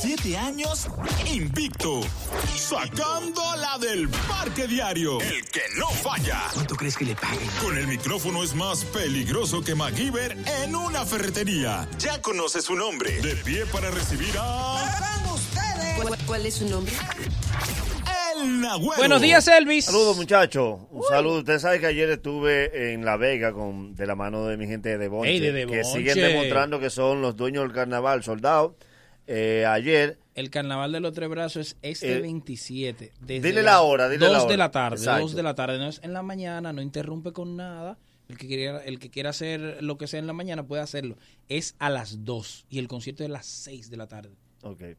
Siete 0.04 0.36
años 0.36 0.86
invicto. 1.32 2.02
Sacando 2.54 3.40
la 3.56 3.78
del 3.78 4.06
parque 4.28 4.66
diario. 4.66 5.18
El 5.20 5.42
que 5.50 5.62
no 5.78 5.86
falla. 5.88 6.42
¿Cuánto 6.52 6.76
crees 6.76 6.94
que 6.94 7.06
le 7.06 7.14
paguen? 7.14 7.48
Con 7.62 7.78
el 7.78 7.86
micrófono 7.86 8.42
es 8.44 8.54
más 8.54 8.84
peligroso 8.84 9.62
que 9.62 9.74
MacGyver 9.74 10.36
en 10.62 10.76
una 10.76 11.06
ferretería. 11.06 11.88
Ya 11.98 12.20
conoce 12.20 12.60
su 12.60 12.74
nombre. 12.74 13.12
De 13.22 13.34
pie 13.36 13.64
para 13.66 13.90
recibir 13.90 14.34
a. 14.38 14.76
¿Cuál, 16.02 16.18
cuál 16.26 16.44
es 16.46 16.54
su 16.54 16.68
nombre? 16.68 16.92
El 18.36 18.60
Nahuel. 18.60 18.98
Buenos 18.98 19.22
días, 19.22 19.48
Elvis. 19.48 19.86
Saludos, 19.86 20.18
muchachos. 20.18 20.80
Un 20.90 21.02
saludo. 21.04 21.38
Usted 21.38 21.58
sabe 21.58 21.80
que 21.80 21.86
ayer 21.86 22.10
estuve 22.10 22.92
en 22.92 23.06
La 23.06 23.16
Vega 23.16 23.54
con 23.54 23.94
de 23.94 24.06
la 24.06 24.14
mano 24.14 24.44
de 24.46 24.58
mi 24.58 24.66
gente 24.66 24.98
de 24.98 25.08
Bonche, 25.08 25.30
Ey, 25.30 25.40
de 25.40 25.46
que 25.66 25.76
Devonche. 25.76 25.84
siguen 25.84 26.16
demostrando 26.16 26.78
que 26.78 26.90
son 26.90 27.22
los 27.22 27.36
dueños 27.36 27.62
del 27.64 27.72
carnaval, 27.72 28.22
soldados. 28.22 28.72
Eh, 29.26 29.64
ayer 29.66 30.18
El 30.34 30.50
carnaval 30.50 30.92
de 30.92 31.00
los 31.00 31.12
tres 31.12 31.28
brazos 31.28 31.76
es 31.82 32.02
este 32.02 32.16
Eh, 32.16 32.20
27. 32.20 33.12
Desde 33.20 33.48
dile 33.48 33.62
la 33.62 33.80
hora, 33.82 34.08
dile 34.08 34.26
la 34.26 34.32
dos 34.34 34.42
hora. 34.44 34.50
de 34.52 34.56
la 34.58 34.70
tarde. 34.70 34.96
Exacto. 34.98 35.22
Dos 35.22 35.34
de 35.34 35.42
la 35.42 35.54
tarde. 35.54 35.78
No 35.78 35.88
es 35.88 36.00
en 36.02 36.12
la 36.12 36.22
mañana, 36.22 36.72
no 36.72 36.82
interrumpe 36.82 37.32
con 37.32 37.56
nada. 37.56 37.98
El 38.28 38.38
que, 38.38 38.46
quiera, 38.46 38.82
el 38.84 38.98
que 38.98 39.10
quiera 39.10 39.30
hacer 39.30 39.82
lo 39.82 39.98
que 39.98 40.06
sea 40.06 40.18
en 40.18 40.26
la 40.26 40.32
mañana 40.32 40.66
puede 40.66 40.82
hacerlo. 40.82 41.16
Es 41.48 41.74
a 41.78 41.90
las 41.90 42.24
2 42.24 42.66
y 42.70 42.78
el 42.78 42.88
concierto 42.88 43.22
es 43.22 43.28
a 43.28 43.32
las 43.32 43.46
6 43.46 43.90
de 43.90 43.96
la 43.98 44.06
tarde. 44.08 44.30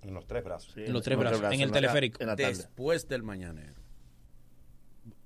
En 0.04 0.14
los 0.14 0.28
tres 0.28 0.44
brazos. 0.44 0.78
En 0.78 0.94
los 0.94 1.02
tres 1.04 1.18
brazos, 1.18 1.42
en 1.52 1.62
el 1.62 1.72
teleférico. 1.72 2.24
Después 2.36 3.08
del 3.08 3.24
mañanero. 3.24 3.74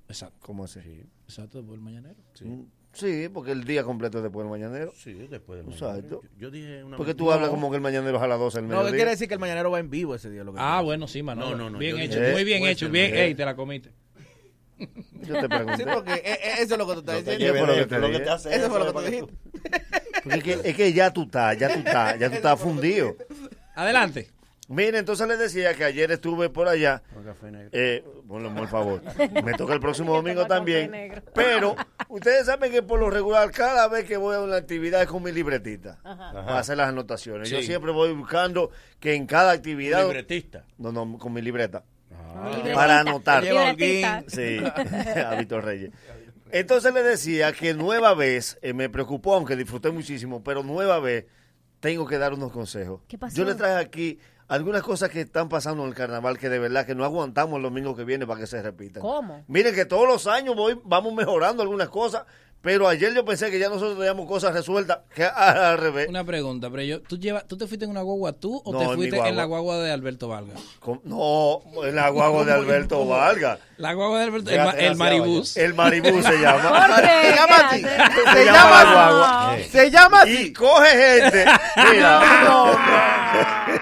Exacto. 0.07 0.37
¿Cómo 0.41 0.63
así? 0.63 0.79
Exacto, 1.25 1.57
después 1.59 1.77
del 1.77 1.81
mañanero. 1.83 2.15
Mm, 2.41 2.63
Sí, 2.99 3.29
porque 3.33 3.51
el 3.51 3.63
día 3.63 3.83
completo 3.83 4.17
es 4.17 4.23
después 4.23 4.43
del 4.43 4.51
mañanero. 4.51 4.91
Sí, 4.95 5.13
después 5.13 5.59
del 5.59 5.71
Exacto. 5.73 5.87
mañanero. 5.93 6.21
Yo- 6.23 6.29
yo 6.39 6.51
dije 6.51 6.83
una 6.83 6.97
Porque 6.97 7.11
vez- 7.11 7.17
tú 7.17 7.25
No. 7.25 7.31
hablas 7.31 7.49
como 7.49 7.69
que 7.69 7.75
el 7.77 7.81
mañanero 7.81 8.17
es 8.17 8.23
a 8.23 8.27
las 8.27 8.39
12 8.39 8.57
del 8.57 8.65
No, 8.67 8.69
mediodía. 8.75 8.91
que 8.91 8.95
quiere 8.97 9.11
decir 9.11 9.27
que 9.27 9.33
el 9.35 9.39
mañanero 9.39 9.71
va 9.71 9.79
en 9.79 9.89
vivo 9.89 10.15
ese 10.15 10.29
día. 10.29 10.43
Lo 10.43 10.53
que 10.53 10.59
Ah, 10.59 10.63
pasa. 10.77 10.81
bueno, 10.81 11.07
sí, 11.07 11.23
Manolo. 11.23 11.51
No, 11.51 11.63
no, 11.65 11.69
no, 11.71 11.77
Bien 11.79 11.97
hecho, 11.99 12.19
dije 12.19 12.31
muy 12.33 12.43
bien 12.43 12.65
hecho. 12.65 12.89
Bien, 12.89 13.15
ey, 13.15 13.35
te 13.35 13.45
la 13.45 13.55
comiste. 13.55 13.91
Yo 15.27 15.39
te 15.39 15.49
pregunté. 15.49 15.77
Sí, 15.77 15.83
porque 15.93 16.13
eh, 16.13 16.21
eh, 16.25 16.39
eso 16.59 16.73
es 16.73 16.77
lo 16.77 16.87
que 16.87 16.93
tú 16.93 16.99
estás 16.99 17.15
No 17.15 17.23
te 17.23 17.31
diciendo. 17.37 17.65
de 17.73 17.81
esto, 17.81 17.99
lo 17.99 18.11
que 18.11 18.19
te 18.19 18.33
Eso 18.55 18.69
fue 18.69 18.79
lo 18.79 18.85
que 18.85 18.91
tú 18.93 18.99
dijiste. 19.01 19.33
Porque 20.23 20.37
es 20.37 20.43
que, 20.43 20.69
es 20.69 20.75
que 20.75 20.93
ya 20.93 21.11
tú 21.11 21.23
estás, 21.23 21.57
ya 21.57 21.71
tú 21.73 21.79
estás, 21.79 22.19
ya 22.19 22.29
tú 22.29 22.35
estás 22.43 22.59
fundido. 22.59 23.15
Adelante. 23.75 24.29
Mire, 24.69 24.99
entonces 24.99 25.27
les 25.27 25.39
decía 25.39 25.73
que 25.73 25.83
ayer 25.83 26.11
estuve 26.11 26.49
por 26.49 26.67
allá. 26.67 27.01
Con 27.13 27.23
café 27.23 27.49
negro. 27.51 27.69
Eh, 27.73 28.03
bueno, 28.25 28.53
por 28.53 28.67
favor. 28.67 29.01
Me 29.43 29.53
toca 29.55 29.73
el 29.73 29.79
próximo 29.79 30.13
domingo 30.13 30.45
también. 30.45 30.91
negro. 30.91 31.23
Pero 31.33 31.75
ustedes 32.07 32.45
saben 32.45 32.71
que 32.71 32.83
por 32.83 32.99
lo 32.99 33.09
regular, 33.09 33.49
cada 33.51 33.87
vez 33.87 34.05
que 34.05 34.15
voy 34.15 34.35
a 34.35 34.41
una 34.41 34.57
actividad 34.57 35.01
es 35.01 35.07
con 35.07 35.23
mi 35.23 35.31
libretita. 35.31 35.99
Ajá. 36.03 36.31
Para 36.33 36.59
hacer 36.59 36.77
las 36.77 36.89
anotaciones. 36.89 37.49
Yo 37.49 37.57
Sí. 37.57 37.63
siempre 37.65 37.91
voy 37.91 38.13
buscando 38.13 38.69
que 38.99 39.15
en 39.15 39.25
cada 39.25 39.51
actividad. 39.53 40.03
Libretista. 40.03 40.65
No, 40.77 40.91
no, 40.91 41.17
con 41.17 41.33
mi 41.33 41.41
libreta. 41.41 41.83
Libretita. 42.45 42.75
Para 42.75 42.99
anotar. 42.99 43.43
Libretita. 43.43 44.23
Sí, 44.27 44.59
a 45.25 45.33
Víctor 45.35 45.65
Reyes. 45.65 45.91
Entonces 46.51 46.93
le 46.93 47.01
decía 47.03 47.51
que 47.53 47.73
nueva 47.73 48.13
vez, 48.13 48.59
eh, 48.61 48.73
me 48.73 48.87
preocupó, 48.89 49.33
aunque 49.33 49.55
disfruté 49.55 49.89
muchísimo, 49.91 50.43
pero 50.43 50.61
nueva 50.63 50.99
vez 50.99 51.25
tengo 51.79 52.05
que 52.07 52.17
dar 52.19 52.33
unos 52.33 52.51
consejos. 52.51 53.01
¿Qué 53.07 53.17
pasó? 53.17 53.35
Yo 53.35 53.45
le 53.45 53.55
traje 53.55 53.75
aquí 53.83 54.19
algunas 54.49 54.81
cosas 54.83 55.09
que 55.09 55.21
están 55.21 55.47
pasando 55.47 55.83
en 55.83 55.89
el 55.89 55.95
carnaval 55.95 56.37
que 56.37 56.49
de 56.49 56.59
verdad 56.59 56.85
que 56.85 56.95
no 56.95 57.05
aguantamos 57.05 57.57
el 57.57 57.63
domingo 57.63 57.95
que 57.95 58.03
viene 58.03 58.27
para 58.27 58.39
que 58.41 58.47
se 58.47 58.61
repitan. 58.61 59.01
¿Cómo? 59.01 59.43
Miren 59.47 59.73
que 59.73 59.85
todos 59.85 60.07
los 60.07 60.27
años 60.27 60.55
voy, 60.55 60.77
vamos 60.83 61.13
mejorando 61.13 61.61
algunas 61.63 61.87
cosas, 61.89 62.23
pero 62.61 62.89
ayer 62.89 63.13
yo 63.13 63.23
pensé 63.23 63.49
que 63.51 63.57
ya 63.59 63.69
nosotros 63.69 63.95
teníamos 63.97 64.27
cosas 64.27 64.53
resueltas, 64.53 64.99
que 65.15 65.23
al 65.35 65.77
revés. 65.77 66.09
Una 66.09 66.23
pregunta, 66.25 66.69
pero 66.69 66.83
yo, 66.83 67.01
¿tú, 67.01 67.17
llevas, 67.17 67.47
¿tú 67.47 67.57
te 67.57 67.67
fuiste 67.67 67.85
en 67.85 67.91
una 67.91 68.01
guagua 68.01 68.33
tú 68.33 68.61
o 68.65 68.73
No, 68.73 68.79
te 68.79 68.85
fuiste 68.95 69.17
en 69.19 69.35
la 69.37 69.45
guagua 69.45 69.77
de 69.77 69.91
Alberto 69.91 70.27
Vargas? 70.27 70.59
No, 71.03 71.61
en 71.85 71.95
la 71.95 72.09
guagua 72.09 72.43
de 72.43 72.51
Alberto 72.51 73.05
Vargas. 73.07 73.59
La 73.77 73.93
guagua 73.93 74.17
de 74.19 74.25
Alberto, 74.25 74.49
el, 74.49 74.59
el 74.79 74.95
Maribús. 74.97 75.55
El 75.55 75.73
Maribú 75.75 76.21
se 76.21 76.37
llama. 76.37 76.97
Se 76.97 77.35
llama 77.35 77.55
así. 77.69 77.81
Se 77.81 78.33
Se 78.33 78.45
llama 78.45 78.83
la 78.83 78.91
guagua. 78.91 79.57
Se 79.69 79.91
llama 79.91 80.27
Y 80.27 80.33
así. 80.37 80.53
coge 80.53 80.89
gente. 81.21 81.45
Mira. 81.91 82.43
No. 82.43 83.78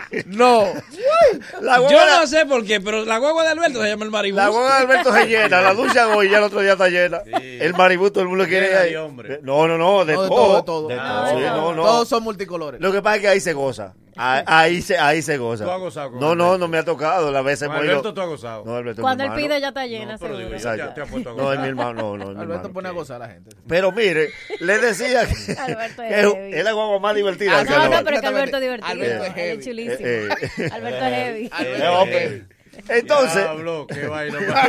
La 1.62 1.90
Yo 1.90 2.06
no 2.20 2.28
sé 2.28 2.46
por 2.46 2.66
qué, 2.66 2.80
pero 2.80 3.06
la 3.06 3.18
guagua 3.18 3.44
de 3.44 3.50
Alberto 3.50 3.82
se 3.82 3.90
llama 3.90 4.06
el 4.06 4.12
Maribús. 4.12 4.38
la 4.38 4.48
guagua 4.50 4.76
de 4.76 4.82
Alberto 4.84 5.14
se 5.14 5.26
llena. 5.28 5.62
La 5.62 5.74
ducha 5.74 6.08
hoy 6.16 6.30
ya 6.30 6.38
el 6.38 6.44
otro 6.44 6.62
día 6.62 6.74
está 6.74 6.88
llena. 6.90 7.22
El 7.42 7.74
Maribú 7.74 8.10
todo 8.12 8.24
el 8.24 8.30
mundo 8.30 8.46
quiere 8.46 8.76
ahí. 8.76 8.94
No, 9.42 9.68
no, 9.68 9.78
no, 9.78 10.06
de, 10.06 10.14
No, 10.14 10.24
de 10.24 10.30
todo. 10.30 10.30
todo, 10.30 10.58
de 10.58 10.64
todo. 10.64 10.88
De 10.88 10.96
todo. 10.96 11.30
Sí, 11.30 11.42
de 11.42 11.50
no, 11.50 11.74
no. 11.74 11.84
Todos 11.84 12.08
son 12.08 12.24
multicolores. 12.24 12.80
Lo 12.82 12.92
que 12.92 13.02
pasa 13.02 13.16
es 13.18 13.22
que 13.22 13.28
ahí 13.28 13.40
se 13.40 13.54
goza. 13.54 13.94
Ahí, 14.18 14.44
ahí 14.48 14.82
se, 14.82 14.98
ahí 14.98 15.22
se 15.22 15.38
goza. 15.38 15.64
¿Tú 15.66 15.72
has 15.72 15.80
gozado 15.80 16.12
con 16.12 16.20
no, 16.20 16.36
no, 16.36 16.44
Alberto? 16.46 16.58
no 16.60 16.68
me 16.68 16.78
ha 16.78 16.84
tocado. 16.86 17.32
La 17.32 17.42
vez 17.42 17.62
hemos 17.62 17.78
Alberto 17.78 18.02
ido. 18.02 18.14
tú 18.14 18.22
has 18.22 18.28
gozado. 18.28 18.64
No, 18.66 18.76
Alberto 18.76 19.02
es 19.02 19.04
Cuando 19.04 19.24
mi 19.24 19.28
él 19.28 19.32
hermano. 19.34 19.48
pide 19.50 19.62
ya 19.62 19.68
está 19.70 19.86
llena, 19.86 20.12
No, 20.14 20.20
pero 20.20 20.38
seguro. 20.38 20.38
digo, 20.38 20.50
ya 20.50 20.74
Exacto. 20.74 20.94
te 20.96 21.02
has 21.02 21.10
puesto 21.10 21.30
a 21.30 21.34
No, 21.34 21.38
es 21.40 21.44
gozar. 21.46 21.60
mi 21.62 21.68
hermano. 21.68 21.94
No, 22.02 22.18
no, 22.18 22.24
es 22.24 22.30
mi 22.30 22.34
Alberto 22.42 22.54
hermano. 22.54 22.74
pone 22.74 22.88
a 22.90 22.92
gozar 22.92 23.16
a 23.22 23.28
la 23.28 23.34
gente. 23.34 23.56
Pero 23.68 23.92
mire, 23.92 24.30
le 24.60 24.78
decía 24.80 25.28
que, 25.28 25.52
Alberto 25.60 26.02
es 26.04 26.10
que 26.10 26.16
heavy. 26.16 26.54
es 26.56 26.64
la 26.64 26.72
guagua 26.74 27.00
más 27.00 27.16
divertida. 27.16 27.52
Ah, 27.54 27.58
del 27.58 27.66
No, 27.66 27.72
carnaval. 27.72 27.98
no, 28.00 28.04
pero 28.06 28.16
es 28.16 28.22
que 28.22 28.28
Alberto 28.28 28.56
es 28.58 28.62
divertido. 28.62 28.92
Alberto 28.92 29.24
es 29.24 29.28
Él 29.30 29.34
heavy. 29.36 29.60
es 29.60 29.66
chulísimo. 29.66 30.00
Eh, 30.08 30.30
eh. 30.58 30.70
Alberto 30.74 31.06
es 31.06 31.14
heavy. 31.14 31.50
Alberto 31.54 31.84
Eh, 31.84 31.88
hombre. 31.88 32.46
Entonces, 32.90 33.44
Diablo, 33.44 33.88
qué 33.88 34.08
vaina. 34.08 34.40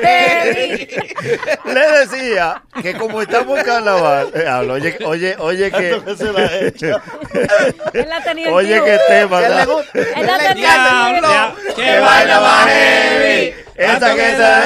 le 1.64 1.80
decía 1.98 2.62
que 2.82 2.94
como 2.94 3.22
estamos 3.22 3.58
en 3.58 3.64
carnaval, 3.64 4.30
eh, 4.34 4.46
hablo, 4.46 4.74
oye, 4.74 4.96
oye, 5.04 5.34
oye 5.38 5.70
que, 5.70 5.90
Él 7.94 8.08
la 8.08 8.22
tenía 8.22 8.50
oye 8.52 8.82
que 8.82 8.98
tema, 9.08 9.38
Él 9.38 9.42
le 9.42 9.48
¿verdad? 9.48 9.66
gusta. 9.66 9.98
Él 9.98 10.26
la 10.26 10.38
tenía 10.38 11.10
en 11.10 11.20
Diablo, 11.20 11.54
tío. 11.64 11.74
qué 11.76 11.98
vaina 12.00 12.40
más 12.40 12.66
heavy. 12.68 13.54
Esa 13.76 14.14
que 14.14 14.30
está 14.30 14.62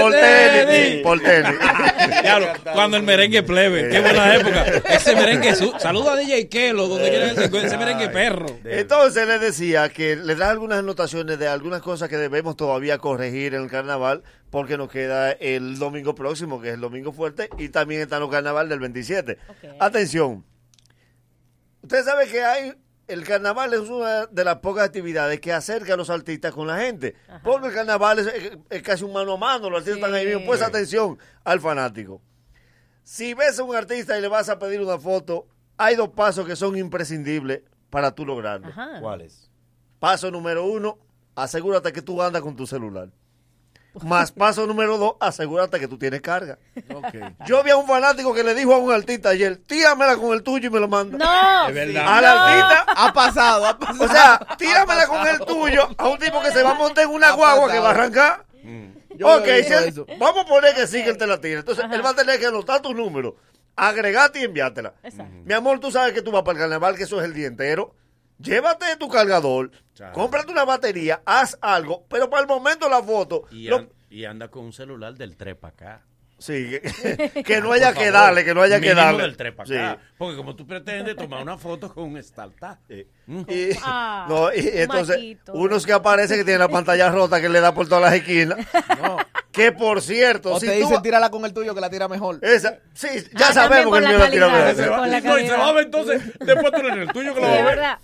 por 0.00 0.12
tenis, 0.12 1.02
por 1.02 1.20
tenis. 1.20 1.50
Diablo, 2.22 2.48
cuando 2.72 2.96
el 2.96 3.02
merengue 3.02 3.42
plebe, 3.42 3.88
qué 3.90 4.00
buena 4.00 4.34
época. 4.36 4.64
Ese 4.88 5.14
merengue, 5.14 5.54
su- 5.54 5.72
saluda 5.78 6.14
a 6.14 6.16
DJ 6.16 6.48
Kelo, 6.48 6.88
donde 6.88 7.08
quiera 7.10 7.28
que 7.34 7.48
se 7.60 7.66
ese 7.66 7.76
merengue 7.78 8.08
perro. 8.08 8.46
Entonces 8.64 9.26
le 9.26 9.38
decía 9.38 9.88
que 9.88 10.16
le 10.16 10.34
da 10.34 10.50
algunas 10.50 10.78
anotaciones 10.78 11.38
de 11.38 11.48
algunas 11.48 11.82
cosas 11.82 12.08
que 12.08 12.16
debemos 12.16 12.56
todavía 12.56 12.98
corregir 12.98 13.54
en 13.54 13.62
el 13.62 13.70
carnaval 13.70 14.22
porque 14.50 14.76
nos 14.76 14.90
queda 14.90 15.32
el 15.32 15.78
domingo 15.78 16.14
próximo, 16.14 16.60
que 16.60 16.68
es 16.68 16.74
el 16.74 16.80
domingo 16.80 17.12
fuerte, 17.12 17.50
y 17.58 17.68
también 17.68 18.00
está 18.00 18.16
el 18.18 18.28
carnaval 18.30 18.68
del 18.68 18.80
27. 18.80 19.38
Atención. 19.80 20.44
Usted 21.82 22.04
sabe 22.04 22.26
que 22.28 22.42
hay 22.42 22.72
el 23.08 23.24
carnaval 23.24 23.72
es 23.74 23.80
una 23.88 24.26
de 24.26 24.44
las 24.44 24.56
pocas 24.56 24.84
actividades 24.84 25.40
que 25.40 25.52
acerca 25.52 25.94
a 25.94 25.96
los 25.96 26.10
artistas 26.10 26.52
con 26.52 26.66
la 26.66 26.78
gente. 26.78 27.14
Porque 27.44 27.68
el 27.68 27.74
carnaval 27.74 28.18
es, 28.20 28.26
es- 28.26 28.58
es 28.68 28.82
casi 28.82 29.04
un 29.04 29.12
mano 29.12 29.32
a 29.34 29.36
mano, 29.36 29.70
los 29.70 29.78
artistas 29.80 29.98
están 29.98 30.14
ahí 30.14 30.26
mismo. 30.26 30.46
Pues 30.46 30.62
atención 30.62 31.18
al 31.44 31.60
fanático. 31.60 32.20
Si 33.02 33.34
ves 33.34 33.58
a 33.58 33.62
un 33.62 33.74
artista 33.76 34.18
y 34.18 34.20
le 34.20 34.28
vas 34.28 34.48
a 34.48 34.58
pedir 34.58 34.80
una 34.80 34.98
foto, 34.98 35.46
hay 35.76 35.94
dos 35.94 36.08
pasos 36.10 36.46
que 36.46 36.56
son 36.56 36.76
imprescindibles 36.76 37.62
para 37.90 38.12
tú 38.14 38.26
lograrlo. 38.26 38.66
Ajá. 38.68 39.00
¿Cuáles? 39.00 39.50
Paso 40.00 40.30
número 40.30 40.64
uno, 40.64 40.98
asegúrate 41.36 41.92
que 41.92 42.02
tú 42.02 42.20
andas 42.22 42.42
con 42.42 42.56
tu 42.56 42.66
celular. 42.66 43.10
Más 44.02 44.32
paso 44.32 44.66
número 44.66 44.98
dos, 44.98 45.14
asegúrate 45.20 45.78
que 45.80 45.88
tú 45.88 45.98
tienes 45.98 46.20
carga. 46.20 46.58
Yo 47.46 47.62
vi 47.62 47.70
a 47.70 47.76
un 47.76 47.86
fanático 47.86 48.34
que 48.34 48.42
le 48.44 48.54
dijo 48.54 48.74
a 48.74 48.78
un 48.78 48.92
artista 48.92 49.30
ayer, 49.30 49.56
tíramela 49.56 50.16
con 50.16 50.32
el 50.34 50.42
tuyo 50.42 50.68
y 50.68 50.70
me 50.70 50.80
lo 50.80 50.88
manda. 50.88 51.16
No. 51.18 51.68
Es 51.68 51.74
verdad. 51.74 52.04
Al 52.06 52.24
No. 52.24 52.30
artista. 52.42 52.86
Ha 52.96 53.12
pasado, 53.12 53.66
ha 53.66 53.78
pasado. 53.78 54.04
O 54.04 54.08
sea, 54.08 54.40
tíramela 54.58 55.06
con 55.06 55.26
el 55.26 55.38
tuyo 55.40 55.88
a 55.96 56.08
un 56.08 56.18
tipo 56.18 56.40
que 56.42 56.50
se 56.50 56.62
va 56.62 56.72
a 56.72 56.74
montar 56.74 57.04
en 57.04 57.10
una 57.10 57.32
guagua 57.32 57.70
que 57.70 57.78
va 57.78 57.88
a 57.88 57.90
arrancar. 57.92 58.44
Yo 59.18 59.34
ok, 59.38 59.44
veo 59.44 59.64
si 59.64 59.72
eso, 59.72 59.78
él- 59.78 59.88
eso. 59.88 60.06
vamos 60.18 60.44
a 60.44 60.48
poner 60.48 60.74
que 60.74 60.86
sí 60.86 61.02
que 61.02 61.08
él 61.10 61.16
te 61.16 61.26
la 61.26 61.40
tira. 61.40 61.60
Entonces, 61.60 61.84
él 61.90 62.04
va 62.04 62.10
a 62.10 62.14
tener 62.14 62.38
que 62.38 62.46
anotar 62.46 62.82
tu 62.82 62.92
número, 62.92 63.36
agregarte 63.74 64.40
y 64.40 64.44
enviártela. 64.44 64.92
Mi 65.44 65.54
amor, 65.54 65.80
tú 65.80 65.90
sabes 65.90 66.12
que 66.12 66.20
tú 66.20 66.30
vas 66.32 66.42
para 66.42 66.58
el 66.58 66.62
carnaval, 66.64 66.96
que 66.96 67.04
eso 67.04 67.18
es 67.18 67.24
el 67.24 67.32
día 67.32 67.46
entero. 67.46 67.94
Llévate 68.38 68.96
tu 68.98 69.08
cargador, 69.08 69.70
cómprate 70.12 70.52
una 70.52 70.64
batería, 70.64 71.22
haz 71.24 71.56
algo, 71.60 72.04
pero 72.08 72.28
para 72.28 72.42
el 72.42 72.48
momento 72.48 72.84
de 72.86 72.90
la 72.90 73.02
foto, 73.02 73.44
Y, 73.50 73.68
lo- 73.68 73.76
an- 73.76 73.88
y 74.10 74.24
anda 74.24 74.48
con 74.48 74.64
un 74.66 74.72
celular 74.72 75.14
del 75.14 75.36
3 75.36 75.56
para 75.56 75.72
acá. 75.72 76.02
Sí, 76.38 76.68
que, 76.68 76.80
que 77.46 77.60
no 77.62 77.72
haya 77.72 77.94
que 77.94 78.10
darle, 78.10 78.44
que 78.44 78.52
no 78.52 78.60
haya 78.60 78.78
que 78.78 78.94
darle. 78.94 79.22
del 79.22 79.38
3 79.38 79.54
para 79.54 79.66
Sí. 79.66 79.74
acá. 79.74 79.98
Porque 80.18 80.36
como 80.36 80.54
tú 80.54 80.66
pretendes 80.66 81.16
tomar 81.16 81.42
una 81.42 81.56
foto 81.56 81.90
con 81.94 82.04
un 82.10 82.18
startup. 82.18 82.76
Y, 82.86 83.06
Ah, 83.82 84.26
no, 84.28 84.52
y 84.52 84.60
un 84.60 84.68
entonces, 84.74 85.16
maquito. 85.16 85.54
unos 85.54 85.86
que 85.86 85.94
aparecen 85.94 86.36
que 86.36 86.44
tienen 86.44 86.60
la 86.60 86.68
pantalla 86.68 87.08
rota 87.10 87.40
que 87.40 87.48
le 87.48 87.60
da 87.60 87.72
por 87.72 87.88
todas 87.88 88.02
las 88.04 88.12
esquinas. 88.14 88.58
Que 89.56 89.72
por 89.72 90.02
cierto, 90.02 90.52
O 90.52 90.60
si 90.60 90.66
te 90.66 90.74
tú 90.78 90.86
dicen 90.86 91.00
tírala 91.00 91.30
con 91.30 91.42
el 91.46 91.54
tuyo 91.54 91.74
que 91.74 91.80
la 91.80 91.88
tira 91.88 92.08
mejor. 92.08 92.38
Esa, 92.42 92.78
sí, 92.92 93.08
ya 93.34 93.48
Ah, 93.48 93.52
sabemos 93.54 93.90
que 93.98 94.04
el 94.04 94.10
mío 94.10 94.18
la 94.18 94.30
tira 94.30 94.48
mejor. 94.48 94.74
sí, 94.74 94.82
No, 95.26 95.38
y 95.38 95.46
se 95.46 95.56
va 95.56 95.68
a 95.68 95.72
ver 95.72 95.84
entonces, 95.86 96.22
después 96.40 96.72
tú 96.72 96.86
en 96.86 96.98
el 97.00 97.08
tuyo 97.10 97.34
que 97.34 97.40
lo 97.40 97.46
Sí, 97.46 97.52
vas 97.52 97.60
a 97.62 97.70
es 97.70 97.76
ver. 97.78 97.96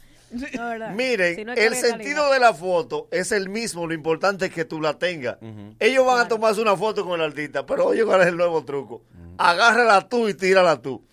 Miren, 0.94 1.36
Si 1.36 1.44
no 1.44 1.52
es 1.52 1.58
el 1.58 1.72
calidad, 1.72 1.88
sentido 1.88 2.32
de 2.32 2.38
la 2.40 2.54
foto 2.54 3.08
es 3.10 3.32
el 3.32 3.48
mismo, 3.48 3.86
lo 3.86 3.94
importante 3.94 4.46
es 4.46 4.52
que 4.52 4.64
tú 4.64 4.80
la 4.80 4.98
tengas. 4.98 5.38
Ellos 5.78 6.06
van 6.06 6.20
a 6.20 6.28
tomarse 6.28 6.60
una 6.60 6.76
foto 6.76 7.04
con 7.04 7.20
el 7.20 7.26
artista, 7.26 7.64
pero 7.66 7.86
oye 7.86 8.04
cuál 8.04 8.22
es 8.22 8.28
el 8.28 8.36
nuevo 8.36 8.64
truco. 8.64 9.02
Agárrala 9.38 10.08
tú 10.08 10.28
y 10.28 10.34
tírala 10.34 10.80
tú. 10.80 11.04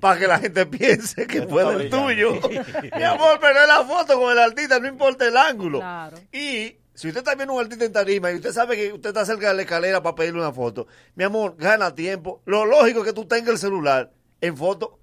Para 0.00 0.18
que 0.18 0.26
la 0.26 0.38
gente 0.38 0.66
piense 0.66 1.26
que 1.26 1.42
fue 1.42 1.64
del 1.76 1.90
tuyo. 1.90 2.34
Mi 2.96 3.02
amor, 3.02 3.38
pero 3.40 3.60
es 3.60 3.68
la 3.68 3.84
foto 3.84 4.18
con 4.20 4.32
el 4.32 4.38
artista, 4.38 4.78
no 4.78 4.88
importa 4.88 5.26
el 5.26 5.36
ángulo. 5.36 5.78
Claro. 5.78 6.16
Y 6.32 6.76
si 6.94 7.08
usted 7.08 7.20
está 7.20 7.34
viendo 7.34 7.54
un 7.54 7.60
artista 7.60 7.84
en 7.84 7.92
tarima 7.92 8.30
y 8.30 8.34
usted 8.34 8.52
sabe 8.52 8.76
que 8.76 8.92
usted 8.92 9.10
está 9.10 9.24
cerca 9.24 9.48
de 9.48 9.54
la 9.54 9.62
escalera 9.62 10.02
para 10.02 10.14
pedirle 10.14 10.40
una 10.40 10.52
foto, 10.52 10.86
mi 11.14 11.24
amor, 11.24 11.54
gana 11.56 11.94
tiempo. 11.94 12.42
Lo 12.44 12.66
lógico 12.66 13.00
es 13.00 13.06
que 13.06 13.12
tú 13.12 13.24
tengas 13.24 13.50
el 13.50 13.58
celular 13.58 14.10
en 14.40 14.56
foto. 14.56 14.98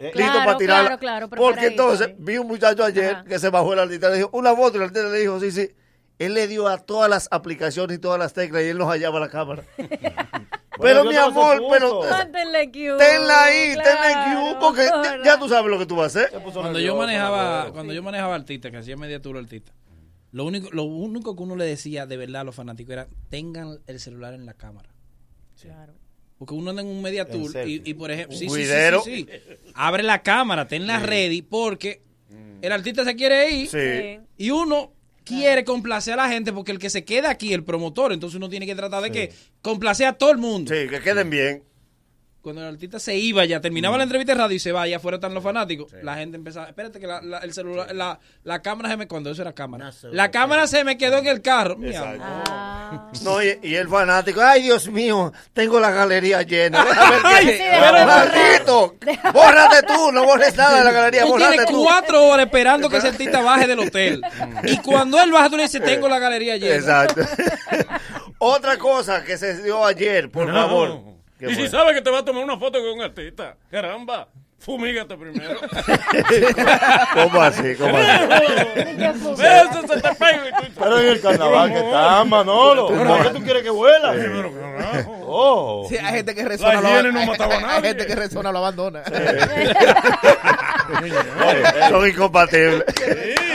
Listo 0.00 0.18
Claro, 0.18 0.44
para 0.44 0.56
tirarla. 0.58 0.98
claro, 0.98 1.28
claro, 1.28 1.42
Porque 1.44 1.66
entonces 1.66 2.08
ahí. 2.08 2.16
vi 2.18 2.38
un 2.38 2.46
muchacho 2.46 2.84
ayer 2.84 3.14
Ajá. 3.16 3.24
que 3.24 3.38
se 3.38 3.50
bajó 3.50 3.72
el 3.74 3.78
artista 3.80 4.08
y 4.08 4.10
le 4.12 4.16
dijo 4.18 4.30
una 4.32 4.54
foto 4.56 4.74
y 4.74 4.76
el 4.78 4.82
artista 4.84 5.08
le 5.08 5.18
dijo, 5.18 5.38
sí, 5.40 5.50
sí. 5.52 5.70
Él 6.18 6.34
le 6.34 6.46
dio 6.48 6.68
a 6.68 6.78
todas 6.78 7.08
las 7.08 7.28
aplicaciones 7.30 7.96
y 7.96 8.00
todas 8.00 8.18
las 8.18 8.32
teclas 8.34 8.62
y 8.62 8.66
él 8.66 8.78
nos 8.78 8.88
hallaba 8.88 9.20
la 9.20 9.28
cámara. 9.30 9.62
pero 10.80 11.04
mi 11.04 11.16
amor, 11.16 11.62
pero 11.70 12.00
Q. 12.00 12.06
tenla 12.98 13.44
ahí, 13.44 13.74
tenla 13.74 14.06
en 14.06 14.12
Claro, 14.12 14.40
Q, 14.54 14.58
porque 14.60 14.84
ya, 14.86 15.22
ya 15.24 15.38
tú 15.38 15.48
sabes 15.48 15.70
lo 15.70 15.78
que 15.78 15.86
tú 15.86 15.96
vas 15.96 16.14
a 16.16 16.20
hacer. 16.24 16.42
Cuando 16.52 16.78
yo 16.78 16.96
manejaba, 16.96 17.70
cuando 17.72 17.92
yo 17.92 18.02
manejaba 18.02 18.34
artistas, 18.34 18.70
que 18.70 18.78
hacía 18.78 18.96
media 18.96 19.20
tour 19.20 19.36
artista, 19.38 19.72
lo 20.32 20.44
único, 20.44 20.68
lo 20.72 20.84
único 20.84 21.34
que 21.36 21.42
uno 21.42 21.56
le 21.56 21.64
decía 21.64 22.06
de 22.06 22.16
verdad 22.16 22.42
a 22.42 22.44
los 22.44 22.54
fanáticos 22.54 22.92
era 22.92 23.08
tengan 23.30 23.78
el 23.86 23.98
celular 24.00 24.32
en 24.34 24.46
la 24.46 24.54
cámara. 24.54 24.88
Claro. 25.60 25.94
Porque 26.40 26.54
uno 26.54 26.70
anda 26.70 26.80
en 26.80 26.88
un 26.88 27.02
media 27.02 27.26
tour 27.28 27.52
y, 27.68 27.82
y, 27.84 27.92
por 27.92 28.10
ejemplo, 28.10 28.32
sí, 28.34 28.44
sí, 28.44 28.48
sí, 28.48 28.48
cuidero. 28.50 29.02
sí, 29.02 29.26
sí. 29.30 29.40
abre 29.74 30.02
la 30.02 30.22
cámara, 30.22 30.66
tenla 30.66 30.98
ready 30.98 31.42
porque 31.42 32.00
el 32.62 32.72
artista 32.72 33.04
se 33.04 33.14
quiere 33.14 33.50
ir 33.50 33.68
Sí. 33.68 34.18
y 34.38 34.50
uno 34.50 34.90
quiere 35.22 35.64
complacer 35.64 36.14
a 36.14 36.16
la 36.24 36.28
gente 36.30 36.50
porque 36.54 36.72
el 36.72 36.78
que 36.78 36.88
se 36.88 37.04
queda 37.04 37.28
aquí, 37.28 37.52
el 37.52 37.62
promotor, 37.62 38.14
entonces 38.14 38.36
uno 38.38 38.48
tiene 38.48 38.64
que 38.64 38.74
tratar 38.74 39.02
de 39.02 39.12
que 39.12 39.32
complacer 39.60 40.06
a 40.06 40.14
todo 40.14 40.30
el 40.30 40.38
mundo. 40.38 40.74
Sí, 40.74 40.88
que 40.88 41.00
queden 41.00 41.28
bien. 41.28 41.62
Cuando 42.42 42.62
el 42.62 42.68
artista 42.68 42.98
se 42.98 43.14
iba 43.16 43.44
ya, 43.44 43.60
terminaba 43.60 43.98
la 43.98 44.04
entrevista 44.04 44.32
de 44.32 44.38
radio 44.40 44.56
y 44.56 44.58
se 44.58 44.72
va, 44.72 44.86
ya 44.88 44.96
afuera 44.96 45.16
están 45.16 45.34
los 45.34 45.42
fanáticos, 45.44 45.92
la 46.02 46.14
gente 46.16 46.38
empezaba, 46.38 46.68
espérate 46.68 46.98
que 46.98 47.06
la, 47.06 47.20
la- 47.20 47.38
el 47.40 47.52
celular, 47.52 47.94
la, 47.94 48.18
la 48.44 48.62
cámara 48.62 48.88
se 48.88 48.96
me, 48.96 49.06
cuando 49.06 49.30
eso 49.30 49.42
era 49.42 49.52
cámara, 49.52 49.90
la 50.10 50.30
cámara 50.30 50.66
se 50.66 50.82
me 50.82 50.96
quedó 50.96 51.18
en 51.18 51.26
el 51.26 51.42
carro. 51.42 51.76
Ah. 52.22 53.10
No, 53.22 53.42
y, 53.42 53.58
y 53.62 53.74
el 53.74 53.88
fanático, 53.88 54.40
ay 54.40 54.62
Dios 54.62 54.88
mío, 54.88 55.32
tengo 55.52 55.78
la 55.80 55.90
galería 55.90 56.40
llena. 56.42 56.82
Ay, 57.24 57.46
sí, 57.46 57.52
déjame 57.62 58.06
maldito, 58.06 58.96
bórrate 59.34 59.82
tú, 59.86 60.10
no 60.10 60.24
borres 60.24 60.56
nada 60.56 60.78
de 60.78 60.84
la 60.84 60.92
galería, 60.92 61.22
Tú 61.24 61.28
bórrate 61.28 61.52
tienes 61.58 61.70
tú. 61.70 61.82
cuatro 61.84 62.24
horas 62.24 62.46
esperando 62.46 62.88
que 62.88 62.96
ese 62.96 63.08
artista 63.08 63.42
baje 63.42 63.66
del 63.66 63.80
hotel. 63.80 64.22
Y 64.64 64.78
cuando 64.78 65.20
él 65.20 65.30
baja, 65.30 65.50
tú 65.50 65.56
le 65.58 65.64
dices, 65.64 65.82
tengo 65.84 66.08
la 66.08 66.18
galería 66.18 66.56
llena. 66.56 66.74
Exacto. 66.76 67.20
Otra 68.38 68.78
cosa 68.78 69.22
que 69.24 69.36
se 69.36 69.62
dio 69.62 69.84
ayer, 69.84 70.30
por 70.30 70.46
No. 70.46 70.54
favor. 70.54 71.19
¿Qué 71.40 71.46
Y 71.46 71.54
si 71.54 71.60
fue? 71.62 71.68
sabes 71.70 71.94
que 71.94 72.02
te 72.02 72.10
va 72.10 72.18
a 72.18 72.24
tomar 72.24 72.44
una 72.44 72.56
foto 72.58 72.78
con 72.78 72.90
un 72.90 73.02
artista, 73.02 73.56
caramba, 73.70 74.28
fumígate 74.58 75.16
primero. 75.16 75.58
¿Cómo 77.14 77.40
así? 77.40 77.74
¿Cómo 77.76 77.96
así? 77.96 78.06
Eso 79.42 79.82
se 79.88 80.00
te 80.00 80.14
pega 80.16 80.48
y 80.48 80.52
tú- 80.66 80.72
Pero 80.78 80.98
en 81.00 81.06
el 81.08 81.20
carnaval 81.20 81.72
que 81.72 81.78
está, 81.78 82.24
Manolo. 82.24 82.88
¿Por 82.88 83.22
qué 83.22 83.30
tú 83.30 83.42
quieres 83.42 83.62
que 83.62 83.70
vuela? 83.70 84.14
Oh. 85.32 85.86
Sí, 85.88 85.96
hay 85.96 86.12
gente 86.16 86.34
que 86.34 86.44
resona, 86.44 86.80
La 86.80 87.02
lo, 87.02 87.12
no 87.12 87.20
hay- 87.20 87.26
mataba 87.26 87.54
a 87.54 87.76
hay 87.76 87.82
gente 87.82 88.06
que 88.06 88.14
resona, 88.14 88.52
lo 88.52 88.58
abandona. 88.58 89.02
Son 91.88 92.08
incompatibles. 92.08 92.84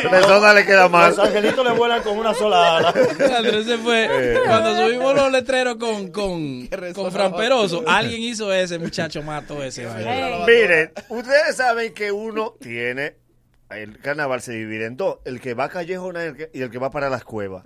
Persona 0.09 0.53
le 0.53 0.65
queda 0.65 0.87
mal. 0.89 1.15
Los 1.15 1.19
angelitos 1.27 1.65
le 1.65 1.71
vuelan 1.71 2.01
con 2.03 2.17
una 2.17 2.33
sola 2.33 2.77
ala. 2.77 2.89
Andrés 3.37 3.65
se 3.65 3.77
fue. 3.77 4.39
Cuando 4.45 4.75
subimos 4.77 5.15
los 5.15 5.31
letreros 5.31 5.75
con, 5.77 6.11
con, 6.11 6.67
con 6.93 7.11
Fran 7.11 7.35
Peroso, 7.35 7.83
alguien 7.87 8.21
hizo 8.21 8.51
ese, 8.53 8.77
muchacho 8.79 9.21
mató 9.23 9.63
ese. 9.63 9.85
Miren, 10.47 10.91
ustedes 11.09 11.55
saben 11.55 11.93
que 11.93 12.11
uno 12.11 12.55
tiene. 12.59 13.15
El 13.69 13.97
carnaval 13.99 14.41
se 14.41 14.53
divide 14.53 14.85
en 14.85 14.95
dos: 14.95 15.17
el 15.25 15.41
que 15.41 15.53
va 15.55 15.65
a 15.65 15.69
Callejón 15.69 16.15
y 16.17 16.19
el 16.19 16.35
que- 16.37 16.51
y 16.53 16.61
el 16.61 16.69
que 16.69 16.77
va 16.77 16.91
para 16.91 17.09
las 17.09 17.23
cuevas. 17.23 17.63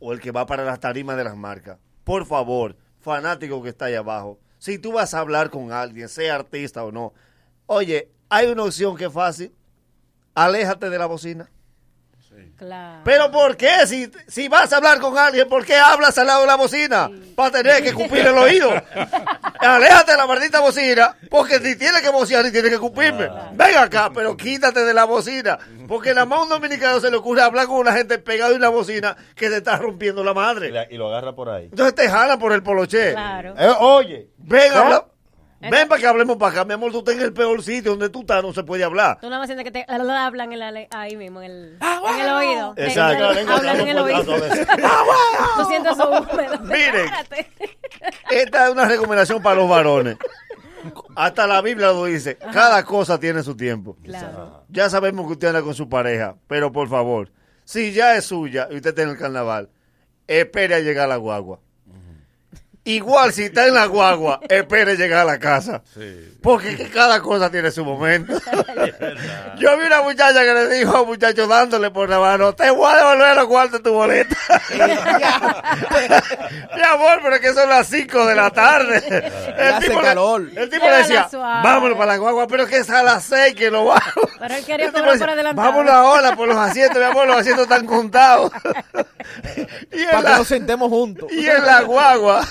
O 0.00 0.12
el 0.12 0.20
que 0.20 0.30
va 0.32 0.44
para 0.46 0.64
las 0.64 0.80
tarimas 0.80 1.16
de 1.16 1.24
las 1.24 1.36
marcas. 1.36 1.78
Por 2.04 2.26
favor, 2.26 2.76
fanático 3.00 3.62
que 3.62 3.68
está 3.70 3.86
ahí 3.86 3.94
abajo. 3.94 4.38
Si 4.58 4.78
tú 4.78 4.92
vas 4.92 5.14
a 5.14 5.20
hablar 5.20 5.50
con 5.50 5.70
alguien, 5.72 6.08
sea 6.08 6.34
artista 6.34 6.82
o 6.84 6.90
no, 6.90 7.14
oye, 7.66 8.10
hay 8.28 8.46
una 8.48 8.64
opción 8.64 8.96
que 8.96 9.06
es 9.06 9.12
fácil. 9.12 9.52
Aléjate 10.34 10.90
de 10.90 10.98
la 10.98 11.06
bocina. 11.06 11.48
Claro. 12.58 13.02
Pero 13.04 13.30
¿por 13.30 13.54
qué? 13.56 13.86
Si, 13.86 14.10
si 14.28 14.48
vas 14.48 14.72
a 14.72 14.76
hablar 14.78 14.98
con 14.98 15.16
alguien, 15.18 15.46
¿por 15.48 15.64
qué 15.64 15.76
hablas 15.76 16.16
al 16.16 16.26
lado 16.26 16.40
de 16.42 16.46
la 16.46 16.54
bocina? 16.56 17.10
Para 17.34 17.50
tener 17.50 17.82
que 17.82 17.92
cupir 17.92 18.26
el 18.26 18.36
oído. 18.36 18.70
Aléjate 19.60 20.12
de 20.12 20.16
la 20.16 20.26
maldita 20.26 20.60
bocina, 20.60 21.16
porque 21.30 21.58
si 21.58 21.76
tienes 21.76 22.00
que 22.00 22.08
bocear 22.08 22.46
y 22.46 22.52
tienes 22.52 22.70
que 22.70 22.78
cupirme. 22.78 23.28
Ven 23.52 23.76
acá, 23.76 24.10
pero 24.14 24.36
quítate 24.36 24.84
de 24.84 24.94
la 24.94 25.04
bocina. 25.04 25.58
Porque 25.86 26.10
nada 26.14 26.24
más 26.24 26.38
a 26.38 26.42
un 26.44 26.48
dominicano 26.48 26.98
se 27.00 27.10
le 27.10 27.16
ocurre 27.18 27.42
hablar 27.42 27.66
con 27.66 27.76
una 27.76 27.92
gente 27.92 28.18
pegada 28.18 28.50
en 28.52 28.56
una 28.58 28.68
bocina 28.70 29.16
que 29.34 29.48
se 29.50 29.58
está 29.58 29.76
rompiendo 29.76 30.24
la 30.24 30.32
Y, 30.32 30.34
madre. 30.34 30.70
la- 30.70 30.86
y 30.90 30.96
lo 30.96 31.08
agarra 31.08 31.34
por 31.34 31.50
ahí. 31.50 31.64
Entonces 31.66 31.94
te 31.94 32.08
jalan 32.08 32.38
por 32.38 32.52
el 32.52 32.62
poloché. 32.62 33.12
Claro. 33.12 33.54
Eh, 33.58 33.72
oye. 33.80 34.28
Ven 34.38 34.72
a 34.72 34.84
¿No? 34.88 35.08
Ven 35.60 35.88
para 35.88 36.00
que 36.00 36.06
hablemos 36.06 36.36
para 36.36 36.52
acá, 36.52 36.64
mi 36.64 36.74
amor. 36.74 36.92
Tú 36.92 36.98
estás 36.98 37.14
en 37.14 37.22
el 37.22 37.32
peor 37.32 37.62
sitio 37.62 37.92
donde 37.92 38.08
tú 38.10 38.20
estás, 38.20 38.42
no 38.42 38.52
se 38.52 38.62
puede 38.62 38.84
hablar. 38.84 39.18
Tú 39.20 39.26
nada 39.28 39.38
más 39.40 39.48
sientes 39.48 39.64
que 39.64 39.70
te 39.70 39.84
hablan 39.88 40.52
en 40.52 40.58
la- 40.58 40.86
ahí 40.90 41.16
mismo, 41.16 41.40
en 41.42 41.50
el, 41.50 41.78
en 41.80 42.20
el 42.20 42.30
oído. 42.30 42.74
Te- 42.74 42.86
Exacto. 42.86 43.32
te- 43.32 43.40
hablan 43.52 43.80
en 43.80 43.88
el 43.88 43.98
oído. 43.98 44.22
Tú 45.56 45.64
sientes 45.68 45.92
eso 45.92 46.10
húmedo. 46.10 46.58
Miren, 46.62 47.10
esta 48.30 48.66
es 48.66 48.72
una 48.72 48.84
recomendación 48.86 49.42
para 49.42 49.56
los 49.56 49.68
varones. 49.68 50.16
Hasta 51.16 51.46
la 51.46 51.60
Biblia 51.62 51.88
lo 51.88 52.04
dice. 52.04 52.36
Cada 52.36 52.84
cosa 52.84 53.18
tiene 53.18 53.42
su 53.42 53.56
tiempo. 53.56 53.96
Claro. 54.04 54.62
Ya 54.68 54.88
sabemos 54.90 55.26
que 55.26 55.32
usted 55.32 55.48
anda 55.48 55.62
con 55.62 55.74
su 55.74 55.88
pareja, 55.88 56.36
pero 56.46 56.70
por 56.70 56.88
favor, 56.88 57.30
si 57.64 57.92
ya 57.92 58.14
es 58.16 58.26
suya 58.26 58.68
y 58.70 58.76
usted 58.76 58.90
está 58.90 59.02
en 59.02 59.08
el 59.10 59.18
carnaval, 59.18 59.68
espere 60.28 60.74
a 60.76 60.80
llegar 60.80 61.06
a 61.06 61.08
la 61.08 61.16
guagua. 61.16 61.58
Igual 62.86 63.32
si 63.32 63.42
está 63.44 63.66
en 63.66 63.74
la 63.74 63.86
guagua, 63.86 64.40
espere 64.48 64.96
llegar 64.96 65.20
a 65.20 65.24
la 65.24 65.38
casa. 65.40 65.82
Porque 66.40 66.76
que 66.76 66.88
cada 66.88 67.20
cosa 67.20 67.50
tiene 67.50 67.70
su 67.72 67.84
momento. 67.84 68.32
Yo 69.58 69.76
vi 69.76 69.86
una 69.86 70.02
muchacha 70.02 70.40
que 70.44 70.54
le 70.54 70.68
dijo 70.78 70.96
a 70.96 71.02
un 71.02 71.08
muchacho 71.08 71.48
dándole 71.48 71.90
por 71.90 72.08
la 72.08 72.20
mano, 72.20 72.54
te 72.54 72.70
voy 72.70 72.92
a 72.92 72.96
devolver 72.98 73.34
los 73.36 73.46
cuartos 73.46 73.82
tu 73.82 73.92
boleta. 73.92 74.36
Mi 76.76 76.82
amor, 76.82 77.20
pero 77.22 77.34
es 77.36 77.40
que 77.40 77.52
son 77.54 77.68
las 77.68 77.86
5 77.88 78.26
de 78.26 78.34
la 78.34 78.50
tarde. 78.50 79.02
El 79.58 79.74
hace 79.74 79.86
tipo, 79.88 80.00
le- 80.00 80.06
calor. 80.06 80.42
el 80.54 80.68
tipo 80.70 80.84
le 80.88 80.96
decía, 80.98 81.28
vámonos 81.32 81.96
para 81.98 82.12
la 82.12 82.18
guagua, 82.18 82.46
pero 82.46 82.66
que 82.66 82.78
es 82.78 82.90
a 82.90 83.02
las 83.02 83.24
6 83.24 83.54
que 83.54 83.70
lo 83.70 83.86
vamos. 83.86 84.02
Pero 84.38 84.54
él 84.54 84.64
quería 84.64 84.92
cobrar 84.92 85.18
por 85.18 85.30
adelantado. 85.30 85.68
Vámonos 85.68 85.92
ahora 85.92 86.36
por 86.36 86.48
los 86.48 86.56
asientos, 86.56 86.98
mi 86.98 87.04
amor, 87.04 87.26
los 87.26 87.38
asientos 87.38 87.64
están 87.64 87.86
contados. 87.86 88.52
y, 89.92 90.04
Para 90.04 90.22
que 90.32 90.38
nos 90.38 90.46
sentemos 90.48 90.88
juntos. 90.88 91.32
y 91.32 91.46
en 91.48 91.64
la 91.64 91.80
guagua, 91.82 92.46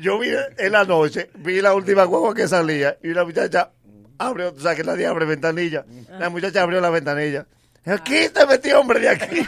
yo 0.00 0.18
vi 0.18 0.30
en 0.58 0.72
la 0.72 0.84
noche, 0.84 1.30
vi 1.34 1.60
la 1.60 1.74
última 1.74 2.04
guagua 2.04 2.34
que 2.34 2.48
salía 2.48 2.96
y 3.02 3.10
una 3.10 3.24
muchacha 3.24 3.70
abrió, 4.18 4.52
tú 4.52 4.60
sabes 4.60 4.78
que 4.78 4.84
nadie 4.84 5.06
abre 5.06 5.24
ventanilla. 5.26 5.84
La 6.18 6.28
muchacha 6.30 6.62
abrió 6.62 6.80
la 6.80 6.90
ventanilla. 6.90 7.46
Quítame 8.04 8.54
este 8.54 8.74
hombre 8.74 9.00
de 9.00 9.08
aquí. 9.08 9.36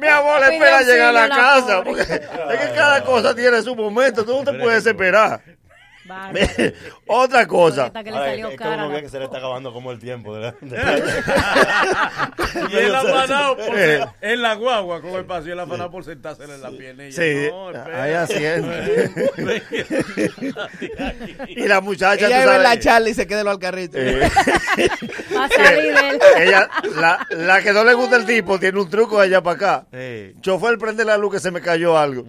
Mi 0.00 0.06
amor, 0.08 0.42
espera 0.42 0.82
llegar 0.82 1.08
a 1.08 1.12
la 1.12 1.26
la 1.26 1.34
casa. 1.34 1.82
pobre. 1.82 1.84
Porque 1.84 2.02
es 2.54 2.60
que 2.68 2.74
cada 2.74 3.02
cosa 3.04 3.34
tiene 3.34 3.62
su 3.62 3.74
momento. 3.74 4.24
Tú 4.24 4.42
no 4.42 4.52
te 4.52 4.58
puedes 4.58 4.84
esperar. 4.84 5.42
Otra 7.06 7.46
cosa. 7.46 7.86
Esta 7.86 8.02
que 8.04 8.10
le 8.10 8.16
salió 8.18 8.46
es 8.46 8.50
que 8.52 8.56
cara 8.56 8.74
uno 8.76 8.88
la 8.88 8.94
ve 8.94 9.02
que 9.02 9.08
se 9.08 9.18
le 9.18 9.24
está 9.26 9.38
acabando 9.38 9.72
como 9.72 9.90
el 9.92 9.98
tiempo. 9.98 10.34
de 10.34 10.40
la- 10.42 10.54
Y 12.70 12.76
él 12.76 12.94
afanado 12.94 13.56
por 13.56 13.78
Eh. 13.78 14.04
en 14.20 14.42
la 14.42 14.54
guagua 14.54 15.00
con 15.00 15.10
el 15.10 15.24
paso 15.24 15.48
y 15.48 15.52
él 15.52 15.60
afanado 15.60 15.90
por 15.90 16.04
sentársela 16.04 16.54
en 16.54 16.60
la 16.62 16.70
Sí, 17.10 17.48
no, 17.50 17.70
espera. 17.70 18.02
ahí 18.02 18.12
asiente. 18.12 19.10
Y 21.48 21.66
la 21.66 21.80
muchacha, 21.80 22.26
Ella 22.26 22.44
tú 22.56 22.62
la 22.62 22.78
charla 22.78 23.08
y 23.08 23.14
se 23.14 23.26
queda 23.26 23.42
los 23.44 23.52
alcarritos. 23.54 24.00
Eh. 24.00 24.28
Va 25.36 25.44
a 25.44 25.48
salir 25.48 25.94
de 25.94 26.08
él. 26.10 26.18
ella, 26.38 26.68
la, 26.96 27.26
la 27.30 27.62
que 27.62 27.72
no 27.72 27.84
le 27.84 27.94
gusta 27.94 28.16
el 28.16 28.26
tipo, 28.26 28.58
tiene 28.58 28.78
un 28.80 28.88
truco 28.90 29.18
de 29.18 29.26
allá 29.26 29.42
para 29.42 29.56
acá. 29.56 29.86
Chofer, 30.40 30.78
prende 30.78 31.04
la 31.04 31.16
luz 31.16 31.34
que 31.34 31.40
se 31.40 31.50
me 31.50 31.60
cayó 31.60 31.98
algo. 31.98 32.24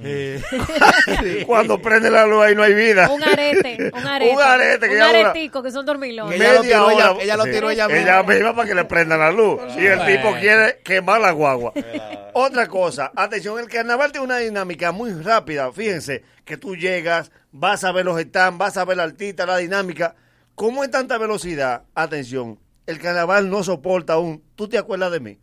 Cuando 1.45 1.81
prende 1.81 2.09
la 2.09 2.25
luz 2.25 2.43
ahí 2.43 2.55
no 2.55 2.63
hay 2.63 2.73
vida. 2.73 3.09
Un 3.09 3.23
arete, 3.23 3.70
un 3.93 4.07
arete. 4.07 4.35
Un 4.35 4.41
arete 4.41 4.89
que 4.89 4.95
un 4.95 5.01
aretico, 5.01 5.63
que 5.63 5.71
son 5.71 5.85
dormilones. 5.85 6.39
ella 6.39 6.53
lo 6.53 6.61
tiró 6.61 6.89
ella- 6.91 7.11
hora. 7.11 7.23
ella 7.23 7.37
lo 7.37 7.43
Sí. 7.45 7.51
tiró 7.51 7.69
ella 7.69 7.87
misma. 7.87 8.01
Ella 8.01 8.23
misma 8.23 8.55
para 8.55 8.67
que 8.67 8.75
le 8.75 8.85
prendan 8.85 9.19
la 9.19 9.31
luz. 9.31 9.59
Y 9.77 9.85
el 9.85 10.05
tipo 10.05 10.33
quiere 10.39 10.79
quemar 10.83 11.21
la 11.21 11.31
guagua. 11.31 11.73
Otra 12.33 12.67
cosa, 12.67 13.11
atención, 13.15 13.59
el 13.59 13.67
carnaval 13.67 14.11
tiene 14.11 14.25
una 14.25 14.37
dinámica 14.37 14.91
muy 14.91 15.11
rápida. 15.13 15.71
Fíjense 15.71 16.23
que 16.45 16.57
tú 16.57 16.75
llegas, 16.75 17.31
vas 17.51 17.83
a 17.83 17.91
ver 17.91 18.05
los 18.05 18.19
stands, 18.21 18.57
vas 18.57 18.77
a 18.77 18.85
ver 18.85 18.97
la 18.97 19.03
artista, 19.03 19.45
la 19.45 19.57
dinámica. 19.57 20.15
¿Cómo 20.55 20.83
es 20.83 20.91
tanta 20.91 21.17
velocidad? 21.17 21.83
Atención, 21.95 22.59
el 22.85 22.99
carnaval 22.99 23.49
no 23.49 23.63
soporta 23.63 24.13
aún. 24.13 24.43
¿Tú 24.55 24.67
te 24.67 24.77
acuerdas 24.77 25.11
de 25.11 25.19
mí? 25.19 25.39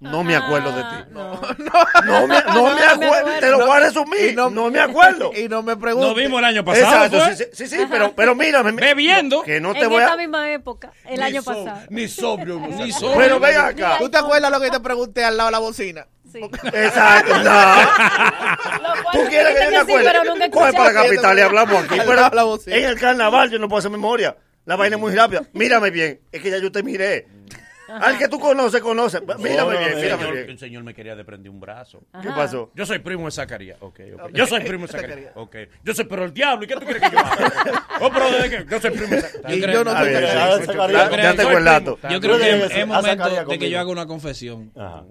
No 0.00 0.24
me 0.24 0.34
acuerdo 0.34 0.72
de 0.72 0.82
ti. 0.82 1.10
No. 1.10 1.40
No 2.04 2.26
me, 2.26 2.42
no 2.42 2.74
me 2.74 2.84
acuerdo. 2.84 3.30
Te 3.38 3.50
lo 3.50 3.58
voy 3.66 3.76
a 3.76 3.80
resumir. 3.80 4.34
No, 4.34 4.70
me 4.70 4.80
acuerdo. 4.80 5.30
Y 5.36 5.48
no 5.48 5.62
me 5.62 5.76
preguntes. 5.76 6.08
Nos 6.08 6.16
vimos 6.16 6.38
el 6.38 6.44
año 6.46 6.64
pasado. 6.64 7.04
Exacto, 7.04 7.36
sí, 7.36 7.44
sí, 7.52 7.66
sí, 7.66 7.76
sí, 7.76 7.86
pero, 7.90 8.14
pero 8.14 8.34
mírame. 8.34 8.72
Bebiendo. 8.72 9.42
Que 9.42 9.60
no 9.60 9.72
te 9.74 9.80
en 9.80 9.90
voy 9.90 10.00
esta 10.02 10.14
a... 10.14 10.16
misma 10.16 10.50
época, 10.52 10.92
el 11.06 11.20
Ni 11.20 11.26
año 11.26 11.42
so- 11.42 11.52
pasado. 11.64 11.86
Ni 11.90 12.08
sobrio. 12.08 12.58
Ni 12.58 12.92
sobrio. 12.92 13.16
Pero 13.18 13.40
ven 13.40 13.56
acá. 13.56 13.98
¿Tú 13.98 14.08
te 14.08 14.18
acuerdas 14.18 14.50
lo 14.50 14.60
que 14.60 14.70
te 14.70 14.80
pregunté 14.80 15.24
al 15.24 15.36
lado 15.36 15.48
de 15.48 15.52
la 15.52 15.58
bocina? 15.58 16.06
Sí. 16.32 16.40
Exacto, 16.64 17.38
no. 17.42 17.74
¿Tú 19.12 19.28
quieres 19.28 19.54
que 19.54 19.64
yo 19.64 19.70
sí, 19.70 19.76
acuerde? 19.76 20.10
pero 20.12 20.24
nunca 20.24 20.50
Coge 20.50 20.72
para 20.72 20.92
la 20.92 21.02
capital 21.02 21.38
y 21.38 21.42
hablamos 21.42 21.84
aquí. 21.84 22.00
Pero 22.06 22.60
en 22.66 22.84
el 22.84 22.98
carnaval 22.98 23.50
yo 23.50 23.58
no 23.58 23.68
puedo 23.68 23.80
hacer 23.80 23.90
memoria. 23.90 24.36
La 24.64 24.76
vaina 24.76 24.96
es 24.96 25.00
muy 25.00 25.14
rápida. 25.14 25.42
Mírame 25.52 25.90
bien. 25.90 26.20
Es 26.30 26.40
que 26.42 26.50
ya 26.50 26.58
yo 26.58 26.70
te 26.70 26.82
miré. 26.82 27.26
Al 27.90 28.18
que 28.18 28.28
tú 28.28 28.38
conoces, 28.38 28.80
conoce. 28.80 29.20
Mírame 29.38 29.78
bien, 29.78 29.82
El 29.92 29.96
mírame 29.96 30.18
señor, 30.22 30.34
bien. 30.34 30.50
el 30.50 30.58
señor 30.58 30.84
me 30.84 30.94
quería 30.94 31.16
desprender 31.16 31.50
un 31.50 31.60
brazo. 31.60 32.02
¿Qué 32.22 32.28
pasó? 32.28 32.70
Yo 32.74 32.86
soy 32.86 32.98
primo 33.00 33.24
de 33.26 33.30
Zacarías. 33.32 33.78
Ok, 33.80 34.00
ok. 34.14 34.30
Yo 34.32 34.46
soy 34.46 34.60
primo 34.60 34.86
de 34.86 34.92
Zacarías. 34.92 35.32
Ok. 35.34 35.56
Yo 35.84 35.94
soy, 35.94 36.04
pero 36.04 36.24
el 36.24 36.32
diablo. 36.32 36.64
¿Y 36.64 36.68
qué 36.68 36.74
tú 36.74 36.80
quieres 36.80 37.02
que 37.02 37.10
yo 37.10 37.18
haga? 37.18 37.86
Oh, 38.00 38.10
pero 38.12 38.30
desde 38.30 38.50
que 38.64 38.70
yo 38.70 38.80
soy 38.80 38.90
primo 38.92 39.08
de 39.08 39.20
Zacarías. 39.22 39.58
Y 39.70 39.72
yo 39.72 39.84
no 39.84 39.90
Ah, 39.90 40.04
sí. 40.04 40.72
Ya 41.22 41.34
tengo 41.36 41.58
el 41.58 41.64
dato. 41.64 41.98
Yo 42.10 42.20
creo 42.20 42.38
que 42.38 42.80
es, 42.80 42.86
momento 42.86 43.44
de 43.46 43.58
que 43.58 43.70
yo 43.70 43.80
haga 43.80 43.90
una 43.90 44.06
confesión 44.06 44.72
Ajá. 44.76 45.04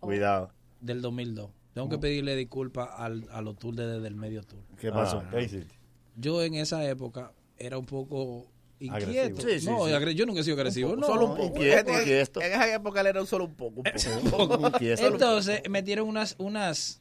Cuidado. 0.00 0.50
del 0.80 1.00
2002. 1.02 1.50
Tengo 1.74 1.88
que 1.90 1.98
pedirle 1.98 2.34
disculpas 2.36 2.88
al, 2.96 3.26
a 3.30 3.42
los 3.42 3.58
tours 3.58 3.76
de 3.76 3.86
desde 3.86 4.08
el 4.08 4.14
medio 4.14 4.42
tour. 4.42 4.60
¿Qué 4.80 4.90
pasó? 4.90 5.22
Ah, 5.26 5.30
¿Qué 5.30 5.42
hiciste? 5.42 5.74
Yo 6.16 6.42
en 6.42 6.54
esa 6.54 6.82
época 6.88 7.32
era 7.58 7.76
un 7.76 7.84
poco 7.84 8.46
inquieto. 8.80 8.96
Agresivo. 8.96 9.40
Sí, 9.50 9.60
sí, 9.60 9.66
no, 9.66 9.86
sí. 9.86 10.14
yo 10.14 10.26
nunca 10.26 10.40
he 10.40 10.44
sido 10.44 10.56
agresivo. 10.56 10.96
no. 10.96 11.06
Solo 11.06 11.26
un 11.26 11.36
poco. 11.36 11.46
Inquieto, 11.56 11.90
En- 11.92 11.98
inquieto. 12.00 12.40
En 12.40 12.52
esa 12.52 12.74
época 12.74 13.00
él 13.00 13.06
era 13.08 13.26
solo 13.26 13.44
un 13.44 13.54
poco. 13.54 13.82
Un 14.22 14.30
poco. 14.30 14.66
Inquieto. 14.68 15.06
Entonces 15.06 15.62
metieron 15.68 16.08
unas, 16.08 16.34
unas, 16.38 17.00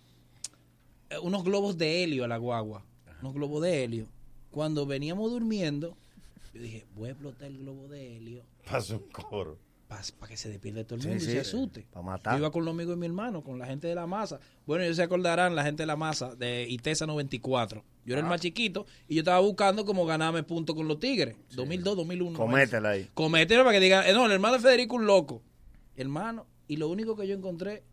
eh, 1.09 1.17
unos 1.21 1.43
globos 1.43 1.77
de 1.77 2.03
helio 2.03 2.23
a 2.23 2.27
la 2.27 2.37
guagua. 2.37 2.83
Unos 3.21 3.33
globos 3.33 3.61
de 3.63 3.83
helio. 3.83 4.07
Cuando 4.51 4.85
veníamos 4.85 5.31
durmiendo, 5.31 5.97
yo 6.53 6.61
dije, 6.61 6.85
voy 6.95 7.09
a 7.09 7.11
explotar 7.11 7.47
el 7.47 7.57
globo 7.57 7.87
de 7.87 8.15
helio 8.17 8.43
Pasó 8.69 8.95
un 8.97 9.09
coro. 9.11 9.57
Para 10.19 10.29
que 10.29 10.37
se 10.37 10.49
despierte 10.49 10.83
todo 10.83 10.95
el 10.95 11.01
Sí, 11.01 11.07
mundo 11.07 11.23
y 11.23 11.25
sí, 11.25 11.31
se 11.33 11.39
asuste. 11.39 11.87
pa' 11.91 12.01
matar. 12.01 12.33
Yo 12.33 12.39
iba 12.39 12.51
con 12.51 12.65
los 12.65 12.73
amigos 12.73 12.91
de 12.95 12.99
mi 12.99 13.05
hermano, 13.05 13.43
con 13.43 13.57
la 13.59 13.65
gente 13.65 13.87
de 13.87 13.95
la 13.95 14.07
masa. 14.07 14.39
Bueno, 14.65 14.83
ellos 14.83 14.95
se 14.97 15.03
acordarán, 15.03 15.55
la 15.55 15.63
gente 15.63 15.83
de 15.83 15.87
la 15.87 15.95
masa, 15.95 16.35
de 16.35 16.65
ITESA 16.69 17.05
94. 17.05 17.83
Yo 18.05 18.13
era 18.13 18.21
el 18.21 18.27
más 18.27 18.39
chiquito 18.41 18.85
y 19.07 19.15
yo 19.15 19.21
estaba 19.21 19.39
buscando 19.39 19.83
como 19.85 20.05
ganarme 20.05 20.43
puntos 20.43 20.75
con 20.75 20.87
los 20.87 20.99
tigres. 20.99 21.35
2002, 21.55 21.97
2001. 21.97 22.37
Cométela 22.37 22.89
ahí. 22.89 23.09
Comételo 23.13 23.63
para 23.63 23.73
que 23.73 23.79
digan, 23.83 24.05
eh, 24.05 24.13
no, 24.13 24.25
el 24.27 24.31
hermano 24.31 24.55
de 24.55 24.59
Federico 24.61 24.95
un 24.95 25.05
loco. 25.07 25.41
Hermano, 25.95 26.45
y 26.67 26.77
lo 26.77 26.87
único 26.89 27.15
que 27.15 27.27
yo 27.27 27.35
encontré 27.35 27.83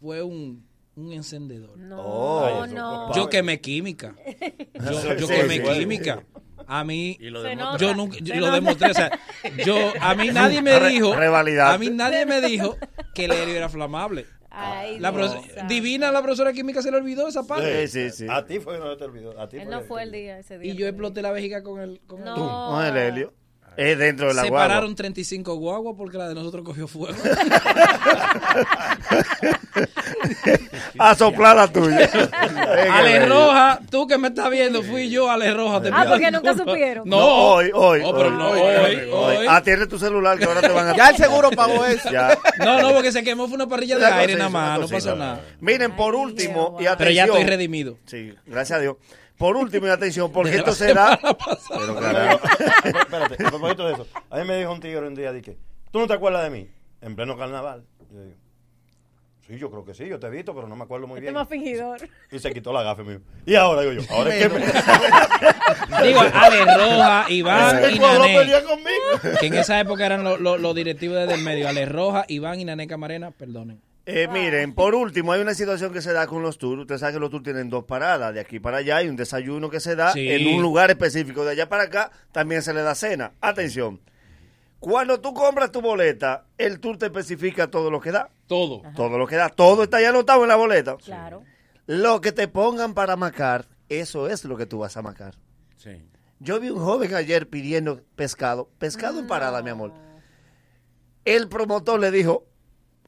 fue 0.00 0.22
un, 0.22 0.66
un 0.96 1.12
encendedor. 1.12 1.78
No, 1.78 2.00
Oh. 2.02 2.66
no. 2.66 3.14
Yo 3.14 3.28
quemé 3.28 3.60
química. 3.60 4.16
Yo, 4.74 5.16
yo 5.16 5.26
Sí, 5.28 5.32
quemé 5.34 5.56
sí. 5.58 5.78
química. 5.78 6.24
A 6.66 6.84
mí, 6.84 7.16
Y 7.20 7.30
lo 7.30 7.42
yo 7.76 7.94
nunca, 7.94 8.16
yo 8.20 8.36
lo 8.36 8.50
demostré. 8.52 8.90
O 8.90 8.94
sea, 8.94 9.18
yo, 9.64 9.92
a 10.00 10.14
mí 10.14 10.30
nadie 10.30 10.62
me 10.62 10.78
Re- 10.78 10.88
dijo, 10.88 11.12
a 11.14 11.78
mí 11.78 11.90
nadie 11.90 12.26
me 12.26 12.40
dijo 12.40 12.76
que 13.14 13.24
el 13.26 13.32
helio 13.32 13.56
era 13.56 13.68
flamable. 13.68 14.26
Ay, 14.54 14.98
La 15.00 15.10
divina, 15.66 16.12
la 16.12 16.20
profesora 16.20 16.50
de 16.50 16.56
química 16.56 16.82
se 16.82 16.90
le 16.90 16.98
olvidó 16.98 17.26
esa 17.26 17.46
parte. 17.46 17.86
Sí, 17.88 18.10
sí, 18.10 18.16
sí. 18.24 18.26
A 18.28 18.44
ti 18.44 18.60
fue 18.60 18.74
que 18.74 18.80
no 18.80 18.96
te 18.98 19.04
olvidó. 19.04 19.40
A 19.40 19.48
ti 19.48 19.56
Él 19.56 19.64
fue 19.64 19.74
no 19.74 19.80
fue 19.82 20.02
el 20.02 20.12
día 20.12 20.38
ese 20.38 20.58
día. 20.58 20.72
Y 20.72 20.76
yo 20.76 20.86
exploté 20.86 21.22
la 21.22 21.30
vejiga 21.32 21.62
con 21.62 21.80
el, 21.80 22.00
con 22.06 22.18
el 22.18 22.24
No. 22.26 22.68
Con 22.70 22.84
el 22.84 22.96
helio. 22.96 23.32
Es 23.76 23.98
dentro 23.98 24.28
de 24.28 24.34
la 24.34 24.42
Se 24.42 24.48
guagua. 24.50 24.68
pararon 24.68 24.94
35 24.94 25.54
guaguas 25.56 25.94
porque 25.96 26.18
la 26.18 26.28
de 26.28 26.34
nosotros 26.34 26.64
cogió 26.64 26.86
fuego. 26.88 27.16
A 30.98 31.14
soplar 31.14 31.56
la 31.56 31.68
tuya. 31.72 32.08
Ale 32.92 33.26
Roja, 33.26 33.80
tú 33.90 34.06
que 34.06 34.18
me 34.18 34.28
estás 34.28 34.50
viendo, 34.50 34.82
fui 34.82 35.10
yo, 35.10 35.30
Ale 35.30 35.52
Roja. 35.54 35.80
te 35.82 35.90
Ah, 35.92 36.04
porque 36.08 36.30
nunca 36.30 36.54
supieron. 36.56 37.08
No, 37.08 37.16
No, 37.18 37.26
hoy, 37.54 37.70
hoy. 37.74 38.02
Oh, 38.04 38.14
pero 38.14 38.28
hoy, 38.28 38.34
no, 38.36 38.50
hoy, 38.50 39.36
hoy. 39.38 39.46
Atiende 39.48 39.86
tu 39.86 39.98
celular 39.98 40.38
que 40.38 40.44
ahora 40.44 40.60
te 40.60 40.68
van 40.68 40.88
a... 40.88 40.96
Ya 40.96 41.10
el 41.10 41.16
seguro 41.16 41.50
pagó 41.50 41.84
eso. 41.86 42.10
Ya. 42.10 42.38
No, 42.58 42.80
no, 42.82 42.92
porque 42.92 43.10
se 43.12 43.22
quemó 43.24 43.46
fue 43.46 43.54
una 43.56 43.66
parrilla 43.68 43.98
de 43.98 44.06
aire 44.06 44.34
nada 44.36 44.50
más, 44.50 44.80
no 44.80 44.88
pasó 44.88 45.16
nada. 45.16 45.40
Miren, 45.60 45.96
por 45.96 46.14
último, 46.14 46.76
y 46.80 46.86
atención. 46.86 46.98
Pero 46.98 47.10
ya 47.10 47.24
estoy 47.24 47.44
redimido. 47.44 47.98
Sí, 48.06 48.34
gracias 48.46 48.78
a 48.78 48.82
Dios. 48.82 48.96
Por 49.42 49.56
último, 49.56 49.88
y 49.88 49.90
atención, 49.90 50.30
porque 50.30 50.54
esto 50.54 50.70
será... 50.72 51.18
Pero 51.20 51.96
carajo. 51.98 52.40
espérate, 52.84 53.44
a 53.44 53.50
propósito 53.50 53.86
de 53.88 53.94
eso. 53.94 54.06
A 54.30 54.36
mí 54.38 54.44
me 54.44 54.56
dijo 54.56 54.72
un 54.72 54.78
tigre 54.78 55.04
un 55.04 55.16
día, 55.16 55.32
dije, 55.32 55.56
¿tú 55.90 55.98
no 55.98 56.06
te 56.06 56.12
acuerdas 56.14 56.44
de 56.44 56.50
mí? 56.50 56.68
En 57.00 57.16
pleno 57.16 57.36
carnaval. 57.36 57.84
Yo 58.12 58.20
digo, 58.22 58.36
sí, 59.44 59.58
yo 59.58 59.68
creo 59.68 59.84
que 59.84 59.94
sí, 59.94 60.06
yo 60.08 60.20
te 60.20 60.28
he 60.28 60.30
visto, 60.30 60.54
pero 60.54 60.68
no 60.68 60.76
me 60.76 60.84
acuerdo 60.84 61.08
muy 61.08 61.16
Este 61.16 61.22
bien. 61.22 61.34
más 61.34 61.48
fingidor. 61.48 61.98
Y 62.30 62.38
se 62.38 62.52
quitó 62.52 62.72
la 62.72 62.84
gafe 62.84 63.02
mío. 63.02 63.20
Y 63.44 63.56
ahora 63.56 63.80
digo 63.82 63.94
yo, 64.00 64.14
ahora 64.14 64.32
es 64.32 64.46
que 64.46 64.48
me... 66.00 66.06
Digo, 66.06 66.20
Ale 66.32 66.64
Roja, 66.76 67.24
Iván 67.28 67.94
y 67.94 67.98
Nané. 67.98 68.62
conmigo. 68.62 69.38
Que 69.40 69.46
en 69.48 69.54
esa 69.54 69.80
época 69.80 70.06
eran 70.06 70.22
los, 70.22 70.40
los- 70.40 70.60
los 70.60 70.72
directivos 70.76 71.16
desde 71.18 71.34
el 71.34 71.42
medio. 71.42 71.68
Ale 71.68 71.84
Roja, 71.86 72.24
Iván 72.28 72.60
y 72.60 72.64
Nané 72.64 72.86
Camarena, 72.86 73.32
perdonen. 73.32 73.80
Eh, 74.04 74.26
miren, 74.32 74.74
por 74.74 74.94
último, 74.96 75.32
hay 75.32 75.40
una 75.40 75.54
situación 75.54 75.92
que 75.92 76.02
se 76.02 76.12
da 76.12 76.26
con 76.26 76.42
los 76.42 76.58
tours. 76.58 76.80
Ustedes 76.82 77.00
saben 77.00 77.14
que 77.14 77.20
los 77.20 77.30
tours 77.30 77.44
tienen 77.44 77.70
dos 77.70 77.84
paradas. 77.84 78.34
De 78.34 78.40
aquí 78.40 78.58
para 78.58 78.78
allá 78.78 78.96
hay 78.96 79.08
un 79.08 79.14
desayuno 79.16 79.70
que 79.70 79.78
se 79.78 79.94
da 79.94 80.12
Sí. 80.12 80.28
en 80.28 80.54
un 80.56 80.60
lugar 80.62 80.90
específico. 80.90 81.44
De 81.44 81.52
allá 81.52 81.68
para 81.68 81.84
acá 81.84 82.10
también 82.32 82.62
se 82.62 82.74
le 82.74 82.82
da 82.82 82.94
cena. 82.96 83.32
Atención. 83.40 84.00
Cuando 84.80 85.20
tú 85.20 85.32
compras 85.32 85.70
tu 85.70 85.80
boleta, 85.80 86.46
el 86.58 86.80
tour 86.80 86.98
te 86.98 87.06
especifica 87.06 87.70
todo 87.70 87.90
lo 87.92 88.00
que 88.00 88.10
da. 88.10 88.30
Todo. 88.48 88.82
Todo 88.96 89.16
lo 89.18 89.28
que 89.28 89.36
da. 89.36 89.48
Todo 89.48 89.84
está 89.84 90.00
ya 90.00 90.08
anotado 90.08 90.42
en 90.42 90.48
la 90.48 90.56
boleta. 90.56 90.96
Claro. 90.96 91.44
Lo 91.86 92.20
que 92.20 92.32
te 92.32 92.48
pongan 92.48 92.94
para 92.94 93.14
macar, 93.14 93.68
eso 93.88 94.28
es 94.28 94.44
lo 94.44 94.56
que 94.56 94.66
tú 94.66 94.78
vas 94.78 94.96
a 94.96 95.02
macar. 95.02 95.36
Sí. 95.76 96.02
Yo 96.40 96.58
vi 96.58 96.70
un 96.70 96.80
joven 96.80 97.14
ayer 97.14 97.48
pidiendo 97.48 98.00
pescado. 98.16 98.68
Pescado 98.80 99.20
en 99.20 99.28
parada, 99.28 99.62
mi 99.62 99.70
amor. 99.70 99.92
El 101.24 101.48
promotor 101.48 102.00
le 102.00 102.10
dijo, 102.10 102.46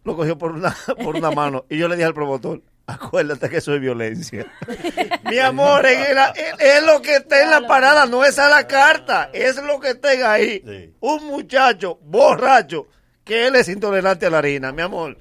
lo 0.04 0.16
cogió 0.16 0.36
por 0.38 0.52
una, 0.52 0.74
por 1.02 1.16
una 1.16 1.30
mano. 1.30 1.64
Y 1.68 1.78
yo 1.78 1.88
le 1.88 1.96
dije 1.96 2.06
al 2.06 2.14
promotor, 2.14 2.60
acuérdate 2.86 3.48
que 3.48 3.56
eso 3.58 3.74
es 3.74 3.80
violencia. 3.80 4.46
mi 5.30 5.38
amor, 5.38 5.84
es, 5.86 6.08
el- 6.08 6.18
es- 6.18 6.54
es 6.60 6.84
lo 6.86 7.00
que 7.02 7.16
está 7.16 7.42
en 7.42 7.50
la 7.50 7.66
parada, 7.66 8.06
no 8.06 8.24
es 8.24 8.38
a 8.38 8.48
la 8.48 8.66
carta. 8.66 9.30
Es 9.32 9.56
lo 9.62 9.80
que 9.80 9.94
tenga 9.94 10.32
ahí. 10.32 10.92
Un 11.00 11.24
muchacho 11.26 11.98
borracho 12.02 12.86
que 13.24 13.46
él 13.46 13.56
es 13.56 13.68
intolerante 13.68 14.26
a 14.26 14.30
la 14.30 14.38
harina, 14.38 14.70
mi 14.72 14.82
amor. 14.82 15.16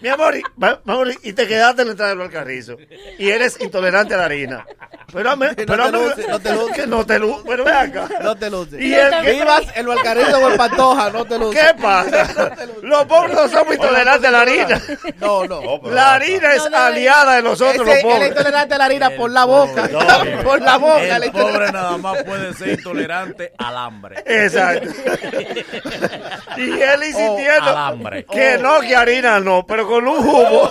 Mi 0.00 0.08
amor, 0.08 0.34
y, 0.36 0.42
amor, 0.86 1.08
y 1.22 1.32
te 1.34 1.46
quedaste 1.46 1.82
en 1.82 1.88
la 1.88 1.92
entrada 1.92 2.10
del 2.10 2.18
Valcarrizo. 2.20 2.76
Y 3.18 3.28
eres 3.30 3.60
intolerante 3.60 4.14
a 4.14 4.18
la 4.18 4.24
harina. 4.24 4.66
Pero, 5.12 5.36
pero 5.38 5.84
te 5.86 5.92
luces, 5.92 6.28
no 6.28 6.38
te 6.40 6.52
luces. 6.54 6.76
que 6.76 6.86
no 6.86 7.04
te 7.04 7.18
luces. 7.18 7.42
Pero 7.46 7.64
ve 7.64 7.72
acá. 7.72 8.08
No 8.22 8.36
te 8.36 8.48
luces. 8.48 8.80
Y 8.80 8.94
el 8.94 9.10
que- 9.22 9.32
Vivas 9.32 9.62
el 9.74 9.86
Valcarrizo 9.88 10.38
o 10.38 10.48
el 10.48 10.56
Pantoja, 10.56 11.10
no 11.10 11.24
te 11.26 11.38
luces. 11.38 11.60
¿Qué 11.60 11.82
pasa? 11.82 12.54
Los 12.82 13.04
pobres 13.06 13.34
no 13.34 13.48
somos 13.48 13.74
intolerantes 13.74 14.28
a 14.28 14.30
la 14.30 14.40
harina. 14.42 14.80
No, 15.18 15.44
no. 15.46 15.80
La 15.90 16.14
harina 16.14 16.54
es 16.54 16.64
aliada 16.64 17.34
de 17.36 17.42
nosotros, 17.42 17.86
los 17.86 17.88
Ese- 17.96 18.00
Él 18.00 18.06
es 18.06 18.14
pobres. 18.14 18.28
intolerante 18.30 18.74
a 18.74 18.78
la 18.78 18.84
harina 18.86 19.10
por 19.10 19.30
la 19.30 19.44
boca. 19.44 19.88
por 20.44 20.62
la 20.62 20.76
boca. 20.78 21.16
El 21.16 21.32
pobre 21.32 21.72
nada 21.72 21.96
más 21.98 22.22
puede 22.22 22.54
ser 22.54 22.68
intolerante 22.70 23.52
al 23.58 23.76
hambre. 23.76 24.22
Exacto. 24.26 24.88
Y 26.56 26.62
él 26.80 27.02
insistiendo 27.04 27.70
alambre. 27.70 28.24
que 28.26 28.58
no, 28.58 28.80
que 28.80 28.94
harina 28.96 29.29
no, 29.38 29.64
pero 29.66 29.86
con 29.86 30.08
un 30.08 30.16
jugo. 30.16 30.70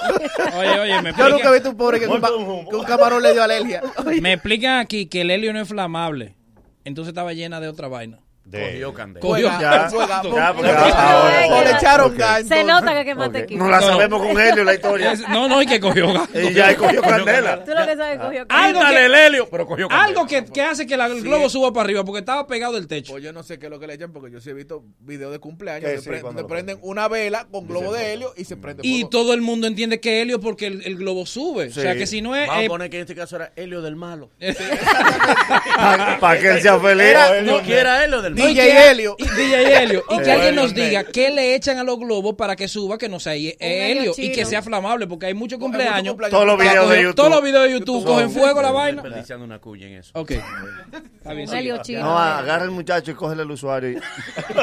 Oye, 0.58 0.80
oye, 0.80 1.02
me 1.02 1.14
Yo 1.18 1.30
nunca 1.30 1.50
he 1.54 1.54
explican, 1.54 1.54
visto 1.54 1.70
un 1.70 1.78
pobre 1.78 2.00
que, 2.00 2.08
un, 2.08 2.66
que 2.68 2.76
un 2.76 2.84
camarón 2.84 3.22
le 3.24 3.32
dio 3.32 3.44
alergia. 3.44 3.82
me 4.22 4.34
explican 4.34 4.80
aquí 4.80 5.06
que 5.06 5.22
el 5.22 5.32
helio 5.32 5.54
no 5.54 5.62
es 5.62 5.68
flamable. 5.70 6.36
Entonces 6.84 7.10
estaba 7.10 7.32
llena 7.34 7.60
de 7.62 7.68
otra 7.70 7.88
vaina. 7.88 8.20
Cogió 8.52 8.94
candela. 8.94 9.22
Cogió. 9.22 9.48
Ya, 9.60 9.90
Fuega, 9.90 10.22
ya, 10.24 10.54
porque 10.54 10.70
ahora- 10.72 11.48
O 11.50 11.64
le 11.64 11.72
echaron 11.72 12.12
Ok. 12.12 12.18
gas. 12.18 12.48
Se 12.48 12.64
nota 12.64 12.94
que 12.94 13.06
quemaste 13.06 13.38
Ok. 13.40 13.44
equipo. 13.44 13.64
No 13.64 13.70
la 13.70 13.80
No. 13.80 13.88
sabemos 13.88 14.22
con 14.22 14.40
Helio 14.40 14.64
la 14.64 14.74
historia. 14.74 15.12
Es- 15.14 15.28
no, 15.30 15.48
no, 15.48 15.62
y 15.62 15.66
que 15.68 15.80
cogió 15.80 16.12
gas. 16.14 16.30
Y 16.34 16.54
ya 16.54 16.76
cogió 16.76 17.02
candela. 17.02 17.64
Tú 17.64 17.72
lo 17.72 17.86
que 17.86 17.96
sabes 17.96 18.20
cogió 18.20 18.48
que, 18.48 19.06
el 19.06 19.16
helio, 19.16 19.48
pero 19.50 19.66
cogió 19.68 19.88
candela. 19.88 20.08
algo 20.10 20.26
que, 20.28 20.46
que 20.46 20.62
hace 20.62 20.86
que 20.88 20.98
la- 20.98 21.06
el 21.08 21.22
globo 21.22 21.50
suba 21.50 21.72
para 21.74 21.86
arriba 21.86 22.04
porque 22.04 22.20
estaba 22.20 22.46
pegado 22.48 22.74
del 22.74 22.88
techo. 22.88 23.12
Pues 23.14 23.24
yo 23.24 23.32
no 23.34 23.44
sé 23.44 23.60
qué 23.60 23.68
es 23.68 23.70
lo 23.72 23.80
que 23.80 23.88
le 23.88 23.94
echan 23.94 24.12
porque 24.12 24.32
yo 24.32 24.40
sí 24.40 24.50
he 24.50 24.54
visto 24.54 24.84
videos 25.00 25.32
de 25.32 25.40
cumpleaños 25.40 25.92
sí, 26.04 26.10
pre- 26.10 26.22
donde 26.22 26.44
prenden 26.46 26.80
una 26.82 27.08
vela 27.08 27.48
con 27.52 27.68
globo 27.68 27.94
de 27.94 28.14
helio 28.14 28.34
y 28.38 28.46
se 28.46 28.58
prende 28.58 28.82
Y 28.86 29.10
todo 29.10 29.34
el 29.34 29.42
mundo 29.42 29.68
entiende 29.68 30.00
que 30.00 30.22
helio 30.22 30.40
porque 30.40 30.68
el, 30.68 30.86
el 30.86 30.96
globo 30.98 31.26
sube. 31.26 31.68
O 31.68 31.72
sea 31.72 31.96
que 31.96 32.08
si 32.08 32.22
no 32.22 32.36
es. 32.36 32.48
Vamos 32.48 32.62
a 32.62 32.66
eh, 32.66 32.68
poner 32.68 32.90
que 32.90 32.98
en 32.98 33.02
este 33.02 33.16
caso 33.16 33.36
era 33.36 33.52
helio 33.56 33.82
del 33.82 33.96
malo. 33.96 34.30
Para 36.20 36.40
que 36.40 36.50
él 36.52 36.62
sea 36.62 36.80
feliz. 36.80 37.16
No 37.44 37.62
quiera 37.62 38.04
helio 38.04 38.22
del 38.22 38.34
malo. 38.36 38.39
Y 38.40 38.48
DJ 38.48 38.62
que- 38.64 38.90
Helio. 38.92 39.16
y 39.20 39.24
DJ 39.26 39.84
Helio. 39.84 40.04
Y 40.06 40.08
que 40.10 40.16
Bueno, 40.16 40.34
alguien 40.34 40.56
nos 40.56 40.74
diga 40.74 41.04
qué 41.04 41.30
le 41.30 41.56
echan 41.56 41.78
a 41.78 41.84
los 41.84 42.00
globos 42.00 42.36
para 42.36 42.56
que 42.56 42.68
suba, 42.68 42.98
que 42.98 43.10
no 43.10 43.20
sea 43.20 43.34
helio. 43.36 44.14
Y 44.18 44.32
que 44.32 44.46
sea 44.46 44.62
flamable, 44.62 45.08
porque 45.08 45.28
hay 45.28 45.34
muchos 45.34 45.60
cumpleaños. 45.60 46.16
Todos 46.30 46.46
los 46.46 46.58
videos 46.58 46.90
de 46.90 47.02
YouTube. 47.04 47.16
Todos 47.16 47.30
los 47.32 47.44
videos 47.44 47.64
de 47.66 47.72
YouTube 47.72 48.06
cogen 48.06 48.32
fuego 48.32 48.62
la 48.62 48.72
vaina. 48.72 49.02
Desperdiciando 49.02 49.46
una 49.46 49.60
cuya 49.60 49.88
en 49.88 49.94
eso. 49.96 50.12
Ok. 50.14 50.32
Está 50.32 51.34
bien, 51.34 51.48
sí. 51.84 51.94
No, 51.96 52.18
agarra 52.18 52.64
el 52.66 52.72
muchacho 52.72 53.12
y 53.12 53.14
cógele 53.14 53.44
el 53.44 53.52
usuario 53.52 53.92
y, 53.92 53.96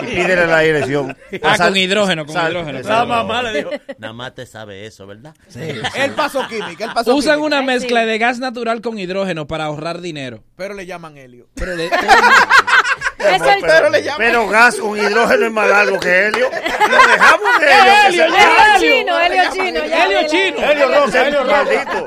pídele 0.06 0.46
la 0.46 0.60
dirección. 0.60 1.16
Ah, 1.42 1.56
con 1.58 1.76
hidrógeno, 1.76 2.24
con 2.26 2.34
hidrógeno. 2.34 2.80
La 2.80 3.04
mamá 3.04 3.42
le 3.42 3.58
dijo, 3.58 3.70
nada 3.98 4.12
más 4.12 4.34
te 4.34 4.46
sabe 4.46 4.86
eso, 4.86 5.06
¿verdad? 5.06 5.34
Él 5.54 6.12
pasó 6.16 6.46
química, 6.48 6.84
él 6.86 6.90
pasó 6.94 7.14
Usan 7.14 7.40
una 7.40 7.62
mezcla 7.62 8.00
sí. 8.02 8.06
de 8.06 8.18
gas 8.18 8.38
natural 8.38 8.80
con 8.80 8.98
hidrógeno 8.98 9.46
para 9.46 9.64
ahorrar 9.64 10.00
dinero. 10.00 10.42
Pero 10.56 10.74
le 10.74 10.86
llaman 10.86 11.16
helio. 11.16 11.48
Pero 11.54 11.74
le- 11.76 11.90
el- 13.34 13.60
Pero 13.60 13.90
le 13.90 14.02
llaman 14.02 14.18
Pero 14.18 14.48
gas 14.48 14.76
con 14.76 14.98
hidrógeno 14.98 15.46
es 15.46 15.52
más 15.52 15.68
largo 15.68 16.00
que 16.00 16.26
helio. 16.26 16.50
Lo 16.88 17.06
dejamos 17.06 17.48
en 17.62 17.68
helio. 18.06 18.24
que 18.26 18.42
Helio, 18.42 18.80
chino, 18.80 19.20
helio 19.20 19.42
chino. 19.52 19.86
ya, 19.86 20.04
Helio 20.04 20.28
chino. 20.28 20.58
Helio 20.70 20.88
rosa, 20.88 21.26
helio 21.28 21.44
maldito. 21.44 22.06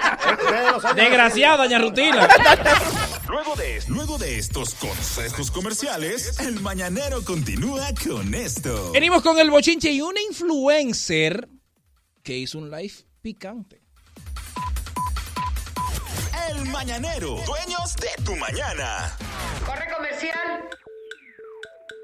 Desgraciado, 0.96 1.58
doña 1.64 1.80
Rutina. 1.80 2.28
Luego 3.28 3.56
de, 3.56 3.84
luego 3.88 4.18
de 4.18 4.40
estos 4.40 4.74
consejos 4.76 5.52
comerciales, 5.52 6.40
el 6.40 6.60
mañanero 6.62 7.24
continúa 7.24 7.88
con 8.08 8.34
esto. 8.34 8.92
Venimos 8.92 9.22
con 9.22 9.38
el 9.40 9.52
bochinche 9.52 9.92
y 9.92 10.02
una 10.02 10.20
influencer 10.22 11.48
que 12.24 12.38
hizo 12.38 12.58
un 12.58 12.72
live 12.72 12.94
picante. 13.22 13.82
El 16.50 16.66
mañanero, 16.66 17.36
dueños 17.46 17.96
de 17.98 18.10
tu 18.24 18.36
mañana. 18.36 19.16
Corre 19.66 19.88
comercial. 19.96 20.68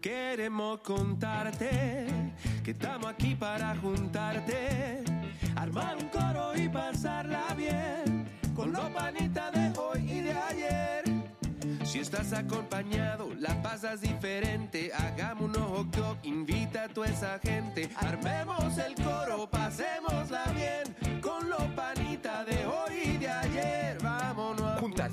Queremos 0.00 0.80
contarte 0.80 2.06
que 2.64 2.70
estamos 2.70 3.06
aquí 3.06 3.34
para 3.34 3.74
juntarte, 3.76 5.02
armar 5.56 5.96
un 5.96 6.08
coro 6.08 6.56
y 6.56 6.68
pasarla 6.68 7.52
bien 7.56 8.28
con 8.54 8.72
los 8.72 8.88
panitas 8.90 9.52
de 9.52 9.72
hoy 9.78 10.10
y 10.10 10.20
de 10.20 10.32
ayer. 10.32 11.04
Si 11.84 11.98
estás 11.98 12.32
acompañado, 12.32 13.34
la 13.38 13.60
pasas 13.62 14.00
diferente. 14.00 14.92
Hagamos 14.94 15.44
un 15.44 15.56
ojo 15.62 15.86
club, 15.90 16.16
invita 16.22 16.84
a 16.84 16.88
toda 16.88 17.08
esa 17.08 17.38
gente. 17.40 17.90
Armemos 17.96 18.78
el 18.78 18.94
coro, 18.94 19.48
pasémosla 19.50 20.44
bien 20.54 21.20
con 21.20 21.48
los 21.48 21.62
panitas 21.74 21.97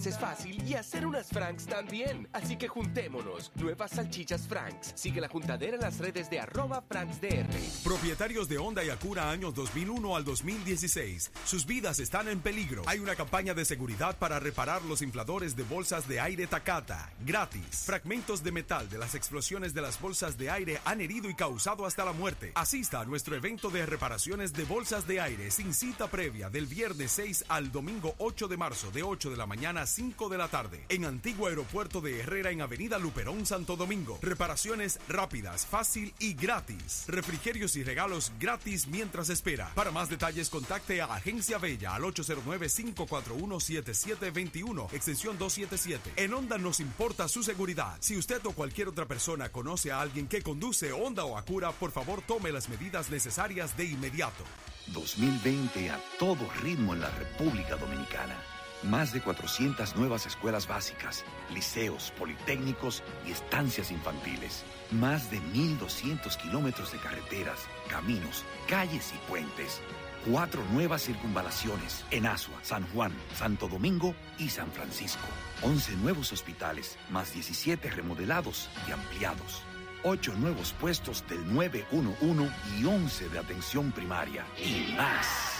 es 0.05 0.17
fácil 0.19 0.61
y 0.67 0.75
hacer 0.75 1.05
unas 1.05 1.27
Franks 1.29 1.65
también. 1.65 2.27
Así 2.33 2.57
que 2.57 2.67
juntémonos. 2.67 3.51
Nuevas 3.55 3.91
salchichas 3.91 4.47
Franks. 4.47 4.93
Sigue 4.95 5.21
la 5.21 5.27
juntadera 5.27 5.75
en 5.75 5.81
las 5.81 5.97
redes 5.97 6.29
de 6.29 6.39
arroba 6.39 6.81
FranksDR. 6.81 7.47
Propietarios 7.83 8.47
de 8.47 8.57
Honda 8.57 8.83
y 8.83 8.89
Acura 8.89 9.29
años 9.29 9.53
2001 9.53 10.15
al 10.15 10.23
2016. 10.23 11.31
Sus 11.45 11.65
vidas 11.65 11.99
están 11.99 12.27
en 12.27 12.39
peligro. 12.39 12.83
Hay 12.85 12.99
una 12.99 13.15
campaña 13.15 13.53
de 13.53 13.65
seguridad 13.65 14.17
para 14.17 14.39
reparar 14.39 14.83
los 14.83 15.01
infladores 15.01 15.55
de 15.55 15.63
bolsas 15.63 16.07
de 16.07 16.19
aire 16.19 16.47
Takata. 16.47 17.11
Gratis. 17.25 17.83
Fragmentos 17.85 18.43
de 18.43 18.51
metal 18.51 18.89
de 18.89 18.97
las 18.97 19.15
explosiones 19.15 19.73
de 19.73 19.81
las 19.81 19.99
bolsas 19.99 20.37
de 20.37 20.49
aire 20.49 20.79
han 20.85 21.01
herido 21.01 21.29
y 21.29 21.35
causado 21.35 21.85
hasta 21.85 22.05
la 22.05 22.13
muerte. 22.13 22.51
Asista 22.55 22.99
a 22.99 23.05
nuestro 23.05 23.35
evento 23.35 23.69
de 23.69 23.85
reparaciones 23.85 24.53
de 24.53 24.65
bolsas 24.65 25.07
de 25.07 25.19
aire 25.19 25.51
sin 25.51 25.73
cita 25.73 26.07
previa 26.07 26.49
del 26.49 26.67
viernes 26.67 27.11
6 27.11 27.45
al 27.49 27.71
domingo 27.71 28.15
8 28.19 28.47
de 28.47 28.57
marzo 28.57 28.91
de 28.91 29.03
8 29.03 29.29
de 29.29 29.37
la 29.37 29.45
mañana 29.45 29.85
5 29.95 30.27
de 30.27 30.37
la 30.37 30.49
tarde 30.49 30.83
en 30.89 31.05
Antiguo 31.05 31.47
Aeropuerto 31.47 32.01
de 32.01 32.19
Herrera 32.19 32.51
en 32.51 32.61
Avenida 32.61 32.99
Luperón, 32.99 33.45
Santo 33.45 33.77
Domingo. 33.77 34.19
Reparaciones 34.21 34.99
rápidas, 35.07 35.65
fácil 35.65 36.13
y 36.19 36.33
gratis. 36.33 37.05
Refrigerios 37.07 37.77
y 37.77 37.83
regalos 37.83 38.33
gratis 38.37 38.87
mientras 38.87 39.29
espera. 39.29 39.71
Para 39.73 39.91
más 39.91 40.09
detalles 40.09 40.49
contacte 40.49 41.01
a 41.01 41.05
Agencia 41.05 41.59
Bella 41.59 41.95
al 41.95 42.03
809-541-7721, 42.03 44.91
extensión 44.91 45.37
277. 45.37 46.21
En 46.21 46.33
Honda 46.33 46.57
nos 46.57 46.81
importa 46.81 47.29
su 47.29 47.41
seguridad. 47.41 47.95
Si 48.01 48.17
usted 48.17 48.45
o 48.45 48.51
cualquier 48.51 48.89
otra 48.89 49.05
persona 49.05 49.47
conoce 49.47 49.93
a 49.93 50.01
alguien 50.01 50.27
que 50.27 50.41
conduce 50.41 50.91
Honda 50.91 51.23
o 51.23 51.37
Acura, 51.37 51.71
por 51.71 51.91
favor 51.91 52.21
tome 52.21 52.51
las 52.51 52.67
medidas 52.67 53.09
necesarias 53.09 53.77
de 53.77 53.85
inmediato. 53.85 54.43
2020 54.87 55.89
a 55.89 56.01
todo 56.19 56.49
ritmo 56.61 56.93
en 56.93 56.99
la 56.99 57.11
República 57.11 57.77
Dominicana. 57.77 58.54
Más 58.85 59.13
de 59.13 59.21
400 59.21 59.95
nuevas 59.95 60.25
escuelas 60.25 60.67
básicas, 60.67 61.23
liceos, 61.53 62.11
politécnicos 62.17 63.03
y 63.27 63.31
estancias 63.31 63.91
infantiles. 63.91 64.63
Más 64.91 65.31
de 65.31 65.39
1.200 65.39 66.37
kilómetros 66.37 66.91
de 66.91 66.99
carreteras, 66.99 67.59
caminos, 67.89 68.43
calles 68.67 69.13
y 69.13 69.29
puentes. 69.29 69.81
Cuatro 70.29 70.63
nuevas 70.71 71.03
circunvalaciones 71.03 72.03
en 72.09 72.25
Asua, 72.25 72.57
San 72.63 72.87
Juan, 72.89 73.11
Santo 73.35 73.67
Domingo 73.67 74.15
y 74.39 74.49
San 74.49 74.71
Francisco. 74.71 75.27
11 75.61 75.97
nuevos 75.97 76.31
hospitales, 76.31 76.97
más 77.11 77.33
17 77.33 77.89
remodelados 77.91 78.69
y 78.87 78.91
ampliados. 78.91 79.61
8 80.03 80.33
nuevos 80.37 80.73
puestos 80.73 81.23
del 81.27 81.51
911 81.53 82.53
y 82.79 82.85
11 82.85 83.29
de 83.29 83.39
atención 83.39 83.91
primaria. 83.91 84.45
Y 84.57 84.93
más. 84.95 85.54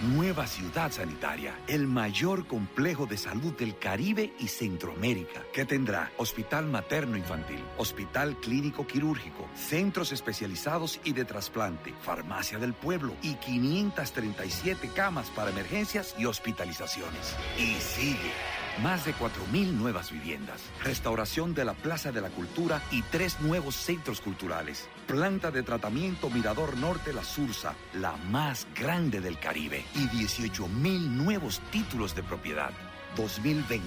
Nueva 0.00 0.46
ciudad 0.46 0.92
sanitaria, 0.92 1.58
el 1.66 1.88
mayor 1.88 2.46
complejo 2.46 3.06
de 3.06 3.16
salud 3.16 3.52
del 3.54 3.76
Caribe 3.76 4.32
y 4.38 4.46
Centroamérica, 4.46 5.42
que 5.52 5.64
tendrá 5.64 6.12
hospital 6.18 6.66
materno 6.66 7.16
infantil, 7.16 7.58
hospital 7.78 8.36
clínico 8.36 8.86
quirúrgico, 8.86 9.48
centros 9.56 10.12
especializados 10.12 11.00
y 11.02 11.14
de 11.14 11.24
trasplante, 11.24 11.92
farmacia 12.00 12.60
del 12.60 12.74
pueblo 12.74 13.12
y 13.22 13.34
537 13.34 14.88
camas 14.94 15.30
para 15.30 15.50
emergencias 15.50 16.14
y 16.16 16.26
hospitalizaciones. 16.26 17.34
Y 17.58 17.74
sigue. 17.80 18.30
Más 18.80 19.04
de 19.04 19.12
4.000 19.14 19.72
nuevas 19.72 20.12
viviendas, 20.12 20.62
restauración 20.84 21.54
de 21.54 21.64
la 21.64 21.74
Plaza 21.74 22.12
de 22.12 22.20
la 22.20 22.30
Cultura 22.30 22.80
y 22.92 23.02
tres 23.02 23.40
nuevos 23.40 23.74
centros 23.74 24.20
culturales. 24.20 24.88
Planta 25.08 25.50
de 25.50 25.62
tratamiento 25.62 26.28
Mirador 26.28 26.76
Norte 26.76 27.14
La 27.14 27.24
Sursa, 27.24 27.74
la 27.94 28.14
más 28.30 28.66
grande 28.78 29.22
del 29.22 29.38
Caribe. 29.38 29.82
Y 29.94 30.06
18.000 30.08 30.68
nuevos 31.08 31.60
títulos 31.70 32.14
de 32.14 32.22
propiedad. 32.22 32.72
2020, 33.16 33.86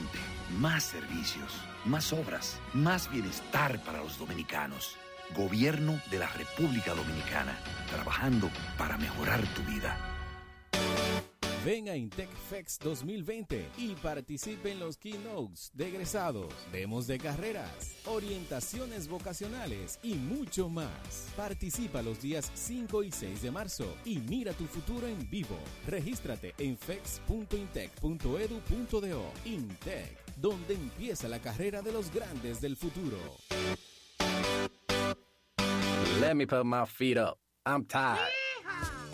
más 0.57 0.83
servicios, 0.83 1.53
más 1.85 2.11
obras, 2.11 2.59
más 2.73 3.11
bienestar 3.11 3.79
para 3.83 3.99
los 3.99 4.17
dominicanos. 4.17 4.97
Gobierno 5.37 6.01
de 6.09 6.17
la 6.17 6.27
República 6.27 6.95
Dominicana, 6.95 7.55
trabajando 7.91 8.49
para 8.79 8.97
mejorar 8.97 9.41
tu 9.53 9.61
vida. 9.71 9.95
Ven 11.63 11.89
a 11.89 11.95
Intec 11.95 12.29
Fex 12.49 12.79
2020 12.79 13.67
y 13.77 13.93
participe 13.93 14.71
en 14.71 14.79
los 14.79 14.97
keynotes 14.97 15.69
de 15.75 15.89
egresados, 15.89 16.51
demos 16.71 17.05
de 17.05 17.19
carreras, 17.19 17.97
orientaciones 18.07 19.07
vocacionales 19.07 19.99
y 20.01 20.15
mucho 20.15 20.69
más. 20.69 21.27
Participa 21.37 22.01
los 22.01 22.19
días 22.19 22.51
5 22.55 23.03
y 23.03 23.11
6 23.11 23.43
de 23.43 23.51
marzo 23.51 23.95
y 24.05 24.17
mira 24.17 24.53
tu 24.53 24.65
futuro 24.65 25.05
en 25.05 25.29
vivo. 25.29 25.59
Regístrate 25.85 26.55
en 26.57 26.75
fex.intec.edu.do. 26.75 29.31
Intec, 29.45 30.17
donde 30.37 30.73
empieza 30.73 31.27
la 31.27 31.37
carrera 31.37 31.83
de 31.83 31.91
los 31.91 32.11
grandes 32.11 32.59
del 32.59 32.75
futuro. 32.75 33.17
Let 36.19 36.33
me 36.33 36.47
put 36.47 36.65
my 36.65 36.87
feet 36.87 37.17
up. 37.17 37.37
I'm 37.67 37.85
tired. 37.85 38.40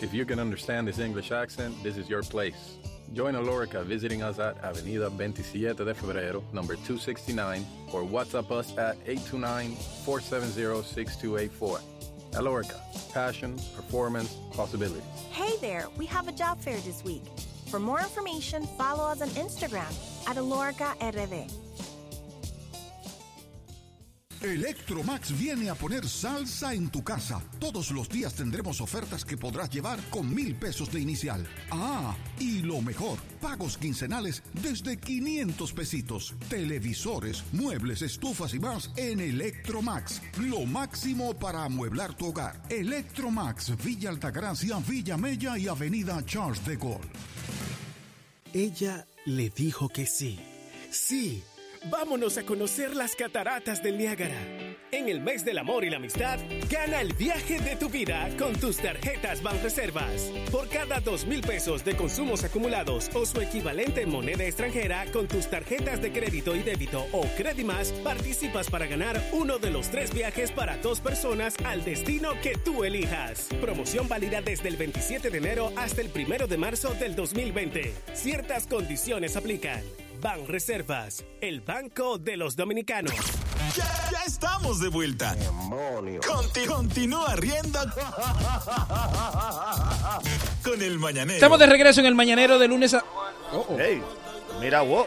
If 0.00 0.14
you 0.14 0.24
can 0.24 0.38
understand 0.38 0.86
this 0.86 1.00
English 1.00 1.32
accent, 1.32 1.74
this 1.82 1.96
is 1.96 2.08
your 2.08 2.22
place. 2.22 2.76
Join 3.14 3.34
Alorica 3.34 3.84
visiting 3.84 4.22
us 4.22 4.38
at 4.38 4.62
Avenida 4.62 5.10
27 5.10 5.74
de 5.76 5.92
Febrero, 5.92 6.40
number 6.52 6.74
269, 6.74 7.66
or 7.92 8.02
WhatsApp 8.02 8.52
us 8.52 8.78
at 8.78 8.96
829-470-6284. 9.06 11.80
Alorica, 12.32 12.78
passion, 13.12 13.58
performance, 13.74 14.36
possibilities. 14.52 15.02
Hey 15.30 15.56
there, 15.60 15.88
we 15.96 16.06
have 16.06 16.28
a 16.28 16.32
job 16.32 16.60
fair 16.60 16.78
this 16.78 17.02
week. 17.02 17.24
For 17.68 17.80
more 17.80 17.98
information, 17.98 18.68
follow 18.78 19.02
us 19.04 19.20
on 19.20 19.30
Instagram 19.30 19.92
at 20.28 20.36
Alorica 20.36 20.94
RD. 21.02 21.50
Electromax 24.42 25.36
viene 25.36 25.68
a 25.68 25.74
poner 25.74 26.08
salsa 26.08 26.72
en 26.72 26.88
tu 26.88 27.02
casa. 27.02 27.42
Todos 27.58 27.90
los 27.90 28.08
días 28.08 28.34
tendremos 28.34 28.80
ofertas 28.80 29.24
que 29.24 29.36
podrás 29.36 29.70
llevar 29.70 29.98
con 30.10 30.32
mil 30.32 30.54
pesos 30.54 30.92
de 30.92 31.00
inicial. 31.00 31.44
Ah, 31.70 32.16
y 32.38 32.62
lo 32.62 32.80
mejor, 32.80 33.18
pagos 33.40 33.76
quincenales 33.76 34.42
desde 34.62 34.98
500 34.98 35.72
pesitos. 35.72 36.34
Televisores, 36.48 37.42
muebles, 37.52 38.02
estufas 38.02 38.54
y 38.54 38.60
más 38.60 38.90
en 38.96 39.20
Electromax. 39.20 40.22
Lo 40.40 40.64
máximo 40.66 41.34
para 41.34 41.64
amueblar 41.64 42.14
tu 42.14 42.26
hogar. 42.26 42.62
Electromax, 42.68 43.76
Villa 43.84 44.10
Altagracia, 44.10 44.78
Villa 44.86 45.16
Mella 45.16 45.58
y 45.58 45.66
Avenida 45.66 46.24
Charles 46.24 46.64
de 46.64 46.76
Gaulle. 46.76 47.00
Ella 48.52 49.06
le 49.26 49.50
dijo 49.50 49.88
que 49.88 50.06
sí. 50.06 50.38
Sí. 50.90 51.42
Vámonos 51.84 52.36
a 52.38 52.44
conocer 52.44 52.96
las 52.96 53.14
cataratas 53.14 53.82
del 53.82 53.98
Niágara. 53.98 54.36
En 54.90 55.08
el 55.08 55.20
mes 55.20 55.44
del 55.44 55.58
amor 55.58 55.84
y 55.84 55.90
la 55.90 55.98
amistad, 55.98 56.38
gana 56.70 57.00
el 57.00 57.12
viaje 57.12 57.60
de 57.60 57.76
tu 57.76 57.88
vida 57.88 58.28
con 58.38 58.54
tus 58.54 58.78
tarjetas 58.78 59.42
Banreservas. 59.42 60.32
Por 60.50 60.68
cada 60.68 61.00
dos 61.00 61.26
mil 61.26 61.42
pesos 61.42 61.84
de 61.84 61.94
consumos 61.94 62.42
acumulados 62.42 63.10
o 63.14 63.26
su 63.26 63.40
equivalente 63.40 64.02
en 64.02 64.10
moneda 64.10 64.44
extranjera 64.44 65.04
con 65.12 65.28
tus 65.28 65.48
tarjetas 65.48 66.00
de 66.00 66.10
crédito 66.10 66.56
y 66.56 66.62
débito 66.62 67.06
o 67.12 67.26
Credimas, 67.36 67.92
participas 68.02 68.70
para 68.70 68.86
ganar 68.86 69.22
uno 69.32 69.58
de 69.58 69.70
los 69.70 69.88
tres 69.88 70.12
viajes 70.12 70.50
para 70.50 70.78
dos 70.78 71.00
personas 71.00 71.54
al 71.64 71.84
destino 71.84 72.30
que 72.42 72.56
tú 72.56 72.84
elijas. 72.84 73.48
Promoción 73.60 74.08
válida 74.08 74.40
desde 74.40 74.68
el 74.68 74.76
27 74.76 75.30
de 75.30 75.38
enero 75.38 75.72
hasta 75.76 76.00
el 76.00 76.10
1 76.14 76.46
de 76.46 76.56
marzo 76.56 76.94
del 76.94 77.14
2020. 77.14 77.94
Ciertas 78.14 78.66
condiciones 78.66 79.36
aplican. 79.36 79.82
Ban 80.20 80.46
Reservas, 80.48 81.24
el 81.40 81.60
banco 81.60 82.18
de 82.18 82.36
los 82.36 82.56
dominicanos. 82.56 83.12
Ya, 83.76 83.84
ya 84.10 84.24
estamos 84.26 84.80
de 84.80 84.88
vuelta. 84.88 85.36
Conti- 86.26 86.66
continúa 86.66 87.36
riendo 87.36 87.78
con 90.64 90.82
el 90.82 90.98
mañanero. 90.98 91.34
Estamos 91.36 91.58
de 91.58 91.66
regreso 91.66 92.00
en 92.00 92.06
el 92.06 92.14
mañanero 92.14 92.58
de 92.58 92.66
lunes 92.68 92.94
a. 92.94 93.04
Hey, 93.78 94.02
mira, 94.60 94.80
wow. 94.82 95.06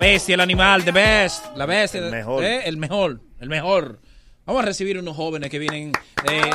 Bestia, 0.00 0.34
el 0.34 0.40
animal, 0.40 0.84
the 0.84 0.92
best. 0.92 1.56
La 1.56 1.66
bestia. 1.66 2.00
El 2.00 2.10
mejor. 2.10 2.44
¿eh? 2.44 2.62
El 2.68 2.76
mejor. 2.76 3.20
El 3.40 3.48
mejor. 3.48 4.00
Vamos 4.44 4.62
a 4.62 4.66
recibir 4.66 4.98
unos 4.98 5.16
jóvenes 5.16 5.50
que 5.50 5.58
vienen. 5.58 5.92
eh, 6.30 6.50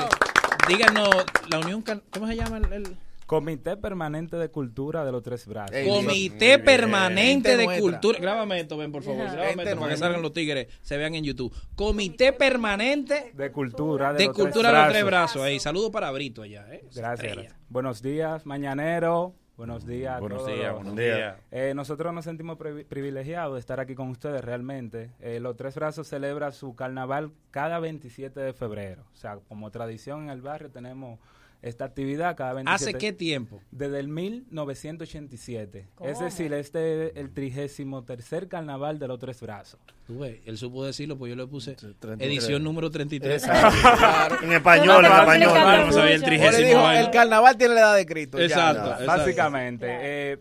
díganos, 0.68 1.10
la 1.49 1.60
unión. 1.60 1.84
¿Cómo 2.11 2.27
se 2.27 2.36
llama 2.36 2.57
el.? 2.57 2.73
el- 2.73 2.98
Comité 3.30 3.77
Permanente 3.77 4.38
de 4.38 4.49
Cultura 4.49 5.06
de 5.06 5.11
los 5.11 5.22
Tres 5.22 5.45
Brazos. 5.45 5.76
Comité 5.88 6.57
Permanente 6.57 7.57
de 7.57 7.65
Cultura. 7.80 8.18
Grábame 8.19 8.60
esto, 8.60 8.76
ven, 8.76 8.91
por 8.91 9.03
favor. 9.03 9.23
Grábame 9.31 9.61
esto 9.65 9.80
para 9.80 9.91
que 9.91 9.98
salgan 9.98 10.22
los 10.23 10.34
tigres, 10.34 10.68
se 10.81 10.98
vean 10.98 11.14
en 11.14 11.23
YouTube. 11.23 11.53
Comité 11.76 12.34
Permanente 12.34 13.31
de 13.36 13.52
Cultura 13.52 14.14
de 14.14 14.26
los 14.26 14.36
Cultura 14.36 14.69
Tres 14.72 14.80
de 14.80 14.84
los 14.86 14.91
Tres 14.94 15.06
Brazos. 15.06 15.41
Ahí, 15.44 15.60
saludo 15.60 15.91
para 15.91 16.10
Brito 16.10 16.41
allá. 16.41 16.65
¿eh? 16.72 16.84
Gracias. 16.95 17.53
Buenos 17.69 18.02
días, 18.02 18.48
mañanero. 18.48 19.36
Buenos 19.60 19.86
días. 19.86 20.15
a 20.15 20.19
Buenos 20.22 20.38
todos 20.45 20.53
días, 20.56 20.73
buenos 20.73 20.95
días. 20.95 21.36
Eh, 21.52 21.73
nosotros 21.76 22.14
nos 22.14 22.23
sentimos 22.23 22.57
privi- 22.57 22.86
privilegiados 22.86 23.56
de 23.56 23.60
estar 23.60 23.81
aquí 23.81 23.94
con 23.94 24.07
ustedes 24.07 24.41
realmente. 24.41 25.11
Eh, 25.19 25.41
los 25.41 25.57
Tres 25.57 25.76
Brazos 25.76 26.07
celebra 26.07 26.53
su 26.53 26.76
carnaval 26.76 27.34
cada 27.52 27.77
27 27.80 28.40
de 28.40 28.53
febrero. 28.53 29.03
O 29.11 29.15
sea, 29.18 29.38
como 29.49 29.69
tradición 29.69 30.23
en 30.23 30.30
el 30.30 30.41
barrio 30.41 30.69
tenemos 30.72 31.19
esta 31.61 31.86
actividad 31.86 32.36
cada 32.38 32.53
27. 32.53 32.90
¿Hace 32.90 32.98
qué 32.98 33.11
tiempo? 33.14 33.61
Desde 33.72 33.99
el 33.99 34.07
1987. 34.07 35.90
¿Cómo? 35.95 36.10
Es 36.10 36.19
decir, 36.19 36.53
este 36.53 37.07
es 37.07 37.15
el 37.15 37.31
trigésimo 37.34 38.03
tercer 38.03 38.48
carnaval 38.48 38.99
de 38.99 39.07
los 39.07 39.19
Tres 39.19 39.41
Brazos. 39.41 39.80
Tú 40.07 40.19
ves, 40.19 40.40
él 40.45 40.57
supo 40.57 40.86
decirlo, 40.86 41.18
pues 41.18 41.30
yo 41.30 41.36
le 41.36 41.45
puse 41.48 41.76
33. 41.76 42.19
edición 42.22 42.64
número 42.64 42.90
33. 42.90 43.44
Exacto. 43.44 43.77
Claro. 43.99 44.38
En 44.44 44.52
español, 44.53 45.06
en 45.06 45.11
español. 45.11 45.52
Vamos 45.53 45.98
a 45.98 46.03
ver 46.03 46.14
el 46.14 46.22
dijo, 46.22 46.26
trigésimo 46.31 46.86
año. 46.86 46.99
el 46.99 47.11
carnaval 47.11 47.57
tiene 47.57 47.76
la 47.76 47.81
edad 47.81 47.95
de 47.95 48.06
Cristo. 48.06 48.38
ya. 48.40 48.45
Exacto, 48.45 48.90
exacto. 48.91 49.06
Básicamente. 49.06 49.88
eh, 49.90 50.38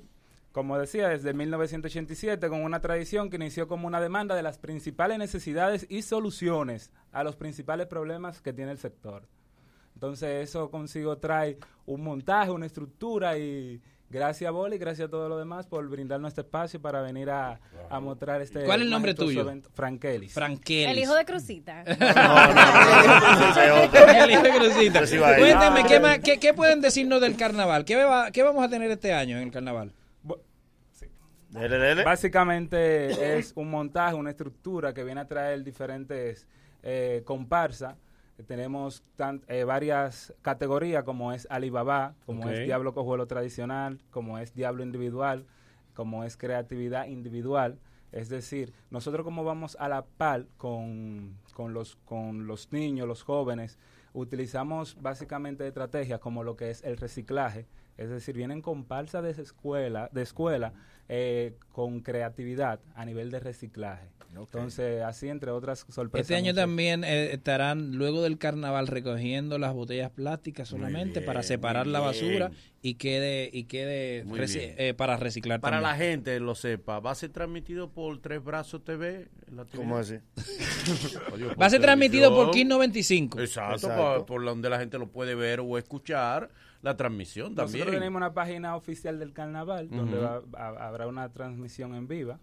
como 0.53 0.79
decía, 0.79 1.09
desde 1.09 1.35
1987, 1.35 2.49
con 2.49 2.63
una 2.63 2.81
tradición 2.81 3.31
que 3.31 3.37
inició 3.37 3.69
como 3.69 3.87
una 3.87 4.01
demanda 4.01 4.35
de 4.35 4.43
las 4.43 4.59
principales 4.59 5.19
necesidades 5.19 5.87
y 5.89 6.03
soluciones 6.03 6.91
a 7.13 7.23
los 7.23 7.37
principales 7.37 7.87
problemas 7.87 8.41
que 8.41 8.53
tiene 8.53 8.73
el 8.73 8.79
sector. 8.79 9.29
Entonces, 10.03 10.49
eso 10.49 10.71
consigo 10.71 11.19
trae 11.19 11.59
un 11.85 12.03
montaje, 12.05 12.53
una 12.53 12.67
estructura 12.67 13.37
y 13.37 13.81
gracias 14.09 14.47
a 14.47 14.53
Boli, 14.53 14.79
gracias 14.79 15.09
a 15.09 15.11
todo 15.11 15.29
lo 15.29 15.37
demás 15.37 15.67
por 15.67 15.89
brindarnos 15.89 16.29
este 16.29 16.43
espacio 16.43 16.81
para 16.81 17.03
venir 17.03 17.29
a, 17.31 17.59
a 17.91 17.99
mostrar 17.99 18.41
este. 18.41 18.63
¿Cuál 18.65 18.83
es 18.83 18.85
el 18.85 18.91
nombre 18.93 19.13
tuyo? 19.15 19.41
evento. 19.41 19.71
Frankelis. 19.75 20.33
Frankelis. 20.33 20.87
El 20.93 20.99
hijo 21.01 21.17
de 21.17 21.25
Crucita. 21.25 21.83
El 21.83 21.97
hijo 24.31 24.43
de 24.43 24.51
Crucita. 24.53 25.01
Pues. 25.01 25.19
Cuéntame, 25.39 25.85
¿qué, 25.85 25.97
Ah. 25.97 26.01
más- 26.01 26.19
qué- 26.21 26.39
qué 26.39 26.55
pueden 26.55 26.81
decirnos 26.81 27.21
del 27.21 27.37
carnaval? 27.37 27.85
¿Qué, 27.85 27.97
va- 27.97 28.31
qué 28.31 28.45
vamos 28.45 28.65
a 28.65 28.69
tener 28.69 28.89
este 28.93 29.13
año 29.13 29.37
en 29.39 29.43
el 29.43 29.51
carnaval? 29.51 29.93
Básicamente 32.05 33.37
es 33.39 33.53
un 33.57 33.69
montaje, 33.71 34.15
una 34.15 34.31
estructura 34.31 34.95
que 34.95 35.03
viene 35.03 35.23
a 35.23 35.27
traer 35.27 35.65
diferentes 35.65 36.47
eh, 36.85 37.23
comparsas 37.25 37.97
tenemos 38.47 39.03
tan- 39.17 39.43
eh, 39.49 39.65
varias 39.65 40.33
categorías 40.43 41.05
como 41.05 41.33
es 41.33 41.47
Alibaba, 41.51 42.15
como 42.27 42.43
es 42.49 42.59
Diablo 42.67 42.95
Cojuelo 42.95 43.27
tradicional, 43.27 44.01
como 44.11 44.39
es 44.39 44.55
Diablo 44.55 44.83
individual, 44.83 45.47
como 45.95 46.25
es 46.25 46.37
creatividad 46.37 47.07
individual. 47.07 47.79
Es 48.13 48.29
decir, 48.29 48.73
nosotros 48.91 49.25
como 49.25 49.45
vamos 49.45 49.77
a 49.81 49.89
la 49.89 50.05
par 50.07 50.47
con, 50.57 51.37
con, 51.53 51.75
los, 51.75 51.97
con 52.05 52.47
los 52.47 52.73
niños, 52.73 53.07
los 53.07 53.23
jóvenes, 53.23 53.79
utilizamos 54.15 54.97
básicamente 55.01 55.67
estrategias 55.67 56.19
como 56.21 56.43
lo 56.43 56.57
que 56.57 56.71
es 56.71 56.83
el 56.85 56.97
reciclaje. 56.97 57.67
Es 57.99 58.09
decir, 58.11 58.37
vienen 58.37 58.63
comparsas 58.63 59.23
de 59.23 59.31
escuela, 59.43 60.09
de 60.13 60.23
escuela 60.23 60.73
eh, 61.09 61.55
con 61.73 62.01
creatividad 62.01 62.81
a 62.95 63.05
nivel 63.05 63.31
de 63.31 63.41
reciclaje. 63.41 64.09
Entonces, 64.37 65.03
así 65.03 65.29
entre 65.31 65.51
otras 65.51 65.87
sorpresas. 65.89 66.27
Este 66.27 66.35
año 66.37 66.53
muchas- 66.53 66.57
también 66.65 67.03
eh, 67.03 67.33
estarán 67.33 67.97
luego 67.97 68.23
del 68.23 68.37
carnaval 68.37 68.87
recogiendo 68.87 69.59
las 69.59 69.73
botellas 69.73 70.11
plásticas 70.11 70.69
solamente 70.69 71.21
bien, 71.21 71.25
para 71.27 71.43
separar 71.43 71.87
la 71.87 72.01
basura 72.01 72.51
y 72.83 72.95
quede 72.97 73.49
y 73.51 73.65
quede 73.65 74.25
reci- 74.27 74.75
eh, 74.77 74.93
para 74.95 75.17
reciclar 75.17 75.61
Para 75.61 75.81
la 75.81 75.97
gente 75.97 76.39
lo 76.41 76.55
sepa, 76.55 77.01
¿va 77.01 77.13
a 77.13 77.15
ser 77.15 77.31
transmitido 77.31 77.91
por 77.91 78.21
Tres 78.21 78.45
Brazos 78.45 78.85
TV? 78.85 79.29
la 79.51 79.65
¿Cómo 79.75 79.97
así? 79.97 80.17
Va 81.61 81.67
a 81.67 81.71
ser 81.71 81.81
transmitido 81.81 82.35
por. 82.35 82.51
King 82.51 82.67
95. 82.67 83.41
Exacto, 83.41 83.75
Exacto. 83.89 84.27
por 84.27 84.45
donde 84.45 84.69
la 84.69 84.79
gente 84.79 84.99
lo 84.99 85.09
puede 85.09 85.35
ver 85.35 85.61
o 85.61 85.79
escuchar 85.79 86.51
la 86.83 86.97
transmisión 86.97 87.55
también. 87.55 87.79
Nosotros 87.81 87.95
tenemos 87.97 88.17
una 88.19 88.33
página 88.35 88.77
oficial 88.77 89.19
del 89.19 89.33
carnaval 89.33 89.89
donde 89.91 90.19
va- 90.19 90.43
ha- 90.57 90.87
habrá 90.89 91.07
una 91.07 91.29
transmisión 91.33 91.95
en 91.95 92.07
viva, 92.09 92.39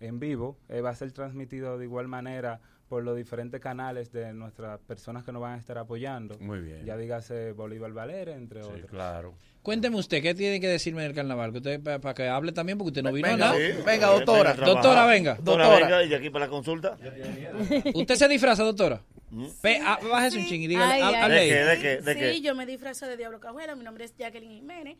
en 0.00 0.18
vivo. 0.20 0.58
Eh, 0.68 0.80
va 0.80 0.90
a 0.90 0.94
ser 0.94 1.12
transmitido 1.12 1.78
de 1.78 1.84
igual 1.84 2.06
manera 2.08 2.60
por 2.88 3.02
los 3.04 3.16
diferentes 3.16 3.60
canales 3.60 4.12
de 4.12 4.32
nuestras 4.32 4.78
personas 4.80 5.22
que 5.24 5.30
nos 5.32 5.42
van 5.42 5.54
a 5.54 5.58
estar 5.58 5.76
apoyando. 5.76 6.38
Muy 6.38 6.60
bien. 6.60 6.84
Ya 6.86 6.96
dígase 6.96 7.52
Bolívar 7.52 7.92
Valera, 7.92 8.34
entre 8.34 8.62
Sí, 8.62 8.68
otros. 8.68 8.90
claro. 8.90 9.34
Cuénteme 9.62 9.96
usted, 9.96 10.22
¿qué 10.22 10.34
tiene 10.34 10.58
que 10.60 10.68
decirme 10.68 11.02
del 11.02 11.12
carnaval? 11.14 11.52
Que 11.52 11.58
usted 11.58 11.82
para 12.00 12.14
que 12.14 12.26
hable 12.28 12.52
también 12.52 12.78
porque 12.78 12.88
usted 12.88 13.02
no 13.02 13.12
vino 13.12 13.28
a 13.28 13.32
Venga, 13.32 13.46
nada. 13.48 13.58
sí. 13.58 13.82
Venga, 13.84 14.06
doctora. 14.06 14.52
Venga, 14.54 14.66
Doctora, 14.66 15.06
venga. 15.06 15.34
Doctora, 15.34 15.64
Doctora. 15.64 15.86
venga, 15.86 16.04
y 16.04 16.14
aquí 16.14 16.30
para 16.30 16.46
la 16.46 16.50
consulta. 16.50 16.96
¿Usted 17.94 18.14
se 18.14 18.28
disfraza, 18.28 18.62
doctora? 18.64 19.02
¿Mm? 19.30 19.46
Pe- 19.60 19.80
ah, 19.84 19.98
bájese 20.10 20.38
un 20.38 20.46
ching 20.46 20.62
y 20.62 20.66
dígale, 20.68 20.92
Ay, 20.94 21.02
hab- 21.02 21.14
ay, 21.14 21.22
hable 21.22 21.34
¿De 21.40 21.48
qué? 21.48 21.54
¿De 21.64 21.78
qué? 21.78 21.96
¿De 22.02 22.14
sí, 22.14 22.18
qué? 22.20 22.40
yo 22.40 22.54
me 22.54 22.64
disfrazo 22.66 23.06
de 23.06 23.16
Diablo 23.16 23.40
Cajuela. 23.40 23.74
Mi 23.76 23.84
nombre 23.84 24.04
es 24.04 24.14
Jacqueline 24.16 24.52
Jiménez. 24.54 24.96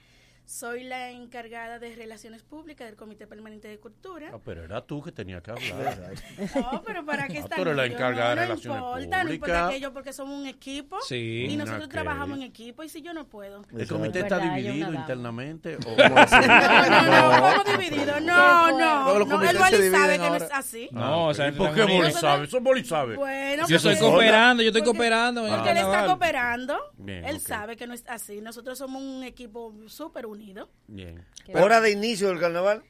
Soy 0.49 0.83
la 0.85 1.11
encargada 1.11 1.79
de 1.79 1.95
Relaciones 1.95 2.43
Públicas 2.43 2.87
del 2.87 2.97
Comité 2.97 3.27
Permanente 3.27 3.69
de 3.69 3.79
Cultura. 3.79 4.31
Ah, 4.33 4.39
pero 4.43 4.65
era 4.65 4.81
tú 4.81 5.03
que 5.03 5.13
tenías 5.13 5.43
que 5.43 5.51
hablar. 5.51 6.15
No, 6.55 6.83
pero 6.87 7.05
¿para 7.05 7.29
qué 7.29 7.37
está 7.41 7.55
tú 7.57 7.61
eres 7.63 7.77
la 7.77 7.85
encargada 7.85 8.31
de 8.31 8.37
no, 8.37 8.43
Relaciones 8.55 8.81
no 8.81 8.99
importa, 8.99 9.25
no 9.25 9.31
importa 9.35 9.53
Públicas. 9.55 9.71
que 9.75 9.81
yo 9.81 9.93
porque 9.93 10.13
somos 10.15 10.41
un 10.41 10.47
equipo 10.47 10.97
Sí. 11.07 11.49
y 11.51 11.57
nosotros 11.59 11.85
Ok. 11.85 11.91
trabajamos 11.91 12.39
en 12.39 12.45
equipo 12.45 12.83
y 12.83 12.89
si 12.89 13.03
yo 13.03 13.13
no 13.13 13.27
puedo. 13.27 13.63
¿El 13.77 13.87
comité 13.87 14.21
está 14.21 14.39
dividido 14.39 14.95
internamente? 14.95 15.77
O. 15.77 15.97
No, 16.09 16.89
no, 16.89 17.41
no, 17.51 17.63
¿cómo 17.65 17.79
dividido? 17.79 18.21
No, 18.21 18.71
no, 18.79 19.05
Todos 19.05 19.19
los 19.19 19.29
no, 19.29 19.35
comités 19.35 19.51
el 19.55 19.59
se 19.59 19.63
Boli 19.65 19.77
dividen 19.83 20.01
sabe 20.01 20.19
que 20.19 20.31
no 20.31 20.37
es 20.37 20.49
así. 20.51 20.89
No, 20.93 21.27
o 21.27 21.35
sea, 21.35 21.49
¿Y 21.49 21.53
por 21.53 21.75
qué 21.75 21.83
Boli 21.83 22.13
sabe? 22.13 22.45
Eso 22.45 22.61
Boli 22.63 22.85
sabe. 22.85 23.17
Bueno, 23.17 23.67
Yo 23.69 23.77
estoy 23.77 23.99
cooperando, 23.99 24.63
yo 24.63 24.69
estoy 24.71 24.83
cooperando 24.83 25.47
Porque 25.47 25.71
él 25.73 25.77
está 25.77 26.07
cooperando. 26.07 26.79
Él 27.07 27.39
sabe 27.39 27.77
que 27.77 27.87
no 27.87 27.93
es 27.93 28.03
así. 28.09 28.41
Nosotros 28.41 28.79
somos 28.79 29.03
un 29.03 29.25
equipo 29.25 29.75
súper 29.89 30.25
unido. 30.25 30.38
Bien. 30.87 31.25
Hora 31.55 31.81
de 31.81 31.91
inicio 31.91 32.29
del 32.29 32.39
carnaval. 32.41 32.83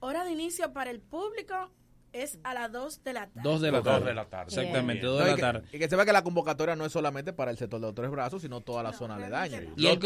Hora 0.00 0.24
de 0.24 0.32
inicio 0.32 0.72
para 0.72 0.90
el 0.90 1.00
público 1.00 1.54
es 2.12 2.38
a 2.42 2.54
las 2.54 2.72
2 2.72 3.04
de 3.04 3.12
la 3.12 3.26
tarde. 3.28 3.40
Dos 3.48 3.60
de 3.60 3.70
la 3.70 3.78
Dos 3.78 3.84
tarde. 3.86 4.06
de 4.06 4.14
la 4.14 4.24
tarde. 4.24 4.46
Exactamente, 4.48 5.02
Bien. 5.02 5.06
dos 5.06 5.20
No, 5.20 5.24
de 5.26 5.30
y, 5.30 5.30
la 5.30 5.36
que, 5.36 5.42
tarde. 5.42 5.68
y 5.72 5.78
que 5.78 5.88
se 5.88 5.96
vea 5.96 6.04
que 6.04 6.12
la 6.12 6.24
convocatoria 6.24 6.74
no 6.74 6.84
es 6.84 6.92
solamente 6.92 7.32
para 7.32 7.50
el 7.52 7.56
sector 7.58 7.78
de 7.80 7.86
los 7.86 7.94
tres 7.94 8.10
brazos, 8.10 8.42
sino 8.42 8.60
toda 8.62 8.82
la 8.82 8.92
zona 8.92 9.14
aledaña. 9.16 9.60
Y 9.76 9.86
el 9.86 9.98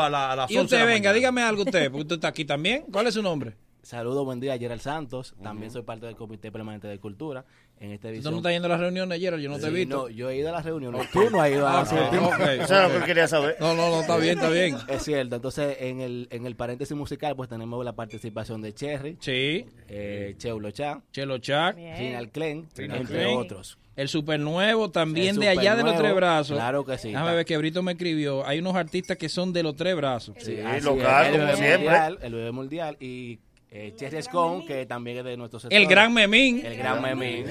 a, 0.00 0.08
la- 0.08 0.32
a 0.32 0.36
las 0.36 0.50
Y 0.50 0.56
11 0.56 0.58
de 0.58 0.62
usted, 0.64 0.78
la 0.78 0.84
venga, 0.84 0.98
mañana. 1.00 1.12
dígame 1.14 1.42
algo 1.42 1.62
usted, 1.64 1.90
porque 1.90 2.02
usted 2.02 2.14
está 2.14 2.28
aquí 2.28 2.44
también. 2.44 2.84
¿Cuál 2.90 3.08
es 3.08 3.14
su 3.14 3.22
nombre? 3.22 3.56
Saludos, 3.82 4.24
buen 4.24 4.40
día, 4.40 4.56
Gerald 4.56 4.80
Santos. 4.80 5.34
También 5.42 5.70
soy 5.70 5.82
parte 5.82 6.06
del 6.06 6.16
Comité 6.16 6.50
Permanente 6.50 6.88
de 6.88 6.98
Cultura. 6.98 7.44
En 7.80 7.90
esta 7.90 8.08
¿Tú 8.08 8.14
edición. 8.14 8.32
no 8.32 8.38
estás 8.38 8.52
yendo 8.52 8.66
a 8.66 8.68
las 8.70 8.80
reuniones 8.80 9.16
ayer? 9.16 9.36
Yo 9.38 9.50
no 9.50 9.58
te 9.58 9.66
he 9.66 9.70
visto. 9.70 9.96
no, 10.04 10.08
yo 10.08 10.30
he 10.30 10.36
ido 10.36 10.48
a 10.48 10.52
las 10.52 10.64
reuniones. 10.64 11.10
Tú 11.10 11.28
no 11.28 11.40
has 11.42 11.50
ido 11.50 11.66
a 11.66 11.80
Ah, 11.80 11.82
las 11.82 11.92
ok, 11.92 12.40
Eso 12.62 12.74
era 12.74 12.88
lo 12.88 13.00
que 13.00 13.04
quería 13.06 13.28
saber. 13.28 13.56
No, 13.60 13.74
no, 13.74 13.90
no, 13.90 14.00
está 14.00 14.16
bien, 14.16 14.38
está 14.38 14.48
bien. 14.48 14.76
Es 14.88 15.02
cierto. 15.02 15.36
Entonces, 15.36 15.76
en 15.80 16.00
el, 16.00 16.28
en 16.30 16.46
el 16.46 16.56
paréntesis 16.56 16.96
musical, 16.96 17.36
pues 17.36 17.48
tenemos 17.50 17.84
la 17.84 17.92
participación 17.94 18.62
de 18.62 18.72
Cherry, 18.72 19.18
Sí, 19.20 19.66
eh, 19.88 20.34
Cheulo 20.38 20.70
Cha, 20.70 21.02
Chelo 21.12 21.38
Chac, 21.38 21.76
Bien. 21.76 21.98
Rinal 21.98 22.30
Clen, 22.30 22.68
Rinal 22.76 23.00
entre 23.00 23.26
otros. 23.26 23.76
el 23.96 24.08
super 24.08 24.40
nuevo 24.40 24.90
también 24.90 25.34
El 25.34 25.40
de 25.40 25.48
allá 25.50 25.76
de 25.76 25.82
los 25.82 25.96
tres 25.98 26.14
brazos. 26.14 26.56
claro 26.56 26.84
que 26.84 26.96
sí. 26.96 27.08
Déjame 27.08 27.34
ver 27.34 27.44
que 27.44 27.56
Brito 27.58 27.82
me 27.82 27.92
escribió. 27.92 28.46
Hay 28.46 28.60
unos 28.60 28.76
artistas 28.76 29.16
que 29.18 29.28
son 29.28 29.52
de 29.52 29.62
los 29.62 29.76
tres 29.76 29.94
brazos. 29.96 30.36
Sí, 30.38 30.56
local, 30.82 31.26
es. 31.34 31.40
como 31.40 31.56
siempre. 31.56 31.78
mundial, 31.80 32.18
el 32.22 32.32
bebé 32.34 32.52
mundial 32.52 32.96
y 33.00 33.38
eh, 33.76 33.92
Cherry 33.96 34.22
Scone, 34.22 34.64
que 34.64 34.86
también 34.86 35.18
es 35.18 35.24
de 35.24 35.36
nuestro 35.36 35.58
sector. 35.58 35.76
El 35.76 35.86
gran 35.88 36.14
Memín. 36.14 36.64
El 36.64 36.76
gran 36.78 37.02
Memín. 37.02 37.44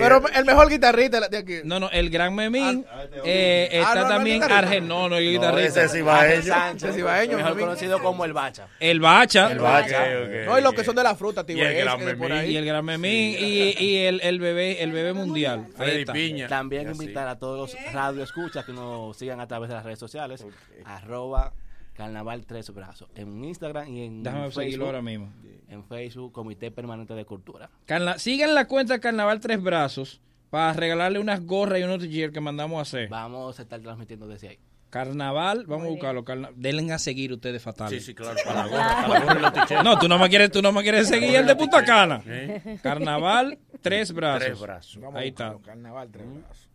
pero 0.00 0.20
mejor 0.44 0.68
guitarrista 0.68 1.28
de 1.28 1.36
aquí. 1.38 1.54
No, 1.64 1.78
no, 1.78 1.88
el 1.90 2.10
gran 2.10 2.34
Memín. 2.34 2.84
eh, 3.24 3.68
Ah, 3.72 3.78
está 3.78 3.94
no, 3.94 4.02
no, 4.02 4.08
también 4.08 4.36
el 4.36 4.42
guitarrista. 4.42 4.58
Argen. 4.68 4.88
No, 4.88 5.08
no, 5.08 5.16
el 5.16 5.24
No, 5.26 5.30
guitarrista. 5.30 5.84
ese 5.84 5.96
sí 5.96 6.02
va 6.02 6.16
a 6.16 6.20
Ángel 6.22 6.32
ellos. 6.40 6.46
Sánchez, 6.56 6.90
Ese 6.90 6.98
ibaeño, 7.00 7.36
mejor 7.36 7.50
Memín. 7.52 7.66
conocido 7.66 8.02
como 8.02 8.24
el 8.24 8.32
Bacha. 8.32 8.66
El 8.80 9.00
Bacha. 9.00 9.52
El 9.52 9.58
Bacha. 9.58 10.02
Ok, 10.02 10.26
ok, 10.26 10.46
No, 10.46 10.58
y 10.58 10.62
los 10.62 10.74
que 10.74 10.84
son 10.84 10.96
de 10.96 11.02
la 11.04 11.14
fruta, 11.14 11.44
tío. 11.46 11.56
Y 11.56 11.60
el 11.60 11.74
gran 11.84 12.04
Memín. 12.04 12.50
Y 12.50 12.56
el 12.56 12.64
gran 12.64 12.84
Memín 12.84 13.36
y, 13.38 13.74
y 13.84 13.96
el, 14.06 14.20
el 14.22 14.38
bebé 14.40 14.82
el 14.82 14.92
bebé 14.92 15.12
mundial. 15.12 15.66
Freddy 15.76 16.00
está. 16.00 16.12
Piña. 16.12 16.48
También 16.48 16.90
invitar 16.90 17.28
a 17.28 17.38
todos 17.38 17.74
los 17.74 17.92
radioescuchas 17.92 18.64
que 18.64 18.72
nos 18.72 19.16
sigan 19.16 19.40
a 19.40 19.46
través 19.46 19.68
de 19.68 19.74
las 19.76 19.84
redes 19.84 19.98
sociales. 19.98 20.44
Arroba 20.84 21.52
Carnaval 21.98 22.46
Tres 22.46 22.72
Brazos. 22.72 23.08
En 23.16 23.44
Instagram 23.44 23.88
y 23.88 24.04
en 24.04 24.22
Déjame 24.22 24.52
seguirlo 24.52 24.62
Facebook. 24.62 24.86
ahora 24.86 25.02
mismo. 25.02 25.32
En 25.68 25.82
Facebook, 25.84 26.32
Comité 26.32 26.70
Permanente 26.70 27.12
de 27.14 27.24
Cultura. 27.24 27.68
Carna- 27.86 28.18
sigan 28.20 28.54
la 28.54 28.66
cuenta 28.68 29.00
Carnaval 29.00 29.40
Tres 29.40 29.60
Brazos 29.60 30.20
para 30.48 30.72
regalarle 30.74 31.18
unas 31.18 31.44
gorras 31.44 31.80
y 31.80 31.82
unos 31.82 31.98
t-shirts 31.98 32.32
que 32.32 32.40
mandamos 32.40 32.78
a 32.78 32.82
hacer. 32.82 33.08
Vamos 33.08 33.58
a 33.58 33.62
estar 33.62 33.80
transmitiendo 33.80 34.28
desde 34.28 34.48
ahí. 34.50 34.58
Carnaval, 34.90 35.64
vamos 35.66 35.88
a 35.88 35.90
buscarlo. 35.90 36.24
carna- 36.24 36.50
Denle 36.54 36.92
a 36.92 36.98
seguir 37.00 37.32
ustedes 37.32 37.60
fatal. 37.60 37.90
Sí, 37.90 37.98
sí, 38.00 38.14
claro. 38.14 38.36
Para 38.46 38.62
la 38.62 38.68
gorra, 38.68 38.88
para 38.88 39.08
la 39.08 39.20
gorra 39.34 39.52
y 39.68 39.74
los. 39.74 39.84
No, 39.84 39.98
tú 39.98 40.08
no 40.08 40.18
me 40.20 40.28
quieres, 40.30 40.52
tú 40.52 40.62
no 40.62 40.70
me 40.70 40.82
quieres 40.82 41.08
seguir 41.08 41.34
el 41.34 41.46
de 41.46 41.56
Punta 41.56 41.84
Cana. 41.84 42.22
¿Eh? 42.26 42.78
Carnaval 42.80 43.58
Tres 43.82 44.12
Brazos. 44.12 44.44
Tres 44.46 44.60
brazos. 44.60 44.96
Vamos 45.02 45.16
a 45.16 45.18
Ahí 45.18 45.28
está. 45.30 45.50
buscarlo, 45.50 45.66
Carnaval, 45.66 46.08
tres 46.12 46.26
brazos. 46.32 46.67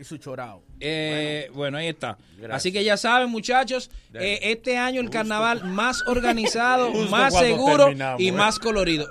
Y 0.00 0.04
su 0.04 0.16
chorao. 0.16 0.62
Eh, 0.80 1.50
bueno. 1.52 1.76
ahí 1.76 1.88
está. 1.88 2.16
Gracias. 2.38 2.56
Así 2.56 2.72
que 2.72 2.82
ya 2.82 2.96
saben, 2.96 3.28
muchachos, 3.28 3.90
eh, 4.14 4.38
este 4.44 4.78
año 4.78 5.02
el 5.02 5.10
carnaval 5.10 5.64
más 5.64 6.02
organizado, 6.06 6.90
más 7.10 7.38
seguro 7.38 7.90
y 8.18 8.28
¿eh? 8.28 8.32
más 8.32 8.58
colorido. 8.58 9.06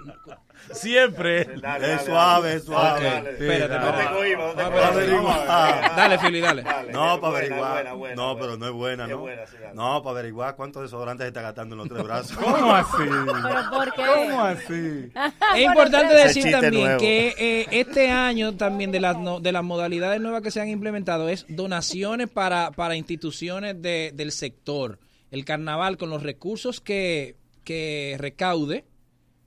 Siempre. 0.71 1.41
Es 1.41 2.01
suave, 2.05 2.53
es 2.55 2.63
suave. 2.65 3.07
Espérate, 3.07 3.31
No 3.31 3.37
te 3.37 3.53
espérate. 3.53 4.15
cohibas, 4.15 4.47
no 4.47 4.53
te 4.55 4.61
Ah, 4.61 4.65
cohibas. 4.69 4.89
espérate. 4.89 4.99
Averigua. 4.99 5.93
Dale, 5.95 6.19
Fili, 6.19 6.39
dale. 6.41 6.63
No, 6.63 6.69
para 6.69 7.19
Buena, 7.19 7.37
averiguar. 7.37 7.71
buena, 7.73 7.93
buena, 7.93 8.15
no, 8.15 8.23
buena. 8.35 8.39
pero 8.41 8.57
no 8.57 8.65
es 8.67 8.71
buena, 8.73 9.03
Es 9.05 9.09
¿no? 9.09 9.17
buena, 9.19 9.45
sí, 9.47 9.55
no, 9.73 10.03
para 10.03 10.19
averiguar 10.19 10.55
cuántos 10.55 10.83
desodorantes 10.83 11.23
se 11.23 11.27
está 11.29 11.41
gastando 11.41 11.75
en 11.75 11.79
los 11.79 11.89
tres 11.89 12.03
brazos. 12.03 12.37
¿Cómo 12.37 12.71
así? 12.73 12.97
¿Pero 12.97 13.69
por 13.71 13.93
qué? 13.93 14.03
¿Cómo 14.05 14.41
así? 14.41 15.11
Es 15.55 15.61
importante 15.65 16.13
decir 16.13 16.51
también 16.51 16.83
nuevo. 16.83 16.99
que 16.99 17.33
eh, 17.37 17.67
este 17.71 18.09
año 18.11 18.55
también 18.55 18.91
de 18.91 18.99
las 18.99 19.17
no- 19.17 19.39
de 19.39 19.51
las 19.51 19.63
modalidades 19.63 20.21
nuevas 20.21 20.41
que 20.41 20.51
se 20.51 20.61
han 20.61 20.69
implementado 20.69 21.29
es 21.29 21.45
donaciones 21.49 22.29
para, 22.29 22.71
para 22.71 22.95
instituciones 22.95 23.81
de- 23.81 24.11
del 24.13 24.31
sector. 24.31 24.99
El 25.31 25.45
carnaval 25.45 25.97
con 25.97 26.09
los 26.09 26.23
recursos 26.23 26.81
que, 26.81 27.35
que 27.63 28.15
recaude 28.19 28.85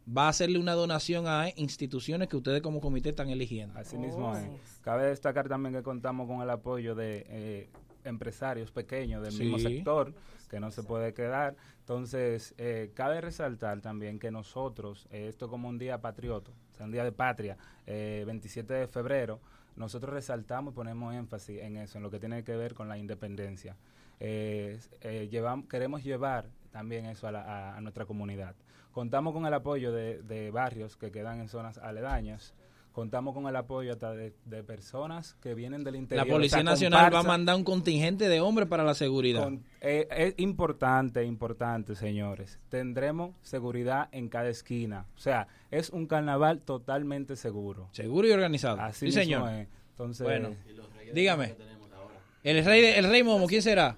va 0.06 0.26
a 0.26 0.28
hacerle 0.30 0.58
una 0.58 0.72
donación 0.74 1.26
a 1.28 1.48
instituciones 1.56 2.28
que 2.28 2.36
ustedes 2.36 2.60
como 2.62 2.80
comité 2.80 3.10
están 3.10 3.30
eligiendo. 3.30 3.78
Así 3.78 3.96
mismo 3.96 4.32
es. 4.36 4.78
Cabe 4.82 5.06
destacar 5.06 5.48
también 5.48 5.74
que 5.74 5.82
contamos 5.82 6.26
con 6.26 6.40
el 6.42 6.50
apoyo 6.50 6.94
de 6.94 7.24
eh, 7.28 7.68
empresarios 8.04 8.70
pequeños 8.72 9.22
del 9.22 9.32
mismo 9.38 9.56
sector 9.76 10.14
que 10.50 10.58
no 10.60 10.70
se 10.70 10.82
puede 10.82 11.14
quedar. 11.14 11.56
Entonces, 11.80 12.54
eh, 12.58 12.90
cabe 12.94 13.20
resaltar 13.20 13.80
también 13.80 14.18
que 14.18 14.30
nosotros, 14.30 15.06
eh, 15.10 15.26
esto 15.28 15.48
como 15.48 15.68
un 15.68 15.78
día 15.78 16.00
patriota, 16.00 16.50
o 16.72 16.76
sea, 16.76 16.86
un 16.86 16.92
día 16.92 17.04
de 17.04 17.12
patria, 17.12 17.56
eh, 17.86 18.24
27 18.26 18.72
de 18.74 18.86
febrero, 18.88 19.40
nosotros 19.76 20.12
resaltamos 20.12 20.72
y 20.72 20.76
ponemos 20.76 21.14
énfasis 21.14 21.60
en 21.60 21.76
eso, 21.78 21.98
en 21.98 22.02
lo 22.04 22.10
que 22.10 22.18
tiene 22.18 22.44
que 22.44 22.56
ver 22.56 22.74
con 22.74 22.88
la 22.88 22.98
independencia. 22.98 23.76
Eh, 24.20 24.78
eh, 25.00 25.28
llevam- 25.30 25.66
queremos 25.66 26.02
llevar 26.04 26.48
también 26.70 27.06
eso 27.06 27.26
a, 27.26 27.32
la- 27.32 27.42
a- 27.42 27.76
a 27.76 27.80
nuestra 27.80 28.04
comunidad. 28.04 28.54
Contamos 28.92 29.32
con 29.32 29.46
el 29.46 29.54
apoyo 29.54 29.90
de, 29.92 30.22
de 30.22 30.50
barrios 30.50 30.96
que 30.96 31.10
quedan 31.10 31.40
en 31.40 31.48
zonas 31.48 31.78
aledañas, 31.78 32.54
Contamos 32.92 33.32
con 33.32 33.46
el 33.46 33.56
apoyo 33.56 33.90
hasta 33.90 34.12
de, 34.12 34.34
de 34.44 34.62
personas 34.62 35.32
que 35.40 35.54
vienen 35.54 35.82
del 35.82 35.96
interior. 35.96 36.26
La 36.26 36.30
Policía 36.30 36.58
o 36.58 36.60
sea, 36.60 36.70
Nacional 36.72 37.14
va 37.14 37.20
a 37.20 37.22
mandar 37.22 37.56
un 37.56 37.64
contingente 37.64 38.28
de 38.28 38.40
hombres 38.42 38.68
para 38.68 38.84
la 38.84 38.92
seguridad. 38.92 39.44
Con- 39.44 39.64
eh, 39.80 40.06
es 40.10 40.34
importante, 40.36 41.24
importante, 41.24 41.94
señores. 41.94 42.60
Tendremos 42.68 43.34
seguridad 43.40 44.10
en 44.12 44.28
cada 44.28 44.50
esquina. 44.50 45.06
O 45.16 45.18
sea, 45.18 45.48
es 45.70 45.88
un 45.88 46.06
carnaval 46.06 46.60
totalmente 46.60 47.34
seguro. 47.36 47.88
Seguro 47.92 48.28
y 48.28 48.32
organizado. 48.32 48.78
Así 48.78 49.10
Sí, 49.10 49.18
mismo 49.20 49.22
señor. 49.46 49.52
es. 49.52 49.68
Entonces, 49.92 50.24
Bueno, 50.26 50.50
dígame. 51.14 51.54
El 52.42 52.62
rey, 52.62 52.84
el 52.84 53.08
rey 53.08 53.22
Momo, 53.22 53.46
¿quién 53.46 53.62
será? 53.62 53.96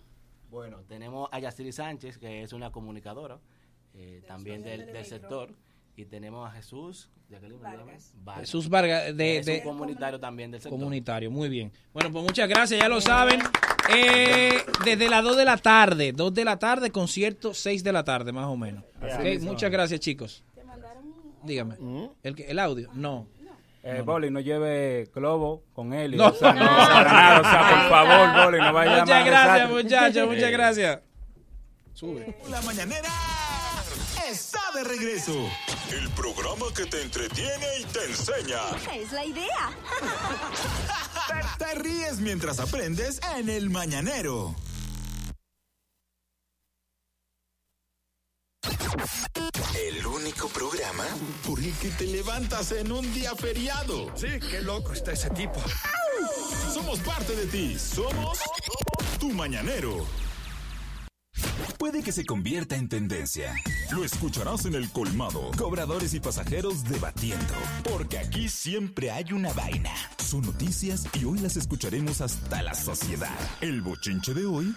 Bueno, 0.50 0.82
tenemos 0.86 1.28
a 1.32 1.40
Yaciri 1.40 1.72
Sánchez, 1.72 2.16
que 2.16 2.44
es 2.44 2.52
una 2.52 2.70
comunicadora, 2.70 3.40
eh, 3.94 4.22
también 4.26 4.62
del, 4.62 4.86
del 4.86 5.04
sector, 5.04 5.50
y 5.96 6.04
tenemos 6.04 6.48
a 6.48 6.52
Jesús 6.52 7.08
Jacqueline, 7.30 7.60
Vargas. 7.62 8.12
Jesús 8.40 8.68
Vargas, 8.68 9.16
de- 9.16 9.38
es 9.38 9.46
de- 9.46 9.58
un 9.58 9.64
comunitario 9.64 10.20
también 10.20 10.50
del 10.50 10.60
sector. 10.60 10.78
Comunitario, 10.78 11.30
muy 11.30 11.48
bien. 11.48 11.72
Bueno, 11.92 12.12
pues 12.12 12.22
muchas 12.24 12.48
gracias, 12.48 12.78
ya 12.80 12.88
lo 12.88 13.00
saben. 13.00 13.40
Eh, 13.94 14.62
desde 14.84 15.08
las 15.08 15.22
2 15.24 15.36
de 15.36 15.44
la 15.44 15.56
tarde, 15.56 16.12
2 16.12 16.32
de 16.34 16.44
la 16.44 16.58
tarde, 16.58 16.90
concierto 16.90 17.54
6 17.54 17.82
de 17.84 17.92
la 17.92 18.04
tarde, 18.04 18.32
más 18.32 18.46
o 18.46 18.56
menos. 18.56 18.84
Muchas 19.40 19.70
gracias, 19.70 20.00
chicos. 20.00 20.42
Dígame. 21.42 21.76
¿El, 22.22 22.34
que- 22.34 22.50
el 22.50 22.58
audio? 22.58 22.90
No. 22.94 23.26
eh, 23.82 24.02
Boli, 24.04 24.30
no 24.30 24.40
lleve 24.40 25.10
globo 25.14 25.62
con 25.74 25.92
él. 25.92 26.16
No. 26.16 26.28
O 26.28 26.32
sea, 26.34 26.52
no, 26.54 26.60
para 26.66 27.12
nada. 27.12 27.40
O 27.40 27.42
sea, 27.44 27.70
por 27.70 27.90
favor, 27.90 28.44
Boli, 28.46 28.58
no 28.58 28.72
vaya 28.72 28.96
a 28.96 29.00
Muchas 29.00 29.24
gracias, 29.26 29.70
muchachos, 29.70 30.28
muchas 30.28 30.50
gracias. 30.50 31.00
Sube. 31.92 32.36
La 32.50 32.60
mañanera 32.62 33.08
de 34.74 34.84
regreso. 34.84 35.32
El 35.92 36.10
programa 36.10 36.66
que 36.74 36.84
te 36.86 37.00
entretiene 37.02 37.66
y 37.80 37.84
te 37.84 38.04
enseña. 38.04 38.60
Es 38.92 39.12
la 39.12 39.24
idea. 39.24 39.70
Te, 41.58 41.64
te 41.64 41.74
ríes 41.76 42.18
mientras 42.18 42.58
aprendes 42.58 43.20
en 43.36 43.48
el 43.48 43.70
mañanero. 43.70 44.54
El 49.74 50.06
único 50.06 50.48
programa 50.48 51.04
por 51.46 51.58
el 51.58 51.72
que 51.74 51.88
te 51.90 52.06
levantas 52.06 52.72
en 52.72 52.92
un 52.92 53.12
día 53.14 53.34
feriado. 53.34 54.12
Sí, 54.16 54.26
qué 54.50 54.60
loco 54.62 54.92
está 54.92 55.12
ese 55.12 55.30
tipo. 55.30 55.60
Somos 56.72 56.98
parte 57.00 57.34
de 57.34 57.46
ti. 57.46 57.78
Somos 57.78 58.38
tu 59.18 59.30
mañanero. 59.30 60.06
Puede 61.78 62.02
que 62.02 62.12
se 62.12 62.24
convierta 62.24 62.76
en 62.76 62.88
tendencia. 62.88 63.54
Lo 63.92 64.04
escucharás 64.04 64.64
en 64.64 64.74
el 64.74 64.90
colmado. 64.90 65.50
Cobradores 65.58 66.14
y 66.14 66.20
pasajeros 66.20 66.84
debatiendo. 66.84 67.54
Porque 67.84 68.18
aquí 68.18 68.48
siempre 68.48 69.10
hay 69.10 69.32
una 69.32 69.52
vaina. 69.52 69.92
Son 70.18 70.42
noticias 70.42 71.06
y 71.20 71.24
hoy 71.24 71.38
las 71.40 71.56
escucharemos 71.56 72.20
hasta 72.20 72.62
la 72.62 72.74
sociedad. 72.74 73.38
El 73.60 73.82
bochinche 73.82 74.32
de 74.34 74.46
hoy 74.46 74.74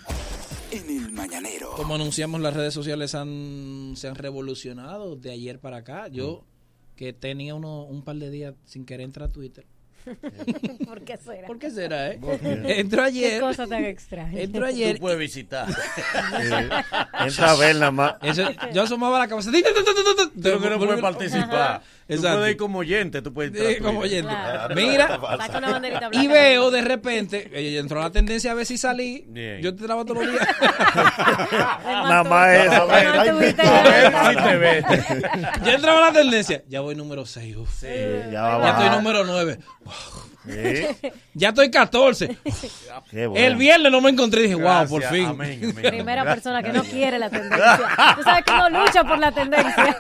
en 0.72 0.90
el 0.90 1.12
mañanero. 1.14 1.72
Como 1.76 1.96
anunciamos, 1.96 2.42
las 2.42 2.54
redes 2.54 2.74
sociales 2.74 3.16
han, 3.16 3.94
se 3.96 4.08
han 4.08 4.16
revolucionado 4.16 5.16
de 5.16 5.32
ayer 5.32 5.60
para 5.60 5.78
acá. 5.78 6.08
Yo, 6.08 6.44
que 6.96 7.14
tenía 7.14 7.56
uno, 7.56 7.84
un 7.84 8.04
par 8.04 8.18
de 8.18 8.30
días 8.30 8.56
sin 8.66 8.86
querer 8.86 9.06
entrar 9.06 9.30
a 9.30 9.32
Twitter. 9.32 9.66
¿Por 10.86 11.02
qué 11.02 11.18
será? 11.18 11.48
¿Por 11.48 11.60
qué 11.60 11.72
será, 11.72 12.12
eh? 12.12 12.20
Entró 12.66 13.04
ayer. 13.04 13.34
Qué 13.34 13.40
cosa 13.40 13.68
tan 13.68 13.86
extraña. 13.86 14.40
Entró 14.42 14.66
ayer. 14.66 14.96
Tú 14.96 15.02
puedes 15.02 15.20
visitar. 15.20 15.68
Entra 17.20 17.52
a 17.52 17.56
ver 17.56 17.76
nada 17.76 17.92
más. 17.92 18.16
Eso- 18.22 18.50
yo 18.74 18.84
asomaba 18.84 19.20
la 19.20 19.28
cabeza. 19.28 19.52
Tú 19.52 20.50
lo 20.50 20.62
que 20.62 20.70
no 20.70 20.78
puedes 20.78 21.02
participar. 21.02 21.82
Tú 22.08 22.14
Exacto. 22.14 22.38
puedes 22.38 22.52
ir 22.54 22.58
como 22.58 22.80
oyente, 22.80 23.22
tú 23.22 23.34
puedes 23.34 23.52
entrar 23.52 23.74
Sí, 23.74 23.82
como 23.82 24.00
oyente. 24.00 24.32
Claro. 24.32 24.76
Mira, 24.76 25.08
Saca 25.10 25.58
una 25.58 25.72
banderita 25.72 26.10
y 26.14 26.28
veo 26.28 26.72
de 26.72 26.82
repente, 26.82 27.52
ella 27.54 27.82
entró 27.82 28.00
la 28.00 28.10
tendencia 28.12 28.52
a 28.52 28.54
ver 28.54 28.66
si 28.66 28.78
salí. 28.78 29.26
Bien. 29.28 29.62
Yo 29.62 29.76
te 29.76 29.84
traba 29.84 30.06
todos 30.06 30.24
los 30.26 30.32
días. 30.32 30.48
Nada 31.84 32.24
más 32.24 33.28
tuviste 33.30 33.62
A 33.62 33.84
ver 33.84 34.14
si 34.30 34.44
te 34.44 34.58
ves. 34.58 34.86
Yo 35.66 35.72
entraba 35.72 36.00
la 36.00 36.14
tendencia. 36.14 36.64
Ya 36.70 36.80
voy 36.80 36.96
número 36.96 37.26
6. 37.26 37.58
ya 37.82 38.32
ya 38.32 38.42
va 38.58 38.70
estoy 38.70 38.90
número 38.90 39.26
9. 39.26 39.60
Ya 41.34 41.50
estoy 41.50 41.70
14. 41.70 42.38
Qué 43.12 43.28
bueno. 43.28 43.46
El 43.46 43.56
viernes 43.56 43.92
no 43.92 44.02
me 44.02 44.10
encontré 44.10 44.42
y 44.42 44.44
dije, 44.44 44.56
wow, 44.56 44.64
Gracias, 44.64 44.90
por 44.90 45.04
fin. 45.04 45.26
amén, 45.26 45.60
amén. 45.62 45.92
Primera 45.92 46.24
persona 46.24 46.64
que 46.64 46.72
no 46.74 46.84
quiere 46.84 47.20
la 47.20 47.30
tendencia. 47.30 48.16
Tú 48.16 48.24
sabes 48.24 48.44
que 48.44 48.52
uno 48.54 48.70
lucha 48.86 49.04
por 49.04 49.20
la 49.20 49.32
tendencia. 49.32 49.98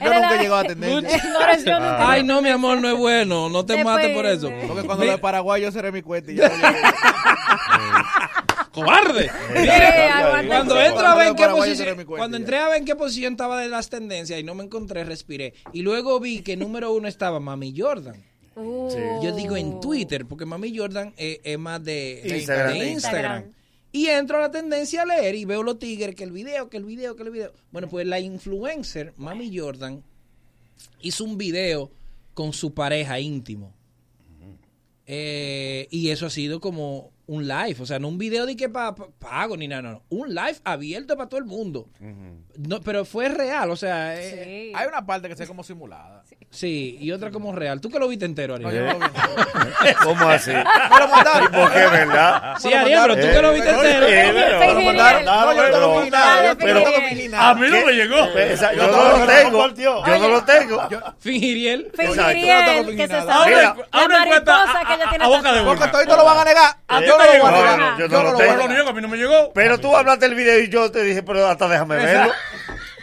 Yo 0.00 0.14
nunca 0.14 0.36
he 0.36 0.38
llegado 0.38 0.56
a 0.56 0.64
tendencia. 0.64 1.22
No 1.36 1.64
yo 1.64 1.74
nunca. 1.78 2.10
Ay, 2.10 2.22
no, 2.22 2.42
mi 2.42 2.48
amor, 2.50 2.80
no 2.80 2.88
es 2.88 2.96
bueno. 2.96 3.48
No 3.48 3.64
te 3.64 3.82
mates 3.82 4.14
por 4.14 4.26
eso. 4.26 4.50
Porque 4.66 4.84
cuando 4.84 5.04
de 5.04 5.18
Paraguay 5.18 5.62
yo 5.62 5.72
cerré 5.72 5.92
mi 5.92 6.02
cuenta 6.02 6.30
y 6.32 6.36
ya. 6.36 6.50
¡Cobarde! 8.72 9.30
Sí, 9.54 10.46
cuando 10.48 10.78
entro 10.78 11.06
a 11.06 11.14
ver 11.14 11.28
en 11.28 11.34
qué 11.34 11.48
posición, 11.48 11.96
mi 11.96 12.04
cuenta 12.04 12.20
cuando 12.20 12.36
entré 12.36 12.58
a 12.58 12.68
ver 12.68 12.76
en 12.78 12.84
qué 12.84 12.94
posición 12.94 13.32
estaba 13.32 13.58
de 13.58 13.68
las 13.68 13.88
tendencias 13.88 14.38
y 14.38 14.42
no 14.42 14.54
me 14.54 14.64
encontré, 14.64 15.02
respiré. 15.04 15.54
Y 15.72 15.80
luego 15.80 16.20
vi 16.20 16.42
que 16.42 16.56
número 16.58 16.92
uno 16.92 17.08
estaba 17.08 17.40
Mami 17.40 17.74
Jordan. 17.74 18.22
Uh. 18.56 18.88
Yo 19.22 19.34
digo 19.36 19.56
en 19.56 19.80
Twitter, 19.80 20.26
porque 20.26 20.46
Mami 20.46 20.76
Jordan 20.76 21.12
eh, 21.16 21.40
es 21.44 21.58
más 21.58 21.84
de, 21.84 22.22
de- 22.24 22.38
Instagram. 22.38 22.72
de 22.78 22.90
Instagram. 22.90 23.52
Y 23.92 24.06
entro 24.06 24.38
a 24.38 24.40
la 24.40 24.50
tendencia 24.50 25.02
a 25.02 25.06
leer 25.06 25.34
y 25.34 25.44
veo 25.44 25.62
los 25.62 25.78
tigres, 25.78 26.14
que 26.14 26.24
el 26.24 26.32
video, 26.32 26.68
que 26.68 26.76
el 26.76 26.84
video, 26.84 27.16
que 27.16 27.22
el 27.22 27.30
video. 27.30 27.52
Bueno, 27.70 27.88
pues 27.88 28.06
la 28.06 28.18
influencer 28.20 29.14
Mami 29.16 29.56
Jordan 29.56 30.02
hizo 31.00 31.24
un 31.24 31.38
video 31.38 31.90
con 32.34 32.52
su 32.52 32.74
pareja 32.74 33.20
íntimo. 33.20 33.72
Eh, 35.06 35.86
y 35.90 36.10
eso 36.10 36.26
ha 36.26 36.30
sido 36.30 36.60
como 36.60 37.12
un 37.28 37.48
live, 37.48 37.76
o 37.80 37.86
sea, 37.86 37.98
no 37.98 38.06
un 38.08 38.18
video 38.18 38.46
de 38.46 38.56
que 38.56 38.68
pa- 38.68 38.94
pa- 38.94 39.08
pago 39.18 39.56
ni 39.56 39.66
nada, 39.66 39.82
no, 39.82 39.90
no, 39.92 40.02
un 40.10 40.28
live 40.34 40.56
abierto 40.64 41.16
para 41.16 41.28
todo 41.28 41.40
el 41.40 41.46
mundo. 41.46 41.88
No, 42.56 42.80
pero 42.80 43.04
fue 43.04 43.28
real, 43.28 43.70
o 43.70 43.76
sea, 43.76 44.14
eh, 44.20 44.72
Hay 44.74 44.86
una 44.86 45.04
parte 45.04 45.28
que 45.28 45.34
se 45.34 45.42
ve 45.42 45.48
como 45.48 45.64
simulada. 45.64 46.22
sí, 46.50 46.96
y 47.00 47.10
otra 47.10 47.30
como 47.32 47.52
real. 47.52 47.80
¿Tú 47.80 47.90
que 47.90 47.98
lo 47.98 48.06
viste 48.08 48.24
entero, 48.26 48.54
Ariel? 48.54 48.70
No, 48.70 48.76
yo 48.76 48.92
lo 48.92 48.98
vi. 49.00 49.06
¿Cómo 50.04 50.28
así? 50.28 50.52
Me 50.52 50.98
lo 51.00 51.08
mandaron. 51.08 51.44
¿Y 51.44 51.48
por 51.56 51.72
qué, 51.72 51.78
verdad? 51.78 52.54
Sí, 52.58 52.72
Ariel, 52.72 53.00
pero 53.08 53.14
tú 53.26 53.32
que 53.32 53.42
lo 53.42 53.52
viste 53.52 53.70
Eh, 53.70 53.72
entero. 53.74 54.06
eh, 54.06 54.58
me 54.60 54.72
lo 54.74 54.80
mandaron. 54.82 55.24
No, 55.24 55.52
yo 55.54 55.70
no 55.70 55.80
lo 55.80 56.00
vi 56.02 56.10
nada. 56.10 56.46
Yo 56.46 56.58
pero-. 56.58 56.84
A 57.38 57.54
mí 57.54 57.66
no 57.68 57.86
me 57.86 57.92
llegó. 57.92 58.16
Yo 58.16 58.86
no 58.90 59.18
lo 59.18 59.26
tengo. 59.26 59.74
Yo 59.74 60.18
no 60.18 60.28
lo 60.28 60.44
tengo. 60.44 60.88
Fingiriel. 61.18 61.90
Fingiriel, 61.94 62.96
que 62.96 63.08
se 63.08 63.20
sabe. 63.22 63.54
Ahora 63.90 64.24
encuentra 64.24 64.62
a, 65.20 65.28
boca 65.28 65.52
de 65.52 65.60
boca. 65.62 65.90
todito 65.90 66.16
lo 66.16 66.24
van 66.24 66.38
a 66.38 66.44
negar. 66.44 66.76
¿A 67.20 67.32
ti 67.32 67.38
Yo 67.38 67.48
no 67.48 67.48
te 67.48 67.58
lo 67.58 67.68
No, 67.68 67.76
no, 67.76 67.98
yo 67.98 68.08
no 68.08 68.22
no 68.22 68.32
lo 68.32 68.36
tengo. 68.36 68.38
Pero 68.38 68.52
negar. 68.52 68.58
lo 68.58 68.68
niego, 68.68 68.88
a 68.88 68.92
mí 68.92 69.02
no 69.02 69.08
me 69.08 69.16
llegó. 69.16 69.52
Pero 69.52 69.78
tú 69.78 69.96
hablaste 69.96 70.26
el 70.26 70.34
video 70.34 70.60
y 70.60 70.68
yo 70.68 70.90
te 70.90 71.02
dije, 71.02 71.22
pero 71.22 71.46
hasta 71.46 71.68
déjame 71.68 71.96
verlo. 71.96 72.32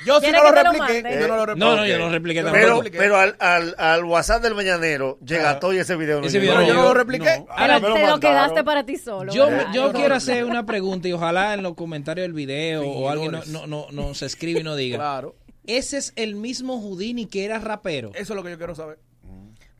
Yo 0.06 0.16
sí 0.20 0.26
¿Quieres 0.26 0.42
no 0.44 0.52
lo 0.52 0.64
repliqué. 0.64 1.18
Yo 1.18 1.28
no 1.28 1.36
lo 1.38 1.46
repliqué. 1.46 1.66
No, 1.66 1.76
no, 1.78 1.86
yo 1.86 1.98
no 1.98 2.10
repliqué 2.10 2.44
Pero, 2.44 2.68
tampoco. 2.76 2.90
pero 2.98 3.18
al, 3.18 3.36
al, 3.40 3.76
al 3.78 4.04
WhatsApp 4.04 4.42
del 4.44 4.54
mañanero 4.54 5.18
llega 5.26 5.60
todo 5.60 5.74
y 5.74 5.78
ese 5.78 5.96
video 5.96 6.20
no 6.20 6.28
Ese 6.28 6.40
video 6.40 6.56
Pero 6.56 6.68
yo 6.68 6.74
no 6.74 6.84
lo 6.84 6.94
repliqué. 6.94 7.46
No. 7.48 7.96
Te 7.96 8.08
lo, 8.08 8.20
quedaste 8.20 8.64
para 8.66 8.86
ti 8.86 8.98
solo. 8.98 9.32
Yo, 9.34 9.48
yo 9.74 9.88
No. 9.88 9.94
quiero 9.94 10.16
hacer 10.16 10.44
una 10.44 10.66
pregunta 10.66 11.08
y 11.08 11.14
ojalá 11.14 11.54
en 11.54 11.64
los 11.64 11.76
comentarios 11.76 12.26
del 12.26 12.34
video 12.34 12.84
o 12.86 13.10
alguien 13.10 13.32
no, 13.32 13.42
no, 13.46 13.68
no, 13.68 13.88
nos 13.92 14.22
escribe 14.24 14.60
y 14.60 14.64
nos 14.64 14.76
diga. 14.76 14.98
Claro. 14.98 15.36
Ese 15.66 15.98
es 15.98 16.12
el 16.18 16.36
mismo 16.36 16.82
Houdini 16.82 17.26
que 17.26 17.46
era 17.46 17.60
rapero. 17.60 18.12
Eso 18.14 18.34
es 18.34 18.36
lo 18.36 18.44
que 18.44 18.52
yo 18.52 18.58
quiero 18.58 18.76
saber. 18.76 19.00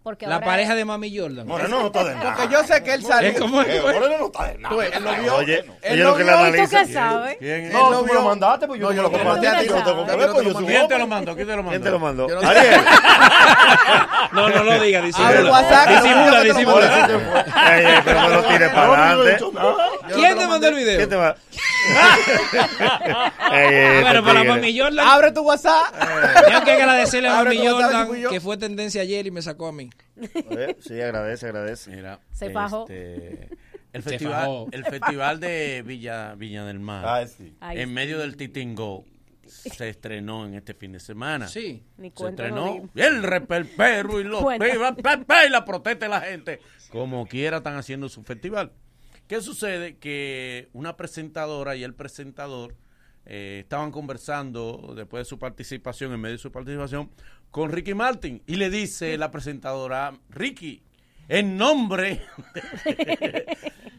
Porque 0.04 0.28
La 0.28 0.36
ahora- 0.36 0.46
pareja 0.46 0.76
de 0.76 0.84
Mami 0.84 1.18
Jordan. 1.18 1.48
Moreno 1.48 1.80
no 1.80 1.86
está 1.88 2.04
de 2.04 2.14
nada. 2.16 2.36
Porque 2.36 2.54
yo 2.54 2.64
sé 2.66 2.84
que 2.84 2.94
él 2.94 3.04
salió. 3.04 3.30
Es 3.32 3.40
como- 3.40 3.62
Eh, 3.62 3.80
Moreno 3.82 4.18
no 4.20 4.26
está 4.26 4.48
de 4.48 4.58
nada. 4.58 4.76
Ves, 4.76 4.92
él 4.98 5.04
lo 5.04 5.14
vio. 5.16 5.36
Oye, 5.36 5.60
Él 5.60 5.94
oye 5.94 6.04
lo 6.04 6.10
lo 6.10 6.16
que 6.18 6.24
le 6.26 6.32
vio. 6.32 6.34
¿Y 6.34 6.42
tú 6.42 6.48
analiza. 6.58 6.86
qué 6.86 6.94
sabes? 6.94 7.38
¿Quién? 7.40 7.66
Él 7.68 7.72
No, 7.74 7.90
lo 7.92 8.00
tú 8.00 8.06
me 8.06 8.14
lo 8.14 8.22
mandaste, 8.24 8.68
pues 8.68 8.80
yo 8.82 8.88
No, 8.90 8.94
yo 8.94 9.02
lo 9.04 9.10
que 9.12 9.18
compartí 9.18 9.46
a 9.48 9.60
ti. 9.60 9.66
que 9.68 9.74
pues 9.74 9.84
¿Quién 10.66 10.88
te 10.90 10.98
lo 10.98 11.08
mandó? 11.08 11.36
¿Quién 11.36 11.48
te 11.48 11.56
lo 11.56 11.64
mandó? 11.64 11.70
¿Quién 11.72 11.82
te 11.84 11.90
lo 11.90 12.00
mandó? 12.00 12.28
Ariel. 12.48 12.82
No, 14.34 14.50
no 14.50 14.64
lo 14.64 14.80
diga, 14.82 15.02
disimula. 15.02 15.32
Disimula, 15.88 16.42
que 16.42 16.48
disimula. 16.54 17.08
pero 18.04 18.22
me 18.22 18.30
lo 18.30 18.44
tire 18.44 18.70
para 18.70 19.12
adelante. 19.14 19.46
¿Quién 20.14 20.38
te 20.38 20.48
mandó 20.48 20.68
el 20.68 20.76
video? 20.76 20.98
¿Quién 20.98 21.10
te 21.10 21.16
va? 21.16 21.36
Bueno, 24.04 24.24
para 24.24 24.40
tigre. 24.42 24.50
Mami 24.56 24.80
Jordan, 24.80 25.08
Abre 25.08 25.32
tu 25.32 25.42
WhatsApp. 25.42 25.94
tengo 26.48 26.64
que 26.64 26.72
agradecerle 26.72 27.30
a 27.30 27.44
Mami 27.44 27.58
Jordan 27.68 28.10
que 28.30 28.42
fue 28.42 28.58
tendencia 28.58 29.02
ayer 29.02 29.28
y 29.28 29.32
me 29.32 29.42
sacó 29.42 29.68
a 29.68 29.72
mí. 29.72 29.90
Eh, 30.16 30.76
Sí, 30.80 31.00
agradece, 31.02 31.48
agradece. 31.48 31.90
Mira, 31.96 32.20
Se 32.32 32.50
fajó. 32.52 32.84
este, 32.88 33.50
el 33.94 34.04
Se 34.04 34.10
festival, 34.12 34.34
fajó. 34.42 34.68
el 34.72 34.86
festival 34.86 35.40
de 35.40 35.84
Villa, 35.86 36.36
Villa 36.36 36.66
del 36.66 36.80
Mar, 36.80 37.04
Ah, 37.08 37.28
sí. 37.28 37.56
Ay, 37.60 37.80
en 37.80 37.90
sí. 37.90 37.94
medio 37.96 38.20
del 38.20 38.38
Titingo, 38.38 39.06
se 39.46 39.90
estrenó 39.90 40.46
en 40.46 40.54
este 40.56 40.74
fin 40.74 40.92
de 40.94 41.00
semana. 41.00 41.48
Sí. 41.48 41.84
Ni 41.98 42.12
Se 42.16 42.28
estrenó 42.30 42.56
no 42.84 42.90
el 42.96 43.24
reperpero 43.24 44.20
y 44.20 44.24
los 44.24 44.44
pe- 44.58 44.74
y 45.46 45.50
la 45.50 45.66
protesta 45.66 46.06
de 46.06 46.10
la 46.10 46.22
gente. 46.22 46.60
Como 46.92 47.26
quiera 47.28 47.58
están 47.58 47.76
haciendo 47.76 48.08
su 48.10 48.24
festival. 48.24 48.72
¿Qué 49.28 49.42
sucede? 49.42 49.98
Que 49.98 50.70
una 50.74 50.96
presentadora 50.98 51.76
y 51.76 51.84
el 51.84 51.94
presentador 51.96 52.76
eh, 53.26 53.60
estaban 53.64 53.92
conversando 53.92 54.94
después 54.96 55.22
de 55.22 55.26
su 55.26 55.40
participación, 55.40 56.12
en 56.14 56.20
medio 56.20 56.36
de 56.36 56.42
su 56.42 56.52
participación, 56.52 57.10
con 57.52 57.72
Ricky 57.72 57.94
Martin. 57.94 58.44
Y 58.46 58.56
le 58.56 58.70
dice 58.70 59.18
la 59.18 59.32
presentadora, 59.32 60.14
Ricky, 60.30 60.84
en 61.30 61.58
nombre 61.58 62.22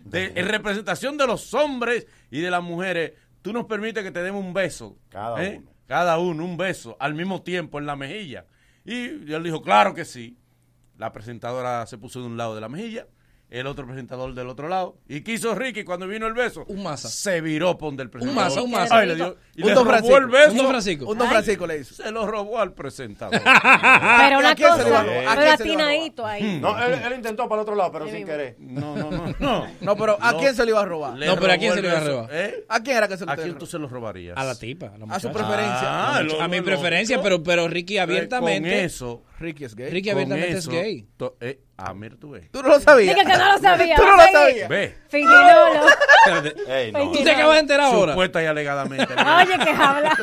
de, 0.04 0.32
en 0.34 0.48
representación 0.48 1.16
de 1.16 1.26
los 1.26 1.54
hombres 1.54 2.06
y 2.30 2.40
de 2.40 2.50
las 2.50 2.62
mujeres, 2.62 3.12
tú 3.40 3.52
nos 3.52 3.64
permites 3.64 4.04
que 4.04 4.10
te 4.10 4.22
demos 4.22 4.44
un 4.44 4.52
beso. 4.52 4.98
Cada 5.08 5.42
¿eh? 5.44 5.58
uno. 5.58 5.70
Cada 5.86 6.18
uno, 6.18 6.44
un 6.44 6.56
beso, 6.56 6.96
al 6.98 7.14
mismo 7.14 7.42
tiempo 7.42 7.78
en 7.78 7.86
la 7.86 7.96
mejilla. 7.96 8.46
Y 8.84 9.32
él 9.32 9.42
dijo, 9.42 9.62
claro 9.62 9.94
que 9.94 10.04
sí. 10.04 10.38
La 10.96 11.12
presentadora 11.12 11.86
se 11.86 11.98
puso 11.98 12.20
de 12.20 12.26
un 12.26 12.36
lado 12.36 12.54
de 12.54 12.60
la 12.60 12.68
mejilla, 12.68 13.06
el 13.50 13.66
otro 13.66 13.86
presentador 13.86 14.34
del 14.34 14.48
otro 14.48 14.68
lado. 14.68 14.96
¿Y 15.08 15.20
quiso 15.20 15.54
Ricky 15.54 15.84
cuando 15.84 16.08
vino 16.08 16.26
el 16.26 16.34
beso? 16.34 16.64
Un 16.68 16.82
masa. 16.82 17.08
Se 17.08 17.40
viró 17.40 17.78
por 17.78 17.94
del 17.94 18.10
presentador. 18.10 18.38
Un 18.38 18.48
masa, 18.48 18.62
un 18.62 18.70
masa. 18.70 19.04
Le 19.04 19.14
dio, 19.14 19.26
un 19.28 19.36
le 19.54 19.74
don. 19.74 19.86
Un 19.86 20.68
Francisco. 20.68 21.06
Un 21.06 21.18
don 21.18 21.28
Francisco 21.28 21.66
le 21.66 21.78
hizo. 21.78 21.94
Se 21.94 22.10
lo 22.10 22.26
robó 22.26 22.58
al 22.58 22.72
presentador. 22.72 23.40
pero 23.42 24.38
una 24.38 24.56
cosa, 24.56 25.04
pero 25.34 25.50
atinadito 25.52 26.26
ahí. 26.26 26.58
No, 26.60 26.76
él, 26.82 27.12
intentó 27.14 27.48
para 27.48 27.60
el 27.60 27.62
otro 27.62 27.74
lado, 27.74 27.92
pero 27.92 28.08
sin 28.08 28.26
querer. 28.26 28.56
No, 28.58 28.96
no, 28.96 29.10
no. 29.10 29.34
No, 29.44 29.66
no 29.80 29.96
pero 29.96 30.16
¿a 30.20 30.38
quién 30.38 30.54
se 30.54 30.64
lo 30.64 30.70
iba 30.70 30.80
a 30.80 30.84
robar? 30.84 31.18
No, 31.18 31.36
pero 31.36 31.52
¿a 31.52 31.58
quién 31.58 31.74
se 31.74 31.82
lo 31.82 31.88
iba 31.88 31.98
a 31.98 32.04
robar? 32.04 32.30
¿Eh? 32.32 32.64
¿A 32.68 32.82
quién 32.82 32.96
era 32.96 33.08
que 33.08 33.16
se 33.16 33.26
lo 33.26 33.32
¿A 33.32 33.36
quién 33.36 33.58
tú 33.58 33.66
se 33.66 33.78
lo 33.78 33.88
robarías? 33.88 34.36
A 34.36 34.44
la 34.44 34.54
tipa, 34.54 34.92
a 35.08 35.20
su 35.20 35.30
preferencia. 35.30 35.80
Ah, 35.82 36.22
a, 36.40 36.48
mi 36.48 36.60
preferencia, 36.60 37.20
pero, 37.22 37.42
pero 37.42 37.68
Ricky 37.68 37.98
abiertamente. 37.98 38.84
Eso, 38.84 39.22
Ricky 39.38 39.64
es 39.64 39.74
gay. 39.74 39.90
Ricky 39.90 40.10
abiertamente 40.10 40.50
eso, 40.50 40.70
es 40.70 40.76
gay. 40.76 41.06
to- 41.16 41.36
eh, 41.40 41.60
ah, 41.76 41.92
mira, 41.92 42.16
tú 42.16 42.30
ves. 42.30 42.50
Tú 42.50 42.62
no 42.62 42.68
lo 42.68 42.80
sabías. 42.80 43.14
Dije 43.14 43.26
que 43.26 43.36
no 43.36 43.52
lo. 43.52 43.58
Tú 43.96 44.02
no 44.04 44.16
lo 44.16 44.22
sabías. 44.32 44.68
Ve. 44.68 44.94
Fingilolo. 45.08 45.86
Ey, 46.68 46.92
no. 46.92 47.10
Tú 47.10 47.22
te 47.24 47.30
acabas 47.30 47.54
de 47.54 47.60
enterar 47.60 47.86
ahora. 47.86 48.12
Supuesta 48.12 48.42
y 48.42 48.46
alegadamente. 48.46 49.12
Oye, 49.12 49.58
que 49.64 49.70
habla. 49.70 50.16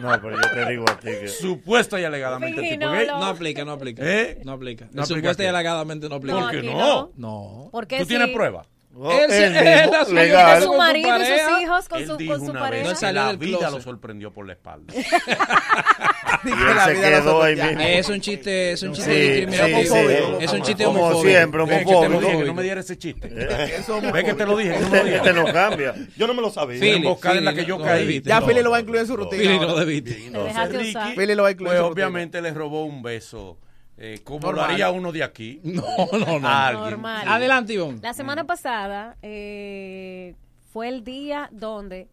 No, 0.00 0.20
pero 0.20 0.36
yo 0.40 0.50
te 0.50 0.70
digo 0.70 0.84
a 0.88 0.98
ti 0.98 1.06
que. 1.06 1.28
Supuesta 1.28 2.00
y 2.00 2.04
alegadamente. 2.04 2.60
tipo 2.62 2.90
gay. 2.90 3.06
No 3.06 3.26
aplica, 3.26 3.64
no 3.64 3.72
aplica. 3.72 4.02
¿Eh? 4.04 4.40
No 4.44 4.52
aplica. 4.52 4.84
No 4.92 5.02
aplica 5.02 5.20
Supuesta 5.20 5.44
y 5.44 5.46
alegadamente 5.46 6.08
no 6.08 6.14
aplica. 6.16 6.38
¿Por 6.40 6.50
qué 6.50 6.62
no? 6.62 7.12
no? 7.16 7.70
¿Tú 7.72 8.06
tienes 8.06 8.28
sí. 8.28 8.34
prueba? 8.34 8.64
Oh, 8.98 9.12
él, 9.12 9.30
él, 9.30 9.56
él 9.56 9.90
mismo, 9.90 10.14
legal. 10.14 10.58
Con 10.60 10.72
su 10.72 10.78
marido 10.78 11.18
y 11.18 11.26
sus 11.26 11.60
hijos, 11.60 11.88
con 11.88 12.00
él 12.00 12.06
su, 12.06 12.16
dijo 12.16 12.32
con 12.32 12.46
su 12.46 12.50
una. 12.50 12.70
Vez 12.70 12.98
que 12.98 13.12
la 13.12 13.32
vida 13.32 13.58
closet. 13.58 13.76
lo 13.76 13.80
sorprendió 13.82 14.32
por 14.32 14.46
la 14.46 14.54
espalda. 14.54 14.94
y 16.44 16.48
él 16.48 16.76
la 16.76 16.84
se 16.86 16.94
quedó 16.94 17.42
ahí 17.42 17.56
mismo. 17.56 17.80
Es 17.80 18.08
un 18.08 18.20
chiste, 18.20 18.72
es 18.72 18.82
un 18.82 18.94
chiste 18.94 19.46
sí. 19.50 19.56
Sí, 19.56 19.86
sí, 19.86 19.96
es 20.40 20.52
un 20.52 20.62
chiste 20.62 20.84
como 20.84 21.00
homofóbico. 21.00 21.12
Como 21.12 21.28
siempre, 21.28 21.62
homofóbico. 21.62 22.44
No 22.44 22.54
me 22.54 22.62
diera 22.62 22.80
ese 22.80 22.96
chiste. 22.96 23.28
Ve 23.28 24.24
que 24.24 24.34
te 24.34 24.46
lo 24.46 24.56
dije. 24.56 24.74
Este, 24.76 25.16
este 25.16 25.32
no 25.34 25.44
cambia. 25.44 25.94
Yo 26.16 26.26
no 26.26 26.32
me 26.32 26.40
lo 26.40 26.50
sabía. 26.50 26.80
Philly, 26.80 27.06
en 27.06 27.44
la 27.44 27.52
que 27.52 27.66
yo 27.66 27.78
caí. 27.78 28.22
Ya 28.22 28.40
Philly 28.40 28.62
lo 28.62 28.70
va 28.70 28.78
a 28.78 28.80
incluir 28.80 29.02
en 29.02 29.06
su 29.06 29.16
rutina. 29.16 29.42
Philly 29.42 29.58
lo 29.58 29.78
debiste. 29.78 30.14
Philly 31.16 31.34
lo 31.34 31.42
va 31.42 31.48
a 31.48 31.52
incluir 31.52 31.72
Pues 31.72 31.82
obviamente 31.82 32.40
le 32.40 32.52
robó 32.52 32.84
un 32.84 33.02
beso 33.02 33.58
eh, 33.98 34.20
¿Cómo 34.24 34.52
lo 34.52 34.62
haría 34.62 34.90
uno 34.90 35.12
de 35.12 35.22
aquí? 35.22 35.60
No, 35.64 35.82
no, 36.12 36.38
no. 36.38 36.72
Normal. 36.72 37.28
Adelante, 37.28 37.74
Ivonne. 37.74 38.00
La 38.02 38.12
semana 38.12 38.44
mm. 38.44 38.46
pasada 38.46 39.16
eh, 39.22 40.34
fue 40.72 40.88
el 40.88 41.04
día 41.04 41.48
donde 41.52 42.08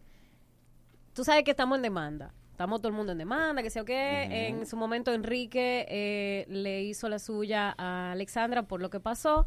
tú 1.12 1.24
sabes 1.24 1.44
que 1.44 1.50
estamos 1.50 1.76
en 1.76 1.82
demanda. 1.82 2.32
Estamos 2.50 2.80
todo 2.80 2.88
el 2.88 2.94
mundo 2.94 3.12
en 3.12 3.18
demanda, 3.18 3.62
que 3.62 3.70
sé 3.70 3.80
o 3.80 3.84
qué. 3.84 4.48
En 4.48 4.64
su 4.64 4.76
momento 4.76 5.12
Enrique 5.12 5.86
eh, 5.88 6.46
le 6.48 6.82
hizo 6.84 7.08
la 7.08 7.18
suya 7.18 7.74
a 7.76 8.12
Alexandra 8.12 8.62
por 8.62 8.80
lo 8.80 8.90
que 8.90 9.00
pasó. 9.00 9.46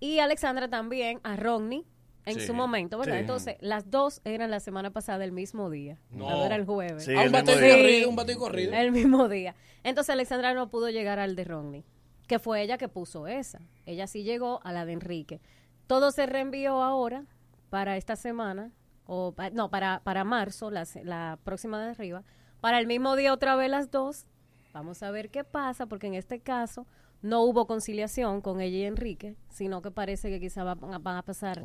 Y 0.00 0.20
Alexandra 0.20 0.68
también 0.68 1.20
a 1.24 1.36
Rodney 1.36 1.84
en 2.28 2.40
su 2.40 2.54
momento, 2.54 2.98
¿verdad? 2.98 3.18
Entonces, 3.18 3.56
las 3.60 3.90
dos 3.90 4.20
eran 4.24 4.50
la 4.50 4.60
semana 4.60 4.90
pasada 4.90 5.24
el 5.24 5.32
mismo 5.32 5.70
día. 5.70 5.98
No. 6.10 6.44
era 6.44 6.56
el 6.56 6.64
jueves. 6.64 7.04
Sí, 7.04 7.14
un 7.14 7.32
bate 7.32 7.52
corrido, 7.54 8.10
un 8.10 8.38
corrido. 8.38 8.72
El 8.72 8.92
mismo 8.92 9.28
día. 9.28 9.54
Entonces, 9.84 10.10
Alexandra 10.10 10.54
no 10.54 10.70
pudo 10.70 10.90
llegar 10.90 11.18
al 11.18 11.36
de 11.36 11.44
Romney, 11.44 11.84
que 12.26 12.38
fue 12.38 12.62
ella 12.62 12.78
que 12.78 12.88
puso 12.88 13.26
esa. 13.26 13.60
Ella 13.86 14.06
sí 14.06 14.22
llegó 14.22 14.60
a 14.64 14.72
la 14.72 14.84
de 14.84 14.92
Enrique. 14.92 15.40
Todo 15.86 16.10
se 16.10 16.26
reenvió 16.26 16.82
ahora 16.82 17.24
para 17.70 17.96
esta 17.96 18.16
semana, 18.16 18.72
o 19.06 19.34
no, 19.52 19.70
para, 19.70 20.00
para 20.04 20.24
marzo, 20.24 20.70
la, 20.70 20.86
la 21.02 21.38
próxima 21.44 21.82
de 21.82 21.90
arriba. 21.90 22.24
Para 22.60 22.78
el 22.78 22.86
mismo 22.86 23.16
día 23.16 23.32
otra 23.32 23.56
vez 23.56 23.70
las 23.70 23.90
dos. 23.90 24.26
Vamos 24.72 25.02
a 25.02 25.10
ver 25.10 25.30
qué 25.30 25.44
pasa, 25.44 25.86
porque 25.86 26.06
en 26.06 26.14
este 26.14 26.40
caso 26.40 26.86
no 27.22 27.42
hubo 27.42 27.66
conciliación 27.66 28.40
con 28.40 28.60
ella 28.60 28.78
y 28.78 28.84
Enrique, 28.84 29.34
sino 29.48 29.82
que 29.82 29.90
parece 29.90 30.30
que 30.30 30.40
quizá 30.40 30.64
van, 30.64 30.94
a 30.94 31.22
pasar 31.22 31.60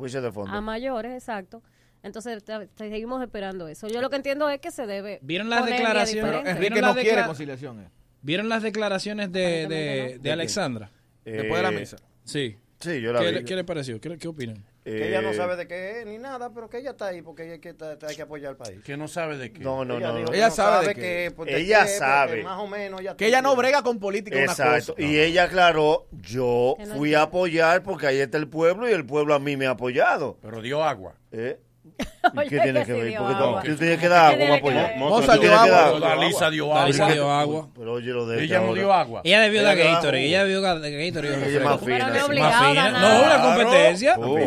a 0.48 0.60
mayores, 0.60 1.12
exacto. 1.12 1.62
Entonces 2.02 2.42
seguimos 2.76 3.22
esperando 3.22 3.66
eso. 3.66 3.88
Yo 3.88 4.02
lo 4.02 4.10
que 4.10 4.16
entiendo 4.16 4.50
es 4.50 4.60
que 4.60 4.70
se 4.70 4.86
debe. 4.86 5.20
Vieron 5.22 5.48
las 5.48 5.64
declaraciones. 5.64 6.46
Eh. 6.46 6.58
Vieron 8.20 8.48
las 8.48 8.62
declaraciones 8.62 9.32
de, 9.32 9.66
de, 9.66 10.18
de, 10.20 10.32
Alexandra. 10.32 10.90
Eh, 11.24 11.32
Después 11.32 11.56
de 11.56 11.62
la 11.62 11.68
eh, 11.70 11.80
mesa. 11.80 11.96
Sí. 12.24 12.58
Sí, 12.78 13.00
yo 13.00 13.12
la 13.12 13.20
¿Qué, 13.20 13.32
vi. 13.32 13.44
¿Qué 13.44 13.56
le 13.56 13.64
pareció? 13.64 13.98
¿Qué, 14.00 14.18
qué 14.18 14.28
opinan? 14.28 14.62
Que 14.84 15.08
ella 15.08 15.22
no 15.22 15.30
eh, 15.30 15.34
sabe 15.34 15.56
de 15.56 15.66
qué 15.66 16.00
es 16.00 16.06
ni 16.06 16.18
nada, 16.18 16.52
pero 16.52 16.68
que 16.68 16.78
ella 16.78 16.90
está 16.90 17.06
ahí 17.06 17.22
porque 17.22 17.44
ella 17.44 17.52
hay 17.54 17.58
que, 17.58 17.74
hay 18.06 18.16
que 18.16 18.22
apoyar 18.22 18.50
al 18.50 18.56
país. 18.58 18.82
Que 18.84 18.98
no 18.98 19.08
sabe 19.08 19.38
de 19.38 19.50
qué. 19.50 19.60
No, 19.60 19.82
no, 19.82 19.96
ella 19.96 20.12
no. 20.12 20.32
Ella, 20.32 20.50
sabe, 20.50 20.88
de 20.88 20.94
qué. 20.94 21.00
Que, 21.00 21.32
pues, 21.34 21.50
ella 21.54 21.84
qué, 21.84 21.88
sabe. 21.88 22.42
Más 22.42 22.60
o 22.60 22.66
menos. 22.66 23.00
Ella 23.00 23.16
que 23.16 23.26
ella 23.26 23.40
no 23.40 23.56
brega 23.56 23.82
con 23.82 23.98
política. 23.98 24.38
Exacto. 24.38 24.92
Una 24.92 24.96
cosa. 24.96 25.02
Y 25.02 25.18
ella 25.18 25.44
aclaró, 25.44 26.06
yo 26.12 26.76
fui 26.96 27.14
a 27.14 27.22
apoyar 27.22 27.82
porque 27.82 28.08
ahí 28.08 28.18
está 28.18 28.36
el 28.36 28.48
pueblo 28.48 28.86
y 28.86 28.92
el 28.92 29.06
pueblo 29.06 29.34
a 29.34 29.38
mí 29.38 29.56
me 29.56 29.66
ha 29.66 29.70
apoyado. 29.70 30.36
Pero 30.42 30.60
dio 30.60 30.84
agua. 30.84 31.14
¿Eh? 31.32 31.58
¿Y 32.44 32.48
¿Qué 32.48 32.60
tiene 32.60 32.84
que, 32.84 32.92
ver? 32.92 33.14
Porque 33.16 33.74
tienes 33.74 33.98
que 34.00 34.08
dar 34.08 34.34
agua. 34.34 34.92
Moza 34.96 35.36
dio 35.36 35.54
agua. 35.54 36.00
La 36.00 36.16
Lisa 36.16 36.50
dio 36.50 36.74
agua. 36.74 36.90
La 36.90 37.12
dio 37.12 37.30
agua. 37.30 37.68
Pero 37.76 37.92
oye 37.92 38.10
lo 38.10 38.26
de 38.26 38.44
ella. 38.44 38.60
no 38.60 38.74
dio 38.74 38.92
agua. 38.92 39.20
Ella 39.24 39.40
debió 39.40 39.62
dar 39.62 39.76
Gatorade. 39.76 40.26
Ella 40.26 40.44
debió 40.44 40.60
dar 40.60 40.80
Gatorade. 40.80 41.48
Ella 41.48 41.58
es 41.58 41.64
más 41.64 41.80
fina. 41.80 42.08
Más 42.08 42.26
fina. 42.26 42.90
No, 42.90 43.22
una 43.24 43.42
competencia. 43.42 44.16
Oh. 44.18 44.38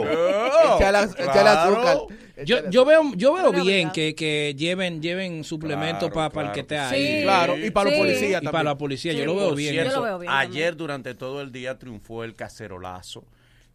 Oh. 0.80 2.07
Yo, 2.45 2.69
yo 2.69 2.85
veo, 2.85 3.01
yo 3.15 3.34
veo 3.34 3.51
bien 3.51 3.91
que, 3.91 4.14
que 4.14 4.53
lleven, 4.55 5.01
lleven 5.01 5.43
suplementos 5.43 6.11
para 6.11 6.30
para 6.30 6.49
el 6.49 6.53
que 6.53 6.64
te 6.64 6.77
ahí. 6.77 7.23
Claro, 7.23 7.57
y 7.57 7.72
para 7.72 7.89
los 7.89 7.99
policías 7.99 8.31
también. 8.34 8.49
Y 8.49 8.51
para 8.51 8.64
la 8.64 8.77
policía, 8.77 9.14
yo 9.14 9.26
lo 9.26 9.35
veo 9.35 9.55
bien. 9.55 9.88
Ayer 10.27 10.76
durante 10.76 11.15
todo 11.15 11.41
el 11.41 11.51
día 11.51 11.77
triunfó 11.77 12.23
el 12.23 12.35
cacerolazo. 12.35 13.23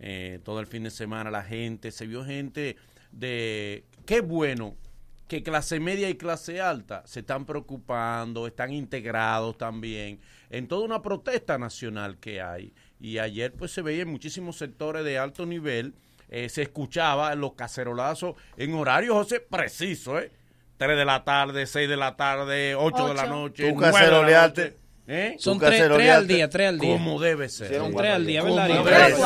Eh, 0.04 0.40
todo 0.44 0.58
el 0.58 0.66
fin 0.66 0.82
de 0.82 0.90
semana 0.90 1.30
la 1.30 1.44
gente, 1.44 1.92
se 1.92 2.08
vio 2.08 2.24
gente 2.24 2.76
de 3.12 3.84
qué 4.06 4.20
bueno 4.20 4.76
que 5.28 5.42
clase 5.42 5.80
media 5.80 6.10
y 6.10 6.16
clase 6.16 6.60
alta 6.60 7.02
se 7.06 7.20
están 7.20 7.46
preocupando, 7.46 8.46
están 8.46 8.72
integrados 8.72 9.56
también 9.56 10.20
en 10.50 10.68
toda 10.68 10.84
una 10.84 11.00
protesta 11.00 11.56
nacional 11.56 12.18
que 12.18 12.42
hay. 12.42 12.74
Y 13.00 13.18
ayer 13.18 13.52
pues 13.52 13.72
se 13.72 13.80
veía 13.82 14.02
en 14.02 14.10
muchísimos 14.10 14.58
sectores 14.58 15.04
de 15.04 15.18
alto 15.18 15.46
nivel, 15.46 15.94
eh, 16.28 16.48
se 16.48 16.62
escuchaba 16.62 17.34
los 17.34 17.54
cacerolazos 17.54 18.36
en 18.56 18.74
horario, 18.74 19.14
José, 19.14 19.40
preciso, 19.40 20.18
¿eh? 20.18 20.32
3 20.76 20.98
de 20.98 21.04
la 21.04 21.24
tarde, 21.24 21.66
6 21.66 21.88
de 21.88 21.96
la 21.96 22.16
tarde, 22.16 22.74
8, 22.74 22.96
8. 22.96 23.08
de 23.08 23.14
la 23.14 23.26
noche. 23.26 23.70
Tú 23.70 23.78
caceroleaste, 23.78 24.76
¿Eh? 25.06 25.34
Son 25.38 25.58
tres, 25.58 25.82
tres, 25.92 26.10
al 26.10 26.28
día, 26.28 26.48
tres 26.48 26.68
al 26.68 26.78
día. 26.78 26.92
Como 26.92 27.20
debe 27.20 27.48
ser. 27.48 27.76
Son 27.76 27.94
tres 27.94 28.12
al 28.12 28.24
día, 28.24 28.42
¿verdad? 28.42 28.68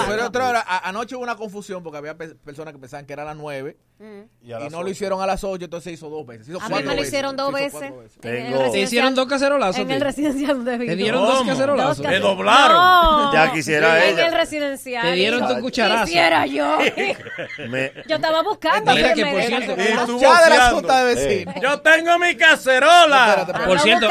Pero, 0.08 0.26
otra 0.26 0.48
hora, 0.48 0.64
anoche 0.82 1.14
hubo 1.16 1.22
una 1.22 1.36
confusión 1.36 1.82
porque 1.82 1.98
había 1.98 2.16
personas 2.16 2.72
que 2.72 2.80
pensaban 2.80 3.04
que 3.04 3.12
era 3.12 3.24
las 3.24 3.36
nueve 3.36 3.76
y, 3.98 4.70
no 4.70 4.82
lo 4.82 4.90
hicieron 4.90 5.22
a 5.22 5.26
las 5.26 5.42
8, 5.42 5.64
entonces 5.64 5.84
se 5.84 5.92
hizo 5.92 6.10
dos 6.10 6.26
veces. 6.26 6.54
A 6.60 6.68
mí 6.68 6.82
me 6.82 6.94
lo 6.94 7.02
hicieron 7.02 7.34
dos 7.36 7.52
veces. 7.52 7.92
Te 8.20 8.80
hicieron 8.80 9.14
dos 9.14 9.26
cacerolazos. 9.26 9.80
En 9.80 9.90
el 9.90 10.00
residencial 10.00 10.64
de 10.64 10.78
Te 10.78 10.96
dieron 10.96 11.24
dos 11.24 11.46
cacerolazos. 11.46 12.06
Te 12.06 12.18
doblaron. 12.18 13.32
Ya 13.32 13.52
quisiera 13.52 14.04
en 14.04 14.14
ella. 14.14 14.26
En 14.26 14.32
el 14.32 14.38
residencial. 14.38 15.02
Te 15.02 15.12
dieron 15.12 15.48
tu 15.48 15.60
cucharazo. 15.60 16.04
Quisiera 16.04 16.46
yo. 16.46 16.78
Yo 18.08 18.16
estaba 18.16 18.42
buscando. 18.42 18.92
Mira 18.92 19.14
que, 19.14 19.24
de 19.24 19.94
la 19.94 20.70
junta 20.70 21.04
de 21.04 21.14
vecinos. 21.14 21.54
Yo 21.62 21.80
tengo 21.80 22.18
mi 22.18 22.36
cacerola. 22.36 23.36
Espérate, 23.38 23.66
por 23.66 23.80
cierto. 23.80 24.08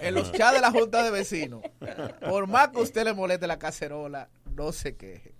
El. 0.00 0.08
En 0.08 0.14
los 0.14 0.32
chats 0.32 0.54
de 0.54 0.60
la 0.60 0.70
junta 0.70 1.02
de 1.02 1.10
vecinos. 1.10 1.62
Por 2.28 2.46
más 2.46 2.68
que 2.68 2.80
usted 2.80 3.04
le 3.04 3.14
moleste 3.14 3.46
la 3.46 3.58
cacerola, 3.58 4.28
no 4.58 4.72
se 4.72 4.96
queje. 4.96 5.34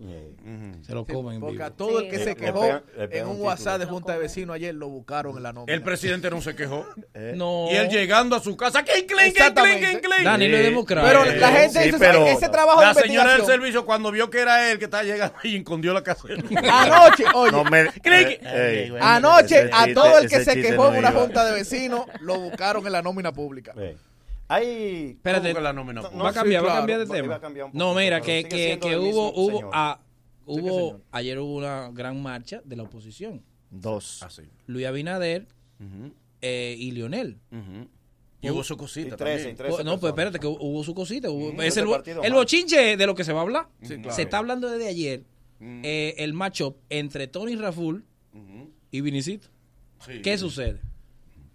Se 0.86 0.94
lo 0.94 1.04
comen. 1.04 1.34
Sí, 1.34 1.40
porque 1.40 1.62
a 1.62 1.70
todo 1.70 2.00
el 2.00 2.08
que 2.08 2.22
se 2.22 2.36
quejó 2.36 2.64
en 2.96 3.26
un, 3.26 3.40
WhatsApp 3.40 3.80
de 3.80 3.86
Junta 3.86 4.12
de 4.12 4.20
Vecinos 4.20 4.54
ayer 4.54 4.74
lo 4.74 4.88
buscaron 4.88 5.36
en 5.36 5.42
la 5.42 5.52
nómina. 5.52 5.74
El 5.74 5.82
presidente 5.82 6.30
no 6.30 6.40
se 6.40 6.54
quejó. 6.54 6.86
No. 7.34 7.66
Y 7.70 7.74
él 7.74 7.88
llegando 7.88 8.36
a 8.36 8.40
su 8.40 8.56
casa, 8.56 8.84
¡Cling, 8.84 9.06
cling, 9.06 9.32
cling, 9.32 10.00
cling! 10.00 10.24
Dani 10.24 10.48
no 10.48 10.56
es 10.56 10.62
democrático. 10.62 11.08
Pero 11.08 11.38
la 11.38 11.50
gente 11.50 11.82
sí, 11.82 11.88
hizo 11.88 11.98
pero 11.98 12.26
ese 12.26 12.48
trabajo 12.48 12.80
La 12.80 12.94
señora 12.94 13.32
del 13.32 13.44
servicio, 13.44 13.84
cuando 13.84 14.10
vio 14.12 14.30
que 14.30 14.40
era 14.40 14.70
él 14.70 14.78
que 14.78 14.84
estaba 14.84 15.02
llegando 15.02 15.34
y 15.42 15.56
encondió 15.56 15.92
la 15.92 16.02
casa. 16.02 16.28
Anoche, 16.72 17.24
oye. 17.34 17.58
Eh, 17.58 17.90
eh, 18.04 18.40
eh, 18.44 18.98
Anoche, 19.00 19.68
a 19.72 19.92
todo 19.92 20.18
el 20.18 20.28
que 20.28 20.44
se 20.44 20.60
quejó 20.60 20.92
en 20.92 20.98
una 20.98 21.12
Junta 21.12 21.44
de 21.44 21.52
Vecinos 21.52 22.06
lo 22.20 22.38
buscaron 22.38 22.86
en 22.86 22.92
la 22.92 23.02
nómina 23.02 23.32
pública. 23.32 23.74
Hay. 24.48 25.10
Espérate. 25.10 25.52
Va 25.52 25.70
a 25.70 26.32
cambiar, 26.32 26.66
va 26.66 26.72
a 26.72 26.76
cambiar 26.78 27.00
de 27.00 27.06
tema. 27.06 27.40
No, 27.72 27.94
mira, 27.94 28.20
que, 28.20 28.44
que, 28.44 28.78
que 28.80 28.96
hubo, 28.96 29.32
hubo, 29.34 29.70
hubo 30.46 31.00
ayer 31.12 31.38
hubo 31.38 31.56
una 31.56 31.90
gran 31.92 32.20
marcha 32.22 32.62
de 32.64 32.76
la 32.76 32.84
oposición. 32.84 33.42
Dos. 33.70 34.22
Ah. 34.22 34.28
Luis 34.66 34.86
Abinader 34.86 35.46
eh, 36.40 36.74
y 36.78 36.90
Lionel. 36.92 37.38
Y 38.40 38.50
hubo 38.50 38.64
su 38.64 38.76
cosita. 38.76 39.16
13, 39.16 39.54
13 39.54 39.84
no, 39.84 39.98
pues 39.98 40.12
espérate, 40.12 40.38
que 40.38 40.46
hubo 40.46 40.82
su 40.84 40.94
cosita. 40.94 41.28
Hubo, 41.30 41.52
mm, 41.52 41.60
es 41.62 41.76
el, 41.76 41.88
el 42.22 42.32
bochinche 42.32 42.96
de 42.96 43.06
lo 43.06 43.14
que 43.14 43.24
se 43.24 43.32
va 43.32 43.40
a 43.40 43.42
hablar. 43.42 43.68
Se 43.82 44.22
está 44.22 44.38
hablando 44.38 44.70
desde 44.70 44.88
ayer 44.88 45.24
mm. 45.58 45.82
eh, 45.84 46.14
el 46.18 46.32
matchup 46.32 46.76
entre 46.88 47.26
Tony 47.26 47.56
Raful 47.56 48.04
y 48.90 49.00
Vinicito. 49.00 49.48
¿Qué 50.22 50.38
sucede? 50.38 50.80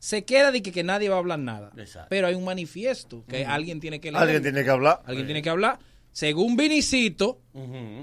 Se 0.04 0.26
queda 0.26 0.52
de 0.52 0.62
que, 0.62 0.74
que 0.74 0.84
nadie 0.84 1.08
va 1.08 1.16
a 1.16 1.20
hablar 1.20 1.40
nada. 1.40 1.72
Exacto. 1.78 2.08
Pero 2.10 2.28
hay 2.28 2.36
un 2.36 2.44
manifiesto 2.44 3.24
que 3.26 3.46
alguien 3.46 3.80
tiene 3.80 4.02
que 4.02 4.12
leer. 4.12 4.22
Alguien 4.22 4.44
tiene 4.44 4.62
que 4.66 4.70
hablar. 4.70 5.02
Alguien 5.06 5.26
tiene 5.28 5.42
que 5.42 5.50
hablar. 5.50 5.80
Según 6.12 6.58
Vinicito, 6.58 7.40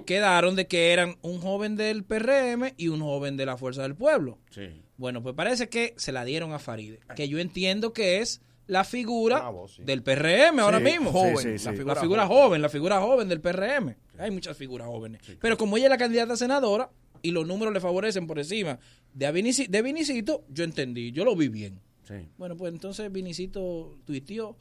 quedaron 0.07 0.57
de 0.57 0.67
que 0.67 0.93
eran 0.95 1.17
un 1.21 1.41
joven 1.41 1.77
del 1.77 2.05
PRM 2.05 2.73
y 2.79 2.89
un 2.89 3.01
joven 3.01 3.37
de 3.37 3.45
la 3.45 3.59
Fuerza 3.59 3.83
del 3.83 3.95
Pueblo. 3.97 4.39
Sí. 4.51 4.63
Bueno, 4.97 5.23
pues 5.23 5.35
parece 5.35 5.69
que 5.69 5.93
se 5.99 6.11
la 6.11 6.25
dieron 6.25 6.55
a 6.55 6.59
Faride, 6.59 7.01
que 7.15 7.29
yo 7.29 7.39
entiendo 7.39 7.93
que 7.93 8.21
es 8.21 8.41
la 8.67 8.85
figura 8.85 9.51
del 9.85 10.03
PRM 10.03 10.59
ahora 10.61 10.79
Sí, 10.79 10.85
mismo. 10.85 11.13
joven, 11.13 11.59
sí, 11.59 11.65
la, 11.67 11.73
figura, 11.73 11.95
la 11.95 12.01
figura 12.01 12.27
joven, 12.27 12.63
la 12.63 12.69
figura 12.71 13.01
joven 13.01 13.29
del 13.29 13.41
PRM. 13.43 13.95
Hay 14.19 14.31
muchas 14.31 14.57
figuras 14.57 14.87
jóvenes. 14.89 15.21
Pero 15.39 15.59
como 15.59 15.77
ella 15.77 15.87
es 15.87 15.91
la 15.91 15.99
candidata 15.99 16.33
a 16.33 16.37
senadora 16.39 16.91
y 17.21 17.31
los 17.33 17.47
números 17.47 17.75
le 17.75 17.81
favorecen 17.81 18.27
por 18.27 18.39
encima 18.39 18.79
de, 19.13 19.31
Vinici- 19.35 19.69
de 19.69 19.83
Vinicito, 19.83 20.45
yo 20.49 20.65
entendí, 20.65 21.13
yo 21.13 21.25
lo 21.27 21.37
vi 21.37 21.49
bien. 21.49 21.79
Sí. 22.11 22.29
Bueno, 22.37 22.57
pues 22.57 22.73
entonces 22.73 23.11
Vinicito 23.13 23.97
tuiteó, 24.05 24.57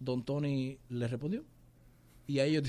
Don 0.00 0.24
Tony 0.24 0.78
le 0.88 1.06
respondió. 1.06 1.44
Y 2.26 2.38
a 2.38 2.44
ellos 2.44 2.64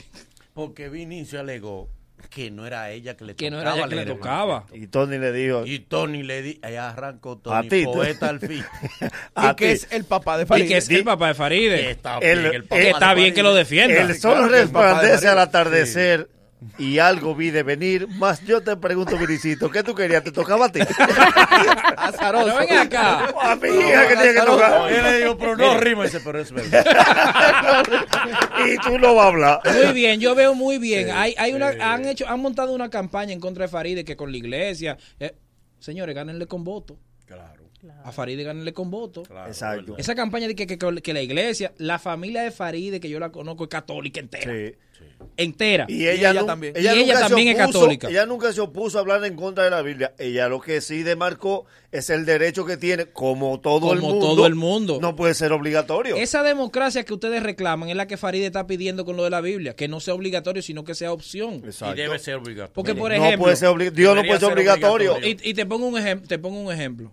Porque 0.53 0.89
Vinicio 0.89 1.39
alegó 1.39 1.89
que 2.29 2.51
no 2.51 2.65
era 2.67 2.89
ella 2.91 3.15
que 3.17 3.25
le 3.25 3.35
Que 3.35 3.49
no 3.49 3.57
tocaba. 3.57 3.75
era 3.75 3.85
ella 3.85 3.89
que 3.89 3.95
le 3.95 4.05
tocaba. 4.05 4.65
Y 4.73 4.87
Tony 4.87 5.17
le 5.17 5.31
dijo. 5.31 5.65
Y 5.65 5.79
Tony 5.79 6.23
le 6.23 6.41
di, 6.41 6.59
allá 6.61 6.89
arrancó 6.89 7.37
Tony, 7.37 7.65
A 7.67 7.69
ti, 7.69 7.85
poeta 7.85 8.29
al 8.29 8.39
fin. 8.39 8.63
A 9.35 9.55
que 9.55 9.71
es 9.71 9.87
el 9.91 10.03
papá 10.05 10.37
de 10.37 10.43
Y 10.43 10.45
Farid. 10.45 10.67
que 10.67 10.77
es 10.77 10.89
el 10.89 11.03
papá 11.03 11.29
de 11.29 11.33
Faride. 11.33 11.77
Que 11.81 11.91
está 11.91 12.17
El- 12.19 12.39
bien, 12.41 12.53
el 12.53 12.63
papá 12.63 12.75
que 12.75 12.81
de 12.83 12.89
está 12.91 13.13
bien 13.13 13.33
que 13.33 13.43
lo 13.43 13.53
defienda. 13.53 14.01
El 14.01 14.15
sol 14.19 14.49
resplandece 14.49 15.27
al 15.27 15.39
atardecer 15.39 16.29
y 16.77 16.99
algo 16.99 17.35
vi 17.35 17.51
de 17.51 17.63
venir. 17.63 18.07
Más 18.07 18.43
yo 18.45 18.61
te 18.61 18.75
pregunto, 18.77 19.17
Vinicito, 19.17 19.69
¿qué 19.69 19.83
tú 19.83 19.93
querías? 19.93 20.23
¿Te 20.23 20.31
tocaba 20.31 20.67
a 20.67 20.71
ti? 20.71 20.79
Azaroso. 21.97 22.45
Pero 22.45 22.57
ven 22.59 22.77
acá. 22.77 23.33
A 23.41 23.55
mi 23.55 23.69
hija 23.69 24.07
que 24.07 24.15
tiene 24.15 24.33
que 24.33 24.41
tocar. 24.41 24.91
Yo 24.91 25.01
le 25.01 25.17
digo, 25.17 25.37
pero 25.37 25.57
no 25.57 25.77
rima 25.79 26.05
ese, 26.05 26.19
pero 26.19 26.39
es 26.39 26.51
verdad. 26.51 26.85
y 28.65 28.77
tú 28.77 28.97
no 28.99 29.15
vas 29.15 29.25
a 29.25 29.27
hablar. 29.29 29.61
Muy 29.65 29.93
bien, 29.93 30.19
yo 30.19 30.35
veo 30.35 30.53
muy 30.53 30.77
bien. 30.77 31.11
hay, 31.11 31.35
hay 31.37 31.53
una, 31.53 31.69
han 31.79 32.05
hecho, 32.05 32.27
han 32.27 32.39
montado 32.39 32.73
una 32.73 32.89
campaña 32.89 33.33
en 33.33 33.39
contra 33.39 33.65
de 33.65 33.69
Faride 33.69 34.05
que 34.05 34.15
con 34.15 34.31
la 34.31 34.37
iglesia. 34.37 34.97
eh, 35.19 35.35
señores, 35.79 36.15
gánenle 36.15 36.47
con 36.47 36.63
voto. 36.63 36.97
Claro. 37.25 37.63
A 38.05 38.11
Faride 38.13 38.43
gánenle 38.43 38.71
con 38.73 38.89
voto. 38.89 39.23
claro 39.23 39.47
Exacto. 39.47 39.95
Esa 39.97 40.15
campaña 40.15 40.47
de 40.47 40.55
que, 40.55 40.65
que, 40.65 40.77
que 40.77 41.13
la 41.13 41.21
iglesia, 41.21 41.73
la 41.77 41.99
familia 41.99 42.41
de 42.43 42.51
Faride, 42.51 42.99
que 42.99 43.09
yo 43.09 43.19
la 43.19 43.29
conozco, 43.29 43.65
es 43.65 43.69
católica 43.69 44.19
entera. 44.21 44.53
Sí. 44.53 45.05
Entera. 45.37 45.85
Y 45.89 46.07
ella, 46.07 46.45
también. 46.45 46.73
Y 46.75 46.79
ella 46.79 46.95
nunca 46.95 47.15
se 47.15 47.21
también 47.21 47.47
es 47.49 47.55
opuso- 47.57 47.65
católica. 47.73 48.09
Ella 48.09 48.25
nunca 48.25 48.53
se 48.53 48.61
opuso 48.61 48.97
a 48.97 49.01
hablar 49.01 49.23
en 49.25 49.35
contra 49.35 49.63
de 49.63 49.69
la 49.69 49.81
Biblia. 49.81 50.13
Ella 50.19 50.47
lo 50.49 50.59
que 50.61 50.79
sí 50.81 51.03
demarcó 51.03 51.65
es 51.91 52.09
el 52.09 52.25
derecho 52.25 52.65
que 52.65 52.77
tiene, 52.77 53.07
como 53.07 53.59
todo 53.59 53.93
el 53.93 53.99
Como 53.99 54.11
mundo. 54.13 54.27
todo 54.27 54.45
el 54.47 54.55
mundo. 54.55 54.99
No 55.01 55.15
puede 55.15 55.33
ser 55.33 55.51
obligatorio. 55.51 56.15
Esa 56.15 56.43
democracia 56.43 57.03
que 57.03 57.13
ustedes 57.13 57.41
reclaman 57.43 57.89
es 57.89 57.95
la 57.95 58.07
que 58.07 58.17
Faride 58.17 58.45
está 58.47 58.67
pidiendo 58.67 59.05
con 59.05 59.17
lo 59.17 59.23
de 59.23 59.29
la 59.29 59.41
Biblia, 59.41 59.75
que 59.75 59.87
no 59.87 59.99
sea 59.99 60.13
obligatorio, 60.13 60.61
sino 60.61 60.83
que 60.83 60.95
sea 60.95 61.11
opción. 61.11 61.63
Y 61.63 61.95
debe 61.95 62.19
ser 62.19 62.35
obligatorio. 62.35 62.73
Porque, 62.73 62.93
por 62.95 63.11
no 63.11 63.17
ejemplo, 63.17 63.43
puede 63.45 63.55
ser 63.55 63.93
Dios 63.93 64.15
no 64.15 64.21
puede 64.23 64.39
ser 64.39 64.51
obligatorio. 64.53 65.13
obligatorio. 65.13 65.39
Y, 65.43 65.49
y 65.49 65.53
te 65.53 65.65
pongo 65.65 65.87
un 65.87 65.97
ejemplo, 65.97 66.27
te 66.27 66.39
pongo 66.39 66.59
un 66.59 66.71
ejemplo. 66.71 67.11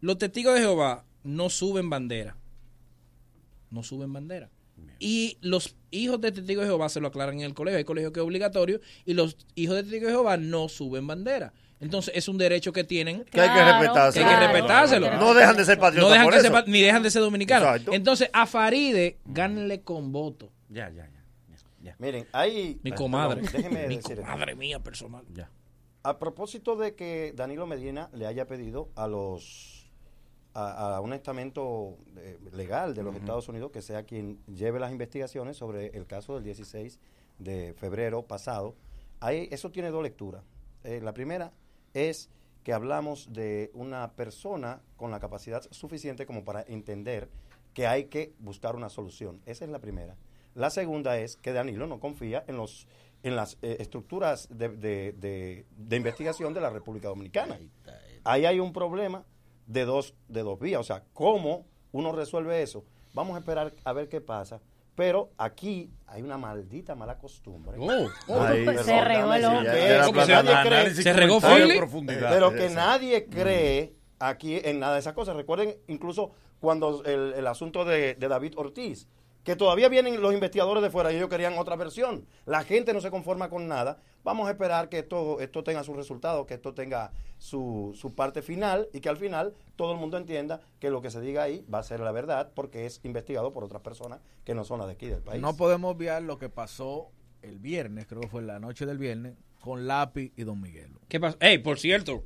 Los 0.00 0.18
testigos 0.18 0.54
de 0.54 0.60
Jehová 0.60 1.04
no 1.22 1.50
suben 1.50 1.90
bandera. 1.90 2.36
No 3.70 3.82
suben 3.82 4.12
bandera. 4.12 4.48
Y 4.98 5.38
los 5.40 5.76
hijos 5.90 6.20
de 6.20 6.30
testigos 6.32 6.64
de 6.64 6.68
Jehová 6.70 6.88
se 6.88 7.00
lo 7.00 7.08
aclaran 7.08 7.36
en 7.36 7.42
el 7.42 7.54
colegio. 7.54 7.78
Hay 7.78 7.84
colegio 7.84 8.12
que 8.12 8.20
es 8.20 8.24
obligatorio 8.24 8.80
y 9.06 9.14
los 9.14 9.36
hijos 9.54 9.76
de 9.76 9.82
testigos 9.82 10.06
de 10.08 10.12
Jehová 10.12 10.36
no 10.36 10.68
suben 10.68 11.06
bandera. 11.06 11.52
Entonces 11.80 12.12
es 12.14 12.28
un 12.28 12.36
derecho 12.36 12.72
que 12.74 12.84
tienen 12.84 13.24
Que 13.24 13.40
hay 13.40 13.48
que 13.48 13.64
respetárselo. 13.64 14.12
que 14.12 14.18
hay 14.32 14.38
que 14.38 14.44
Claro. 14.46 14.52
respetárselo. 14.52 15.16
No 15.16 15.32
dejan 15.34 15.56
de 15.56 15.64
ser 15.64 15.78
patriotas 15.78 16.08
No 16.08 16.12
dejan 16.12 16.26
por 16.26 16.32
que 16.34 16.38
eso. 16.40 16.46
se 16.48 16.52
pa- 16.52 16.64
ni 16.66 16.82
dejan 16.82 17.02
de 17.02 17.10
ser 17.10 17.22
dominicanos. 17.22 17.68
Exacto. 17.68 17.92
Entonces 17.94 18.28
a 18.34 18.46
Faride 18.46 19.18
gánenle 19.24 19.80
con 19.80 20.12
voto. 20.12 20.50
Ya, 20.68 20.90
ya, 20.90 21.08
ya. 21.08 21.56
ya. 21.82 21.96
Miren, 21.98 22.26
hay... 22.32 22.78
Mi 22.82 22.92
comadre. 22.92 23.40
perdón, 23.40 23.62
déjeme 23.62 23.88
Mi 23.88 23.96
decir 23.96 24.12
esto. 24.12 24.22
comadre 24.30 24.54
mía 24.56 24.78
personal. 24.80 25.24
Ya. 25.32 25.50
A 26.02 26.18
propósito 26.18 26.76
de 26.76 26.94
que 26.94 27.32
Danilo 27.34 27.66
Medina 27.66 28.10
le 28.12 28.26
haya 28.26 28.46
pedido 28.46 28.90
a 28.94 29.06
los 29.08 29.79
a, 30.54 30.96
a 30.96 31.00
un 31.00 31.12
estamento 31.12 31.96
eh, 32.16 32.38
legal 32.52 32.94
de 32.94 33.02
los 33.02 33.14
Estados 33.16 33.48
Unidos 33.48 33.70
que 33.70 33.82
sea 33.82 34.02
quien 34.04 34.38
lleve 34.46 34.80
las 34.80 34.90
investigaciones 34.92 35.56
sobre 35.56 35.86
el 35.96 36.06
caso 36.06 36.34
del 36.34 36.44
16 36.44 36.98
de 37.38 37.72
febrero 37.74 38.22
pasado, 38.26 38.74
ahí, 39.20 39.48
eso 39.50 39.70
tiene 39.70 39.90
dos 39.90 40.02
lecturas. 40.02 40.42
Eh, 40.84 41.00
la 41.02 41.12
primera 41.14 41.52
es 41.94 42.30
que 42.64 42.72
hablamos 42.72 43.32
de 43.32 43.70
una 43.74 44.12
persona 44.12 44.82
con 44.96 45.10
la 45.10 45.20
capacidad 45.20 45.62
suficiente 45.70 46.26
como 46.26 46.44
para 46.44 46.62
entender 46.62 47.28
que 47.72 47.86
hay 47.86 48.04
que 48.06 48.34
buscar 48.38 48.76
una 48.76 48.88
solución. 48.88 49.40
Esa 49.46 49.64
es 49.64 49.70
la 49.70 49.78
primera. 49.78 50.16
La 50.54 50.68
segunda 50.70 51.16
es 51.18 51.36
que 51.36 51.52
Danilo 51.52 51.86
no 51.86 52.00
confía 52.00 52.44
en 52.48 52.56
los 52.56 52.86
en 53.22 53.36
las 53.36 53.58
eh, 53.60 53.76
estructuras 53.80 54.48
de, 54.50 54.70
de- 54.70 55.12
de- 55.12 55.66
de 55.76 55.96
investigación 55.96 56.54
de 56.54 56.60
la 56.62 56.70
República 56.70 57.08
Dominicana. 57.08 57.58
Ahí 58.24 58.46
hay 58.46 58.58
un 58.60 58.72
problema 58.72 59.24
de 59.70 59.84
dos, 59.84 60.14
de 60.28 60.42
dos 60.42 60.58
vías. 60.58 60.80
O 60.80 60.84
sea, 60.84 61.04
¿cómo 61.12 61.66
uno 61.92 62.12
resuelve 62.12 62.62
eso? 62.62 62.84
Vamos 63.14 63.36
a 63.36 63.38
esperar 63.38 63.72
a 63.84 63.92
ver 63.92 64.08
qué 64.08 64.20
pasa. 64.20 64.60
Pero 64.96 65.30
aquí 65.38 65.90
hay 66.06 66.22
una 66.22 66.36
maldita 66.36 66.94
mala 66.94 67.16
costumbre. 67.16 67.78
Oh. 67.78 68.08
Perdón, 68.26 68.84
Se 68.84 69.00
regó 69.00 69.32
el 69.32 69.44
hombre. 69.44 69.70
Se 70.92 71.12
regó 71.12 71.40
pero 71.40 72.52
que 72.52 72.68
nadie 72.70 73.26
cree 73.26 73.94
aquí 74.18 74.60
en 74.62 74.80
nada 74.80 74.94
de 74.94 75.00
esas 75.00 75.14
cosas. 75.14 75.36
Recuerden 75.36 75.76
incluso 75.86 76.32
cuando 76.58 77.02
el, 77.04 77.34
el 77.34 77.46
asunto 77.46 77.84
de, 77.84 78.16
de 78.16 78.28
David 78.28 78.54
Ortiz, 78.56 79.08
que 79.44 79.56
todavía 79.56 79.88
vienen 79.88 80.20
los 80.20 80.34
investigadores 80.34 80.82
de 80.82 80.90
fuera 80.90 81.12
y 81.12 81.16
ellos 81.16 81.28
querían 81.28 81.56
otra 81.58 81.76
versión. 81.76 82.26
La 82.44 82.62
gente 82.62 82.92
no 82.92 83.00
se 83.00 83.10
conforma 83.10 83.48
con 83.48 83.68
nada. 83.68 83.98
Vamos 84.22 84.48
a 84.48 84.50
esperar 84.50 84.88
que 84.88 84.98
esto, 84.98 85.40
esto 85.40 85.64
tenga 85.64 85.82
su 85.82 85.94
resultado, 85.94 86.46
que 86.46 86.54
esto 86.54 86.74
tenga 86.74 87.12
su, 87.38 87.96
su 87.98 88.14
parte 88.14 88.42
final 88.42 88.88
y 88.92 89.00
que 89.00 89.08
al 89.08 89.16
final 89.16 89.54
todo 89.76 89.92
el 89.92 89.98
mundo 89.98 90.18
entienda 90.18 90.60
que 90.78 90.90
lo 90.90 91.00
que 91.00 91.10
se 91.10 91.20
diga 91.20 91.42
ahí 91.42 91.64
va 91.72 91.78
a 91.78 91.82
ser 91.82 92.00
la 92.00 92.12
verdad 92.12 92.52
porque 92.54 92.84
es 92.84 93.00
investigado 93.02 93.52
por 93.52 93.64
otras 93.64 93.80
personas 93.80 94.20
que 94.44 94.54
no 94.54 94.64
son 94.64 94.78
las 94.78 94.88
de 94.88 94.94
aquí 94.94 95.06
del 95.06 95.22
país. 95.22 95.40
No 95.40 95.56
podemos 95.56 95.94
obviar 95.94 96.22
lo 96.22 96.38
que 96.38 96.50
pasó 96.50 97.10
el 97.40 97.58
viernes, 97.58 98.06
creo 98.06 98.20
que 98.20 98.28
fue 98.28 98.42
la 98.42 98.58
noche 98.58 98.84
del 98.84 98.98
viernes, 98.98 99.36
con 99.60 99.86
Lápiz 99.86 100.32
y 100.36 100.44
Don 100.44 100.60
Miguelo. 100.60 101.00
¿Qué 101.08 101.18
pasa? 101.18 101.38
Hey, 101.40 101.58
por 101.58 101.78
cierto, 101.78 102.22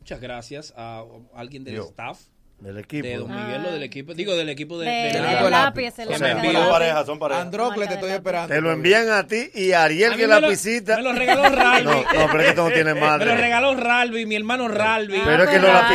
muchas 0.00 0.20
gracias 0.20 0.74
a 0.76 1.04
alguien 1.34 1.62
del 1.62 1.76
Yo. 1.76 1.84
staff 1.84 2.26
Del 2.60 2.76
equipo. 2.78 3.06
de 3.06 3.16
Don 3.18 3.30
Ah. 3.30 3.44
Miguelo, 3.46 3.70
del 3.70 3.82
equipo, 3.84 4.14
digo, 4.14 4.34
del 4.34 4.48
equipo 4.48 4.80
de, 4.80 4.86
De- 4.90 4.92
del 4.92 5.12
de 5.12 5.18
equipo 5.28 5.44
de 5.44 5.50
lápiz, 5.50 5.82
lápiz. 5.96 6.08
me 6.08 6.14
O 6.14 6.18
sea, 6.18 6.42
son 6.42 6.70
parejas, 6.70 7.06
son 7.06 7.18
parejas. 7.20 7.42
Andrócles, 7.44 7.88
te 7.88 7.94
estoy 7.94 8.10
esperando. 8.10 8.52
Te 8.52 8.60
lo 8.60 8.72
envían 8.72 9.08
a 9.10 9.24
ti 9.28 9.48
y 9.54 9.70
a 9.70 9.84
Ariel 9.84 10.12
A 10.14 10.16
que 10.16 10.26
me 10.26 10.40
la 10.40 10.48
pisita. 10.48 10.96
Me 10.96 11.02
lo 11.02 11.12
regaló 11.12 11.48
Ralvi. 11.48 11.84
No, 11.84 12.02
no, 12.02 12.26
pero 12.32 12.40
es 12.40 12.48
que 12.48 12.54
tú 12.54 12.62
no 12.62 12.70
tienes 12.70 12.94
Me 12.94 13.00
madre. 13.00 13.26
lo 13.26 13.36
regaló 13.36 13.74
Ralvi, 13.76 14.26
mi 14.26 14.34
hermano 14.34 14.66
Ralvi. 14.66 15.20
Pero 15.24 15.44
es 15.44 15.50
que 15.50 15.58
no 15.60 15.68
la. 15.68 15.88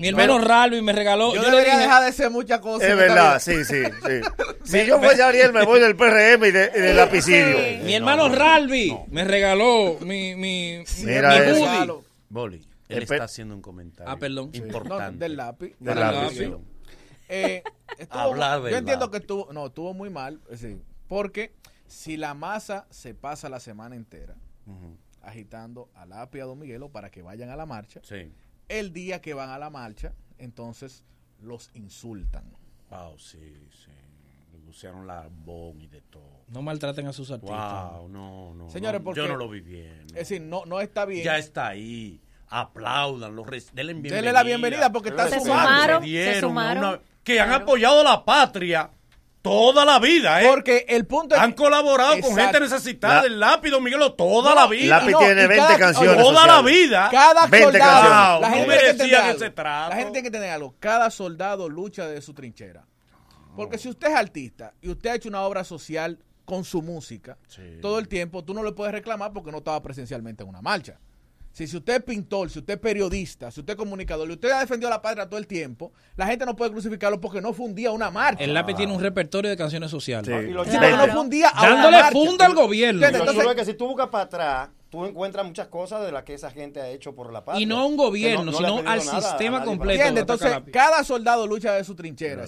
Mi 0.00 0.08
hermano 0.08 0.38
Ralvi 0.38 0.80
me 0.80 0.92
regaló. 0.94 1.34
Yo, 1.34 1.42
Yo, 1.42 1.42
le 1.42 1.50
debería 1.50 1.72
dije, 1.74 1.82
dejar 1.86 2.04
de 2.06 2.12
ser 2.12 2.30
muchas 2.30 2.60
cosas. 2.60 2.88
Es 2.88 2.96
verdad, 2.96 3.38
sí, 3.38 3.62
sí, 3.66 3.82
sí. 3.84 4.20
Si 4.64 4.86
yo 4.86 4.98
fuese 5.00 5.22
Ariel, 5.22 5.52
me 5.52 5.64
voy 5.66 5.80
del 5.80 5.96
PRM 5.96 6.46
y, 6.46 6.50
de- 6.50 6.70
y 6.74 6.80
del 6.80 6.96
lapicidio. 6.96 7.58
Sí. 7.58 7.80
mi 7.84 7.94
hermano 7.94 8.30
Ralvi 8.30 8.96
me 9.10 9.24
regaló 9.24 9.98
mi, 10.00 10.34
mi, 10.34 10.82
Mira 11.04 11.28
mi 11.30 11.36
eso. 11.36 11.52
hoodie. 11.64 11.92
Boli, 12.30 12.62
él 12.90 12.98
Espe- 13.04 13.12
está 13.14 13.24
haciendo 13.24 13.54
un 13.54 13.62
comentario 13.62 14.12
Ah, 14.12 14.18
perdón. 14.18 14.50
Importante. 14.52 15.12
No, 15.12 15.18
del 15.18 15.36
lápiz. 15.36 15.76
Del 15.78 15.94
Del 15.94 15.98
lápiz. 16.00 16.38
lápiz. 16.40 16.56
Eh, 17.28 17.62
estuvo- 17.98 18.18
Hablar 18.20 18.60
yo 18.62 18.76
entiendo 18.76 19.06
lápiz. 19.06 19.10
que 19.12 19.16
estuvo, 19.18 19.52
no, 19.52 19.66
estuvo 19.66 19.94
muy 19.94 20.10
mal, 20.10 20.40
es 20.50 20.60
decir, 20.62 20.82
porque 21.08 21.54
si 21.86 22.16
la 22.16 22.34
masa 22.34 22.86
se 22.90 23.14
pasa 23.14 23.48
la 23.48 23.60
semana 23.60 23.94
entera 23.96 24.34
agitando 25.22 25.90
a 25.94 26.06
Lápiz 26.06 26.38
y 26.38 26.40
a 26.42 26.44
Don 26.46 26.58
Miguelo 26.58 26.90
para 26.90 27.10
que 27.10 27.22
vayan 27.22 27.50
a 27.50 27.56
la 27.56 27.66
marcha, 27.66 28.00
Sí. 28.04 28.32
el 28.68 28.92
día 28.92 29.20
que 29.20 29.34
van 29.34 29.50
a 29.50 29.58
la 29.58 29.70
marcha, 29.70 30.14
entonces 30.38 31.04
los 31.40 31.70
insultan. 31.74 32.44
Wow, 32.90 33.18
sí, 33.18 33.38
sí. 33.70 33.90
Le 34.52 34.58
pusieron 34.60 35.06
la 35.06 35.28
bomba 35.28 35.82
y 35.84 35.88
de 35.88 36.00
todo. 36.02 36.44
No 36.48 36.62
maltraten 36.62 37.06
a 37.06 37.12
sus 37.12 37.30
artistas. 37.30 37.92
Wow, 37.92 38.08
no, 38.08 38.54
no. 38.54 38.70
Señores, 38.70 39.00
no, 39.00 39.04
porque- 39.04 39.20
yo 39.20 39.28
no 39.28 39.36
lo 39.36 39.48
vi 39.48 39.60
bien. 39.60 40.02
Es 40.08 40.14
decir, 40.14 40.40
no, 40.42 40.64
no 40.66 40.80
está 40.80 41.04
bien. 41.04 41.24
Ya 41.24 41.38
está 41.38 41.68
ahí 41.68 42.20
aplaudan, 42.50 43.34
los 43.34 43.46
denle 43.72 43.94
bienvenida. 43.94 44.16
Denle 44.16 44.32
la 44.32 44.42
bienvenida 44.42 44.92
porque 44.92 45.10
están 45.10 45.30
se 45.30 45.40
sumaron, 45.40 46.04
se, 46.04 46.40
sumaron. 46.40 47.00
Que 47.22 47.40
han 47.40 47.52
apoyado 47.52 48.02
la 48.02 48.24
patria 48.24 48.90
toda 49.40 49.84
la 49.84 49.98
vida, 49.98 50.42
¿eh? 50.42 50.48
Porque 50.48 50.84
el 50.88 51.06
punto 51.06 51.34
es 51.34 51.40
Han 51.40 51.52
colaborado 51.52 52.20
con 52.20 52.36
gente 52.36 52.60
necesitada 52.60 53.16
la... 53.16 53.22
del 53.22 53.40
lápido, 53.40 53.80
Miguelo, 53.80 54.14
toda 54.14 54.54
la 54.54 54.66
vida. 54.66 54.98
Lápiz 54.98 55.16
tiene 55.16 55.46
20 55.46 55.78
canciones. 55.78 56.22
Toda 56.22 56.46
la 56.46 56.62
vida. 56.62 57.08
Cada 57.10 57.46
20 57.46 57.78
soldado. 57.78 58.40
Canciones. 58.40 58.40
La 58.40 58.50
gente 58.50 58.66
no 58.66 58.66
merecía 58.66 59.32
que, 59.32 59.52
que 59.52 59.62
La 59.62 59.90
gente 59.90 60.12
tiene 60.12 60.22
que 60.22 60.30
tener 60.30 60.50
algo. 60.50 60.74
Cada 60.78 61.10
soldado 61.10 61.68
lucha 61.68 62.06
de 62.06 62.20
su 62.20 62.34
trinchera. 62.34 62.84
Porque 63.56 63.78
si 63.78 63.88
usted 63.88 64.08
es 64.08 64.14
artista 64.14 64.74
y 64.80 64.90
usted 64.90 65.10
ha 65.10 65.14
hecho 65.14 65.28
una 65.28 65.42
obra 65.42 65.64
social 65.64 66.18
con 66.44 66.64
su 66.64 66.82
música 66.82 67.38
todo 67.80 67.98
el 67.98 68.08
tiempo, 68.08 68.44
tú 68.44 68.54
no 68.54 68.62
le 68.62 68.72
puedes 68.72 68.92
reclamar 68.92 69.32
porque 69.32 69.52
no 69.52 69.58
estaba 69.58 69.80
presencialmente 69.82 70.42
en 70.42 70.48
una 70.48 70.62
marcha. 70.62 70.98
Si, 71.52 71.64
usted 71.64 71.96
es 71.96 72.02
pintor, 72.04 72.48
si 72.48 72.60
usted 72.60 72.74
es 72.74 72.80
periodista, 72.80 73.50
si 73.50 73.60
usted 73.60 73.72
es 73.72 73.76
comunicador, 73.76 74.28
y 74.28 74.32
usted 74.32 74.50
ha 74.50 74.60
defendido 74.60 74.86
a 74.86 74.90
la 74.90 75.02
patria 75.02 75.28
todo 75.28 75.38
el 75.38 75.46
tiempo, 75.46 75.92
la 76.16 76.26
gente 76.26 76.46
no 76.46 76.54
puede 76.54 76.70
crucificarlo 76.70 77.20
porque 77.20 77.40
no 77.40 77.52
fundía 77.52 77.90
una 77.90 78.10
marcha. 78.10 78.44
El 78.44 78.54
lápiz 78.54 78.74
tiene 78.74 78.94
un 78.94 79.00
repertorio 79.00 79.50
de 79.50 79.56
canciones 79.56 79.90
sociales. 79.90 80.26
Sí. 80.26 80.46
Sí, 80.70 80.78
no 80.78 81.06
fundía 81.08 81.50
a 81.52 81.68
Dándole 81.68 82.04
funda 82.12 82.46
al 82.46 82.54
gobierno. 82.54 83.04
Entonces, 83.04 83.28
Entonces, 83.28 83.50
es 83.50 83.56
que 83.56 83.64
si 83.64 83.74
tú 83.74 83.88
buscas 83.88 84.08
para 84.08 84.24
atrás, 84.24 84.70
tú 84.90 85.04
encuentras 85.04 85.44
muchas 85.44 85.66
cosas 85.66 86.04
de 86.04 86.12
las 86.12 86.22
que 86.22 86.34
esa 86.34 86.50
gente 86.50 86.80
ha 86.80 86.88
hecho 86.88 87.14
por 87.14 87.32
la 87.32 87.44
patria. 87.44 87.62
Y 87.62 87.66
no 87.66 87.78
a 87.80 87.84
un 87.84 87.96
gobierno, 87.96 88.52
sino 88.52 88.78
al 88.86 89.00
sistema 89.00 89.64
completo. 89.64 90.04
Entonces, 90.04 90.56
cada 90.72 91.02
soldado 91.04 91.46
lucha 91.46 91.72
de 91.74 91.84
su 91.84 91.94
trinchera. 91.96 92.46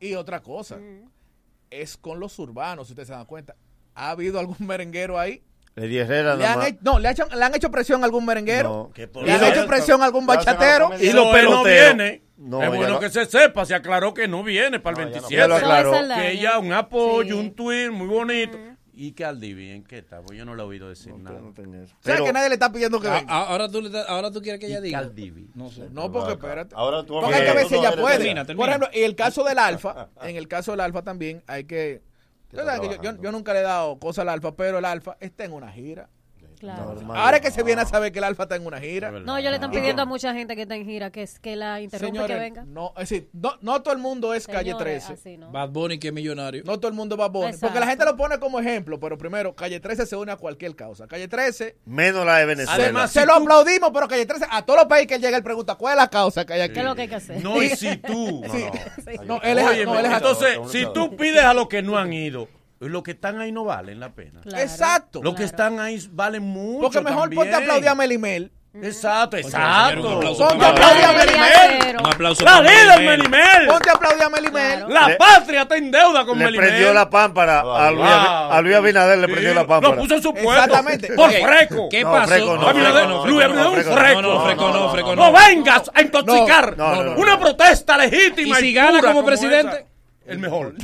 Y 0.00 0.14
otra 0.14 0.42
cosa, 0.42 0.78
es 1.70 1.96
con 1.96 2.20
los 2.20 2.38
urbanos, 2.38 2.88
si 2.88 2.92
ustedes 2.92 3.08
se 3.08 3.14
dan 3.14 3.24
cuenta. 3.24 3.56
¿Ha 3.94 4.10
habido 4.10 4.38
algún 4.38 4.56
merenguero 4.60 5.18
ahí? 5.18 5.42
Le 5.76 6.02
han 6.46 6.62
hecho, 6.62 6.78
no, 6.82 6.98
le, 7.00 7.08
han 7.08 7.54
hecho 7.54 7.70
presión 7.70 8.02
a 8.02 8.06
algún 8.06 8.24
merenguero. 8.24 8.92
Le 8.96 9.32
han 9.32 9.44
hecho 9.44 9.66
presión 9.66 10.02
a 10.02 10.04
algún 10.04 10.26
bachatero. 10.26 10.90
Y 11.00 11.12
lo 11.12 11.32
pelos 11.32 11.52
no 11.52 11.64
viene. 11.64 12.22
Es 12.36 12.68
bueno 12.68 13.00
que 13.00 13.10
se 13.10 13.26
sepa, 13.26 13.64
se 13.64 13.74
aclaró 13.74 14.12
que 14.14 14.28
no 14.28 14.42
viene 14.42 14.80
para 14.80 15.02
el 15.02 15.10
27. 15.10 15.48
Lo 15.48 15.58
que 15.58 16.30
ella 16.32 16.58
un 16.58 16.72
apoyo, 16.72 17.38
un 17.38 17.54
tweet 17.54 17.90
muy 17.90 18.06
bonito. 18.06 18.58
Y 18.96 19.10
que 19.10 19.24
al 19.24 19.38
bien 19.38 19.82
que 19.82 19.98
está, 19.98 20.22
pues 20.22 20.38
yo 20.38 20.44
no 20.44 20.54
le 20.54 20.62
he 20.62 20.66
oído 20.66 20.88
decir 20.88 21.12
nada. 21.16 21.40
o 21.42 21.52
sea, 22.00 22.16
que 22.16 22.32
nadie 22.32 22.48
le 22.48 22.54
está 22.54 22.70
pidiendo 22.70 23.00
que 23.00 23.08
ah, 23.08 23.14
venga. 23.14 23.26
Ah, 23.28 23.46
ahora 23.48 23.68
tú, 23.68 23.82
ahora 24.06 24.30
tú 24.30 24.40
quieres 24.40 24.60
que 24.60 24.68
ella 24.68 24.80
diga. 24.80 25.00
Caldivi. 25.00 25.50
No 25.54 25.68
sé. 25.68 25.88
No, 25.90 26.12
porque 26.12 26.34
espérate. 26.34 26.76
Ahora 26.76 27.02
tú 27.02 27.14
porque 27.20 27.34
hay 27.34 27.44
que 27.44 27.56
ver 27.56 27.66
si 27.66 27.74
ella 27.74 27.96
puede. 27.96 28.54
Por 28.54 28.68
ejemplo, 28.68 28.88
y 28.92 29.00
el 29.00 29.16
caso 29.16 29.42
del 29.42 29.58
Alfa, 29.58 30.10
en 30.22 30.36
el 30.36 30.46
caso 30.46 30.70
del 30.70 30.80
Alfa 30.80 31.02
también 31.02 31.42
hay 31.48 31.64
que 31.64 32.02
yo, 33.20 33.32
nunca 33.32 33.52
le 33.52 33.60
he 33.60 33.62
dado 33.62 33.98
cosas 33.98 34.22
al 34.22 34.28
alfa, 34.28 34.54
pero 34.56 34.78
el 34.78 34.84
alfa 34.84 35.16
está 35.20 35.44
en 35.44 35.52
una 35.52 35.70
gira. 35.72 36.08
Claro. 36.64 36.96
Ahora 37.14 37.40
que 37.40 37.50
se 37.50 37.62
viene 37.62 37.82
a 37.82 37.86
saber 37.86 38.10
que 38.12 38.18
el 38.18 38.24
Alfa 38.24 38.44
está 38.44 38.56
en 38.56 38.66
una 38.66 38.80
gira. 38.80 39.10
No, 39.10 39.38
yo 39.38 39.50
le 39.50 39.56
están 39.56 39.70
pidiendo 39.70 40.02
a 40.02 40.06
mucha 40.06 40.32
gente 40.34 40.56
que 40.56 40.62
está 40.62 40.74
en 40.76 40.84
gira 40.86 41.10
que, 41.10 41.22
es- 41.22 41.38
que 41.38 41.56
la 41.56 41.80
interrumpe 41.80 42.12
Señores, 42.18 42.36
que 42.36 42.40
venga. 42.42 42.64
no, 42.66 42.92
es 42.96 43.08
decir, 43.08 43.28
no, 43.32 43.54
no 43.60 43.82
todo 43.82 43.92
el 43.94 44.00
mundo 44.00 44.32
es 44.34 44.46
calle 44.46 44.74
13. 44.74 45.38
Bad 45.50 45.68
Bunny, 45.70 45.98
que 45.98 46.10
millonario. 46.12 46.62
No 46.64 46.78
todo 46.78 46.88
el 46.88 46.94
mundo 46.94 47.16
va 47.16 47.26
a 47.26 47.28
Bunny. 47.28 47.56
Porque 47.60 47.78
la 47.80 47.86
gente 47.86 48.04
lo 48.04 48.16
pone 48.16 48.38
como 48.38 48.58
ejemplo, 48.60 48.98
pero 48.98 49.16
primero, 49.18 49.54
Calle 49.54 49.78
13 49.80 50.06
se 50.06 50.16
une 50.16 50.32
a 50.32 50.36
cualquier 50.36 50.74
causa. 50.74 51.06
Calle 51.06 51.28
13, 51.28 51.76
Menos 51.86 52.24
la 52.26 52.38
de 52.38 52.46
Venezuela. 52.46 52.82
Además, 52.82 53.10
se 53.12 53.24
lo 53.26 53.36
tú- 53.36 53.42
aplaudimos, 53.42 53.90
pero 53.92 54.08
Calle 54.08 54.26
13, 54.26 54.46
a 54.50 54.64
todos 54.64 54.80
los 54.80 54.88
países 54.88 55.08
que 55.08 55.14
él 55.16 55.20
llega, 55.22 55.36
él 55.36 55.42
pregunta, 55.42 55.74
¿cuál 55.74 55.92
es 55.94 55.98
la 55.98 56.08
causa 56.08 56.44
que 56.44 56.54
hay 56.54 56.60
aquí? 56.62 56.74
¿Qué 56.74 56.80
es 56.80 56.86
lo 56.86 56.94
que 56.94 57.02
hay 57.02 57.08
que 57.08 57.14
hacer? 57.16 57.42
No, 57.42 57.62
y 57.62 57.70
si 57.70 57.96
tú. 57.98 58.42
No, 59.26 59.40
él 59.42 59.58
es- 59.58 59.84
no, 59.86 59.98
él 59.98 60.06
es- 60.06 60.12
entonces, 60.12 60.58
si 60.70 60.86
tú 60.92 61.16
pides 61.16 61.42
a 61.44 61.54
los 61.54 61.68
que 61.68 61.82
no 61.82 61.96
han 61.98 62.12
ido, 62.12 62.48
los 62.88 63.02
que 63.02 63.12
están 63.12 63.40
ahí 63.40 63.52
no 63.52 63.64
valen 63.64 64.00
la 64.00 64.12
pena. 64.12 64.40
Exacto. 64.56 65.22
Los 65.22 65.34
que 65.34 65.44
están 65.44 65.80
ahí 65.80 66.06
valen 66.10 66.42
mucho. 66.42 66.82
Porque 66.82 67.00
mejor 67.00 67.34
ponte 67.34 67.54
a 67.54 67.58
aplaudir 67.58 67.88
a 67.88 67.94
Melimel. 67.94 68.52
Exacto, 68.82 69.36
exacto. 69.36 70.20
Ponte 70.20 70.64
a 70.64 70.68
aplaudir 70.68 71.04
a 71.04 71.12
Melimel. 71.12 71.96
Un 71.96 72.44
La 72.44 72.60
vida 72.60 72.96
de 72.96 73.06
Melimel. 73.06 73.68
Ponte 73.68 73.88
a 73.88 73.92
aplaudir 73.92 74.22
a 74.24 74.28
Melimel. 74.28 74.84
La 74.88 75.16
patria 75.16 75.62
está 75.62 75.76
en 75.76 75.92
deuda 75.92 76.24
con 76.24 76.36
Melimel. 76.36 76.60
Le 76.60 76.66
prendió 76.66 76.92
la 76.92 77.08
pámpara. 77.08 77.60
A 77.60 78.60
Luis, 78.60 78.74
Abinader 78.74 79.18
le 79.18 79.28
prendió 79.28 79.54
la 79.54 79.66
pámpara. 79.66 79.94
Lo 79.94 80.02
puso 80.02 80.16
en 80.16 80.22
su 80.22 80.32
puesto. 80.32 80.52
Exactamente. 80.52 81.12
Por 81.14 81.30
freco. 81.30 81.88
¿Qué 81.88 82.02
pasó? 82.02 82.56
Luis 82.56 82.68
Abinader 82.68 83.06
un 83.06 83.22
freco. 83.22 84.22
No, 84.22 84.44
freco 84.44 84.72
no, 84.72 84.90
freco. 84.90 85.16
No 85.16 85.32
vengas 85.32 85.90
a 85.94 86.02
intoxicar 86.02 86.74
una 87.16 87.38
protesta 87.38 87.96
legítima. 87.96 88.58
¿Y 88.58 88.62
si 88.62 88.74
gana 88.74 89.00
como 89.00 89.24
presidente? 89.24 89.93
el 90.26 90.38
mejor. 90.38 90.74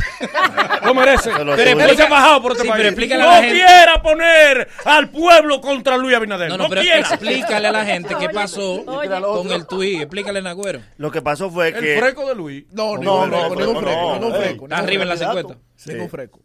lo 0.85 0.95
merece. 0.95 1.31
Pero, 1.37 1.57
pero 1.57 1.95
se 1.95 2.03
ha 2.03 2.09
bajado 2.09 2.43
por 2.43 2.53
este 2.53 2.65
sí, 2.65 2.69
país. 2.69 2.93
Pero 2.95 3.19
no 3.19 3.23
a 3.23 3.27
la 3.27 3.43
gente. 3.43 3.55
quiera 3.55 4.03
poner 4.03 4.69
al 4.85 5.11
pueblo 5.11 5.61
contra 5.61 5.97
Luis 5.97 6.15
Abinader. 6.15 6.49
No, 6.51 6.57
no, 6.59 6.65
no 6.65 6.71
pero 6.71 6.83
quiera. 6.83 7.01
explícale 7.01 7.69
a 7.69 7.73
la 7.73 7.85
gente 7.87 8.15
qué 8.19 8.29
pasó 8.29 8.83
Oye. 8.85 9.09
con 9.21 9.51
el 9.51 9.67
tuit. 9.67 10.03
Explícale, 10.03 10.43
Nagüero. 10.43 10.81
Lo 10.99 11.11
que 11.11 11.23
pasó 11.23 11.51
fue 11.51 11.73
que... 11.73 11.95
El 11.95 12.01
freco 12.01 12.29
de 12.29 12.35
Luis. 12.35 12.65
No, 12.73 12.99
no, 12.99 13.27
no. 13.27 13.55
Ningún 13.55 13.83
freco, 13.83 14.13
ningún 14.15 14.35
eh. 14.35 14.39
freco. 14.39 14.65
Está 14.65 14.79
arriba 14.79 15.03
en 15.03 15.09
la 15.09 15.17
50. 15.17 15.57
Ningún 15.87 16.11
freco. 16.11 16.41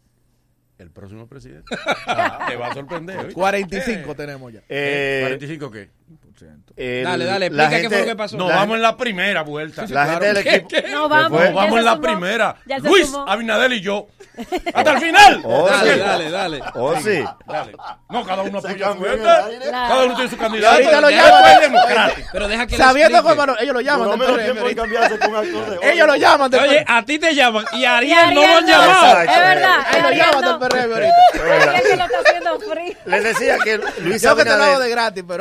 El 0.78 0.90
próximo 0.90 1.26
presidente. 1.26 1.74
Ah, 2.08 2.46
te 2.48 2.56
va 2.56 2.68
a 2.68 2.74
sorprender. 2.74 3.32
45 3.32 4.14
tenemos 4.14 4.52
ya. 4.52 4.62
Eh, 4.68 5.36
¿45 5.40 5.70
qué? 5.70 5.90
Dale, 6.76 7.24
dale, 7.24 7.46
explica 7.46 7.70
gente, 7.70 7.88
fue 7.88 8.00
lo 8.00 8.04
que 8.04 8.16
pasó. 8.16 8.36
No, 8.36 8.48
vamos 8.48 8.76
en 8.76 8.82
la 8.82 8.96
primera 8.96 9.42
vuelta. 9.42 9.86
La 9.88 10.06
gente 10.06 10.26
del 10.26 10.36
equipo. 10.36 10.88
No 10.90 11.08
vamos. 11.08 11.54
Vamos 11.54 11.78
en 11.78 11.84
la 11.84 12.00
primera. 12.00 12.56
Luis 12.82 13.12
Abinadel 13.26 13.72
y 13.74 13.80
yo. 13.80 14.08
¡Hasta 14.74 14.92
el 14.92 14.98
final! 15.00 15.40
Oh, 15.44 15.66
dale, 15.66 15.96
dale, 15.96 16.30
dale. 16.30 16.60
Oh, 16.74 16.94
sí. 17.00 17.24
Dale. 17.46 17.72
No, 18.10 18.22
cada 18.26 18.42
uno 18.42 18.58
apoya 18.58 18.92
su 18.92 19.02
Cada 19.70 20.04
uno 20.04 20.14
tiene 20.14 20.30
su 20.30 20.36
candidato. 20.36 21.00
Lo 21.00 21.10
llaman. 21.10 22.12
Pero 22.32 22.48
deja 22.48 22.66
que 22.66 22.76
Sabiendo 22.76 23.22
cómo 23.22 23.44
ellos 23.58 23.74
lo 23.74 23.80
llaman. 23.80 24.20
Ellos 25.82 26.06
lo 26.06 26.16
llaman. 26.16 26.54
Oye, 26.54 26.84
a 26.86 27.02
ti 27.02 27.18
te 27.18 27.34
llaman 27.34 27.64
y 27.72 27.84
a 27.84 27.96
Ariel 27.96 28.34
no 28.34 28.42
lo 28.42 28.56
han. 28.58 28.68
Es 28.68 29.38
verdad. 29.38 29.86
Ellos 29.90 30.02
lo 30.02 30.16
llaman 30.16 30.44
del 30.44 30.68
PRM 30.68 30.92
ahorita. 30.92 31.16
Les 33.06 33.24
decía 33.24 33.58
que 33.64 33.80
Luis 34.00 34.22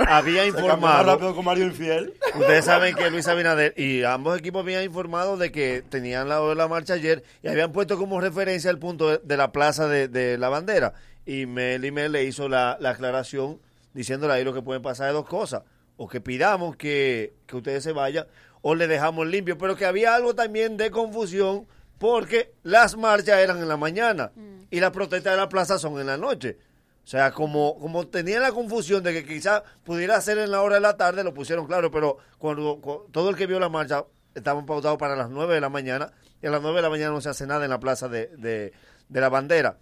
había 0.08 0.46
informado. 0.60 1.04
rápido 1.04 1.36
con 1.36 1.46
Mario 1.46 1.66
Infiel. 1.66 2.14
Ustedes 2.36 2.66
saben 2.66 2.96
que 2.96 3.10
Luis 3.10 3.28
Abinader 3.28 3.74
y 3.78 4.04
ambos 4.04 4.38
equipos 4.38 4.62
habían 4.62 4.84
informado 4.84 5.38
de 5.38 5.52
que 5.52 5.84
tenían 5.88 6.30
la 6.30 6.40
de 6.40 6.56
la 6.56 6.68
marcha 6.68 6.94
ayer 6.94 7.24
y 7.44 7.48
habían 7.48 7.72
puesto 7.72 7.98
como 7.98 8.20
referencia 8.22 8.72
el 8.72 8.80
punto 8.80 9.18
de, 9.18 9.38
la 9.38 9.52
plaza 9.52 9.88
de, 9.88 10.38
la 10.38 10.50
bandera. 10.50 10.94
Y 11.26 11.46
Mel 11.46 11.86
y 11.86 11.92
Mel 11.92 12.12
le 12.12 12.24
hizo 12.24 12.50
la, 12.50 12.78
aclaración 12.84 13.60
diciéndole 13.94 14.34
ahí 14.34 14.44
lo 14.44 14.54
que 14.54 14.62
pueden 14.62 14.82
pasar 14.82 15.08
de 15.08 15.14
dos 15.14 15.28
cosas. 15.28 15.64
O 15.98 16.08
que 16.08 16.20
pidamos 16.22 16.76
que, 16.76 17.34
que 17.48 17.56
ustedes 17.56 17.84
se 17.84 17.94
vayan 17.94 18.28
o 18.62 18.76
le 18.76 18.88
dejamos 18.88 19.28
limpio. 19.28 19.58
Pero 19.58 19.76
que 19.76 19.86
había 19.86 20.16
algo 20.16 20.36
también 20.36 20.76
de 20.78 20.92
confusión 20.92 21.68
porque 21.98 22.52
las 22.64 22.98
marchas 22.98 23.40
eran 23.40 23.60
en 23.60 23.68
la 23.68 23.78
mañana 23.78 24.32
mm. 24.36 24.66
y 24.70 24.80
las 24.80 24.92
protestas 24.92 25.34
de 25.34 25.38
la 25.38 25.50
plaza 25.50 25.80
son 25.80 26.00
en 26.00 26.08
la 26.08 26.18
noche. 26.18 26.58
O 27.06 27.08
sea, 27.08 27.32
como, 27.32 27.78
como 27.78 28.08
tenían 28.08 28.42
la 28.42 28.52
confusión 28.52 29.04
de 29.04 29.14
que 29.14 29.24
quizás 29.24 29.62
pudiera 29.84 30.20
ser 30.22 30.40
en 30.40 30.50
la 30.50 30.64
hora 30.64 30.76
de 30.76 30.82
la 30.82 30.98
tarde, 30.98 31.24
lo 31.24 31.36
pusieron 31.36 31.68
claro, 31.68 31.92
pero 31.92 32.18
cuando, 32.40 32.80
cuando 32.82 33.06
todo 33.12 33.30
el 33.30 33.36
que 33.36 33.46
vio 33.46 33.60
la 33.60 33.70
marcha 33.70 34.06
estaban 34.34 34.66
pautados 34.66 34.98
para 34.98 35.16
las 35.16 35.30
9 35.30 35.54
de 35.54 35.62
la 35.62 35.70
mañana, 35.70 36.12
y 36.42 36.48
a 36.48 36.50
las 36.50 36.64
9 36.64 36.78
de 36.78 36.82
la 36.82 36.90
mañana 36.90 37.12
no 37.12 37.22
se 37.22 37.30
hace 37.30 37.46
nada 37.46 37.64
en 37.64 37.70
la 37.70 37.80
plaza 37.80 38.10
de, 38.10 38.32
de, 38.38 38.72
la 39.10 39.30
bandera. 39.30 39.78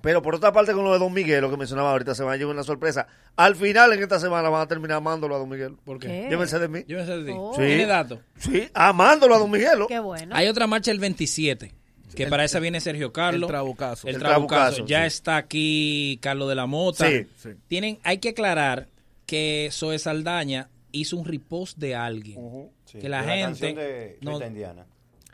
Pero 0.00 0.22
por 0.22 0.36
otra 0.36 0.50
parte, 0.50 0.72
con 0.72 0.84
lo 0.84 0.92
de 0.94 0.98
Don 0.98 1.12
Miguel, 1.12 1.42
lo 1.42 1.50
que 1.50 1.58
mencionaba 1.58 1.90
ahorita, 1.90 2.14
se 2.14 2.24
va 2.24 2.32
a 2.32 2.36
llevar 2.36 2.54
una 2.54 2.64
sorpresa. 2.64 3.06
Al 3.36 3.54
final, 3.54 3.92
en 3.92 4.02
esta 4.02 4.18
semana, 4.18 4.48
van 4.48 4.62
a 4.62 4.66
terminar 4.66 4.96
amándolo 4.96 5.34
a 5.34 5.38
Don 5.38 5.50
Miguel. 5.50 5.76
¿Por 5.84 5.98
qué? 5.98 6.28
Llévense 6.30 6.58
de 6.58 6.68
mí. 6.68 6.82
Llévense 6.86 7.18
de 7.18 7.24
ti. 7.26 7.32
Oh. 7.36 7.52
Tiene 7.54 7.84
dato. 7.84 8.22
Sí, 8.38 8.70
amándolo 8.72 9.34
a 9.34 9.38
Don 9.38 9.50
Miguel. 9.50 9.80
Qué 9.86 9.98
bueno. 9.98 10.34
Hay 10.34 10.48
otra 10.48 10.66
marcha 10.66 10.92
el 10.92 10.98
27. 10.98 11.74
Que 12.14 12.26
para 12.26 12.44
esa 12.44 12.60
viene 12.60 12.80
Sergio 12.80 13.12
Carlos. 13.12 13.42
El 13.42 13.48
trabucazo. 13.48 14.08
El, 14.08 14.18
trabucazo. 14.18 14.86
ya 14.86 15.06
está 15.06 15.36
aquí 15.36 16.18
Carlos 16.22 16.48
de 16.48 16.54
la 16.54 16.66
Mota. 16.66 17.08
Sí. 17.08 17.50
Tienen, 17.68 17.98
hay 18.02 18.18
que 18.18 18.30
aclarar 18.30 18.88
que 19.26 19.68
Zoe 19.70 19.98
Saldaña 19.98 20.70
hizo 20.92 21.16
un 21.16 21.24
repost 21.24 21.78
de 21.78 21.94
alguien. 21.94 22.70
Que 22.90 23.08
la 23.08 23.22
de 23.22 23.28
gente. 23.28 23.74
La 23.74 23.82
de 23.82 24.18
no, 24.20 24.32
Rita 24.34 24.46
Indiana. 24.46 24.86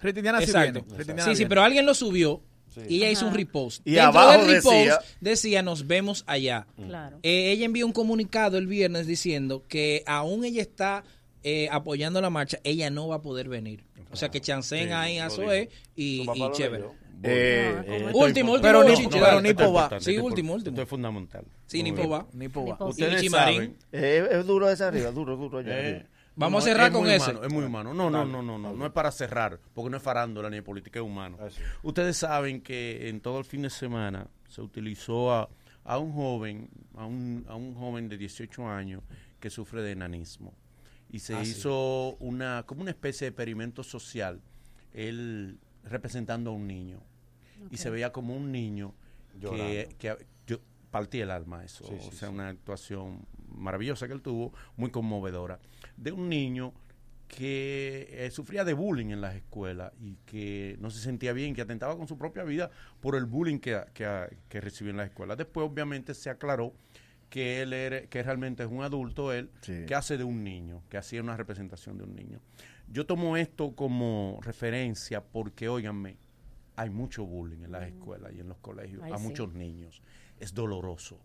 Rita 0.03 0.19
Indiana 0.19 0.41
Exacto. 0.41 0.83
Viene, 0.83 1.05
Rita 1.05 1.25
sí, 1.25 1.37
sí, 1.37 1.47
pero 1.47 1.63
alguien 1.63 1.87
lo 1.87 1.95
subió. 1.95 2.41
Y 2.89 2.97
ella 2.97 3.11
hizo 3.11 3.29
un 3.29 3.35
repost. 3.35 3.87
Y 3.87 3.93
Dentro 3.93 4.21
abajo 4.21 4.33
del 4.33 4.57
repost 4.57 4.75
decía, 4.75 4.99
decía, 5.21 5.63
nos 5.63 5.87
vemos 5.87 6.25
allá. 6.27 6.67
Claro. 6.75 7.21
Eh, 7.23 7.53
ella 7.53 7.67
envió 7.67 7.87
un 7.87 7.93
comunicado 7.93 8.59
el 8.59 8.67
viernes 8.67 9.07
diciendo 9.07 9.63
que 9.69 10.03
aún 10.07 10.45
ella 10.45 10.63
está 10.63 11.05
eh, 11.45 11.69
apoyando 11.71 12.21
la 12.21 12.31
marcha, 12.31 12.59
ella 12.65 12.91
no 12.91 13.07
va 13.07 13.17
a 13.17 13.23
poder 13.23 13.49
venir. 13.49 13.85
O 14.11 14.17
sea 14.17 14.31
que 14.31 14.41
chancen 14.41 14.89
sí, 14.89 14.93
ahí 14.93 15.19
a 15.19 15.29
Zoe 15.29 15.69
y, 15.95 16.23
y 16.23 16.53
chévere. 16.53 16.85
Eh, 17.23 17.83
eh 17.87 18.11
último, 18.15 18.57
pero 18.61 18.81
último, 18.81 19.11
pero, 19.11 19.25
pero 19.25 19.41
Nipo. 19.41 20.01
Sí, 20.01 20.19
último, 20.19 20.55
último. 20.55 20.75
Esto 20.75 20.83
es 20.83 20.89
fundamental. 20.89 21.45
Sí, 21.67 21.83
Nipo 21.83 22.09
va. 22.09 22.27
Nipo 22.33 22.67
va. 22.67 22.87
Ustedes 22.87 23.31
saben. 23.31 23.77
Eh, 23.93 24.27
es 24.31 24.47
duro 24.47 24.69
esa 24.69 24.89
arriba, 24.89 25.11
duro, 25.11 25.37
duro. 25.37 25.61
Eh, 25.61 26.07
Vamos 26.37 26.65
a 26.65 26.69
cerrar 26.69 26.93
con 26.93 27.09
eso. 27.09 27.43
Es 27.43 27.53
muy 27.53 27.65
humano. 27.65 27.95
No, 27.95 28.11
no, 28.11 28.25
no, 28.25 28.43
no, 28.43 28.59
no. 28.59 28.73
No 28.73 28.87
es 28.87 28.93
para 28.93 29.11
cerrar, 29.11 29.61
porque 29.73 29.91
no 29.91 29.97
es 29.97 30.03
farándula 30.03 30.51
ni 30.51 30.61
política, 30.61 30.99
es 30.99 31.05
humano. 31.05 31.39
Ustedes 31.83 32.17
saben 32.17 32.61
que 32.61 33.09
en 33.09 33.21
todo 33.21 33.39
el 33.39 33.45
fin 33.45 33.63
de 33.63 33.71
semana 33.71 34.27
se 34.49 34.61
utilizó 34.61 35.33
a, 35.33 35.49
a 35.85 35.99
un 35.99 36.13
joven, 36.13 36.69
a 36.97 37.05
un, 37.07 37.45
a 37.49 37.55
un 37.55 37.75
joven 37.75 38.09
de 38.09 38.17
18 38.17 38.67
años 38.69 39.03
que 39.41 39.51
sufre 39.51 39.83
de 39.83 39.93
enanismo. 39.93 40.55
Y 41.11 41.21
se 41.21 41.35
Ah, 41.35 41.45
sí. 41.45 41.53
hizo 41.53 42.17
una, 42.21 42.65
como 42.67 42.83
una 42.83 42.91
especie 42.91 43.27
de 43.27 43.29
experimento 43.31 43.83
social. 43.83 44.41
Él 44.93 45.59
representando 45.85 46.51
a 46.51 46.53
un 46.55 46.67
niño. 46.67 47.01
Y 47.71 47.77
se 47.79 47.91
veía 47.91 48.13
como 48.13 48.37
un 48.37 48.51
niño 48.53 48.95
que, 49.35 49.39
Llorando. 49.41 49.97
que 49.99 50.27
yo 50.47 50.59
partí 50.91 51.21
el 51.21 51.31
alma 51.31 51.65
eso. 51.65 51.85
Sí, 51.87 51.95
sí, 52.01 52.09
o 52.09 52.13
sea, 52.13 52.29
sí. 52.29 52.35
una 52.35 52.49
actuación 52.49 53.27
maravillosa 53.49 54.07
que 54.07 54.13
él 54.15 54.23
tuvo, 54.23 54.53
muy 54.77 54.91
conmovedora, 54.91 55.61
de 55.97 56.13
un 56.13 56.29
niño 56.29 56.75
que 57.29 58.07
eh, 58.11 58.31
sufría 58.31 58.65
de 58.65 58.75
bullying 58.75 59.07
en 59.11 59.21
las 59.21 59.35
escuelas 59.35 59.93
y 60.01 60.17
que 60.27 60.77
no 60.81 60.91
se 60.91 61.01
sentía 61.01 61.33
bien, 61.33 61.55
que 61.55 61.63
atentaba 61.63 61.97
con 61.97 62.07
su 62.07 62.19
propia 62.19 62.45
vida 62.45 62.71
por 63.01 63.17
el 63.17 63.25
bullying 63.25 63.59
que, 63.59 63.81
que, 63.95 64.37
que 64.49 64.61
recibió 64.61 64.91
en 64.91 64.99
las 64.99 65.09
escuelas. 65.09 65.37
Después, 65.39 65.67
obviamente, 65.69 66.15
se 66.15 66.31
aclaró 66.31 66.75
que 67.35 67.63
él 67.63 67.73
era, 67.73 68.03
que 68.07 68.23
realmente 68.23 68.63
es 68.63 68.69
un 68.71 68.85
adulto, 68.85 69.33
él, 69.33 69.51
Sí. 69.61 69.87
que 69.89 69.95
hace 69.97 70.17
de 70.17 70.23
un 70.23 70.45
niño, 70.45 70.85
que 70.89 70.99
hacía 70.99 71.21
una 71.21 71.37
representación 71.37 71.99
de 71.99 72.05
un 72.05 72.15
niño. 72.15 72.39
Yo 72.87 73.07
tomo 73.07 73.37
esto 73.37 73.75
como 73.75 74.39
referencia 74.41 75.21
porque, 75.21 75.69
óiganme, 75.69 76.17
hay 76.77 76.91
mucho 76.91 77.27
bullying 77.27 77.65
en 77.65 77.73
las 77.73 77.89
escuelas 77.89 78.33
y 78.37 78.39
en 78.39 78.49
los 78.49 78.59
colegios, 78.59 79.03
Ay, 79.03 79.11
a 79.11 79.19
sí. 79.19 79.23
muchos 79.25 79.53
niños. 79.53 80.01
Es 80.39 80.55
doloroso. 80.55 81.19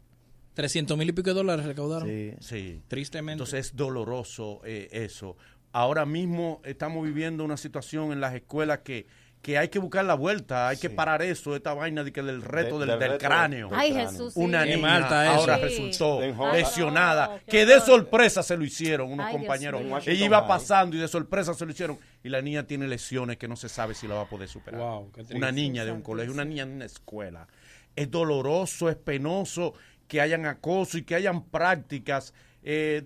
300 0.56 0.98
mil 0.98 1.10
y 1.10 1.12
pico 1.12 1.30
de 1.30 1.36
dólares 1.36 1.64
recaudaron. 1.68 2.10
Sí. 2.40 2.82
Tristemente. 2.88 3.34
Entonces 3.34 3.68
es 3.68 3.76
doloroso 3.76 4.62
eh, 4.66 4.88
eso. 4.92 5.38
Ahora 5.74 6.08
mismo 6.08 6.60
estamos 6.66 7.06
viviendo 7.06 7.46
una 7.46 7.56
situación 7.58 8.12
en 8.14 8.20
las 8.20 8.34
escuelas 8.34 8.80
que, 8.80 9.06
que 9.42 9.58
hay 9.58 9.70
que 9.70 9.80
buscar 9.80 10.04
la 10.04 10.16
vuelta, 10.16 10.68
hay 10.68 10.76
que 10.78 10.90
parar 10.90 11.22
eso, 11.22 11.56
esta 11.56 11.74
vaina 11.74 12.04
de 12.04 12.12
que 12.12 12.22
del 12.22 12.42
reto 12.42 12.78
De- 12.78 12.86
del, 12.86 13.00
del 13.00 13.18
cráneo. 13.18 13.70
Ay. 13.72 13.94
Jesús, 13.94 14.34
sí. 14.34 14.40
Una 14.40 14.66
niña 14.66 15.08
ahora 15.34 15.56
Sí. 15.56 15.62
resultó 15.64 16.20
lesionada, 16.52 17.40
que 17.48 17.66
de 17.66 17.80
sorpresa 17.82 18.44
se 18.44 18.58
lo 18.58 18.64
hicieron 18.66 19.12
unos 19.12 19.28
Ay, 19.28 19.34
compañeros. 19.34 19.82
Ella 20.06 20.26
iba 20.26 20.48
pasando 20.48 20.96
y 20.96 21.00
de 21.00 21.08
sorpresa 21.08 21.54
se 21.54 21.66
lo 21.66 21.72
hicieron 21.72 21.98
y 22.24 22.30
la 22.30 22.42
niña 22.42 22.64
tiene 22.68 22.88
lesiones 22.88 23.38
que 23.38 23.48
no 23.48 23.56
se 23.56 23.70
sabe 23.70 23.94
si 23.96 24.08
la 24.08 24.16
va 24.16 24.22
a 24.22 24.30
poder 24.30 24.48
superar. 24.50 24.82
Wow, 24.82 25.08
qué 25.12 25.22
triste. 25.22 25.36
una 25.36 25.52
niña 25.52 25.86
de 25.86 25.92
un 25.92 26.02
colegio, 26.02 26.34
una 26.34 26.46
niña 26.46 26.64
en 26.64 26.72
una 26.74 26.86
escuela. 26.86 27.48
Es 27.96 28.12
doloroso, 28.12 28.90
es 28.90 28.96
penoso 28.98 29.74
que 30.08 30.22
hayan 30.22 30.46
acoso 30.46 30.98
y 30.98 31.04
que 31.04 31.16
hayan 31.16 31.44
prácticas 31.46 32.34
eh, 32.64 33.04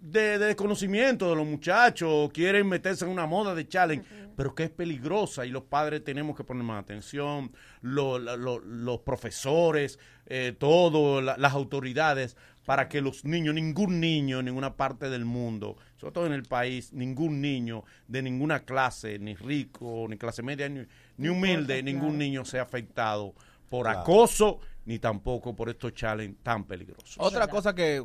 de, 0.00 0.38
de 0.38 0.46
desconocimiento 0.46 1.28
de 1.30 1.36
los 1.36 1.46
muchachos, 1.46 2.30
quieren 2.32 2.68
meterse 2.68 3.04
en 3.04 3.10
una 3.10 3.26
moda 3.26 3.54
de 3.54 3.68
challenge, 3.68 4.06
pero 4.36 4.54
que 4.54 4.64
es 4.64 4.70
peligrosa 4.70 5.44
y 5.44 5.50
los 5.50 5.64
padres 5.64 6.02
tenemos 6.04 6.36
que 6.36 6.44
poner 6.44 6.62
más 6.64 6.82
atención, 6.82 7.52
lo- 7.82 8.18
los 8.18 9.00
profesores, 9.00 9.98
eh, 10.26 10.54
todo, 10.58 11.20
la- 11.20 11.36
las 11.36 11.52
autoridades, 11.52 12.36
para 12.64 12.88
que 12.88 13.00
los 13.00 13.24
niños, 13.24 13.54
ningún 13.54 14.00
niño 14.00 14.38
en 14.38 14.44
ninguna 14.44 14.76
parte 14.76 15.10
del 15.10 15.24
mundo, 15.24 15.76
sobre 15.96 16.12
todo 16.12 16.26
en 16.26 16.32
el 16.32 16.44
país, 16.44 16.92
ningún 16.92 17.40
niño 17.40 17.84
de 18.06 18.22
ninguna 18.22 18.60
clase, 18.60 19.18
ni 19.18 19.34
rico, 19.34 20.06
ni 20.08 20.16
clase 20.16 20.42
media, 20.42 20.68
ni, 20.68 20.86
ni 21.16 21.28
humilde, 21.28 21.82
ningún 21.82 22.16
niño 22.16 22.44
sea 22.44 22.62
afectado 22.62 23.34
por 23.68 23.86
Claro. 23.86 24.00
acoso, 24.00 24.60
ni 24.84 24.98
tampoco 24.98 25.54
por 25.56 25.68
estos 25.68 25.92
challenges 25.94 26.42
tan 26.42 26.64
peligrosos. 26.64 27.16
Otra 27.18 27.48
cosa 27.48 27.74
que 27.74 28.04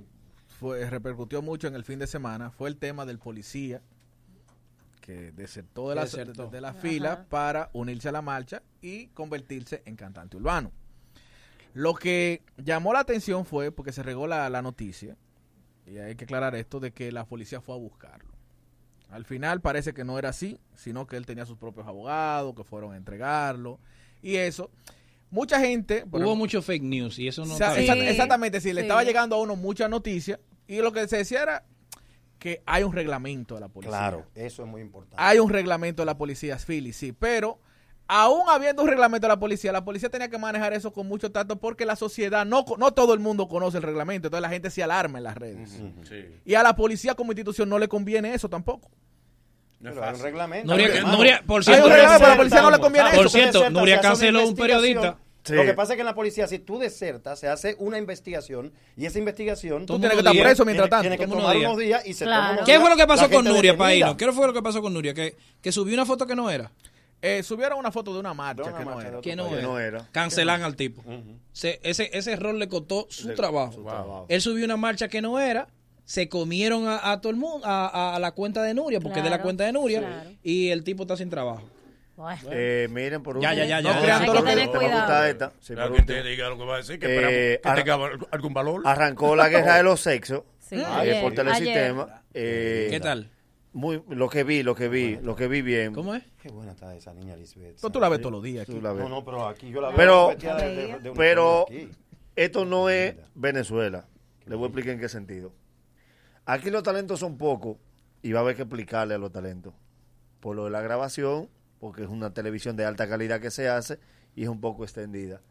fue, 0.59 0.89
repercutió 0.89 1.41
mucho 1.41 1.67
en 1.67 1.75
el 1.75 1.83
fin 1.83 1.99
de 1.99 2.07
semana 2.07 2.51
fue 2.51 2.69
el 2.69 2.77
tema 2.77 3.05
del 3.05 3.19
policía 3.19 3.81
que 5.01 5.31
desertó 5.31 5.89
de 5.89 5.95
la, 5.95 6.01
Desertó. 6.03 6.47
de 6.47 6.61
la 6.61 6.69
Ajá. 6.69 6.79
fila 6.79 7.25
para 7.29 7.69
unirse 7.73 8.09
a 8.09 8.11
la 8.11 8.21
marcha 8.23 8.63
y 8.81 9.07
convertirse 9.07 9.83
en 9.85 9.95
cantante 9.95 10.37
urbano. 10.37 10.71
Lo 11.73 11.93
que 11.93 12.41
llamó 12.57 12.93
la 12.93 12.99
atención 13.01 13.45
fue 13.45 13.71
porque 13.71 13.91
se 13.91 14.01
regó 14.01 14.25
la, 14.27 14.49
la 14.49 14.61
noticia, 14.61 15.15
y 15.85 15.97
hay 15.97 16.15
que 16.15 16.23
aclarar 16.23 16.55
esto, 16.55 16.79
de 16.79 16.91
que 16.91 17.11
la 17.11 17.25
policía 17.25 17.61
fue 17.61 17.75
a 17.75 17.77
buscarlo. 17.77 18.33
Al 19.11 19.25
final 19.25 19.61
parece 19.61 19.93
que 19.93 20.03
no 20.03 20.17
era 20.17 20.29
así, 20.29 20.59
sino 20.73 21.05
que 21.05 21.17
él 21.17 21.25
tenía 21.25 21.45
sus 21.45 21.57
propios 21.57 21.85
abogados 21.85 22.55
que 22.55 22.63
fueron 22.63 22.93
a 22.93 22.97
entregarlo. 22.97 23.79
Y 24.23 24.37
eso, 24.37 24.71
mucha 25.29 25.59
gente... 25.59 26.03
Hubo 26.07 26.17
ejemplo, 26.17 26.35
mucho 26.35 26.61
fake 26.61 26.83
news 26.83 27.19
y 27.19 27.27
eso 27.27 27.45
no 27.45 27.53
o 27.53 27.57
sea. 27.57 27.77
Exactamente, 27.79 28.61
sí, 28.61 28.73
le 28.73 28.81
Sí. 28.81 28.85
estaba 28.85 29.03
llegando 29.03 29.35
a 29.35 29.41
uno 29.41 29.55
mucha 29.55 29.87
noticia 29.87 30.39
y 30.67 30.77
lo 30.77 30.91
que 30.91 31.07
se 31.07 31.17
decía 31.17 31.43
era 31.43 31.63
que 32.39 32.61
hay 32.65 32.83
un 32.83 32.93
reglamento 32.93 33.55
de 33.55 33.61
la 33.61 33.67
policía. 33.69 33.97
Claro, 33.97 34.25
eso 34.35 34.63
es 34.63 34.69
muy 34.69 34.81
importante. 34.81 35.15
Hay 35.17 35.39
un 35.39 35.49
reglamento 35.49 36.01
de 36.01 36.05
la 36.05 36.17
policía, 36.17 36.57
Philly, 36.57 36.93
sí, 36.93 37.11
pero 37.11 37.59
aún 38.07 38.43
habiendo 38.49 38.83
un 38.83 38.87
reglamento 38.87 39.25
de 39.25 39.33
la 39.33 39.39
policía, 39.39 39.71
la 39.71 39.83
policía 39.83 40.09
tenía 40.09 40.29
que 40.29 40.37
manejar 40.37 40.73
eso 40.73 40.93
con 40.93 41.07
mucho 41.07 41.31
tacto 41.31 41.55
porque 41.59 41.85
la 41.85 41.95
sociedad, 41.95 42.45
no, 42.45 42.63
no 42.77 42.91
todo 42.93 43.13
el 43.15 43.19
mundo 43.19 43.47
conoce 43.47 43.77
el 43.77 43.83
reglamento, 43.83 44.27
entonces 44.27 44.41
la 44.43 44.49
gente 44.49 44.69
se 44.69 44.83
alarma 44.83 45.17
en 45.17 45.23
las 45.23 45.35
redes. 45.35 45.79
Y 46.45 46.53
a 46.53 46.61
la 46.61 46.75
policía 46.75 47.15
como 47.15 47.31
institución 47.31 47.67
no 47.67 47.79
le 47.79 47.87
conviene 47.87 48.33
eso 48.33 48.47
tampoco. 48.49 48.91
Pero 49.93 50.03
hay 50.05 50.15
un 50.15 50.21
reglamento. 50.21 50.73
Nuria- 50.73 50.87
hermano. 50.95 51.17
Nuria, 51.17 51.43
por 51.45 51.59
Hay 51.59 51.63
cierto, 51.65 51.85
un 51.85 51.91
reglamento, 51.91 52.19
pero 52.19 52.27
a 52.27 52.29
la 52.31 52.37
policía 52.37 52.61
no 52.61 52.71
le 52.71 52.79
conviene 52.79 53.09
Por 53.11 53.19
eso. 53.25 53.29
cierto, 53.29 53.51
Por 53.53 53.61
cierto, 53.61 53.79
Nuria 53.79 54.01
canceló 54.01 54.47
un 54.47 54.55
periodista. 54.55 55.17
Lo 55.47 55.63
que 55.63 55.73
pasa 55.75 55.93
es 55.93 55.97
que 55.97 56.01
en 56.01 56.07
la 56.07 56.15
policía, 56.15 56.47
si 56.47 56.57
tú 56.57 56.79
desertas, 56.79 57.39
se 57.39 57.47
hace 57.47 57.75
una 57.77 57.99
investigación 57.99 58.73
y 58.97 59.05
esa 59.05 59.19
investigación... 59.19 59.85
Tú 59.85 59.99
tienes 59.99 60.17
que 60.17 60.27
estar 60.27 60.33
preso 60.43 60.65
mientras 60.65 60.89
tanto. 60.89 61.01
Tienes 61.03 61.19
que 61.19 61.25
unos 61.25 61.37
tomar 61.37 61.55
días. 61.55 61.69
unos 61.69 61.79
días 61.79 62.07
y 62.07 62.13
se 62.15 62.25
Claro. 62.25 62.41
toma 62.41 62.51
unos 62.53 62.65
¿Qué 62.65 62.71
días 62.71 62.81
fue 62.81 62.89
lo 62.89 62.95
que 62.97 63.05
pasó 63.07 63.29
con 63.29 63.45
Nuria. 63.45 63.77
Paino? 63.77 64.17
¿Qué 64.17 64.31
fue 64.31 64.47
lo 64.47 64.53
que 64.53 64.61
pasó 64.63 64.81
con 64.81 64.91
Nuria? 64.93 65.13
Que, 65.13 65.35
que 65.61 65.71
subió 65.71 65.93
una 65.93 66.05
foto 66.05 66.25
que 66.25 66.35
no 66.35 66.49
era. 66.49 66.71
Eh, 67.21 67.43
subieron 67.43 67.77
una 67.79 67.91
foto 67.91 68.11
de 68.13 68.19
una 68.19 68.33
marcha 68.33 68.63
De 68.63 68.69
una 68.69 68.77
que 68.79 68.85
no 68.85 69.01
era. 69.01 69.21
Que 69.21 69.35
no, 69.35 69.47
Que 69.49 69.53
era. 69.55 69.61
no 69.63 69.79
era. 69.79 70.09
Cancelan 70.11 70.63
al 70.63 70.75
tipo. 70.75 71.03
Se- 71.53 71.79
ese, 71.83 72.09
ese 72.13 72.33
error 72.33 72.55
le 72.55 72.67
costó 72.67 73.05
su 73.11 73.33
trabajo. 73.35 73.71
su 73.73 73.83
trabajo. 73.83 74.25
Él 74.29 74.41
subió 74.41 74.65
una 74.65 74.77
marcha 74.77 75.07
que 75.07 75.21
no 75.21 75.39
era. 75.39 75.67
Se 76.05 76.29
comieron 76.29 76.87
a, 76.87 77.11
a 77.11 77.19
todo 77.19 77.31
el 77.31 77.35
mundo, 77.37 77.65
a, 77.65 77.87
a- 77.87 78.15
a 78.15 78.19
la 78.19 78.31
cuenta 78.31 78.61
de 78.63 78.73
Nuria, 78.73 78.99
porque 78.99 79.19
es 79.19 79.23
de 79.23 79.29
la 79.31 79.41
cuenta 79.41 79.63
de 79.65 79.71
Nuria. 79.73 79.99
claro. 80.01 80.29
Y 80.43 80.69
el 80.69 80.83
tipo 80.83 81.03
está 81.03 81.17
sin 81.17 81.29
trabajo. 81.29 81.63
Bueno. 82.15 82.41
Eh, 82.51 82.87
miren, 82.91 83.21
por 83.23 83.41
Ya, 83.41 83.49
último. 83.49 83.67
ya, 83.67 83.81
ya, 83.81 83.81
No 83.81 83.91
ya. 83.93 84.01
crean 84.01 84.25
todo 84.25 84.35
lo 84.35 84.43
que 84.43 84.49
tener 84.51 84.65
te 84.67 84.71
va 84.71 84.77
a 84.77 84.79
cuidado. 84.85 85.01
gustar 85.01 85.27
esta. 85.29 85.51
Sí, 85.59 85.73
Claro, 85.73 85.93
que 85.95 86.01
te 86.03 86.23
diga 86.23 86.47
lo 86.49 86.57
que 86.57 86.63
va 86.63 86.75
a 86.75 86.77
decir, 86.77 86.99
que 86.99 87.05
Eh, 87.07 87.53
esperamos 87.55 87.77
que 87.77 87.83
tenga 87.83 88.05
al- 88.05 88.27
algún 88.31 88.53
valor. 88.53 88.81
Arrancó 88.85 89.35
la 89.35 89.49
guerra 89.49 89.75
de 89.77 89.83
los 89.83 89.99
sexos 89.99 90.43
Sí, 90.59 90.75
eh, 90.75 90.85
ayer, 90.85 91.21
por 91.23 91.33
telesistema. 91.33 92.21
Eh, 92.33 92.87
¿Qué 92.89 92.99
tal? 93.01 93.29
Muy, 93.73 94.01
lo 94.07 94.29
que 94.29 94.45
vi, 94.45 94.63
lo 94.63 94.73
que 94.75 94.87
vi, 94.87 95.17
lo 95.17 95.35
que 95.35 95.49
vi 95.49 95.61
bien. 95.61 95.91
¿Cómo 95.93 96.15
es? 96.15 96.23
Qué 96.41 96.47
buena 96.49 96.71
está 96.71 96.95
esa 96.95 97.13
niña 97.13 97.35
Lisbeth. 97.35 97.75
Pero 97.81 97.89
tú 97.91 97.99
la 97.99 98.07
ves 98.07 98.19
todos 98.21 98.31
los 98.31 98.43
días 98.43 98.63
aquí. 98.63 98.71
Tú 98.73 98.81
la 98.81 98.93
ves. 98.93 99.03
No, 99.03 99.09
no, 99.09 99.25
pero 99.25 99.47
aquí 99.47 99.69
yo 99.69 99.81
la 99.81 99.89
veo 99.89 99.97
Pero, 99.97 100.27
vestida 100.29 100.55
de- 100.55 100.69
de- 100.69 100.75
de 100.75 100.87
uniforme 100.93 101.13
pero 101.17 101.65
esto 102.37 102.63
no 102.63 102.89
es 102.89 103.15
Venezuela. 103.33 104.05
Le 104.45 104.55
voy 104.55 104.63
a 104.65 104.67
explicar 104.67 104.93
en 104.93 104.99
qué 105.01 105.09
sentido. 105.09 105.51
Aquí 106.45 106.69
los 106.69 106.83
talentos 106.83 107.19
son 107.19 107.37
pocos 107.37 107.77
y 108.21 108.31
va 108.31 108.39
a 108.39 108.43
haber 108.43 108.55
que 108.55 108.63
explicarle 108.63 109.15
a 109.15 109.17
los 109.17 109.31
talentos. 109.31 109.73
Por 110.39 110.55
lo 110.55 110.65
de 110.65 110.71
la 110.71 110.81
grabación, 110.81 111.49
porque 111.79 112.03
es 112.03 112.09
una 112.09 112.33
televisión 112.33 112.75
de 112.75 112.85
alta 112.85 113.07
calidad 113.09 113.39
que 113.41 113.51
se 113.51 113.67
hace 113.69 113.99
y 114.35 114.43
es 114.43 114.49
un 114.49 114.61
poco 114.61 114.83
extendida. 114.83 115.41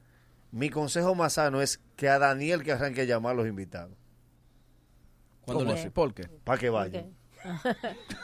Mi 0.52 0.70
consejo 0.70 1.14
más 1.14 1.32
sano 1.34 1.60
es 1.62 1.80
que 1.96 2.08
a 2.08 2.18
Daniel 2.18 2.62
que 2.62 2.72
arranque 2.72 3.00
a 3.00 3.04
llamar 3.04 3.32
a 3.32 3.34
los 3.36 3.48
invitados. 3.48 3.96
Cuando 5.44 5.64
¿Cómo 5.64 5.74
le- 5.74 5.80
así? 5.80 5.90
¿Por 5.90 6.14
qué? 6.14 6.28
Para 6.44 6.58
que 6.58 6.70
vayan. 6.70 7.06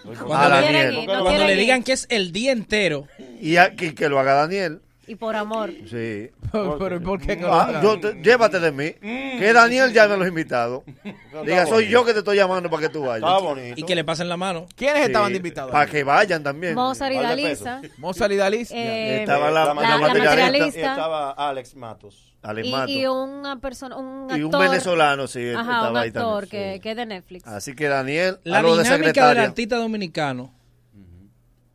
Cuando, 0.05 0.35
A 0.35 0.49
No 0.49 0.61
le, 0.61 0.63
quieren 0.69 0.83
Daniel. 0.95 0.95
ir, 1.03 1.09
no 1.09 1.23
cuando 1.25 1.45
le 1.45 1.53
ir. 1.55 1.59
digan 1.59 1.83
que 1.83 1.93
es 1.93 2.07
el 2.09 2.33
día 2.33 2.53
entero, 2.53 3.07
Y, 3.41 3.57
a- 3.57 3.75
que, 3.77 3.95
que 3.95 4.09
lo 4.09 4.19
haga 4.21 4.35
Daniel. 4.35 4.81
Y 5.11 5.17
por 5.17 5.35
amor. 5.35 5.71
Sí. 5.91 6.31
Pero 6.53 7.03
¿por 7.03 7.21
qué? 7.21 7.41
Ah, 7.45 7.63
hagan? 7.65 7.83
yo 7.83 7.99
te- 7.99 8.15
llévate 8.23 8.61
de 8.61 8.71
mí. 8.71 8.93
Que 9.01 9.53
Daniel 9.53 9.93
llame 9.93 10.15
a 10.15 10.17
los 10.19 10.29
invitados. 10.29 10.85
Diga, 11.45 11.67
soy 11.67 11.89
yo 11.89 12.05
que 12.05 12.13
te 12.13 12.21
estoy 12.21 12.37
llamando 12.37 12.71
para 12.71 12.83
que 12.83 12.89
tú 12.91 13.01
vayas. 13.07 13.29
Está 13.29 13.39
bonito. 13.45 13.75
y 13.81 13.83
que 13.83 13.95
le 13.97 14.05
pasen 14.05 14.29
la 14.29 14.37
mano. 14.37 14.67
¿Quiénes 14.77 15.07
estaban 15.07 15.33
de 15.33 15.39
invitados? 15.39 15.73
Para 15.73 15.87
que 15.91 16.05
vayan 16.05 16.45
también. 16.45 16.77
Mozart 16.77 17.13
y 17.13 17.17
Dalisa. 17.19 17.81
Mozart 17.99 18.33
y 18.33 18.37
Dalis. 18.37 18.71
Eh, 18.71 19.23
Estaba 19.23 19.51
la, 19.51 19.65
la 19.65 19.75
la 19.75 19.83
la 19.83 19.99
materialista, 19.99 20.31
materialista. 20.31 20.79
Y 20.79 20.83
estaba 20.85 21.31
Alex 21.33 21.75
Matos. 21.75 22.33
Alex 22.43 22.69
Y, 22.69 22.71
Mato. 22.71 22.91
y 22.93 23.07
una 23.07 23.61
persona, 23.61 23.97
un 23.97 24.23
actor. 24.23 24.39
Y 24.39 24.43
un 24.45 24.51
venezolano, 24.53 25.27
sí, 25.27 25.51
Ajá, 25.51 25.61
estaba 25.61 25.91
un 25.91 25.97
ahí 25.97 26.09
actor 26.09 26.43
también, 26.47 26.49
que, 26.71 26.75
sí. 26.75 26.81
que 26.81 26.91
es 26.93 26.97
de 26.97 27.07
Netflix. 27.07 27.47
Así 27.49 27.75
que 27.75 27.89
Daniel, 27.89 28.39
La 28.45 28.61
a 28.61 28.63
lo 28.63 28.77
de 28.77 28.85
dinámica 28.85 29.29
del 29.29 29.39
artista 29.39 29.77
dominicano, 29.77 30.55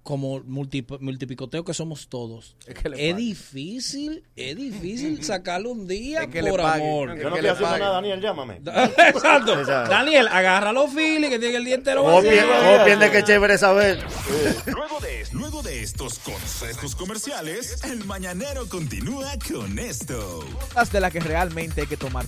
como 0.06 0.40
multi- 0.44 0.86
multipicoteo 0.99 1.65
que 1.65 1.73
somos 1.73 2.07
todos, 2.10 2.56
Es 2.68 2.76
que 2.76 2.90
difícil, 3.15 4.23
es 4.36 4.56
difícil 4.56 5.23
sacarlo 5.23 5.72
un 5.72 5.88
día 5.88 6.22
Es 6.22 6.27
que 6.27 6.44
le 6.44 6.52
por 6.52 6.61
amor. 6.61 7.10
Yo 7.18 7.23
no 7.23 7.30
estoy 7.30 7.41
le 7.41 7.49
haciendo 7.49 7.77
nada, 7.80 7.94
Daniel, 7.95 8.22
llámame. 8.22 8.53
Exacto. 9.07 9.60
Exacto. 9.60 9.90
Daniel, 9.90 10.27
agarra 10.27 10.72
los 10.72 10.91
filis 10.94 11.32
que 11.32 11.40
tiene 11.40 11.56
el 11.57 11.65
día 11.65 11.76
entero. 11.76 12.03
Copien, 12.03 12.45
copien 12.77 12.99
de 12.99 13.11
que 13.11 13.23
chévere 13.23 13.57
saber. 13.57 14.06
Luego 14.68 14.99
de, 14.99 15.26
luego 15.32 15.64
de 15.64 15.82
estos 15.82 16.19
consejos 16.19 16.95
comerciales, 16.95 17.84
el 17.86 18.06
mañanero 18.06 18.69
continúa 18.69 19.32
con 19.52 19.80
esto. 19.80 20.45
Cosas 20.69 20.91
de 20.91 20.99
las 20.99 21.11
que 21.11 21.19
realmente 21.19 21.82
hay 21.82 21.88
que 21.88 21.98
tomar. 21.98 22.27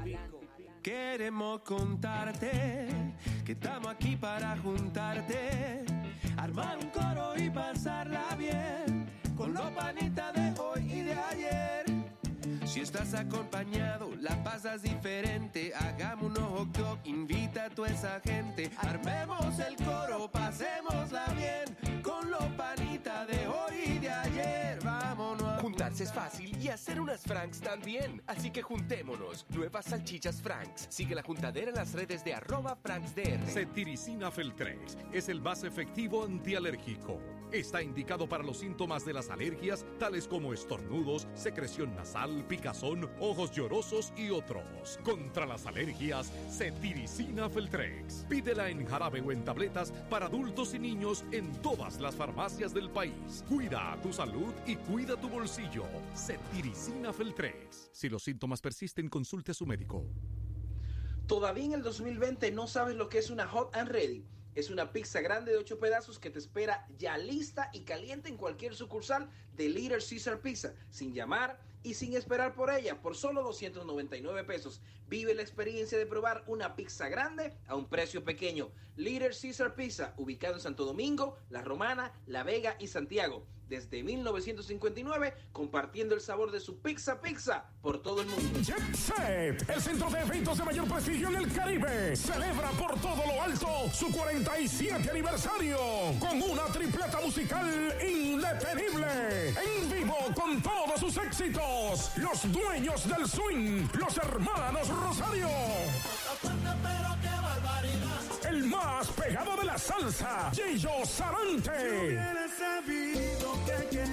Queremos 0.81 1.61
contarte 1.61 2.87
que 3.45 3.51
estamos 3.51 3.91
aquí 3.91 4.15
para 4.15 4.57
juntarte, 4.57 5.85
armar 6.37 6.79
un 6.79 6.89
coro 6.89 7.37
y 7.37 7.49
pasarla 7.51 8.35
bien 8.35 9.07
con 9.37 9.53
los 9.53 9.69
panitas 9.71 10.33
de 10.33 10.59
hoy 10.59 10.91
y 10.91 11.01
de 11.03 11.13
ayer. 11.13 11.85
Si 12.65 12.79
estás 12.79 13.13
acompañado, 13.13 14.09
la 14.19 14.43
pasas 14.43 14.81
diferente. 14.81 15.71
Hagamos 15.75 16.37
un 16.37 16.45
hot 16.45 16.77
dog, 16.77 16.99
invita 17.03 17.65
a 17.65 17.69
toda 17.69 17.89
esa 17.89 18.19
gente. 18.21 18.71
Armemos 18.77 19.59
el 19.59 19.75
coro, 19.75 20.31
pasémosla 20.31 21.25
bien 21.33 22.01
con 22.01 22.31
los 22.31 22.45
panitas 22.57 23.27
de 23.27 23.47
hoy 23.47 23.75
y 23.85 23.99
de 23.99 24.09
ayer. 24.09 24.79
Vámonos. 24.83 25.40
Juntarse 25.81 26.03
es 26.03 26.13
fácil 26.13 26.55
y 26.61 26.67
hacer 26.67 27.01
unas 27.01 27.23
Franks 27.23 27.59
también. 27.59 28.21
Así 28.27 28.51
que 28.51 28.61
juntémonos. 28.61 29.47
Nuevas 29.49 29.85
salchichas 29.85 30.39
Franks. 30.39 30.85
Sigue 30.89 31.15
la 31.15 31.23
juntadera 31.23 31.69
en 31.69 31.75
las 31.75 31.93
redes 31.93 32.23
de 32.23 32.35
arroba 32.35 32.75
FranksDR. 32.75 33.47
Cetiricina 33.47 34.29
Feltrex 34.29 34.95
es 35.11 35.27
el 35.27 35.41
más 35.41 35.63
efectivo 35.63 36.23
antialérgico. 36.23 37.19
Está 37.51 37.81
indicado 37.81 38.29
para 38.29 38.43
los 38.43 38.59
síntomas 38.59 39.03
de 39.03 39.11
las 39.11 39.29
alergias, 39.29 39.85
tales 39.99 40.25
como 40.25 40.53
estornudos, 40.53 41.27
secreción 41.33 41.93
nasal, 41.95 42.45
picazón, 42.47 43.09
ojos 43.19 43.51
llorosos 43.51 44.13
y 44.15 44.29
otros. 44.29 44.99
Contra 45.03 45.45
las 45.45 45.65
alergias, 45.65 46.31
Cetiricina 46.49 47.49
Feltrex. 47.49 48.25
Pídela 48.29 48.69
en 48.69 48.85
jarabe 48.85 49.19
o 49.19 49.33
en 49.33 49.43
tabletas 49.43 49.91
para 50.09 50.27
adultos 50.27 50.73
y 50.75 50.79
niños 50.79 51.25
en 51.31 51.51
todas 51.61 51.99
las 51.99 52.15
farmacias 52.15 52.73
del 52.73 52.89
país. 52.89 53.43
Cuida 53.49 53.97
tu 54.01 54.13
salud 54.13 54.53
y 54.65 54.75
cuida 54.75 55.19
tu 55.19 55.27
bolsillo. 55.27 55.70
Cetiricina 56.15 57.13
Feltrex. 57.13 57.89
Si 57.93 58.09
los 58.09 58.23
síntomas 58.23 58.61
persisten, 58.61 59.07
consulte 59.07 59.51
a 59.51 59.53
su 59.53 59.65
médico. 59.65 60.05
¿Todavía 61.27 61.63
en 61.63 61.73
el 61.73 61.81
2020 61.81 62.51
no 62.51 62.67
sabes 62.67 62.95
lo 62.95 63.07
que 63.07 63.19
es 63.19 63.29
una 63.29 63.47
Hot 63.47 63.75
and 63.75 63.89
Ready? 63.89 64.25
Es 64.53 64.69
una 64.69 64.91
pizza 64.91 65.21
grande 65.21 65.53
de 65.53 65.57
8 65.59 65.79
pedazos 65.79 66.19
que 66.19 66.29
te 66.29 66.39
espera 66.39 66.85
ya 66.97 67.17
lista 67.17 67.69
y 67.71 67.81
caliente 67.81 68.27
en 68.27 68.35
cualquier 68.35 68.75
sucursal 68.75 69.29
de 69.53 69.69
Little 69.69 69.99
Caesar 69.99 70.41
Pizza, 70.41 70.73
sin 70.89 71.13
llamar 71.13 71.57
y 71.83 71.93
sin 71.93 72.15
esperar 72.15 72.53
por 72.53 72.69
ella, 72.69 73.01
por 73.01 73.15
solo 73.15 73.41
299 73.41 74.43
pesos. 74.43 74.81
Vive 75.11 75.35
la 75.35 75.41
experiencia 75.41 75.97
de 75.97 76.05
probar 76.05 76.45
una 76.47 76.73
pizza 76.77 77.09
grande 77.09 77.51
a 77.67 77.75
un 77.75 77.89
precio 77.89 78.23
pequeño. 78.23 78.71
Little 78.95 79.31
Caesar 79.31 79.75
Pizza, 79.75 80.13
ubicado 80.15 80.53
en 80.53 80.61
Santo 80.61 80.85
Domingo, 80.85 81.37
La 81.49 81.61
Romana, 81.61 82.13
La 82.27 82.43
Vega 82.43 82.77
y 82.79 82.87
Santiago. 82.87 83.45
Desde 83.67 84.03
1959, 84.03 85.33
compartiendo 85.53 86.13
el 86.13 86.19
sabor 86.19 86.51
de 86.51 86.59
su 86.59 86.81
pizza 86.81 87.21
pizza 87.21 87.65
por 87.81 88.01
todo 88.01 88.21
el 88.21 88.27
mundo. 88.27 88.59
Jet 88.59 88.93
Set, 88.93 89.69
el 89.69 89.81
centro 89.81 90.09
de 90.09 90.19
eventos 90.19 90.57
de 90.57 90.65
mayor 90.65 90.87
prestigio 90.89 91.29
en 91.29 91.35
el 91.37 91.53
Caribe, 91.53 92.15
celebra 92.17 92.69
por 92.71 92.99
todo 92.99 93.25
lo 93.25 93.41
alto 93.41 93.67
su 93.93 94.11
47 94.11 95.09
aniversario 95.09 95.77
con 96.19 96.41
una 96.41 96.65
tripleta 96.65 97.21
musical 97.21 97.95
indetenible. 98.05 99.49
En 99.49 99.89
vivo 99.89 100.17
con 100.35 100.61
todos 100.61 100.99
sus 100.99 101.15
éxitos, 101.15 102.11
los 102.17 102.51
dueños 102.51 103.07
del 103.07 103.25
swing, 103.25 103.87
los 103.97 104.17
hermanos 104.17 104.89
Rosario. 105.01 105.49
El 108.47 108.65
más 108.65 109.07
pegado 109.09 109.57
de 109.57 109.65
la 109.65 109.77
salsa, 109.77 110.51
Gillo 110.53 111.05
Sarante. 111.05 112.19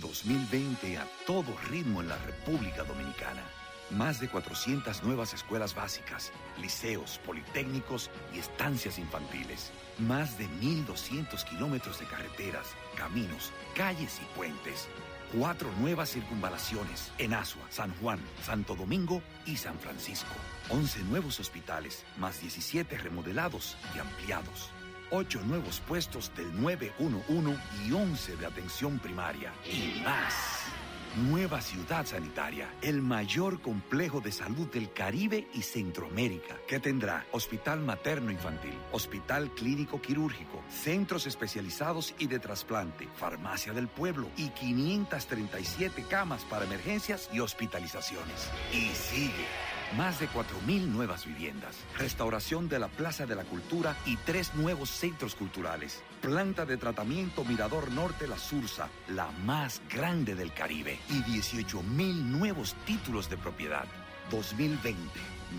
2020 0.00 0.96
a 0.96 1.06
todo 1.26 1.54
ritmo 1.68 2.00
en 2.00 2.08
la 2.08 2.16
República 2.16 2.84
Dominicana. 2.84 3.59
Más 3.90 4.20
de 4.20 4.28
400 4.28 5.02
nuevas 5.02 5.34
escuelas 5.34 5.74
básicas, 5.74 6.32
liceos, 6.60 7.18
politécnicos 7.26 8.08
y 8.32 8.38
estancias 8.38 8.98
infantiles. 8.98 9.72
Más 9.98 10.38
de 10.38 10.48
1.200 10.60 11.44
kilómetros 11.44 11.98
de 11.98 12.06
carreteras, 12.06 12.68
caminos, 12.96 13.50
calles 13.74 14.20
y 14.22 14.36
puentes. 14.36 14.88
Cuatro 15.36 15.68
nuevas 15.80 16.10
circunvalaciones 16.10 17.10
en 17.18 17.34
Asua, 17.34 17.64
San 17.70 17.92
Juan, 17.96 18.20
Santo 18.44 18.76
Domingo 18.76 19.22
y 19.44 19.56
San 19.56 19.78
Francisco. 19.78 20.34
11 20.70 21.04
nuevos 21.04 21.40
hospitales, 21.40 22.04
más 22.16 22.40
17 22.40 22.96
remodelados 22.98 23.76
y 23.94 23.98
ampliados. 23.98 24.70
Ocho 25.10 25.40
nuevos 25.42 25.80
puestos 25.80 26.30
del 26.36 26.60
911 26.60 27.60
y 27.88 27.92
11 27.92 28.36
de 28.36 28.46
atención 28.46 29.00
primaria. 29.00 29.52
Y 29.64 30.00
más. 30.04 30.34
Nueva 31.16 31.60
ciudad 31.60 32.06
sanitaria, 32.06 32.68
el 32.82 33.02
mayor 33.02 33.60
complejo 33.60 34.20
de 34.20 34.30
salud 34.30 34.68
del 34.68 34.92
Caribe 34.92 35.48
y 35.52 35.62
Centroamérica, 35.62 36.56
que 36.68 36.78
tendrá 36.78 37.26
hospital 37.32 37.80
materno 37.80 38.30
infantil, 38.30 38.78
hospital 38.92 39.50
clínico 39.50 40.00
quirúrgico, 40.00 40.62
centros 40.70 41.26
especializados 41.26 42.14
y 42.16 42.28
de 42.28 42.38
trasplante, 42.38 43.08
farmacia 43.16 43.72
del 43.72 43.88
pueblo 43.88 44.28
y 44.36 44.50
537 44.50 46.04
camas 46.08 46.44
para 46.44 46.64
emergencias 46.64 47.28
y 47.32 47.40
hospitalizaciones. 47.40 48.48
Y 48.72 48.90
sigue. 48.90 49.46
Más 49.96 50.20
de 50.20 50.28
4.000 50.28 50.86
nuevas 50.86 51.26
viviendas, 51.26 51.76
restauración 51.98 52.68
de 52.68 52.78
la 52.78 52.86
Plaza 52.86 53.26
de 53.26 53.34
la 53.34 53.42
Cultura 53.42 53.96
y 54.06 54.16
tres 54.18 54.54
nuevos 54.54 54.88
centros 54.88 55.34
culturales. 55.34 56.04
Planta 56.20 56.64
de 56.64 56.76
tratamiento 56.76 57.44
Mirador 57.44 57.90
Norte 57.90 58.28
La 58.28 58.38
Sursa, 58.38 58.88
la 59.08 59.32
más 59.44 59.82
grande 59.92 60.36
del 60.36 60.52
Caribe. 60.52 60.96
Y 61.08 61.22
18.000 61.24 61.82
nuevos 62.22 62.76
títulos 62.86 63.28
de 63.28 63.36
propiedad. 63.36 63.86
2020, 64.30 64.96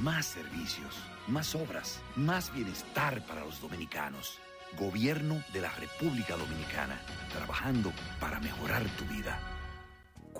más 0.01 0.27
servicios, 0.27 0.95
más 1.27 1.53
obras, 1.53 1.99
más 2.15 2.53
bienestar 2.53 3.25
para 3.25 3.41
los 3.41 3.59
dominicanos. 3.59 4.39
Gobierno 4.79 5.43
de 5.51 5.59
la 5.59 5.71
República 5.71 6.37
Dominicana, 6.37 7.01
trabajando 7.33 7.91
para 8.21 8.39
mejorar 8.39 8.83
tu 8.97 9.03
vida. 9.13 9.50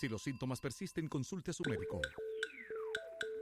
Si 0.00 0.08
los 0.08 0.22
síntomas 0.22 0.62
persisten, 0.62 1.08
consulte 1.08 1.50
a 1.50 1.52
su 1.52 1.62
médico. 1.68 2.00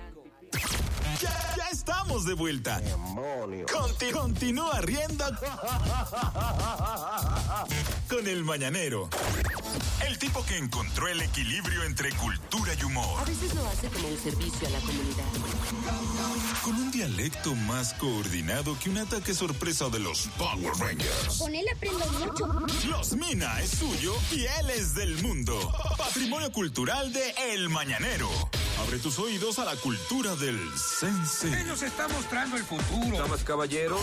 mejor. 0.00 0.91
Ya, 1.20 1.54
ya 1.56 1.64
estamos 1.72 2.24
de 2.24 2.34
vuelta. 2.34 2.80
Conti- 3.70 4.10
continúa 4.12 4.80
riendo 4.80 5.24
con 8.08 8.26
el 8.26 8.44
mañanero. 8.44 9.08
El 10.06 10.18
tipo 10.18 10.44
que 10.44 10.58
encontró 10.58 11.08
el 11.08 11.20
equilibrio 11.22 11.84
entre 11.84 12.10
cultura 12.16 12.72
y 12.78 12.84
humor. 12.84 13.20
A 13.20 13.24
veces 13.24 13.54
lo 13.54 13.66
hace 13.66 13.88
como 13.88 14.08
un 14.08 14.18
servicio 14.18 14.68
a 14.68 14.70
la 14.70 14.78
comunidad. 14.80 15.24
Con 16.64 16.74
un 16.74 16.90
dialecto 16.90 17.54
más 17.54 17.94
coordinado 17.94 18.76
que 18.78 18.90
un 18.90 18.98
ataque 18.98 19.34
sorpresa 19.34 19.88
de 19.88 20.00
los 20.00 20.28
Power 20.38 20.72
Rangers. 20.78 21.38
Con 21.38 21.54
él 21.54 21.64
aprendo 21.74 22.04
mucho. 22.12 22.46
Los 22.88 23.12
Mina 23.16 23.60
es 23.60 23.70
suyo 23.70 24.14
y 24.32 24.40
él 24.44 24.70
es 24.70 24.94
del 24.94 25.22
mundo. 25.22 25.72
Patrimonio 25.96 26.50
cultural 26.52 27.12
de 27.12 27.30
El 27.52 27.68
Mañanero. 27.68 28.28
Abre 28.84 28.98
tus 28.98 29.18
oídos 29.18 29.58
a 29.58 29.64
la 29.64 29.76
cultura 29.76 30.34
del 30.34 30.58
sense. 31.02 31.60
Él 31.60 31.66
nos 31.66 31.82
está 31.82 32.06
mostrando 32.08 32.56
el 32.56 32.62
futuro. 32.62 33.18
Damas, 33.18 33.42
caballeros. 33.42 34.00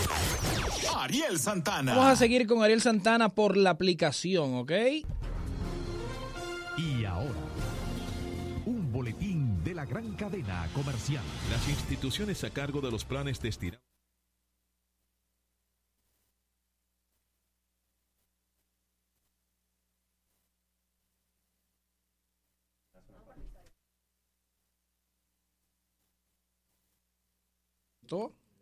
Ariel 0.96 1.38
Santana. 1.38 1.94
Vamos 1.94 2.12
a 2.12 2.16
seguir 2.16 2.46
con 2.46 2.62
Ariel 2.62 2.82
Santana 2.82 3.30
por 3.30 3.56
la 3.56 3.70
aplicación, 3.70 4.56
¿ok? 4.56 4.72
Y 6.76 7.04
ahora, 7.04 7.30
un 8.66 8.92
boletín 8.92 9.62
de 9.64 9.74
la 9.74 9.86
gran 9.86 10.14
cadena 10.14 10.68
comercial. 10.74 11.24
Las 11.50 11.68
instituciones 11.68 12.44
a 12.44 12.50
cargo 12.50 12.80
de 12.80 12.90
los 12.90 13.04
planes 13.04 13.40
de 13.40 13.48
estiramiento. 13.48 13.89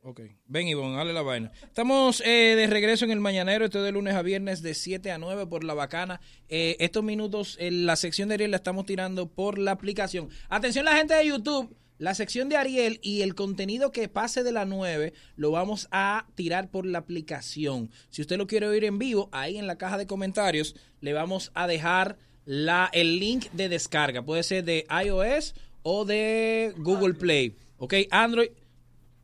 Ok. 0.02 0.20
Ven, 0.46 0.68
Ivonne, 0.68 0.96
dale 0.96 1.12
la 1.12 1.22
vaina. 1.22 1.50
Estamos 1.62 2.22
eh, 2.24 2.54
de 2.56 2.66
regreso 2.66 3.04
en 3.04 3.10
el 3.10 3.20
Mañanero, 3.20 3.64
este 3.64 3.78
de 3.78 3.92
lunes 3.92 4.14
a 4.14 4.22
viernes 4.22 4.62
de 4.62 4.74
7 4.74 5.10
a 5.10 5.18
9 5.18 5.46
por 5.46 5.64
La 5.64 5.74
Bacana. 5.74 6.20
Eh, 6.48 6.76
estos 6.80 7.02
minutos, 7.02 7.56
en 7.60 7.84
la 7.84 7.96
sección 7.96 8.28
de 8.28 8.34
Ariel 8.34 8.52
la 8.52 8.58
estamos 8.58 8.86
tirando 8.86 9.28
por 9.28 9.58
la 9.58 9.72
aplicación. 9.72 10.28
Atención 10.48 10.84
la 10.84 10.96
gente 10.96 11.14
de 11.14 11.26
YouTube, 11.26 11.76
la 11.98 12.14
sección 12.14 12.48
de 12.48 12.56
Ariel 12.56 13.00
y 13.02 13.22
el 13.22 13.34
contenido 13.34 13.90
que 13.90 14.08
pase 14.08 14.44
de 14.44 14.52
la 14.52 14.64
9 14.64 15.12
lo 15.36 15.50
vamos 15.50 15.88
a 15.90 16.26
tirar 16.36 16.70
por 16.70 16.86
la 16.86 16.98
aplicación. 16.98 17.90
Si 18.08 18.22
usted 18.22 18.38
lo 18.38 18.46
quiere 18.46 18.68
oír 18.68 18.84
en 18.84 18.98
vivo, 18.98 19.28
ahí 19.32 19.58
en 19.58 19.66
la 19.66 19.78
caja 19.78 19.98
de 19.98 20.06
comentarios 20.06 20.76
le 21.00 21.12
vamos 21.12 21.50
a 21.54 21.66
dejar 21.66 22.16
la, 22.44 22.88
el 22.92 23.18
link 23.18 23.50
de 23.52 23.68
descarga. 23.68 24.22
Puede 24.22 24.44
ser 24.44 24.64
de 24.64 24.86
iOS 25.04 25.54
o 25.82 26.04
de 26.04 26.72
Google 26.78 27.14
Play. 27.14 27.56
Ok, 27.78 27.94
Android 28.10 28.50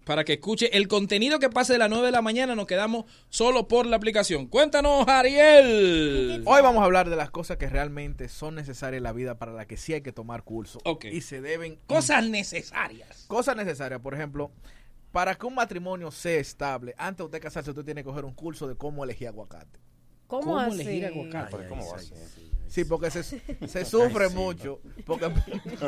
para 0.04 0.24
que 0.24 0.34
escuche 0.34 0.76
el 0.76 0.88
contenido 0.88 1.38
que 1.38 1.50
pase 1.50 1.72
de 1.72 1.78
las 1.78 1.90
9 1.90 2.06
de 2.06 2.12
la 2.12 2.22
mañana. 2.22 2.54
Nos 2.54 2.66
quedamos 2.66 3.04
solo 3.28 3.68
por 3.68 3.86
la 3.86 3.96
aplicación. 3.96 4.46
Cuéntanos, 4.46 5.08
Ariel. 5.08 6.42
Hoy 6.44 6.62
vamos 6.62 6.82
a 6.82 6.84
hablar 6.84 7.10
de 7.10 7.16
las 7.16 7.30
cosas 7.30 7.56
que 7.56 7.68
realmente 7.68 8.28
son 8.28 8.54
necesarias 8.54 8.98
en 8.98 9.04
la 9.04 9.12
vida 9.12 9.38
para 9.38 9.52
las 9.52 9.66
que 9.66 9.76
sí 9.76 9.94
hay 9.94 10.02
que 10.02 10.12
tomar 10.12 10.44
curso. 10.44 10.78
Ok. 10.84 11.06
Y 11.06 11.22
se 11.22 11.40
deben... 11.40 11.78
Cosas 11.86 12.28
necesarias. 12.28 13.24
Cosas 13.26 13.56
necesarias, 13.56 14.00
por 14.00 14.14
ejemplo, 14.14 14.52
para 15.10 15.34
que 15.34 15.46
un 15.46 15.54
matrimonio 15.54 16.10
sea 16.10 16.38
estable, 16.38 16.94
antes 16.98 17.18
de 17.18 17.24
usted 17.24 17.40
casarse, 17.40 17.70
usted 17.70 17.84
tiene 17.84 18.02
que 18.02 18.06
coger 18.06 18.24
un 18.24 18.34
curso 18.34 18.68
de 18.68 18.76
cómo 18.76 19.04
elegir 19.04 19.28
aguacate. 19.28 19.80
¿Cómo, 20.26 20.42
¿Cómo 20.42 20.58
así? 20.58 20.80
elegir 20.82 21.06
aguacate? 21.06 21.68
¿cómo 21.68 21.88
va 21.88 21.96
a 21.96 21.98
ser? 22.00 22.53
Sí, 22.74 22.84
porque 22.84 23.08
se, 23.08 23.22
se 23.22 23.84
sufre 23.84 24.30
mucho. 24.30 24.80
Porque 25.06 25.30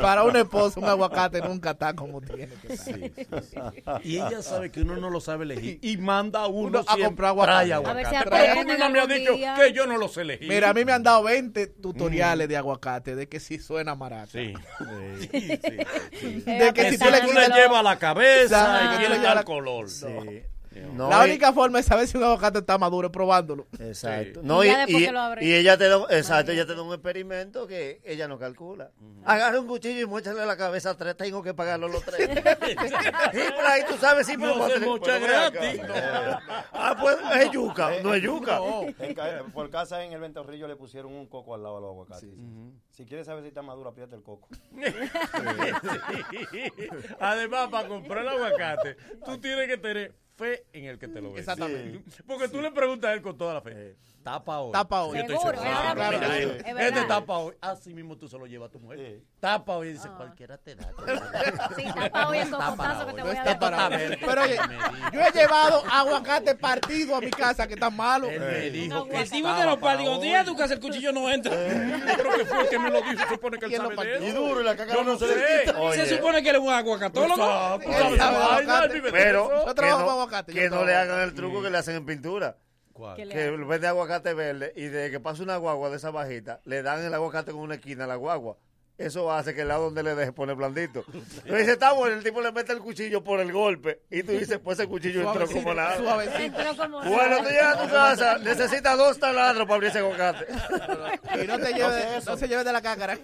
para 0.01 0.23
un 0.23 0.37
esposo 0.37 0.79
un 0.79 0.85
aguacate 0.85 1.41
nunca 1.41 1.71
está 1.71 1.93
como 1.93 2.21
tiene 2.21 2.47
que 2.47 2.73
estar. 2.73 4.01
Y 4.05 4.15
ella 4.15 4.41
sabe 4.41 4.71
que 4.71 4.83
uno 4.83 4.95
no 4.95 5.09
lo 5.09 5.19
sabe 5.19 5.43
elegir 5.43 5.79
y 5.81 5.97
manda 5.97 6.43
a 6.43 6.47
uno, 6.47 6.79
Uno 6.79 6.85
a 6.87 6.97
comprar 6.97 7.31
aguacate. 7.31 7.57
trae 7.57 7.73
A 7.73 7.79
ver 7.79 8.05
aguacate. 8.05 8.29
Pero 8.29 8.61
tú 8.61 8.67
misma 8.69 8.89
me 8.89 8.99
has 8.99 9.09
algún 9.09 9.17
dicho 9.17 9.33
que 9.33 9.73
yo 9.73 9.85
no 9.85 9.97
los 9.97 10.15
elegí. 10.15 10.47
Mira, 10.47 10.69
a 10.69 10.73
mí 10.73 10.85
me 10.85 10.93
han 10.93 11.03
dado 11.03 11.23
20 11.23 11.67
tutoriales 11.67 12.47
de 12.47 12.55
aguacate 12.55 13.17
de 13.17 13.27
que 13.27 13.41
si 13.41 13.59
suena 13.59 13.93
maraca. 13.95 14.27
Sí. 14.27 14.53
De 16.45 16.71
que 16.73 16.91
si 16.91 16.97
tú 16.97 17.05
le, 17.11 17.49
llevas 17.49 17.83
la 17.83 17.99
cabeza 17.99 18.81
y 18.85 18.95
que 18.95 19.07
tiene 19.07 19.21
tal 19.21 19.43
color. 19.43 19.87
No, 20.03 20.56
la 20.97 21.27
y- 21.27 21.31
única 21.31 21.51
forma 21.53 21.77
de 21.79 21.83
saber 21.83 22.07
si 22.07 22.17
un 22.17 22.23
aguacate 22.23 22.59
está 22.59 22.77
maduro 22.77 23.07
es 23.07 23.13
probándolo. 23.13 23.67
Exacto. 23.79 24.41
Sí. 24.41 24.47
No, 24.47 24.63
Y 24.63 24.67
y, 24.67 24.71
ella 25.53 25.77
te 25.77 25.87
da, 25.89 26.05
exacto, 26.09 26.51
ella 26.51 26.65
te 26.65 26.75
da 26.75 26.81
un 26.81 26.93
experimento 26.93 27.67
que 27.67 28.01
ella 28.03 28.27
no 28.27 28.37
calcula. 28.39 28.91
Agarra 29.25 29.59
un 29.59 29.67
cuchillo 29.67 30.01
y 30.01 30.05
muéchale 30.05 30.45
la 30.45 30.57
cabeza 30.57 30.91
a 30.91 30.97
tres, 30.97 31.15
tengo 31.17 31.41
que 31.43 31.53
pagarlo 31.53 31.87
los 31.87 32.03
tres. 32.03 32.29
y 32.29 33.51
por 33.51 33.65
ahí 33.65 33.81
tú 33.87 33.95
sabes, 33.99 34.25
sí, 34.27 34.35
pero 34.37 34.53
No 34.55 34.59
va 34.59 34.65
a 34.65 34.69
se 34.69 34.73
tener- 34.75 34.89
mocha 34.89 35.11
pero 35.19 35.27
ven 35.27 35.35
acá. 35.35 35.49
gratis. 35.49 35.81
Ah, 36.79 36.95
pues 36.99 37.17
es 37.41 37.51
yuca, 37.51 37.91
no 38.03 38.13
es 38.13 38.21
yuca. 38.23 38.59
En 38.99 39.13
ca- 39.13 39.43
por 39.53 39.69
casa 39.69 40.03
en 40.03 40.13
el 40.13 40.19
ventorrillo 40.19 40.67
le 40.67 40.75
pusieron 40.75 41.13
un 41.13 41.27
coco 41.27 41.55
al 41.55 41.63
lado 41.63 41.75
de 41.75 41.81
los 41.81 41.89
aguacates. 41.91 42.29
Si 42.91 43.05
quieres 43.05 43.25
saber 43.25 43.43
si 43.43 43.49
está 43.49 43.61
maduro, 43.61 43.89
aprieta 43.89 44.15
el 44.15 44.23
coco. 44.23 44.47
Además, 47.19 47.69
para 47.69 47.87
comprar 47.87 48.23
el 48.23 48.29
aguacate, 48.29 48.95
tú 49.25 49.37
tienes 49.39 49.67
que 49.67 49.77
tener 49.77 50.13
fe 50.37 50.65
en 50.73 50.85
el 50.85 50.99
que 50.99 51.07
te 51.07 51.15
lo 51.15 51.29
vende. 51.29 51.39
Exactamente. 51.39 52.01
Sí. 52.09 52.23
Porque 52.25 52.47
tú 52.47 52.61
le 52.61 52.71
preguntas 52.71 53.09
a 53.09 53.13
él 53.13 53.21
con 53.21 53.37
toda 53.37 53.55
la 53.55 53.61
fe. 53.61 53.95
Tapa 54.27 54.59
hoy. 54.59 54.71
Tapa 54.73 55.03
hoy. 55.03 55.15
Yo 55.15 55.21
estoy 55.21 55.37
Seguro, 55.37 55.61
es 55.61 55.65
ahora 55.65 55.95
Claro 55.95 56.19
que 56.19 56.41
Es. 56.41 56.79
Este 56.79 57.05
tapa 57.05 57.37
hoy. 57.37 57.53
Así 57.61 57.93
mismo 57.93 58.17
tú 58.17 58.27
se 58.27 58.37
lo 58.37 58.45
llevas 58.45 58.67
a 58.67 58.71
tu 58.73 58.79
mujer. 58.79 59.21
Tapa 59.39 59.77
hoy 59.77 59.93
dice, 59.93 60.09
cualquiera 60.09 60.57
te 60.57 60.75
da. 60.75 60.91
Sí, 61.77 61.83
tapa 61.93 62.27
hoy 62.27 62.39
el 62.39 62.49
cocotazo 62.49 63.07
que 63.07 63.13
te 63.13 63.21
voy 63.21 63.37
a 63.37 63.43
dar. 63.43 63.59
para 63.59 63.89
ver. 63.89 64.19
Pero 64.19 64.41
oye, 64.41 64.57
yo 65.13 65.21
he 65.21 65.31
llevado 65.31 65.81
aguacate 65.89 66.55
partido 66.55 67.15
a 67.15 67.21
mi 67.21 67.31
casa 67.31 67.67
que 67.67 67.75
está 67.75 67.89
malo. 67.89 68.27
me 68.27 68.69
dijo 68.69 69.07
El 69.09 69.29
tipo 69.29 69.53
de 69.53 69.65
los 69.65 69.77
partidos, 69.77 70.09
cuando 70.17 70.23
llega 70.25 70.41
a 70.41 70.45
tu 70.45 70.57
casa 70.57 70.73
el 70.73 70.81
cuchillo 70.81 71.13
no 71.13 71.29
entra. 71.29 71.55
Creo 71.55 72.33
que 72.35 72.45
fue 72.45 72.61
el 72.63 72.69
que 72.69 72.79
me 72.79 72.89
lo 72.89 73.01
dijo. 73.03 73.23
Se 73.23 73.29
supone 73.29 73.57
que 73.57 73.65
él 73.65 73.71
¿Quién 73.71 73.83
lo 73.83 73.95
sabe 73.95 74.19
de 74.19 74.27
Y 74.27 74.31
duro, 74.33 74.59
y 74.59 74.63
la 74.65 74.75
caca 74.75 74.93
Yo 74.93 75.03
no 75.05 75.17
se 75.17 75.27
le. 75.27 75.95
Se 75.95 76.17
supone 76.17 76.43
que 76.43 76.49
él 76.49 76.55
es 76.57 76.61
un 76.61 76.69
aguacatólogo. 76.69 77.79
Él 77.81 78.19
él 78.19 79.03
Pero 79.09 79.65
que 79.67 79.73
trabajo 79.73 79.99
no, 79.99 80.05
con 80.05 80.13
aguacate, 80.15 80.53
yo 80.53 80.61
que 80.61 80.69
no 80.69 80.83
le 80.83 80.95
hagan 80.95 81.21
el 81.21 81.33
truco 81.33 81.61
que 81.61 81.69
le 81.69 81.77
hacen 81.77 81.95
en 81.95 82.05
pintura. 82.05 82.57
¿Qué 83.15 83.25
le 83.25 83.33
Que 83.33 83.51
vende 83.51 83.87
aguacate 83.87 84.33
verde 84.33 84.73
y 84.75 84.85
de 84.85 85.11
que 85.11 85.19
pasa 85.19 85.43
una 85.43 85.57
guagua 85.57 85.89
de 85.89 85.97
esa 85.97 86.11
bajita, 86.11 86.61
le 86.65 86.81
dan 86.81 87.03
el 87.03 87.13
aguacate 87.13 87.51
con 87.51 87.61
una 87.61 87.75
esquina 87.75 88.05
a 88.05 88.07
la 88.07 88.15
guagua. 88.15 88.57
Eso 88.97 89.31
hace 89.31 89.53
que 89.53 89.61
el 89.61 89.67
lado 89.67 89.83
donde 89.85 90.01
le 90.01 90.15
deje 90.15 90.31
pone 90.31 90.53
blandito. 90.53 91.03
Tú 91.03 91.53
dices, 91.53 91.67
está 91.69 91.91
bueno, 91.93 92.15
el 92.15 92.23
tipo 92.23 92.41
le 92.41 92.51
mete 92.51 92.73
el 92.73 92.79
cuchillo 92.79 93.23
por 93.23 93.39
el 93.39 93.51
golpe. 93.53 94.01
Y 94.09 94.23
tú 94.23 94.31
dices, 94.31 94.57
pues 94.63 94.79
ese 94.79 94.87
cuchillo 94.87 95.21
entró 95.21 95.47
como 95.47 95.73
nada. 95.73 95.97
suavecito. 95.97 96.59
Entró 96.59 96.75
como 96.77 97.01
Bueno, 97.03 97.37
tú 97.37 97.43
llegas 97.49 97.77
a 97.77 97.81
tu 97.83 97.89
casa, 97.91 98.37
necesitas 98.39 98.97
dos 98.97 99.19
taladros 99.19 99.63
para 99.65 99.75
abrir 99.75 99.89
ese 99.91 99.99
aguacate. 99.99 100.47
Y 101.43 101.45
no 101.47 101.59
te 101.59 101.73
lleves, 101.73 102.25
no 102.25 102.37
se 102.37 102.47
lleve 102.47 102.63
de 102.63 102.73
la 102.73 102.81
cácara. 102.81 103.17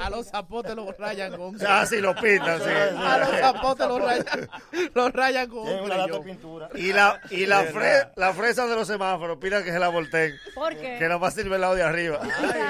A 0.00 0.10
los 0.10 0.28
zapotes 0.28 0.74
los 0.76 0.96
rayan 0.96 1.36
con. 1.36 1.56
Ah, 1.66 1.84
sí, 1.86 1.96
lo 2.00 2.14
pintan, 2.14 2.60
sí. 2.60 2.70
A 2.96 3.18
los 3.18 3.30
zapotes 3.40 3.88
los 3.88 4.00
rayan, 4.00 4.48
los 4.94 5.12
rayan 5.12 5.48
con. 5.48 5.64
Tiene 5.64 5.78
un 5.80 5.84
una 5.86 5.96
lata 5.96 6.12
de 6.12 6.18
creyón. 6.20 6.24
pintura. 6.36 6.68
Y 6.74 6.92
la, 6.92 7.20
y 7.30 7.46
la, 7.46 7.64
fre- 7.64 8.12
la 8.14 8.32
fresa 8.32 8.66
de 8.68 8.76
los 8.76 8.86
semáforos, 8.86 9.38
pida 9.38 9.64
que 9.64 9.72
se 9.72 9.78
la 9.80 9.88
volteen. 9.88 10.34
¿Por 10.54 10.76
qué? 10.76 10.96
Que 11.00 11.08
nomás 11.08 11.34
sirve 11.34 11.56
el 11.56 11.62
lado 11.62 11.74
de 11.74 11.82
arriba. 11.82 12.20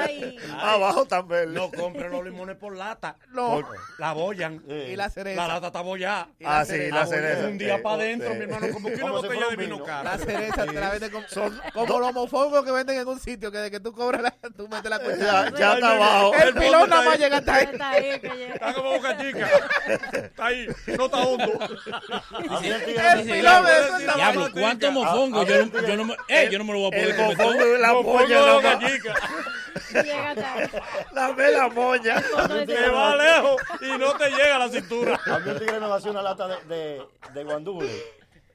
Ay. 0.03 0.39
Abajo 0.59 1.05
también. 1.05 1.53
No 1.53 1.71
compren 1.71 2.11
los 2.11 2.25
limones 2.25 2.46
por 2.55 2.77
lata. 2.77 3.17
No. 3.33 3.63
La 3.99 4.13
bollan. 4.13 4.63
Y 4.69 4.95
la 4.97 5.11
cereza. 5.11 5.43
La 5.47 5.55
lata 5.55 5.67
está 5.69 5.81
bollada. 5.81 6.29
La 6.39 6.61
Ah, 6.61 6.65
sí, 6.65 6.73
cereza. 6.73 6.95
la 6.97 7.07
cereza. 7.07 7.49
Un 7.49 7.59
día 7.59 7.77
Sí. 7.77 7.83
para 7.83 7.97
adentro, 7.97 8.31
Sí. 8.33 8.37
mi 8.39 8.45
hermano. 8.45 8.67
Como 8.73 8.89
que 8.89 8.95
una 9.03 9.11
botella 9.11 9.49
de 9.51 9.57
vino 9.57 9.75
vino. 9.77 9.85
caro. 9.85 10.05
La 10.05 10.19
cereza 10.19 10.67
te 10.67 10.73
la 10.73 10.91
venden 10.91 11.11
como, 11.11 11.27
como 11.73 11.99
los 12.01 12.13
mofongos 12.15 12.65
que 12.65 12.71
venden 12.73 12.99
en 13.01 13.09
un 13.09 13.19
sitio 13.21 13.51
que 13.51 13.59
de 13.59 13.71
que 13.71 13.81
tú 13.81 13.93
cobras 13.93 14.23
la, 14.23 14.31
tú 14.57 14.69
metes 14.69 14.91
la 14.91 14.99
cuenta. 14.99 15.51
Ya, 15.51 15.59
ya 15.59 15.75
está 15.75 15.91
abajo. 15.93 16.35
El 16.35 16.55
pilón 16.55 16.89
nada 16.91 17.03
más 17.05 17.19
llega 17.19 17.37
hasta 17.39 17.55
ahí. 17.55 17.65
Está 17.73 17.91
ahí. 17.91 18.09
Está 18.53 18.75
como 18.75 18.91
boca 18.91 19.17
chica. 19.19 19.49
Está 20.13 20.47
ahí. 20.47 20.69
No 20.99 21.05
está 21.07 21.19
hondo. 21.19 21.59
El 22.63 23.23
pilón 23.25 23.65
de 23.65 23.73
eso 23.81 23.97
está 23.99 24.15
Diablo, 24.15 24.41
malo. 24.43 24.53
¿cuántos 24.53 24.93
mofongos? 24.93 25.47
Yo 25.49 25.67
no, 25.67 25.87
yo, 25.87 25.97
no 25.97 26.05
me, 26.05 26.17
eh, 26.29 26.49
yo 26.51 26.59
no 26.59 26.65
me 26.65 26.73
lo 26.73 26.79
voy 26.81 26.87
a 26.89 26.91
poder 26.91 27.11
El 27.11 27.17
comer 27.17 27.37
mofongo 27.37 27.65
la 27.79 27.93
Mofongo 27.93 28.13
polla. 28.19 28.29
de 28.29 28.35
nada 28.47 28.55
boca 28.55 28.77
más. 28.81 28.93
chica. 28.93 29.15
Te 32.67 32.89
va 32.91 33.17
lejos 33.17 33.57
y 33.81 33.99
no 33.99 34.17
te 34.17 34.31
llega 34.31 34.57
a 34.57 34.59
la 34.61 34.69
cintura. 34.69 35.21
A 35.27 35.39
mí 35.39 35.51
un 35.51 35.59
tigre 35.59 35.81
me 35.81 35.87
vació 35.89 36.11
una 36.11 36.23
lata 36.23 36.47
de, 36.49 36.57
de, 36.75 37.03
de 37.35 37.45
guandule. 37.45 37.91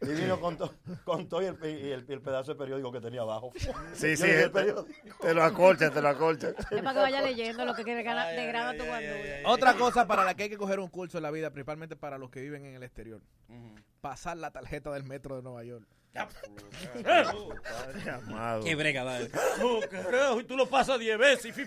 Y 0.03 0.07
vino 0.13 0.39
con, 0.39 0.57
to- 0.57 0.73
con 1.03 1.29
todo 1.29 1.43
y 1.43 1.45
el, 1.45 1.57
y 1.63 1.91
el- 1.91 2.05
y 2.09 2.13
el 2.13 2.21
pedazo 2.21 2.53
de 2.53 2.57
periódico 2.57 2.91
que 2.91 2.99
tenía 3.01 3.21
abajo. 3.21 3.51
Sí, 3.93 4.15
Yo 4.15 4.17
sí, 4.17 4.23
eh, 4.31 4.43
el 4.45 4.51
periódico. 4.51 4.87
te 5.21 5.31
lo 5.31 5.43
acolcha, 5.43 5.91
te 5.91 6.01
lo 6.01 6.09
acolcha. 6.09 6.49
Es 6.71 6.81
para 6.81 6.93
que 6.93 6.99
vaya 7.01 7.21
leyendo 7.21 7.63
lo 7.65 7.75
que 7.75 7.83
quiere 7.83 8.01
ganar 8.01 8.35
de 8.35 8.47
grana 8.47 8.75
tu 8.75 8.83
guandule. 8.83 9.43
Otra 9.45 9.75
cosa 9.75 10.07
para 10.07 10.23
la 10.25 10.33
que 10.33 10.43
hay 10.43 10.49
que 10.49 10.57
coger 10.57 10.79
un 10.79 10.87
curso 10.89 11.17
en 11.19 11.23
la 11.23 11.29
vida, 11.29 11.51
principalmente 11.51 11.95
para 11.95 12.17
los 12.17 12.31
que 12.31 12.41
viven 12.41 12.65
en 12.65 12.73
el 12.75 12.81
exterior. 12.83 13.21
Pasar 14.01 14.37
la 14.37 14.49
tarjeta 14.49 14.89
del 14.89 15.03
metro 15.03 15.35
de 15.35 15.43
Nueva 15.43 15.63
York. 15.63 15.85
Amado. 18.27 18.63
Qué 18.65 18.75
brega, 18.75 19.03
carajo, 19.89 20.39
y 20.39 20.43
tú 20.43 20.57
lo 20.57 20.65
pasas 20.67 20.99
10 20.99 21.17
veces 21.17 21.55
y. 21.57 21.61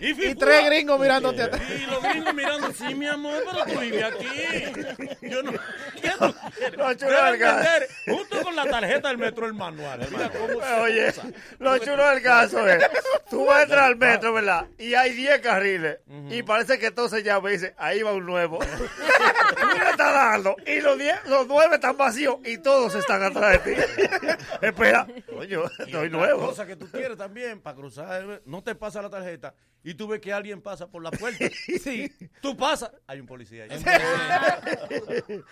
Y, 0.00 0.34
tres 0.34 0.66
gringos 0.66 0.98
mirándote 0.98 1.42
atrás. 1.42 1.62
Y 1.70 1.86
los 1.86 2.02
gringos 2.02 2.34
mirando, 2.34 2.72
sí, 2.72 2.94
mi 2.94 3.06
amor, 3.06 3.42
pero 3.48 3.64
tú 3.64 3.80
vives 3.80 4.02
aquí. 4.02 5.28
Yo 5.28 5.42
no. 5.44 5.52
¿Qué 5.52 6.10
tú 6.18 6.34
quieres? 6.56 6.76
Lo 6.76 6.94
chulo 6.94 7.10
Debe 7.10 7.30
del 7.30 7.38
gas. 7.38 7.66
entender, 7.66 7.88
Justo 8.08 8.42
con 8.42 8.56
la 8.56 8.64
tarjeta 8.64 9.08
del 9.08 9.18
metro, 9.18 9.46
el 9.46 9.54
manual. 9.54 10.04
Mira 10.10 10.30
cómo 10.30 10.60
se 10.60 10.74
Oye, 10.80 11.12
lo 11.60 11.78
chulo 11.78 12.08
del 12.08 12.22
caso 12.22 12.66
es, 12.66 12.84
tú 13.30 13.46
vas 13.46 13.60
a 13.60 13.62
entrar 13.62 13.84
al 13.84 13.96
metro, 13.96 14.32
¿verdad? 14.32 14.66
Y 14.76 14.94
hay 14.94 15.12
10 15.12 15.40
carriles. 15.40 15.98
Y 16.30 16.42
parece 16.42 16.78
que 16.80 16.90
todo 16.90 17.08
se 17.08 17.22
llama 17.22 17.50
y 17.50 17.52
dice, 17.52 17.74
ahí 17.78 18.02
va 18.02 18.12
un 18.12 18.26
nuevo. 18.26 18.58
tú 19.60 19.66
le 19.78 19.90
estás 19.90 20.14
dando 20.14 20.56
y 20.66 20.80
los, 20.80 20.98
10, 20.98 21.26
los 21.26 21.46
9 21.46 21.74
están 21.76 21.96
vacíos 21.96 22.38
y 22.44 22.58
todos 22.58 22.94
están 22.96 23.22
atrás 23.22 23.64
de 23.64 23.74
ti. 23.74 23.80
Espera, 24.62 25.06
coño, 25.32 25.64
Y 25.86 25.92
no 25.92 26.00
hay 26.00 26.06
otra 26.06 26.18
nuevo. 26.18 26.46
cosa 26.48 26.66
que 26.66 26.74
tú 26.74 26.88
quieres 26.90 27.16
también 27.16 27.60
para 27.60 27.76
cruzar, 27.76 28.42
no 28.44 28.62
te 28.64 28.74
pasa 28.74 29.00
la 29.00 29.10
tarjeta 29.10 29.54
y 29.84 29.94
tú 29.94 30.06
ves 30.08 30.20
que 30.20 30.32
alguien 30.32 30.60
pasa 30.62 30.88
por 30.88 31.02
la 31.02 31.10
puerta. 31.10 31.44
sí. 31.82 32.10
Tú 32.40 32.56
pasas, 32.56 32.90
hay 33.06 33.20
un 33.20 33.26
policía 33.26 33.64
ahí. 33.64 33.70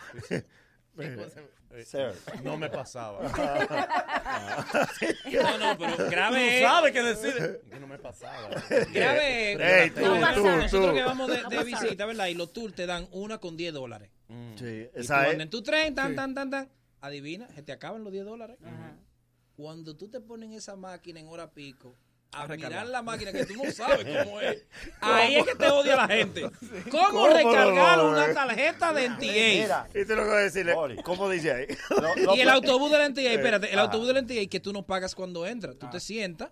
Sir. 1.85 2.13
No 2.43 2.57
me 2.57 2.69
pasaba. 2.69 3.21
No, 5.33 5.59
no, 5.59 5.79
pero 5.79 6.11
grave 6.11 6.39
Tú 6.39 6.45
es- 6.57 6.63
sabes 6.63 6.93
qué 6.93 7.03
decir. 7.03 7.61
Que 7.71 7.81
no 7.81 7.87
me 7.87 7.99
pasaba. 7.99 8.49
Grave. 8.93 9.83
Ey, 9.85 9.91
tú, 9.91 10.01
Nosotros- 10.01 10.35
tú, 10.35 10.43
Nosotros 10.45 10.89
tú. 10.91 10.95
que 10.95 11.03
vamos 11.05 11.31
de, 11.31 11.43
No 11.43 11.65
visita, 11.65 12.07
¿verdad? 12.07 12.27
Y 12.27 12.35
los 12.35 12.53
tours 12.53 12.75
te 12.75 12.87
dan 12.87 13.07
una 13.13 13.39
con 13.39 13.57
10 13.57 13.73
dólares. 13.73 14.11
Sí, 14.57 14.65
Y 14.65 14.85
tú 14.87 14.91
esa 15.01 15.19
andas 15.21 15.35
es. 15.35 15.41
en 15.41 15.51
tu 15.51 15.63
tren, 15.63 15.95
tan, 15.95 16.15
tan, 16.17 16.35
tan, 16.35 16.51
tan. 16.51 16.69
Adivina, 17.01 17.49
se 17.55 17.63
te 17.63 17.73
acaban 17.73 18.03
los 18.05 18.13
10 18.13 18.25
dólares. 18.25 18.59
Cuando 19.57 19.97
tú 19.97 20.09
te 20.09 20.21
pones 20.21 20.49
en 20.51 20.55
esa 20.57 20.77
máquina 20.77 21.21
en 21.21 21.29
hora 21.29 21.51
pico, 21.53 21.97
a 22.33 22.47
mirar 22.47 22.87
la 22.87 23.03
máquina 23.03 23.33
que 23.33 23.45
tú 23.45 23.55
no 23.63 23.71
sabes 23.73 24.07
cómo 24.25 24.41
es, 24.41 24.63
ahí 25.01 25.35
es 25.37 25.45
que 25.47 25.55
te 25.57 25.67
odia 25.69 25.97
la 25.97 26.07
gente. 26.09 26.43
¿Cómo, 26.91 27.09
¿Cómo 27.11 27.29
recargar 27.29 27.99
no, 27.99 28.11
una 28.11 28.33
tarjeta 28.33 28.93
de 28.93 29.09
NTA? 29.09 29.23
Mira, 29.23 29.89
Y 29.95 30.05
tú 30.05 30.15
lo 30.15 30.23
que 30.23 30.29
vas 30.29 30.39
a 30.39 30.41
decirle, 30.43 30.75
¿cómo 31.05 31.29
dice 31.29 31.53
ahí? 31.53 31.67
Y 32.37 32.41
el 32.41 32.49
autobús 32.49 32.91
del 32.93 33.11
NTA, 33.13 33.33
espérate, 33.33 33.73
el 33.73 33.79
Ah. 33.79 33.83
autobús 33.83 34.07
del 34.09 34.25
NTA 34.25 34.47
que 34.49 34.61
tú 34.61 34.73
no 34.73 34.85
pagas 34.87 35.15
cuando 35.15 35.47
entras. 35.47 35.77
Tú 35.79 35.89
te 35.91 35.99
sientas 36.01 36.51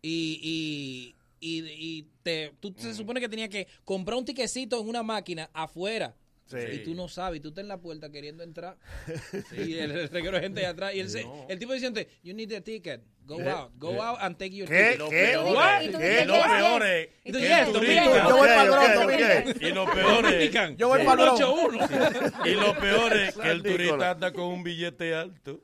y, 0.00 1.14
y, 1.40 1.48
y, 1.58 1.66
y 1.68 2.02
te, 2.22 2.54
tú 2.60 2.74
se 2.78 2.94
supone 2.94 3.20
que 3.20 3.28
tenías 3.28 3.48
que 3.50 3.66
comprar 3.84 4.16
un 4.18 4.24
tiquecito 4.24 4.80
en 4.80 4.88
una 4.88 5.02
máquina 5.02 5.50
afuera. 5.52 6.14
Sí. 6.48 6.56
Y 6.72 6.78
tú 6.78 6.94
no 6.94 7.08
sabes, 7.08 7.38
y 7.38 7.40
tú 7.42 7.48
estás 7.50 7.62
en 7.62 7.68
la 7.68 7.76
puerta 7.78 8.10
queriendo 8.10 8.42
entrar. 8.42 8.76
Y 9.52 9.74
el, 9.78 9.90
el 9.92 10.08
reguero 10.08 10.36
de 10.36 10.42
gente 10.42 10.60
de 10.60 10.66
atrás. 10.66 10.94
Y 10.94 11.00
el, 11.00 11.10
se- 11.10 11.26
el 11.48 11.58
tipo 11.58 11.72
diciendo, 11.74 12.00
you 12.22 12.34
need 12.34 12.50
a 12.54 12.60
ticket. 12.62 13.02
Go 13.26 13.36
¿Qué? 13.36 13.50
out. 13.50 13.70
Go 13.76 14.02
out 14.02 14.18
and 14.22 14.38
take 14.38 14.56
your 14.56 14.66
¿Qué? 14.66 14.92
ticket. 14.98 15.10
¿Qué? 15.10 15.36
What? 15.36 15.82
Y 15.82 15.88
tú 15.90 15.98
¿Qué? 15.98 16.08
dices, 16.08 16.26
Lo 16.26 16.42
peor 16.42 16.82
es 16.86 17.08
Y 17.24 17.32
tú, 17.32 17.38
que 17.38 17.44
yes, 17.48 17.66
Yo 17.66 18.36
voy 18.36 18.48
para 18.48 18.62
el. 18.62 19.62
Y 19.62 19.70
lo 19.72 19.84
peor 19.92 20.32
es. 20.32 20.76
Yo 20.78 20.88
voy 20.88 21.04
para 21.04 21.22
el 21.22 21.28
Bronx. 21.28 21.38
181. 21.38 22.46
y 22.46 22.50
lo 22.54 22.78
peor 22.78 23.12
es 23.16 23.34
que 23.36 23.50
el 23.50 23.62
turista 23.62 24.10
anda 24.12 24.32
con 24.32 24.44
un 24.46 24.62
billete 24.62 25.14
alto. 25.14 25.60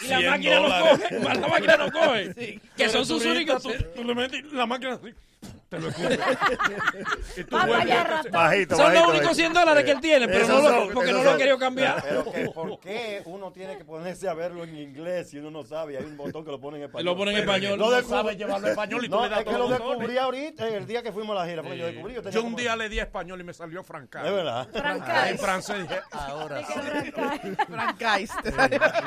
Y 0.00 0.06
la 0.08 0.18
100 0.18 0.30
máquina 0.30 0.60
no 0.60 0.68
coge. 0.90 1.20
La 1.40 1.48
máquina 1.48 1.76
no 1.76 1.90
coge. 1.92 2.60
Que 2.76 2.88
son 2.88 3.06
sus 3.06 3.24
únicos. 3.24 3.62
La 4.52 4.66
máquina. 4.66 5.00
Te 5.68 5.80
lo 5.80 5.88
escupe. 5.88 6.14
y 7.36 7.44
tú 7.44 7.48
Vamos 7.56 7.68
vuelves. 7.76 7.92
allá, 7.92 8.04
ratón. 8.04 8.32
Bajito, 8.32 8.76
Son 8.76 8.84
bajito, 8.84 9.00
los 9.00 9.08
únicos 9.10 9.26
bajito. 9.26 9.34
100 9.34 9.52
dólares 9.52 9.84
que 9.84 9.90
él 9.90 10.00
tiene, 10.00 10.26
pero 10.28 10.38
Esos 10.44 10.62
no 10.62 10.68
lo, 10.70 10.76
son- 10.84 10.94
porque 10.94 11.10
no 11.12 11.16
lo 11.18 11.20
ha 11.22 11.24
son- 11.32 11.38
querido 11.38 11.58
cambiar. 11.58 12.02
Pero 12.02 12.32
que, 12.32 12.48
¿por 12.50 12.80
qué 12.80 13.22
uno 13.26 13.52
tiene 13.52 13.76
que 13.76 13.84
ponerse 13.84 14.28
a 14.28 14.34
verlo 14.34 14.62
en 14.64 14.76
inglés 14.76 15.30
si 15.30 15.38
uno 15.38 15.50
no 15.50 15.64
sabe? 15.64 15.98
Hay 15.98 16.04
un 16.04 16.16
botón 16.16 16.44
que 16.44 16.50
lo 16.52 16.60
pone 16.60 16.78
en 16.78 16.84
español. 16.84 17.04
Lo 17.04 17.16
pone 17.16 17.32
en 17.32 17.38
español. 17.38 17.78
Lo 17.78 17.90
No 17.90 17.96
descubrí- 17.96 18.08
sabe 18.08 18.36
llevarlo 18.36 18.66
en 18.66 18.70
español 18.72 19.04
y 19.04 19.08
tú 19.08 19.16
No, 19.16 19.22
le 19.24 19.28
das 19.28 19.38
es 19.40 19.44
que 19.44 19.50
todos 19.50 19.58
lo 19.58 19.68
los 19.70 19.78
botones. 19.78 19.98
descubrí 19.98 20.18
ahorita, 20.18 20.68
el 20.68 20.86
día 20.86 21.02
que 21.02 21.12
fuimos 21.12 21.36
a 21.36 21.40
la 21.40 21.48
gira. 21.50 21.62
Porque 21.62 21.78
yo 21.78 21.86
descubrí. 21.86 22.14
Yo, 22.14 22.22
tenía 22.22 22.34
Yo 22.34 22.40
un 22.42 22.46
como- 22.46 22.58
día 22.58 22.76
le 22.76 22.88
di 22.88 22.98
español 23.00 23.40
y 23.40 23.44
me 23.44 23.52
salió 23.54 23.82
francés. 23.82 24.22
Es 24.24 24.32
verdad. 24.32 24.68
Francais. 24.72 25.30
En 25.32 25.38
francés 25.38 25.82
dije, 25.82 26.00
ahora 26.12 26.62
sí. 26.64 26.72
Francais. 27.66 28.30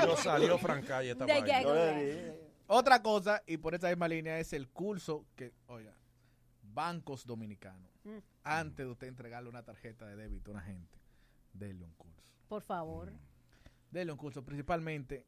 Y 0.03 0.05
yo 0.05 0.17
salió 0.17 0.57
francés 0.57 1.05
esta 1.11 1.25
De 1.25 1.33
vaina. 1.33 1.61
Yo 1.61 1.73
le 1.73 2.05
di. 2.05 2.31
Otra 2.67 3.01
cosa, 3.01 3.41
y 3.47 3.57
por 3.57 3.73
esa 3.73 3.87
misma 3.87 4.07
línea, 4.07 4.37
es 4.39 4.53
el 4.53 4.67
curso 4.69 5.25
que, 5.35 5.53
oiga, 5.67 5.91
bancos 6.79 7.25
dominicanos, 7.25 7.91
antes 8.41 8.85
de 8.85 8.89
usted 8.89 9.07
entregarle 9.07 9.49
una 9.49 9.63
tarjeta 9.63 10.05
de 10.05 10.15
débito 10.15 10.51
a 10.51 10.53
una 10.53 10.63
gente, 10.63 10.97
denle 11.51 11.83
un 11.83 11.93
curso. 11.95 12.23
Por 12.47 12.61
favor. 12.61 13.11
Denle 13.91 14.13
un 14.13 14.17
curso, 14.17 14.45
principalmente, 14.45 15.25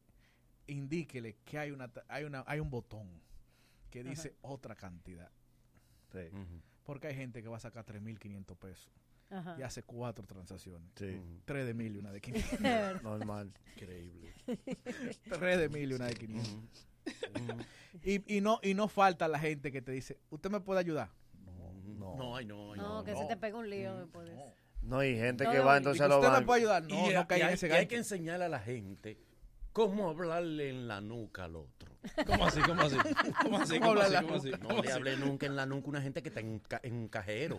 indíquele 0.66 1.36
que 1.44 1.58
hay, 1.58 1.70
una, 1.70 1.92
hay, 2.08 2.24
una, 2.24 2.42
hay 2.46 2.58
un 2.58 2.70
botón 2.70 3.06
que 3.90 4.02
dice 4.02 4.34
otra 4.40 4.74
cantidad. 4.74 5.30
Sí. 6.10 6.30
Porque 6.84 7.08
hay 7.08 7.16
gente 7.16 7.42
que 7.42 7.48
va 7.48 7.58
a 7.58 7.60
sacar 7.60 7.84
3.500 7.84 8.56
pesos 8.56 8.90
Ajá. 9.28 9.54
y 9.58 9.62
hace 9.62 9.82
cuatro 9.82 10.24
transacciones. 10.24 10.90
Sí. 10.96 11.20
Tres 11.44 11.66
de 11.66 11.74
mil 11.74 11.96
y 11.96 11.98
una 11.98 12.12
de 12.12 12.20
500. 12.22 13.02
Normal. 13.02 13.52
Increíble. 13.76 14.32
Tres 15.38 15.58
de 15.58 15.68
mil 15.68 15.90
y 15.90 15.94
una 15.94 16.06
de 16.06 16.14
500. 16.14 16.88
y, 18.04 18.36
y, 18.36 18.40
no, 18.40 18.58
y 18.62 18.72
no 18.72 18.88
falta 18.88 19.28
la 19.28 19.38
gente 19.38 19.70
que 19.70 19.82
te 19.82 19.92
dice, 19.92 20.18
¿usted 20.30 20.50
me 20.50 20.60
puede 20.60 20.80
ayudar? 20.80 21.10
No. 21.84 22.16
No, 22.16 22.36
ay, 22.36 22.44
no, 22.46 22.72
ay, 22.72 22.78
No, 22.80 22.94
no. 22.98 23.04
que 23.04 23.14
se 23.16 23.24
te 23.26 23.36
pega 23.36 23.58
un 23.58 23.68
lío 23.70 23.96
después 23.98 24.26
de 24.28 24.34
eso. 24.34 24.52
No 24.82 24.98
hay 24.98 25.16
gente 25.16 25.44
No, 25.44 25.50
que 25.52 25.58
no, 25.58 25.64
va 25.64 25.74
y- 25.74 25.78
entonces 25.78 26.00
y 26.00 26.04
a 26.04 26.08
los 26.08 26.20
bancos. 26.22 26.44
puede 26.44 26.60
ayudar. 26.62 26.82
Y, 26.88 26.92
No, 26.92 27.10
y 27.10 27.14
no 27.14 27.20
en 27.20 27.26
hay, 27.30 27.54
ese 27.54 27.68
y 27.68 27.70
hay 27.72 27.86
que 27.86 27.96
enseñarle 27.96 28.44
a 28.46 28.48
la 28.48 28.58
gente 28.60 29.18
cómo 29.72 30.08
hablarle 30.10 30.70
en 30.70 30.88
la 30.88 31.00
nuca 31.00 31.44
al 31.44 31.56
otro. 31.56 31.92
¿Cómo 32.26 32.46
así? 32.46 32.60
¿Cómo 32.62 32.82
así? 32.82 32.96
¿Cómo 33.42 33.58
así? 33.58 33.78
¿Cómo 33.78 33.94
¿Cómo 33.94 34.00
así? 34.02 34.14
¿Cómo 34.16 34.34
así? 34.34 34.50
No 34.50 34.58
¿Cómo 34.68 34.82
le 34.82 34.88
así? 34.88 34.90
hable 34.98 35.16
nunca 35.18 35.46
en 35.46 35.54
la 35.56 35.66
nuca 35.66 35.86
a 35.86 35.90
una 35.90 36.02
gente 36.02 36.20
que 36.22 36.28
está 36.30 36.40
en, 36.40 36.58
ca- 36.58 36.80
en 36.82 37.06
cajero. 37.08 37.58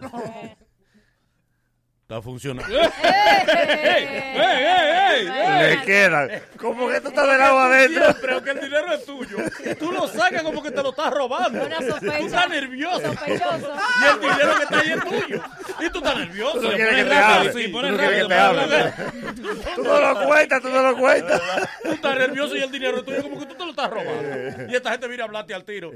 Está 2.03 2.21
funcionando. 2.21 2.77
¡Ey, 2.77 4.03
ey, 4.35 4.65
ey! 5.15 5.69
Le 5.69 5.81
quedan. 5.85 6.30
Como 6.57 6.89
que 6.89 6.99
tú 6.99 7.07
estás 7.07 7.27
del 7.31 7.41
agua 7.41 7.67
adentro. 7.67 8.03
Siempre, 8.03 8.34
aunque 8.34 8.51
el 8.51 8.59
dinero 8.59 8.93
es 8.93 9.05
tuyo, 9.05 9.38
tú 9.80 9.91
lo 9.93 10.07
sacas 10.09 10.43
como 10.43 10.61
que 10.61 10.71
te 10.71 10.84
lo 10.84 10.89
estás 10.89 11.11
robando. 11.13 11.65
Una 11.65 11.77
sospecha. 11.77 12.17
Tú 12.17 12.25
estás 12.25 12.49
nervioso. 12.49 12.99
Sospechoso. 12.99 13.73
Y 14.01 14.13
el 14.13 14.19
dinero 14.19 14.55
que 14.57 14.63
está 14.63 14.80
ahí 14.80 14.91
es 14.91 15.03
tuyo. 15.03 15.43
Y 15.80 15.89
tú 15.89 15.97
estás 15.99 16.17
nervioso. 16.17 16.59
Tú 16.59 16.61
no 16.63 16.69
quieres 16.73 16.95
que 16.95 17.03
te 17.05 17.15
hable. 17.15 17.53
sí, 17.53 17.71
Tú 17.71 17.81
no 17.81 17.97
quieres 17.97 18.21
que 18.21 18.27
te 18.27 18.34
hable. 18.35 18.93
Tú 19.75 19.84
no 19.84 19.99
lo 20.01 20.27
cuentas, 20.27 20.61
tú 20.61 20.69
no 20.69 20.81
lo 20.84 20.97
cuentas. 20.97 21.41
Tú 21.84 21.91
estás 21.93 22.17
nervioso 22.17 22.55
y 22.57 22.63
el 22.63 22.71
dinero 22.71 22.97
es 22.97 23.05
tuyo 23.05 23.23
como 23.23 23.39
que 23.39 23.45
tú 23.45 23.55
te 23.55 23.63
lo 23.63 23.69
estás 23.69 23.89
robando. 23.89 24.69
Y 24.69 24.75
esta 24.75 24.91
gente 24.91 25.07
viene 25.07 25.23
a 25.23 25.25
hablarte 25.25 25.53
al 25.53 25.63
tiro. 25.63 25.89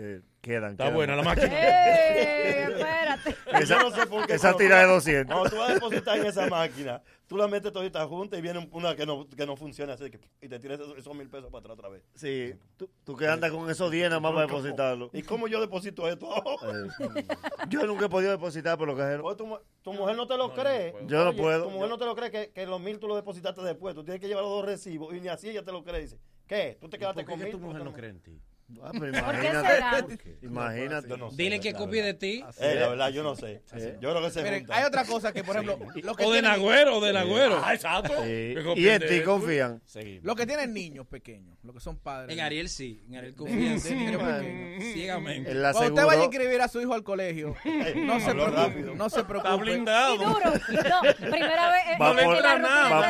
Eh, 0.48 0.53
quedan. 0.53 0.72
Está 0.72 0.84
quedan. 0.86 0.95
buena 0.95 1.15
la 1.15 1.24
máquina. 1.24 1.48
¡Ey! 1.53 2.74
Espérate. 2.74 3.36
Esa, 3.64 3.82
no 3.82 3.91
sé 3.91 4.06
por 4.06 4.26
qué 4.28 4.34
esa 4.34 4.56
tira 4.56 4.80
de 4.80 4.86
200. 4.86 5.34
Cuando 5.34 5.49
tú 5.49 5.57
vas 5.57 5.69
a 5.69 5.74
depositar 5.74 6.18
en 6.19 6.26
esa 6.28 6.48
máquina, 6.48 7.02
tú 7.28 7.36
la 7.38 7.48
metes 7.48 7.72
todita 7.74 8.06
junta 8.06 8.38
y 8.38 8.41
viene 8.41 8.69
una 8.72 8.95
que 8.95 9.06
no, 9.06 9.28
que 9.28 9.45
no 9.48 9.56
funciona 9.57 9.94
así 9.94 10.11
que, 10.11 10.19
y 10.41 10.48
te 10.48 10.60
tiras 10.60 10.80
esos, 10.80 10.98
esos 10.98 11.15
mil 11.15 11.28
pesos 11.28 11.49
para 11.49 11.60
atrás 11.61 11.74
otra 11.78 11.90
vez. 11.90 12.03
Sí, 12.14 12.53
tú, 12.78 12.88
tú 13.03 13.15
que 13.15 13.28
andas 13.28 13.52
con 13.52 13.69
esos 13.69 13.90
10 13.90 14.10
nada 14.10 14.19
más 14.19 14.34
para 14.34 14.45
depositarlo. 14.45 15.10
¿Y 15.11 15.24
cómo 15.24 15.48
yo 15.48 15.60
deposito 15.60 16.07
esto? 16.07 16.30
Eh, 16.68 17.26
Yo 17.69 17.86
nunca 17.88 18.06
he 18.06 18.10
podido 18.10 18.32
depositar 18.32 18.78
por 18.78 18.88
los 18.88 18.98
cajeros. 18.98 19.26
Oye, 19.26 19.36
tu, 19.36 19.57
tu 19.82 19.94
mujer 19.94 20.15
no 20.15 20.28
te 20.28 20.38
lo 20.38 20.53
cree. 20.53 20.94
Yo 21.07 21.24
no 21.24 21.30
Oye, 21.32 21.41
puedo. 21.41 21.64
Tu 21.65 21.72
mujer 21.72 21.90
no 21.90 21.98
te 21.98 22.06
lo 22.06 22.15
cree 22.15 22.30
que, 22.32 22.52
que 22.52 22.65
los 22.68 22.80
mil 22.80 22.99
tú 22.99 23.07
los 23.07 23.18
depositaste 23.18 23.61
después. 23.61 23.95
Tú 23.95 24.03
tienes 24.03 24.22
que 24.22 24.28
llevar 24.28 24.44
los 24.44 24.52
dos 24.52 24.65
recibos 24.65 25.14
y 25.15 25.19
ni 25.19 25.28
así 25.30 25.49
ella 25.49 25.64
te 25.64 25.72
lo 25.72 25.84
cree. 25.84 26.02
Dice, 26.02 26.19
¿qué? 26.45 26.78
Tú 26.80 26.90
te 26.90 26.98
quedaste 26.99 27.24
¿Por 27.24 27.32
con 27.32 27.40
qué 27.40 27.45
mil. 27.45 27.53
tu 27.53 27.60
mujer 27.60 27.84
no 27.84 27.91
cree 27.94 28.11
en 28.11 28.19
ti? 28.22 28.40
Ah, 28.84 28.91
pero 28.91 29.14
¿Por 29.14 29.39
qué 29.39 29.48
imagínate. 29.48 29.68
será? 29.76 30.06
Imagínate. 30.41 31.07
Yo 31.07 31.18
no 31.18 31.30
sé, 31.31 31.38
Dile 31.38 31.60
que 31.61 31.73
copie 31.73 32.03
de 32.03 32.14
ti. 32.14 32.44
Eh, 32.60 32.76
la 32.77 32.89
verdad, 32.89 33.10
yo 33.11 33.23
no 33.23 33.34
sé. 33.35 33.61
Yo 34.02 34.10
creo 34.11 34.22
que 34.22 34.30
se 34.30 34.44
Miren, 34.44 34.65
hay 34.69 34.84
otra 34.84 35.06
cosa 35.06 35.31
que, 35.31 35.41
por 35.44 35.56
ejemplo, 35.56 35.80
que 35.94 36.26
O 36.26 36.31
de 36.34 36.41
Nagüero, 36.41 36.98
o 36.98 37.02
de 37.02 37.14
Nagüero. 37.14 37.61
Ah, 37.64 37.73
exacto. 37.73 38.14
Y 38.27 38.89
en 38.89 39.07
ti 39.07 39.22
confían. 39.22 39.81
Seguimos. 39.85 40.26
los 40.26 40.35
que 40.35 40.45
tienen 40.45 40.73
niños 40.73 41.07
pequeños, 41.07 41.57
los 41.64 41.73
que 41.76 41.80
son 41.80 41.98
padres. 41.98 42.35
En 42.38 42.44
Ariel 42.44 42.68
sí. 42.68 43.02
En 43.07 43.15
Ariel 43.15 43.35
confía 43.35 43.56
de 43.56 43.95
niños 43.95 44.22
Bueno. 44.22 44.38
pequeños. 44.39 44.84
ciegamente. 44.94 45.52
Cuando 45.53 45.80
usted 45.94 46.06
vaya 46.06 46.22
a 46.22 46.26
inscribir 46.26 46.61
a 46.61 46.68
su 46.68 46.81
hijo 46.81 46.94
al 46.94 47.03
colegio, 47.03 47.56
no 47.95 48.19
se 48.19 48.31
preocupe. 48.34 48.57
rápido. 48.57 48.95
No 48.95 49.10
se 49.10 49.19
Está 49.22 49.27
preocupe. 49.30 49.56
blindado. 49.64 50.15
Y 50.15 50.18
duro. 50.18 50.39
No, 50.44 51.02
primera 51.30 51.72
vez. 51.72 51.81
eh, 51.88 51.98
Va 52.02 52.14
por- 52.14 52.35
va 52.45 53.10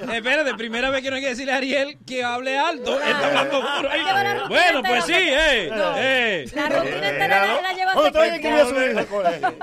por. 0.00 0.12
Espérate, 0.12 0.54
primera 0.54 0.90
vez 0.90 1.02
que 1.02 1.10
no 1.10 1.16
hay 1.16 1.22
que 1.22 1.28
decirle 1.28 1.52
a 1.52 1.56
Ariel 1.58 1.98
que 2.04 2.24
hable 2.24 2.58
alto. 2.58 3.00
Él 3.00 3.08
está 3.10 3.26
hablando 3.28 3.60
duro. 3.60 4.55
Bueno, 4.56 4.82
pues 4.82 5.04
sí, 5.04 5.12
eh. 5.14 5.68
No. 5.70 5.94
eh. 5.98 6.44
La 6.54 6.68
rutina 6.68 7.08
entera 7.08 7.46
la, 7.46 7.60
la 7.62 7.72
lleva 7.72 7.92
¿Cuándo 7.92 8.12
te 8.12 8.18
vas 8.18 8.28
a 8.28 8.32
secreta. 8.34 8.60
inscribir 8.60 8.60
a 8.60 8.66
su 8.66 8.90
hijo 8.90 8.98
al 8.98 9.06
colegio? 9.06 9.58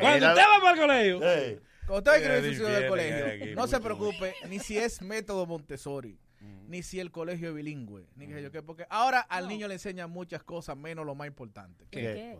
Cuando 0.00 0.28
usted 0.28 0.42
va 0.42 0.60
para 0.62 0.70
el 0.74 0.80
colegio. 0.80 1.18
Cuando 1.86 1.98
usted 1.98 2.10
va 2.10 2.14
a 2.14 2.18
Qué 2.18 2.24
escribir 2.24 2.56
su 2.56 2.62
hijo 2.62 2.70
del 2.70 2.82
difícil, 2.82 2.88
colegio, 2.88 3.56
no 3.56 3.66
se 3.66 3.80
preocupe 3.80 4.34
ni 4.48 4.58
si 4.60 4.78
es 4.78 5.02
método 5.02 5.46
Montessori, 5.46 6.18
ni 6.68 6.82
si 6.82 7.00
el 7.00 7.10
colegio 7.10 7.48
es 7.48 7.54
bilingüe, 7.54 8.06
ni 8.14 8.26
qué 8.28 8.34
sé 8.34 8.42
yo 8.42 8.50
qué, 8.52 8.62
porque 8.62 8.86
ahora 8.90 9.20
al 9.20 9.48
niño 9.48 9.66
le 9.66 9.74
enseñan 9.74 10.08
muchas 10.10 10.42
cosas, 10.44 10.76
menos 10.76 11.04
lo 11.04 11.14
más 11.16 11.26
importante. 11.26 11.86
¿Qué? 11.90 12.38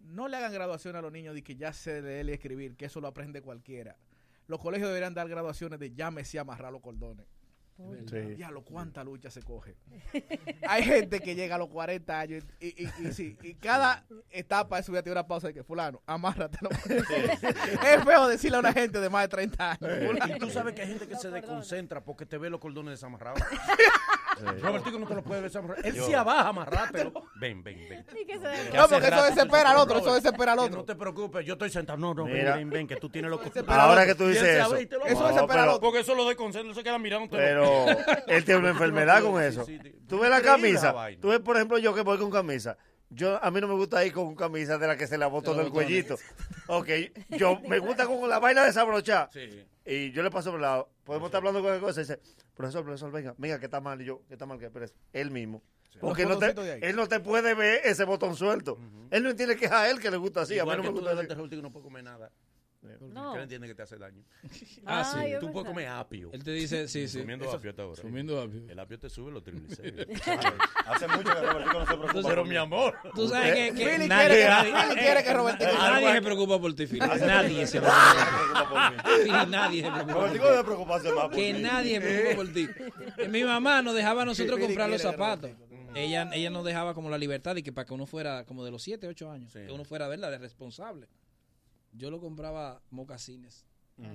No 0.00 0.28
le 0.28 0.36
hagan 0.38 0.52
graduación 0.52 0.96
a 0.96 1.02
los 1.02 1.12
niños 1.12 1.34
de 1.34 1.42
que 1.42 1.56
ya 1.56 1.72
sé 1.74 2.00
leer 2.00 2.26
y 2.28 2.32
escribir, 2.32 2.74
que 2.76 2.86
eso 2.86 3.00
lo 3.02 3.08
aprende 3.08 3.42
cualquiera. 3.42 3.96
Los 4.46 4.58
colegios 4.60 4.88
deberían 4.88 5.12
dar 5.14 5.28
graduaciones 5.28 5.78
de 5.78 5.92
llámese 5.92 6.38
amarrar 6.38 6.72
los 6.72 6.80
cordones. 6.80 7.26
Sí. 8.08 8.34
Diablo, 8.34 8.62
cuánta 8.64 9.02
lucha 9.04 9.30
se 9.30 9.42
coge. 9.42 9.76
Hay 10.68 10.82
gente 10.82 11.20
que 11.20 11.34
llega 11.34 11.54
a 11.54 11.58
los 11.58 11.68
40 11.68 12.18
años 12.20 12.44
y, 12.60 12.68
y, 12.68 12.88
y- 12.98 13.08
y 13.08 13.12
sí, 13.12 13.36
y 13.42 13.54
cada 13.54 14.04
etapa 14.30 14.76
de 14.78 14.82
su 14.82 14.92
vida 14.92 15.02
tiene 15.02 15.14
una 15.18 15.26
pausa 15.26 15.48
de 15.48 15.54
que 15.54 15.62
fulano, 15.64 16.02
amárratelo. 16.06 16.70
es 16.70 18.04
feo 18.04 18.28
decirle 18.28 18.56
a 18.56 18.60
una 18.60 18.72
gente 18.72 19.00
de 19.00 19.08
más 19.10 19.22
de 19.24 19.28
30 19.28 19.70
años. 19.72 20.18
Y 20.28 20.38
tú 20.38 20.50
sabes 20.50 20.74
que 20.74 20.82
hay 20.82 20.88
gente 20.88 21.06
que 21.08 21.16
se 21.16 21.30
desconcentra 21.30 22.02
porque 22.02 22.26
te 22.26 22.38
ve 22.38 22.50
los 22.50 22.60
cordones 22.60 22.92
desamarrados. 22.92 23.40
Robertico 24.60 24.98
no 24.98 25.06
te 25.06 25.14
lo 25.14 25.22
puede 25.22 25.42
desamarrar. 25.42 25.84
Él 25.84 25.94
Yo. 25.94 26.06
se 26.06 26.14
abaja, 26.16 26.48
amarrátelo. 26.48 27.12
Ven, 27.36 27.62
ven, 27.62 27.78
ven. 27.88 28.04
Que 28.26 28.76
No, 28.76 28.88
porque 28.88 29.08
eso 29.08 29.22
desespera 29.24 29.70
al 29.70 29.76
otro, 29.78 29.98
eso 29.98 30.14
desespera 30.14 30.52
al 30.52 30.58
otro. 30.60 30.78
No 30.78 30.84
te 30.84 30.94
preocupes, 30.94 31.44
yo 31.44 31.54
estoy 31.54 31.70
sentado. 31.70 31.98
No, 31.98 32.14
no, 32.14 32.24
ven, 32.24 32.34
Mira. 32.34 32.56
ven, 32.56 32.70
ven, 32.70 32.86
que 32.86 32.96
tú 32.96 33.08
tienes 33.10 33.30
los 33.30 33.40
Ahora 33.68 34.06
que 34.06 34.14
tú 34.14 34.28
dices 34.28 34.42
eso. 34.60 34.70
lo 34.70 34.76
Eso 34.76 35.28
desespera 35.28 35.62
al 35.64 35.68
otro. 35.70 35.80
Porque 35.80 36.00
eso 36.00 36.14
lo 36.14 36.26
desconcentra, 36.26 36.74
se 36.74 36.82
queda 36.82 36.98
mirando. 36.98 37.28
Pero 37.30 37.86
él 38.26 38.44
tiene 38.44 38.60
una 38.60 38.70
enfermedad 38.70 39.22
con 39.22 39.42
eso. 39.42 39.66
Tú 40.08 40.18
ves 40.20 40.30
la 40.30 40.40
camisa. 40.42 40.94
Tú 41.20 41.28
ves, 41.28 41.40
por 41.40 41.56
ejemplo, 41.56 41.78
yo 41.78 41.94
que 41.94 42.02
voy 42.02 42.18
con 42.18 42.30
camisa. 42.30 42.76
Yo, 43.12 43.42
a 43.42 43.50
mí 43.50 43.60
no 43.60 43.66
me 43.66 43.74
gusta 43.74 44.04
ir 44.04 44.12
con 44.12 44.36
camisa 44.36 44.78
de 44.78 44.86
la 44.86 44.96
que 44.96 45.08
se 45.08 45.18
la 45.18 45.26
botó 45.26 45.52
del 45.54 45.70
cuellito. 45.70 46.16
Ok, 46.68 46.88
yo 47.30 47.58
me 47.66 47.80
gusta 47.80 48.06
con 48.06 48.28
la 48.28 48.38
vaina 48.38 48.64
desabrochada. 48.64 49.28
Sí. 49.32 49.66
Y 49.84 50.12
yo 50.12 50.22
le 50.22 50.30
paso 50.30 50.50
por 50.50 50.60
el 50.60 50.62
lado. 50.62 50.88
Podemos 51.10 51.26
estar 51.26 51.38
hablando 51.38 51.60
con 51.60 51.80
cosa 51.80 52.00
y 52.00 52.04
dice, 52.04 52.20
profesor, 52.54 52.84
profesor, 52.84 53.10
venga, 53.10 53.34
venga, 53.36 53.58
que 53.58 53.64
está 53.64 53.80
mal. 53.80 54.00
Y 54.00 54.04
yo, 54.04 54.22
que 54.28 54.34
está 54.34 54.46
mal, 54.46 54.60
que 54.60 54.70
pero 54.70 54.84
es 54.84 54.94
él 55.12 55.32
mismo. 55.32 55.60
Porque 56.00 56.22
él 56.22 56.28
no, 56.28 56.38
te, 56.38 56.88
él 56.88 56.94
no 56.94 57.08
te 57.08 57.18
puede 57.18 57.52
ver 57.54 57.80
ese 57.82 58.04
botón 58.04 58.36
suelto. 58.36 58.78
Él 59.10 59.24
no 59.24 59.30
entiende 59.30 59.56
que 59.56 59.64
es 59.64 59.72
a 59.72 59.90
él 59.90 59.98
que 59.98 60.08
le 60.08 60.18
gusta 60.18 60.42
así. 60.42 60.54
Igual 60.54 60.78
a 60.78 60.82
mí 60.82 60.82
que 60.82 60.86
no 60.86 60.92
me 60.92 61.00
tú 61.00 61.00
gusta 61.00 61.10
delante 61.10 61.32
así. 61.32 61.34
de 61.34 61.34
Robertico 61.34 61.62
no 61.62 61.72
puedes 61.72 61.84
comer 61.84 62.04
nada. 62.04 62.30
No. 62.82 63.22
Porque 63.24 63.36
él 63.36 63.42
entiende 63.42 63.68
que 63.68 63.74
te 63.74 63.82
hace 63.82 63.96
daño. 63.98 64.22
Ah, 64.86 65.04
sí. 65.04 65.18
Ay, 65.18 65.34
Tú 65.38 65.52
puedes 65.52 65.68
comer 65.68 65.86
apio. 65.88 66.30
Él 66.32 66.42
te 66.42 66.52
dice, 66.52 66.88
sí, 66.88 67.06
sí. 67.08 67.18
Comiendo 67.20 67.44
Eso- 67.44 67.56
apio 67.56 67.70
hasta 67.70 67.82
ahora. 67.82 68.00
Comiendo 68.02 68.40
apio. 68.40 68.62
El 68.68 68.78
apio 68.78 68.98
te 68.98 69.10
sube 69.10 69.30
los 69.30 69.42
triglicéridos. 69.44 70.06
Hace 70.86 71.06
mucho 71.08 71.24
que 71.24 71.40
Robertico 71.40 71.78
no 71.78 71.86
se 71.86 71.96
preocupa. 71.96 72.28
Pero 72.28 72.44
mi 72.46 72.56
amor. 72.56 72.94
Tú 73.14 73.28
sabes 73.28 73.52
que, 73.54 73.74
que 73.74 73.98
nadie, 74.08 74.28
quiere 74.28 74.36
que- 74.38 74.48
nadie- 74.48 74.94
quiere 74.98 75.24
que 75.24 75.34
Robertico- 75.34 75.72
nadie 75.72 76.12
se 76.14 76.22
preocupa 76.22 76.60
por 76.60 76.74
ti, 76.74 76.86
Philly. 76.86 77.00
Nadie 77.00 77.66
se 77.66 77.80
preocupa 77.80 78.68
por 78.70 79.04
ti. 79.04 79.22
Philly, 79.24 79.46
nadie 79.50 79.82
se 79.82 79.90
preocupa 79.90 80.12
por 80.14 80.22
Robertico 80.22 80.44
ti. 80.44 80.50
debe 80.50 80.64
preocuparse 80.64 81.12
más 81.12 81.24
por 81.26 81.34
Que 81.34 81.52
mí. 81.52 81.60
nadie 81.62 82.00
se 82.00 82.06
preocupa 82.06 82.36
por 82.36 82.52
ti. 82.54 82.68
Eh, 83.18 83.28
Mi 83.28 83.44
mamá 83.44 83.82
nos 83.82 83.94
dejaba 83.94 84.22
a 84.22 84.24
nosotros 84.24 84.58
comprar 84.58 84.88
los 84.88 85.02
zapatos. 85.02 85.50
Ella, 85.94 86.30
ella 86.32 86.50
nos 86.50 86.64
dejaba 86.64 86.94
como 86.94 87.10
la 87.10 87.18
libertad 87.18 87.56
y 87.56 87.62
que 87.62 87.72
para 87.72 87.84
que 87.84 87.92
uno 87.94 88.06
fuera 88.06 88.44
como 88.46 88.64
de 88.64 88.70
los 88.70 88.82
7, 88.82 89.06
8 89.08 89.30
años, 89.30 89.52
que 89.52 89.70
uno 89.70 89.84
fuera, 89.84 90.08
¿verdad?, 90.08 90.30
de 90.30 90.38
responsable. 90.38 91.08
Yo 91.92 92.10
lo 92.10 92.20
compraba 92.20 92.82
mocasines. 92.90 93.66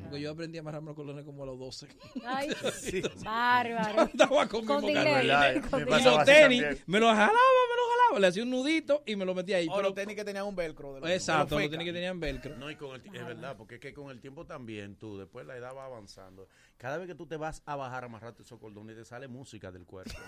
Porque 0.01 0.19
yo 0.19 0.31
aprendí 0.31 0.57
a 0.57 0.61
amarrarme 0.61 0.87
los 0.87 0.95
colones 0.95 1.23
como 1.25 1.43
a 1.43 1.45
los 1.45 1.59
12. 1.59 1.87
Ay, 2.25 2.49
bárbaro. 3.23 4.01
Andaba 4.13 4.47
con 4.47 4.61
mi 4.61 4.67
mocasines. 4.67 5.23
Y 5.23 6.03
los 6.03 6.25
tenis, 6.25 6.61
también. 6.61 6.83
me 6.87 6.99
los 6.99 7.09
jalaba, 7.11 7.31
me 7.31 7.75
los 7.75 7.85
jalaba, 7.91 8.19
le 8.19 8.27
hacía 8.27 8.41
un 8.43 8.49
nudito 8.49 9.03
y 9.05 9.15
me 9.15 9.25
lo 9.25 9.35
metía 9.35 9.57
ahí. 9.57 9.67
O 9.69 9.75
pero- 9.75 9.89
los 9.89 9.93
tenis 9.93 10.15
que 10.15 10.25
tenían 10.25 10.47
un 10.47 10.55
velcro. 10.55 10.95
De 10.95 11.01
los, 11.01 11.09
Exacto, 11.11 11.59
los 11.59 11.69
tenis 11.69 11.85
que 11.85 11.93
tenían 11.93 12.19
velcro. 12.19 12.55
No, 12.57 12.71
y 12.71 12.75
con 12.75 12.95
el 12.95 13.01
ti- 13.03 13.09
es 13.13 13.25
verdad, 13.25 13.55
porque 13.57 13.75
es 13.75 13.81
que 13.81 13.93
con 13.93 14.09
el 14.09 14.19
tiempo 14.19 14.47
también 14.47 14.95
tú, 14.95 15.19
después 15.19 15.45
la 15.45 15.55
edad 15.55 15.75
va 15.75 15.85
avanzando. 15.85 16.47
Cada 16.77 16.97
vez 16.97 17.07
que 17.07 17.15
tú 17.15 17.25
te 17.25 17.37
vas 17.37 17.63
a 17.65 17.77
bajar 17.77 18.03
a 18.03 18.07
amarrarte 18.07 18.43
esos 18.43 18.59
cordones, 18.59 18.97
te 18.97 19.05
sale 19.05 19.29
música 19.29 19.71
del 19.71 19.85
cuerpo. 19.85 20.13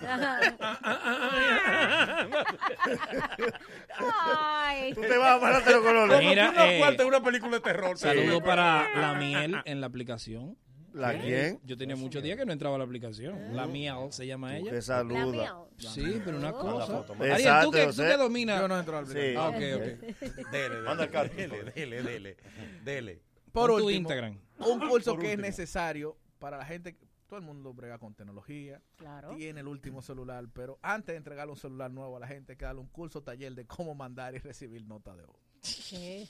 Ay. 3.98 4.94
Tú 4.94 5.02
te 5.02 5.18
vas 5.18 5.28
a 5.28 5.34
amarrarte 5.34 5.72
los 5.72 5.84
colores. 5.84 6.20
Mira, 6.20 6.50
una 6.50 6.72
eh, 6.72 6.96
de 6.96 7.04
una 7.04 7.22
película 7.22 7.52
de 7.52 7.60
terror. 7.60 7.98
Saludo 7.98 8.42
para 8.42 8.98
la 8.98 9.14
miel 9.14 9.56
en 9.64 9.80
la 9.80 9.86
aplicación. 9.88 10.56
¿La 10.94 11.18
quién? 11.18 11.60
Yo 11.64 11.76
tenía 11.76 11.96
muchos 11.96 12.22
días 12.22 12.38
que 12.38 12.46
no 12.46 12.52
entraba 12.52 12.76
a 12.76 12.78
la 12.78 12.84
aplicación. 12.84 13.54
La 13.54 13.66
miel 13.66 14.10
se 14.10 14.26
llama 14.26 14.56
ella. 14.56 14.72
La 14.72 14.80
saluda. 14.82 15.66
Sí, 15.76 16.20
pero 16.24 16.38
una 16.38 16.52
cosa. 16.52 16.86
foto, 16.86 17.12
Ariel, 17.12 17.32
Exacto, 17.32 17.66
tú 17.66 17.76
que, 17.76 17.86
tú 17.86 18.02
que 18.02 18.16
dominas. 18.16 18.60
Yo 18.60 18.68
no 18.68 18.78
entro 18.78 18.98
al 18.98 19.06
Sí. 19.06 19.34
Ah, 19.36 19.48
ok, 19.50 19.54
ok. 19.54 19.60
Dele, 20.50 20.80
dele, 20.80 21.72
dele, 21.74 22.02
dele, 22.02 22.36
dele. 22.82 23.22
Por 23.52 23.68
tu 23.70 23.76
último, 23.76 23.90
Instagram. 23.90 24.38
un 24.58 24.88
curso 24.88 25.12
Por 25.12 25.20
que 25.20 25.34
es 25.34 25.38
necesario 25.38 26.16
para 26.38 26.56
la 26.58 26.64
gente. 26.64 26.96
Todo 27.28 27.38
el 27.40 27.44
mundo 27.44 27.74
brega 27.74 27.98
con 27.98 28.14
tecnología, 28.14 28.80
Claro. 28.96 29.36
tiene 29.36 29.60
el 29.60 29.68
último 29.68 30.00
celular, 30.00 30.46
pero 30.54 30.78
antes 30.80 31.12
de 31.12 31.18
entregarle 31.18 31.52
un 31.52 31.58
celular 31.58 31.90
nuevo 31.90 32.16
a 32.16 32.20
la 32.20 32.26
gente, 32.26 32.52
hay 32.52 32.56
que 32.56 32.64
darle 32.64 32.80
un 32.80 32.86
curso 32.88 33.22
taller 33.22 33.54
de 33.54 33.66
cómo 33.66 33.94
mandar 33.94 34.34
y 34.34 34.38
recibir 34.38 34.82
nota 34.86 35.14
de 35.14 35.26
voz. 35.26 35.36
¿Qué? 35.90 36.26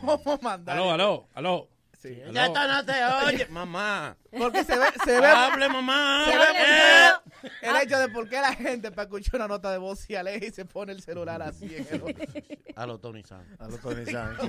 ¿Cómo 0.00 0.38
mandar? 0.42 0.76
Aló, 0.76 0.90
aló, 0.92 1.28
aló. 1.34 1.68
Sí. 2.00 2.18
Ya 2.32 2.46
esto 2.46 2.68
no 2.68 2.84
te 2.84 2.92
oye. 3.26 3.46
Mamá. 3.48 4.16
Porque 4.30 4.62
se 4.62 4.76
ve, 4.78 4.86
se 5.04 5.20
ve, 5.20 5.26
Hable, 5.26 5.68
mamá. 5.70 6.24
se 6.26 6.32
Hable, 6.34 6.46
ve. 6.52 7.23
el 7.62 7.76
hecho 7.82 7.98
de 7.98 8.08
por 8.08 8.28
qué 8.28 8.36
la 8.40 8.52
gente 8.54 8.90
para 8.90 9.02
escuchar 9.04 9.36
una 9.36 9.48
nota 9.48 9.70
de 9.72 9.78
voz 9.78 10.00
se 10.00 10.16
aleja 10.16 10.44
y 10.46 10.50
se 10.50 10.64
pone 10.64 10.92
el 10.92 11.02
celular 11.02 11.40
así 11.42 11.66
en 11.74 11.86
el. 11.90 12.58
A 12.76 12.86
lo 12.86 12.98
Tony 12.98 13.22
San. 13.22 13.44
A 13.60 13.68
los 13.68 13.78
Tony 13.80 14.04
San. 14.04 14.36
sí. 14.40 14.48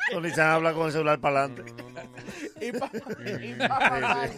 Tony 0.10 0.30
San 0.30 0.50
habla 0.50 0.72
con 0.72 0.86
el 0.86 0.92
celular 0.92 1.20
para 1.20 1.44
adelante. 1.44 1.72
y 2.60 2.72
pa- 2.72 2.90
y 2.92 3.54
pa- 3.54 4.28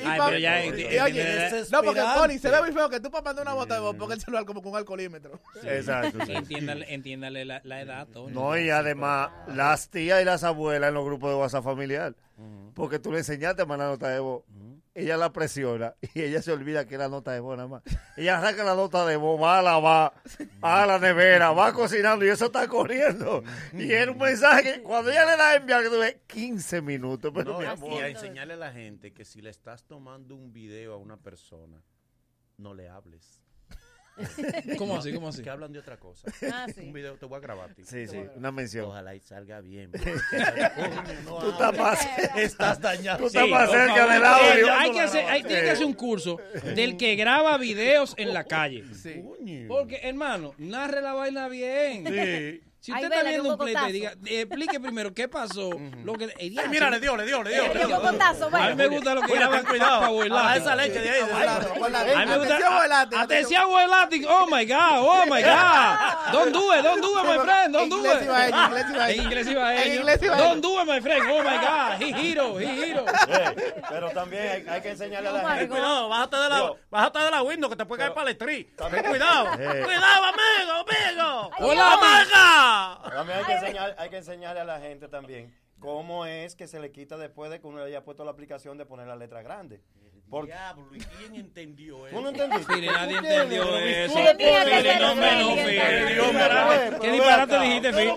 y 0.00 0.06
Ay, 0.06 0.18
pa- 0.18 0.26
pero 0.26 0.38
ya 0.38 0.64
y 0.64 0.68
entiende- 0.68 1.00
oye, 1.02 1.44
entiende- 1.44 1.68
no, 1.70 1.82
porque 1.82 2.00
Tony, 2.00 2.38
se 2.38 2.50
ve 2.50 2.60
muy 2.62 2.72
feo 2.72 2.88
que 2.88 3.00
tú 3.00 3.10
para 3.10 3.22
mandar 3.24 3.44
una 3.44 3.54
bota 3.54 3.74
de 3.74 3.80
voz 3.80 3.96
porque 3.96 4.14
el 4.14 4.20
celular 4.20 4.44
como 4.46 4.62
con 4.62 4.72
un 4.72 4.78
alcoholímetro. 4.78 5.38
Exacto. 5.64 6.24
sí. 6.24 6.32
Entiéndale, 6.32 6.94
entiéndale 6.94 7.44
la, 7.44 7.60
la 7.64 7.80
edad, 7.82 8.06
Tony. 8.08 8.32
No, 8.32 8.56
y 8.58 8.70
además, 8.70 9.30
las 9.48 9.90
tías 9.90 10.22
y 10.22 10.24
las 10.24 10.42
abuelas 10.44 10.88
en 10.88 10.94
los 10.94 11.04
grupos 11.04 11.30
de 11.30 11.36
WhatsApp 11.36 11.64
familiar. 11.64 12.14
Porque 12.74 12.98
tú 12.98 13.10
le 13.12 13.18
enseñaste 13.18 13.62
a 13.62 13.66
mandar 13.66 13.88
nota 13.88 14.08
de 14.08 14.18
voz. 14.20 14.44
Ella 14.96 15.18
la 15.18 15.30
presiona 15.30 15.94
y 16.14 16.22
ella 16.22 16.40
se 16.40 16.52
olvida 16.52 16.86
que 16.86 16.96
la 16.96 17.10
nota 17.10 17.32
de 17.32 17.40
voz 17.40 17.58
nada 17.58 17.68
más. 17.68 17.82
Ella 18.16 18.40
saca 18.40 18.64
la 18.64 18.74
nota 18.74 19.04
de 19.04 19.16
voz, 19.16 19.38
va 19.40 19.58
a 19.58 19.62
lavar, 19.62 20.14
va 20.64 20.82
a 20.82 20.86
la 20.86 20.98
nevera, 20.98 21.50
va 21.52 21.74
cocinando 21.74 22.24
y 22.24 22.28
eso 22.28 22.46
está 22.46 22.66
corriendo. 22.66 23.44
Y 23.74 23.92
era 23.92 24.10
un 24.10 24.16
mensaje 24.16 24.62
que 24.62 24.82
cuando 24.82 25.10
ella 25.10 25.26
le 25.26 25.36
da 25.36 25.50
a 25.50 25.56
enviar, 25.56 25.82
que 25.82 25.90
tú 25.90 25.98
ves 25.98 26.16
15 26.26 26.80
minutos. 26.80 27.30
Pero 27.34 27.60
No, 27.60 27.76
mi 27.76 27.94
y 27.94 27.98
a 27.98 28.08
enseñarle 28.08 28.54
a 28.54 28.56
la 28.56 28.72
gente 28.72 29.12
que 29.12 29.26
si 29.26 29.42
le 29.42 29.50
estás 29.50 29.84
tomando 29.84 30.34
un 30.34 30.54
video 30.54 30.94
a 30.94 30.96
una 30.96 31.18
persona, 31.18 31.82
no 32.56 32.72
le 32.72 32.88
hables. 32.88 33.45
¿Cómo 34.78 34.96
así? 34.96 35.12
¿Cómo 35.12 35.28
así? 35.28 35.42
Que 35.42 35.50
hablan 35.50 35.72
de 35.72 35.78
otra 35.78 35.96
cosa. 35.98 36.30
Ah, 36.52 36.66
sí. 36.74 36.80
Un 36.82 36.92
video 36.92 37.14
te 37.16 37.26
voy 37.26 37.36
a 37.36 37.40
grabar 37.40 37.70
a 37.70 37.74
ti. 37.74 37.82
Sí, 37.84 38.06
sí, 38.06 38.18
una 38.36 38.50
mención. 38.50 38.86
Ojalá 38.86 39.14
y 39.14 39.20
salga 39.20 39.60
bien. 39.60 39.90
Tú 39.92 41.50
estás 41.50 41.78
más, 41.78 42.08
Estás 42.36 42.80
dañado. 42.80 43.18
tú 43.18 43.26
estás 43.26 43.44
Sí, 43.44 43.50
más 43.50 43.70
cerca 43.70 44.06
del 44.12 44.24
audio. 44.24 44.72
hay 44.72 44.90
que 44.92 45.00
hacer, 45.00 45.24
hay, 45.26 45.42
tiene 45.42 45.62
que 45.62 45.70
hacer 45.70 45.86
un 45.86 45.94
curso 45.94 46.38
del 46.74 46.96
que 46.96 47.14
graba 47.16 47.56
videos 47.58 48.14
en 48.16 48.32
la 48.32 48.44
calle. 48.44 48.84
Sí. 48.94 49.22
Porque, 49.68 49.96
hermano, 50.02 50.54
narre 50.58 51.02
la 51.02 51.12
vaina 51.12 51.48
bien. 51.48 52.04
Sí. 52.06 52.62
Si 52.80 52.92
Ay, 52.92 53.02
usted 53.02 53.08
vela, 53.10 53.20
está 53.22 53.30
viendo 53.30 53.50
un 53.50 53.58
pleito, 53.58 53.86
diga, 53.86 54.12
explique 54.26 54.78
primero 54.78 55.12
qué 55.12 55.26
pasó. 55.26 55.70
lo 56.04 56.12
que, 56.14 56.26
eh, 56.26 56.32
Ay, 56.38 56.68
mira, 56.68 56.88
le 56.88 57.00
dio, 57.00 57.16
le 57.16 57.24
dio, 57.26 57.42
le 57.42 57.50
dio. 57.52 57.74
Le 57.74 57.86
dio 57.86 57.96
A 57.96 58.68
mí 58.68 58.74
me 58.76 58.86
gusta 58.86 59.14
lo 59.14 59.22
que 59.22 59.34
graban 59.34 59.64
cuidado. 59.64 60.22
Elástico. 60.22 60.64
esa 60.64 60.76
leche 60.76 61.00
de 61.00 61.10
ahí. 61.10 61.20
A 61.20 62.20
mí 62.20 62.26
me 62.26 62.38
gusta. 62.38 62.56
Atención, 62.56 62.72
aguacate, 62.72 63.16
Atención, 63.16 63.62
aguacate. 63.62 64.26
Oh 64.28 64.46
my 64.46 64.64
God, 64.64 64.98
oh 65.00 65.24
my 65.26 65.42
God. 65.42 66.32
Don't 66.32 66.52
do 66.52 66.72
it, 66.74 66.82
don't 66.84 67.02
do 67.02 67.18
it, 67.18 67.24
my 67.26 67.38
friend, 67.44 67.72
don't 67.72 67.90
do 67.90 68.04
it. 68.04 68.22
inglés. 68.22 68.54
En 69.08 69.22
inglés 69.22 69.46
ibaeño. 69.48 69.82
En 69.82 69.94
inglés 69.94 70.22
ibaeño. 70.22 70.44
Don't 70.44 70.62
do 70.62 70.80
it, 70.80 70.86
my 70.86 71.00
friend. 71.00 71.22
Oh 71.28 71.42
my 71.42 71.56
God. 71.58 72.00
He 72.00 72.12
hero, 72.12 72.58
he 72.60 72.66
hero. 72.66 73.04
Pero 73.88 74.10
también 74.10 74.64
hay, 74.68 74.80
que 74.80 74.90
enseñarle 74.90 75.28
a 75.28 75.32
la 75.32 75.42
Oh, 75.42 75.48
gente. 75.48 75.68
Cuidado, 75.68 76.08
bájate 76.08 76.36
de 76.36 76.48
la, 76.48 76.72
bájate 76.90 77.18
de 77.18 77.30
la 77.30 77.42
window 77.42 77.68
que 77.70 77.76
te 77.76 77.84
puede 77.84 78.00
caer 78.02 78.14
para 78.14 78.30
el 78.30 78.36
tree. 78.36 78.64
Ten 78.90 79.02
cuidado. 79.04 79.50
Cuidado, 79.56 80.24
amigo, 80.24 80.72
amigo. 80.86 81.50
Hola, 81.58 81.98
También 83.10 83.38
hay 83.38 83.44
que, 83.44 83.52
enseñar, 83.52 83.94
hay 83.98 84.10
que 84.10 84.16
enseñarle 84.18 84.60
a 84.60 84.64
la 84.64 84.80
gente 84.80 85.08
también 85.08 85.54
cómo 85.78 86.26
es 86.26 86.56
que 86.56 86.66
se 86.66 86.80
le 86.80 86.90
quita 86.90 87.16
después 87.16 87.50
de 87.50 87.60
que 87.60 87.66
uno 87.66 87.78
le 87.78 87.84
haya 87.84 88.04
puesto 88.04 88.24
la 88.24 88.30
aplicación 88.30 88.78
de 88.78 88.86
poner 88.86 89.06
la 89.06 89.16
letra 89.16 89.42
grande. 89.42 89.82
Porque 90.28 90.52
Diablo, 90.52 90.88
¿y 90.92 90.98
quién 90.98 91.36
entendió 91.36 91.98
tú 92.10 92.20
no 92.20 92.30
eso? 92.30 92.42
entendiste. 92.42 92.74
Mire, 92.74 92.86
nadie 92.88 93.16
entendió 93.18 93.78
eso. 93.78 94.14
Mire, 94.16 94.98
no 95.00 95.14
me 95.14 95.38
lo. 95.38 95.54
Dios, 95.54 97.00
¿Qué 97.00 97.10
disparate 97.12 97.60
dijiste, 97.60 97.92
Pero 97.92 98.16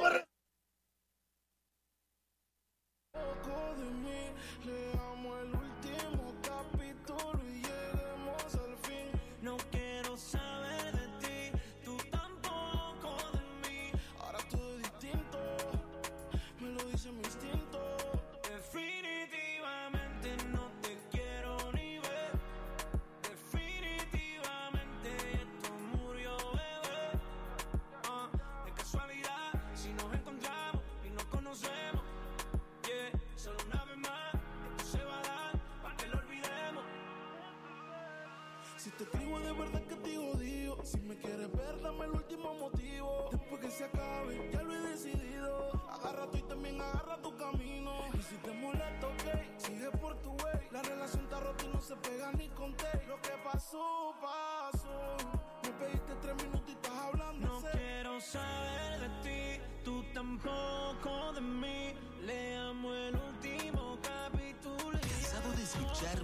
se 43.79 43.85
acabe, 43.85 44.49
ya 44.51 44.61
lo 44.61 44.73
he 44.73 44.81
decidido. 44.89 45.71
Agarra 45.89 46.29
tú 46.29 46.37
y 46.37 46.41
también 46.41 46.81
agarra 46.81 47.15
tu 47.21 47.33
camino. 47.37 47.91
Y 48.13 48.21
si 48.21 48.35
te 48.35 48.51
molesta, 48.51 49.07
ok, 49.07 49.25
sigue 49.55 49.89
por 49.91 50.15
tu 50.21 50.31
way. 50.31 50.59
La 50.71 50.81
relación 50.81 51.23
está 51.23 51.39
rota 51.39 51.63
y 51.63 51.69
no 51.69 51.81
se 51.81 51.95
pega 51.95 52.29
ni 52.33 52.49
con 52.49 52.75
té. 52.75 52.91
Lo 53.07 53.15
que 53.21 53.31
pasó, 53.41 54.13
pasó. 54.19 55.15
Me 55.63 55.71
pediste 55.79 56.13
tres 56.21 56.35
minutos 56.43 56.67
y 56.67 56.71
estás 56.73 56.91
hablando. 56.91 57.47
No 57.47 57.61
quiero 57.71 58.19
saber 58.19 58.99
de 58.99 59.09
ti, 59.23 59.61
tú 59.85 60.03
tampoco 60.13 61.31
de 61.35 61.41
mí. 61.41 61.95
Leamos 62.25 62.93
el 63.07 63.15
último 63.15 63.97
capítulo. 64.03 64.99
Cansado 64.99 65.51
de 65.53 65.63
escuchar 65.63 66.19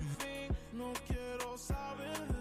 No 0.73 0.91
quiero 1.07 1.57
saber 1.57 2.19
de 2.27 2.34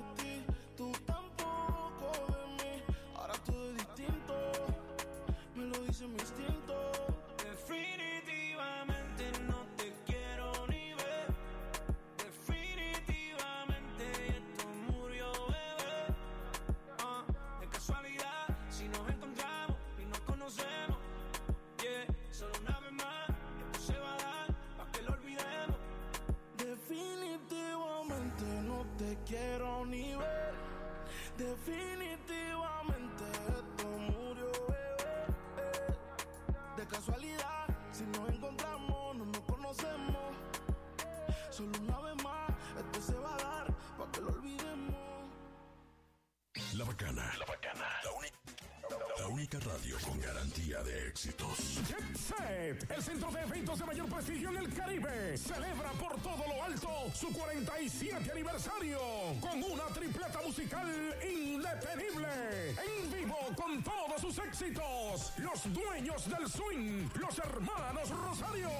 única 49.44 49.60
radio 49.60 49.98
con 50.08 50.18
garantía 50.20 50.82
de 50.84 51.08
éxitos. 51.08 51.58
Jet 51.86 52.16
Set, 52.16 52.90
el 52.90 53.02
centro 53.02 53.30
de 53.30 53.40
eventos 53.42 53.78
de 53.78 53.84
mayor 53.84 54.08
prestigio 54.08 54.48
en 54.48 54.56
el 54.56 54.72
Caribe, 54.72 55.36
celebra 55.36 55.90
por 56.00 56.18
todo 56.22 56.44
lo 56.48 56.64
alto 56.64 56.88
su 57.14 57.30
47 57.30 58.30
aniversario 58.32 58.98
con 59.42 59.62
una 59.62 59.84
tripleta 59.92 60.40
musical 60.46 60.88
indetenible. 61.22 62.70
En 62.70 63.12
vivo 63.12 63.36
con 63.54 63.84
todos 63.84 64.18
sus 64.18 64.38
éxitos. 64.38 65.34
Los 65.36 65.74
dueños 65.74 66.26
del 66.26 66.48
swing, 66.48 67.10
los 67.20 67.38
hermanos 67.38 68.08
Rosario. 68.08 68.70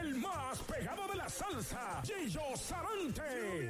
El 0.00 0.14
más 0.14 0.58
pegado 0.60 1.08
de 1.08 1.16
la 1.16 1.28
salsa, 1.28 2.02
Gillo 2.04 2.56
Sarante. 2.56 3.68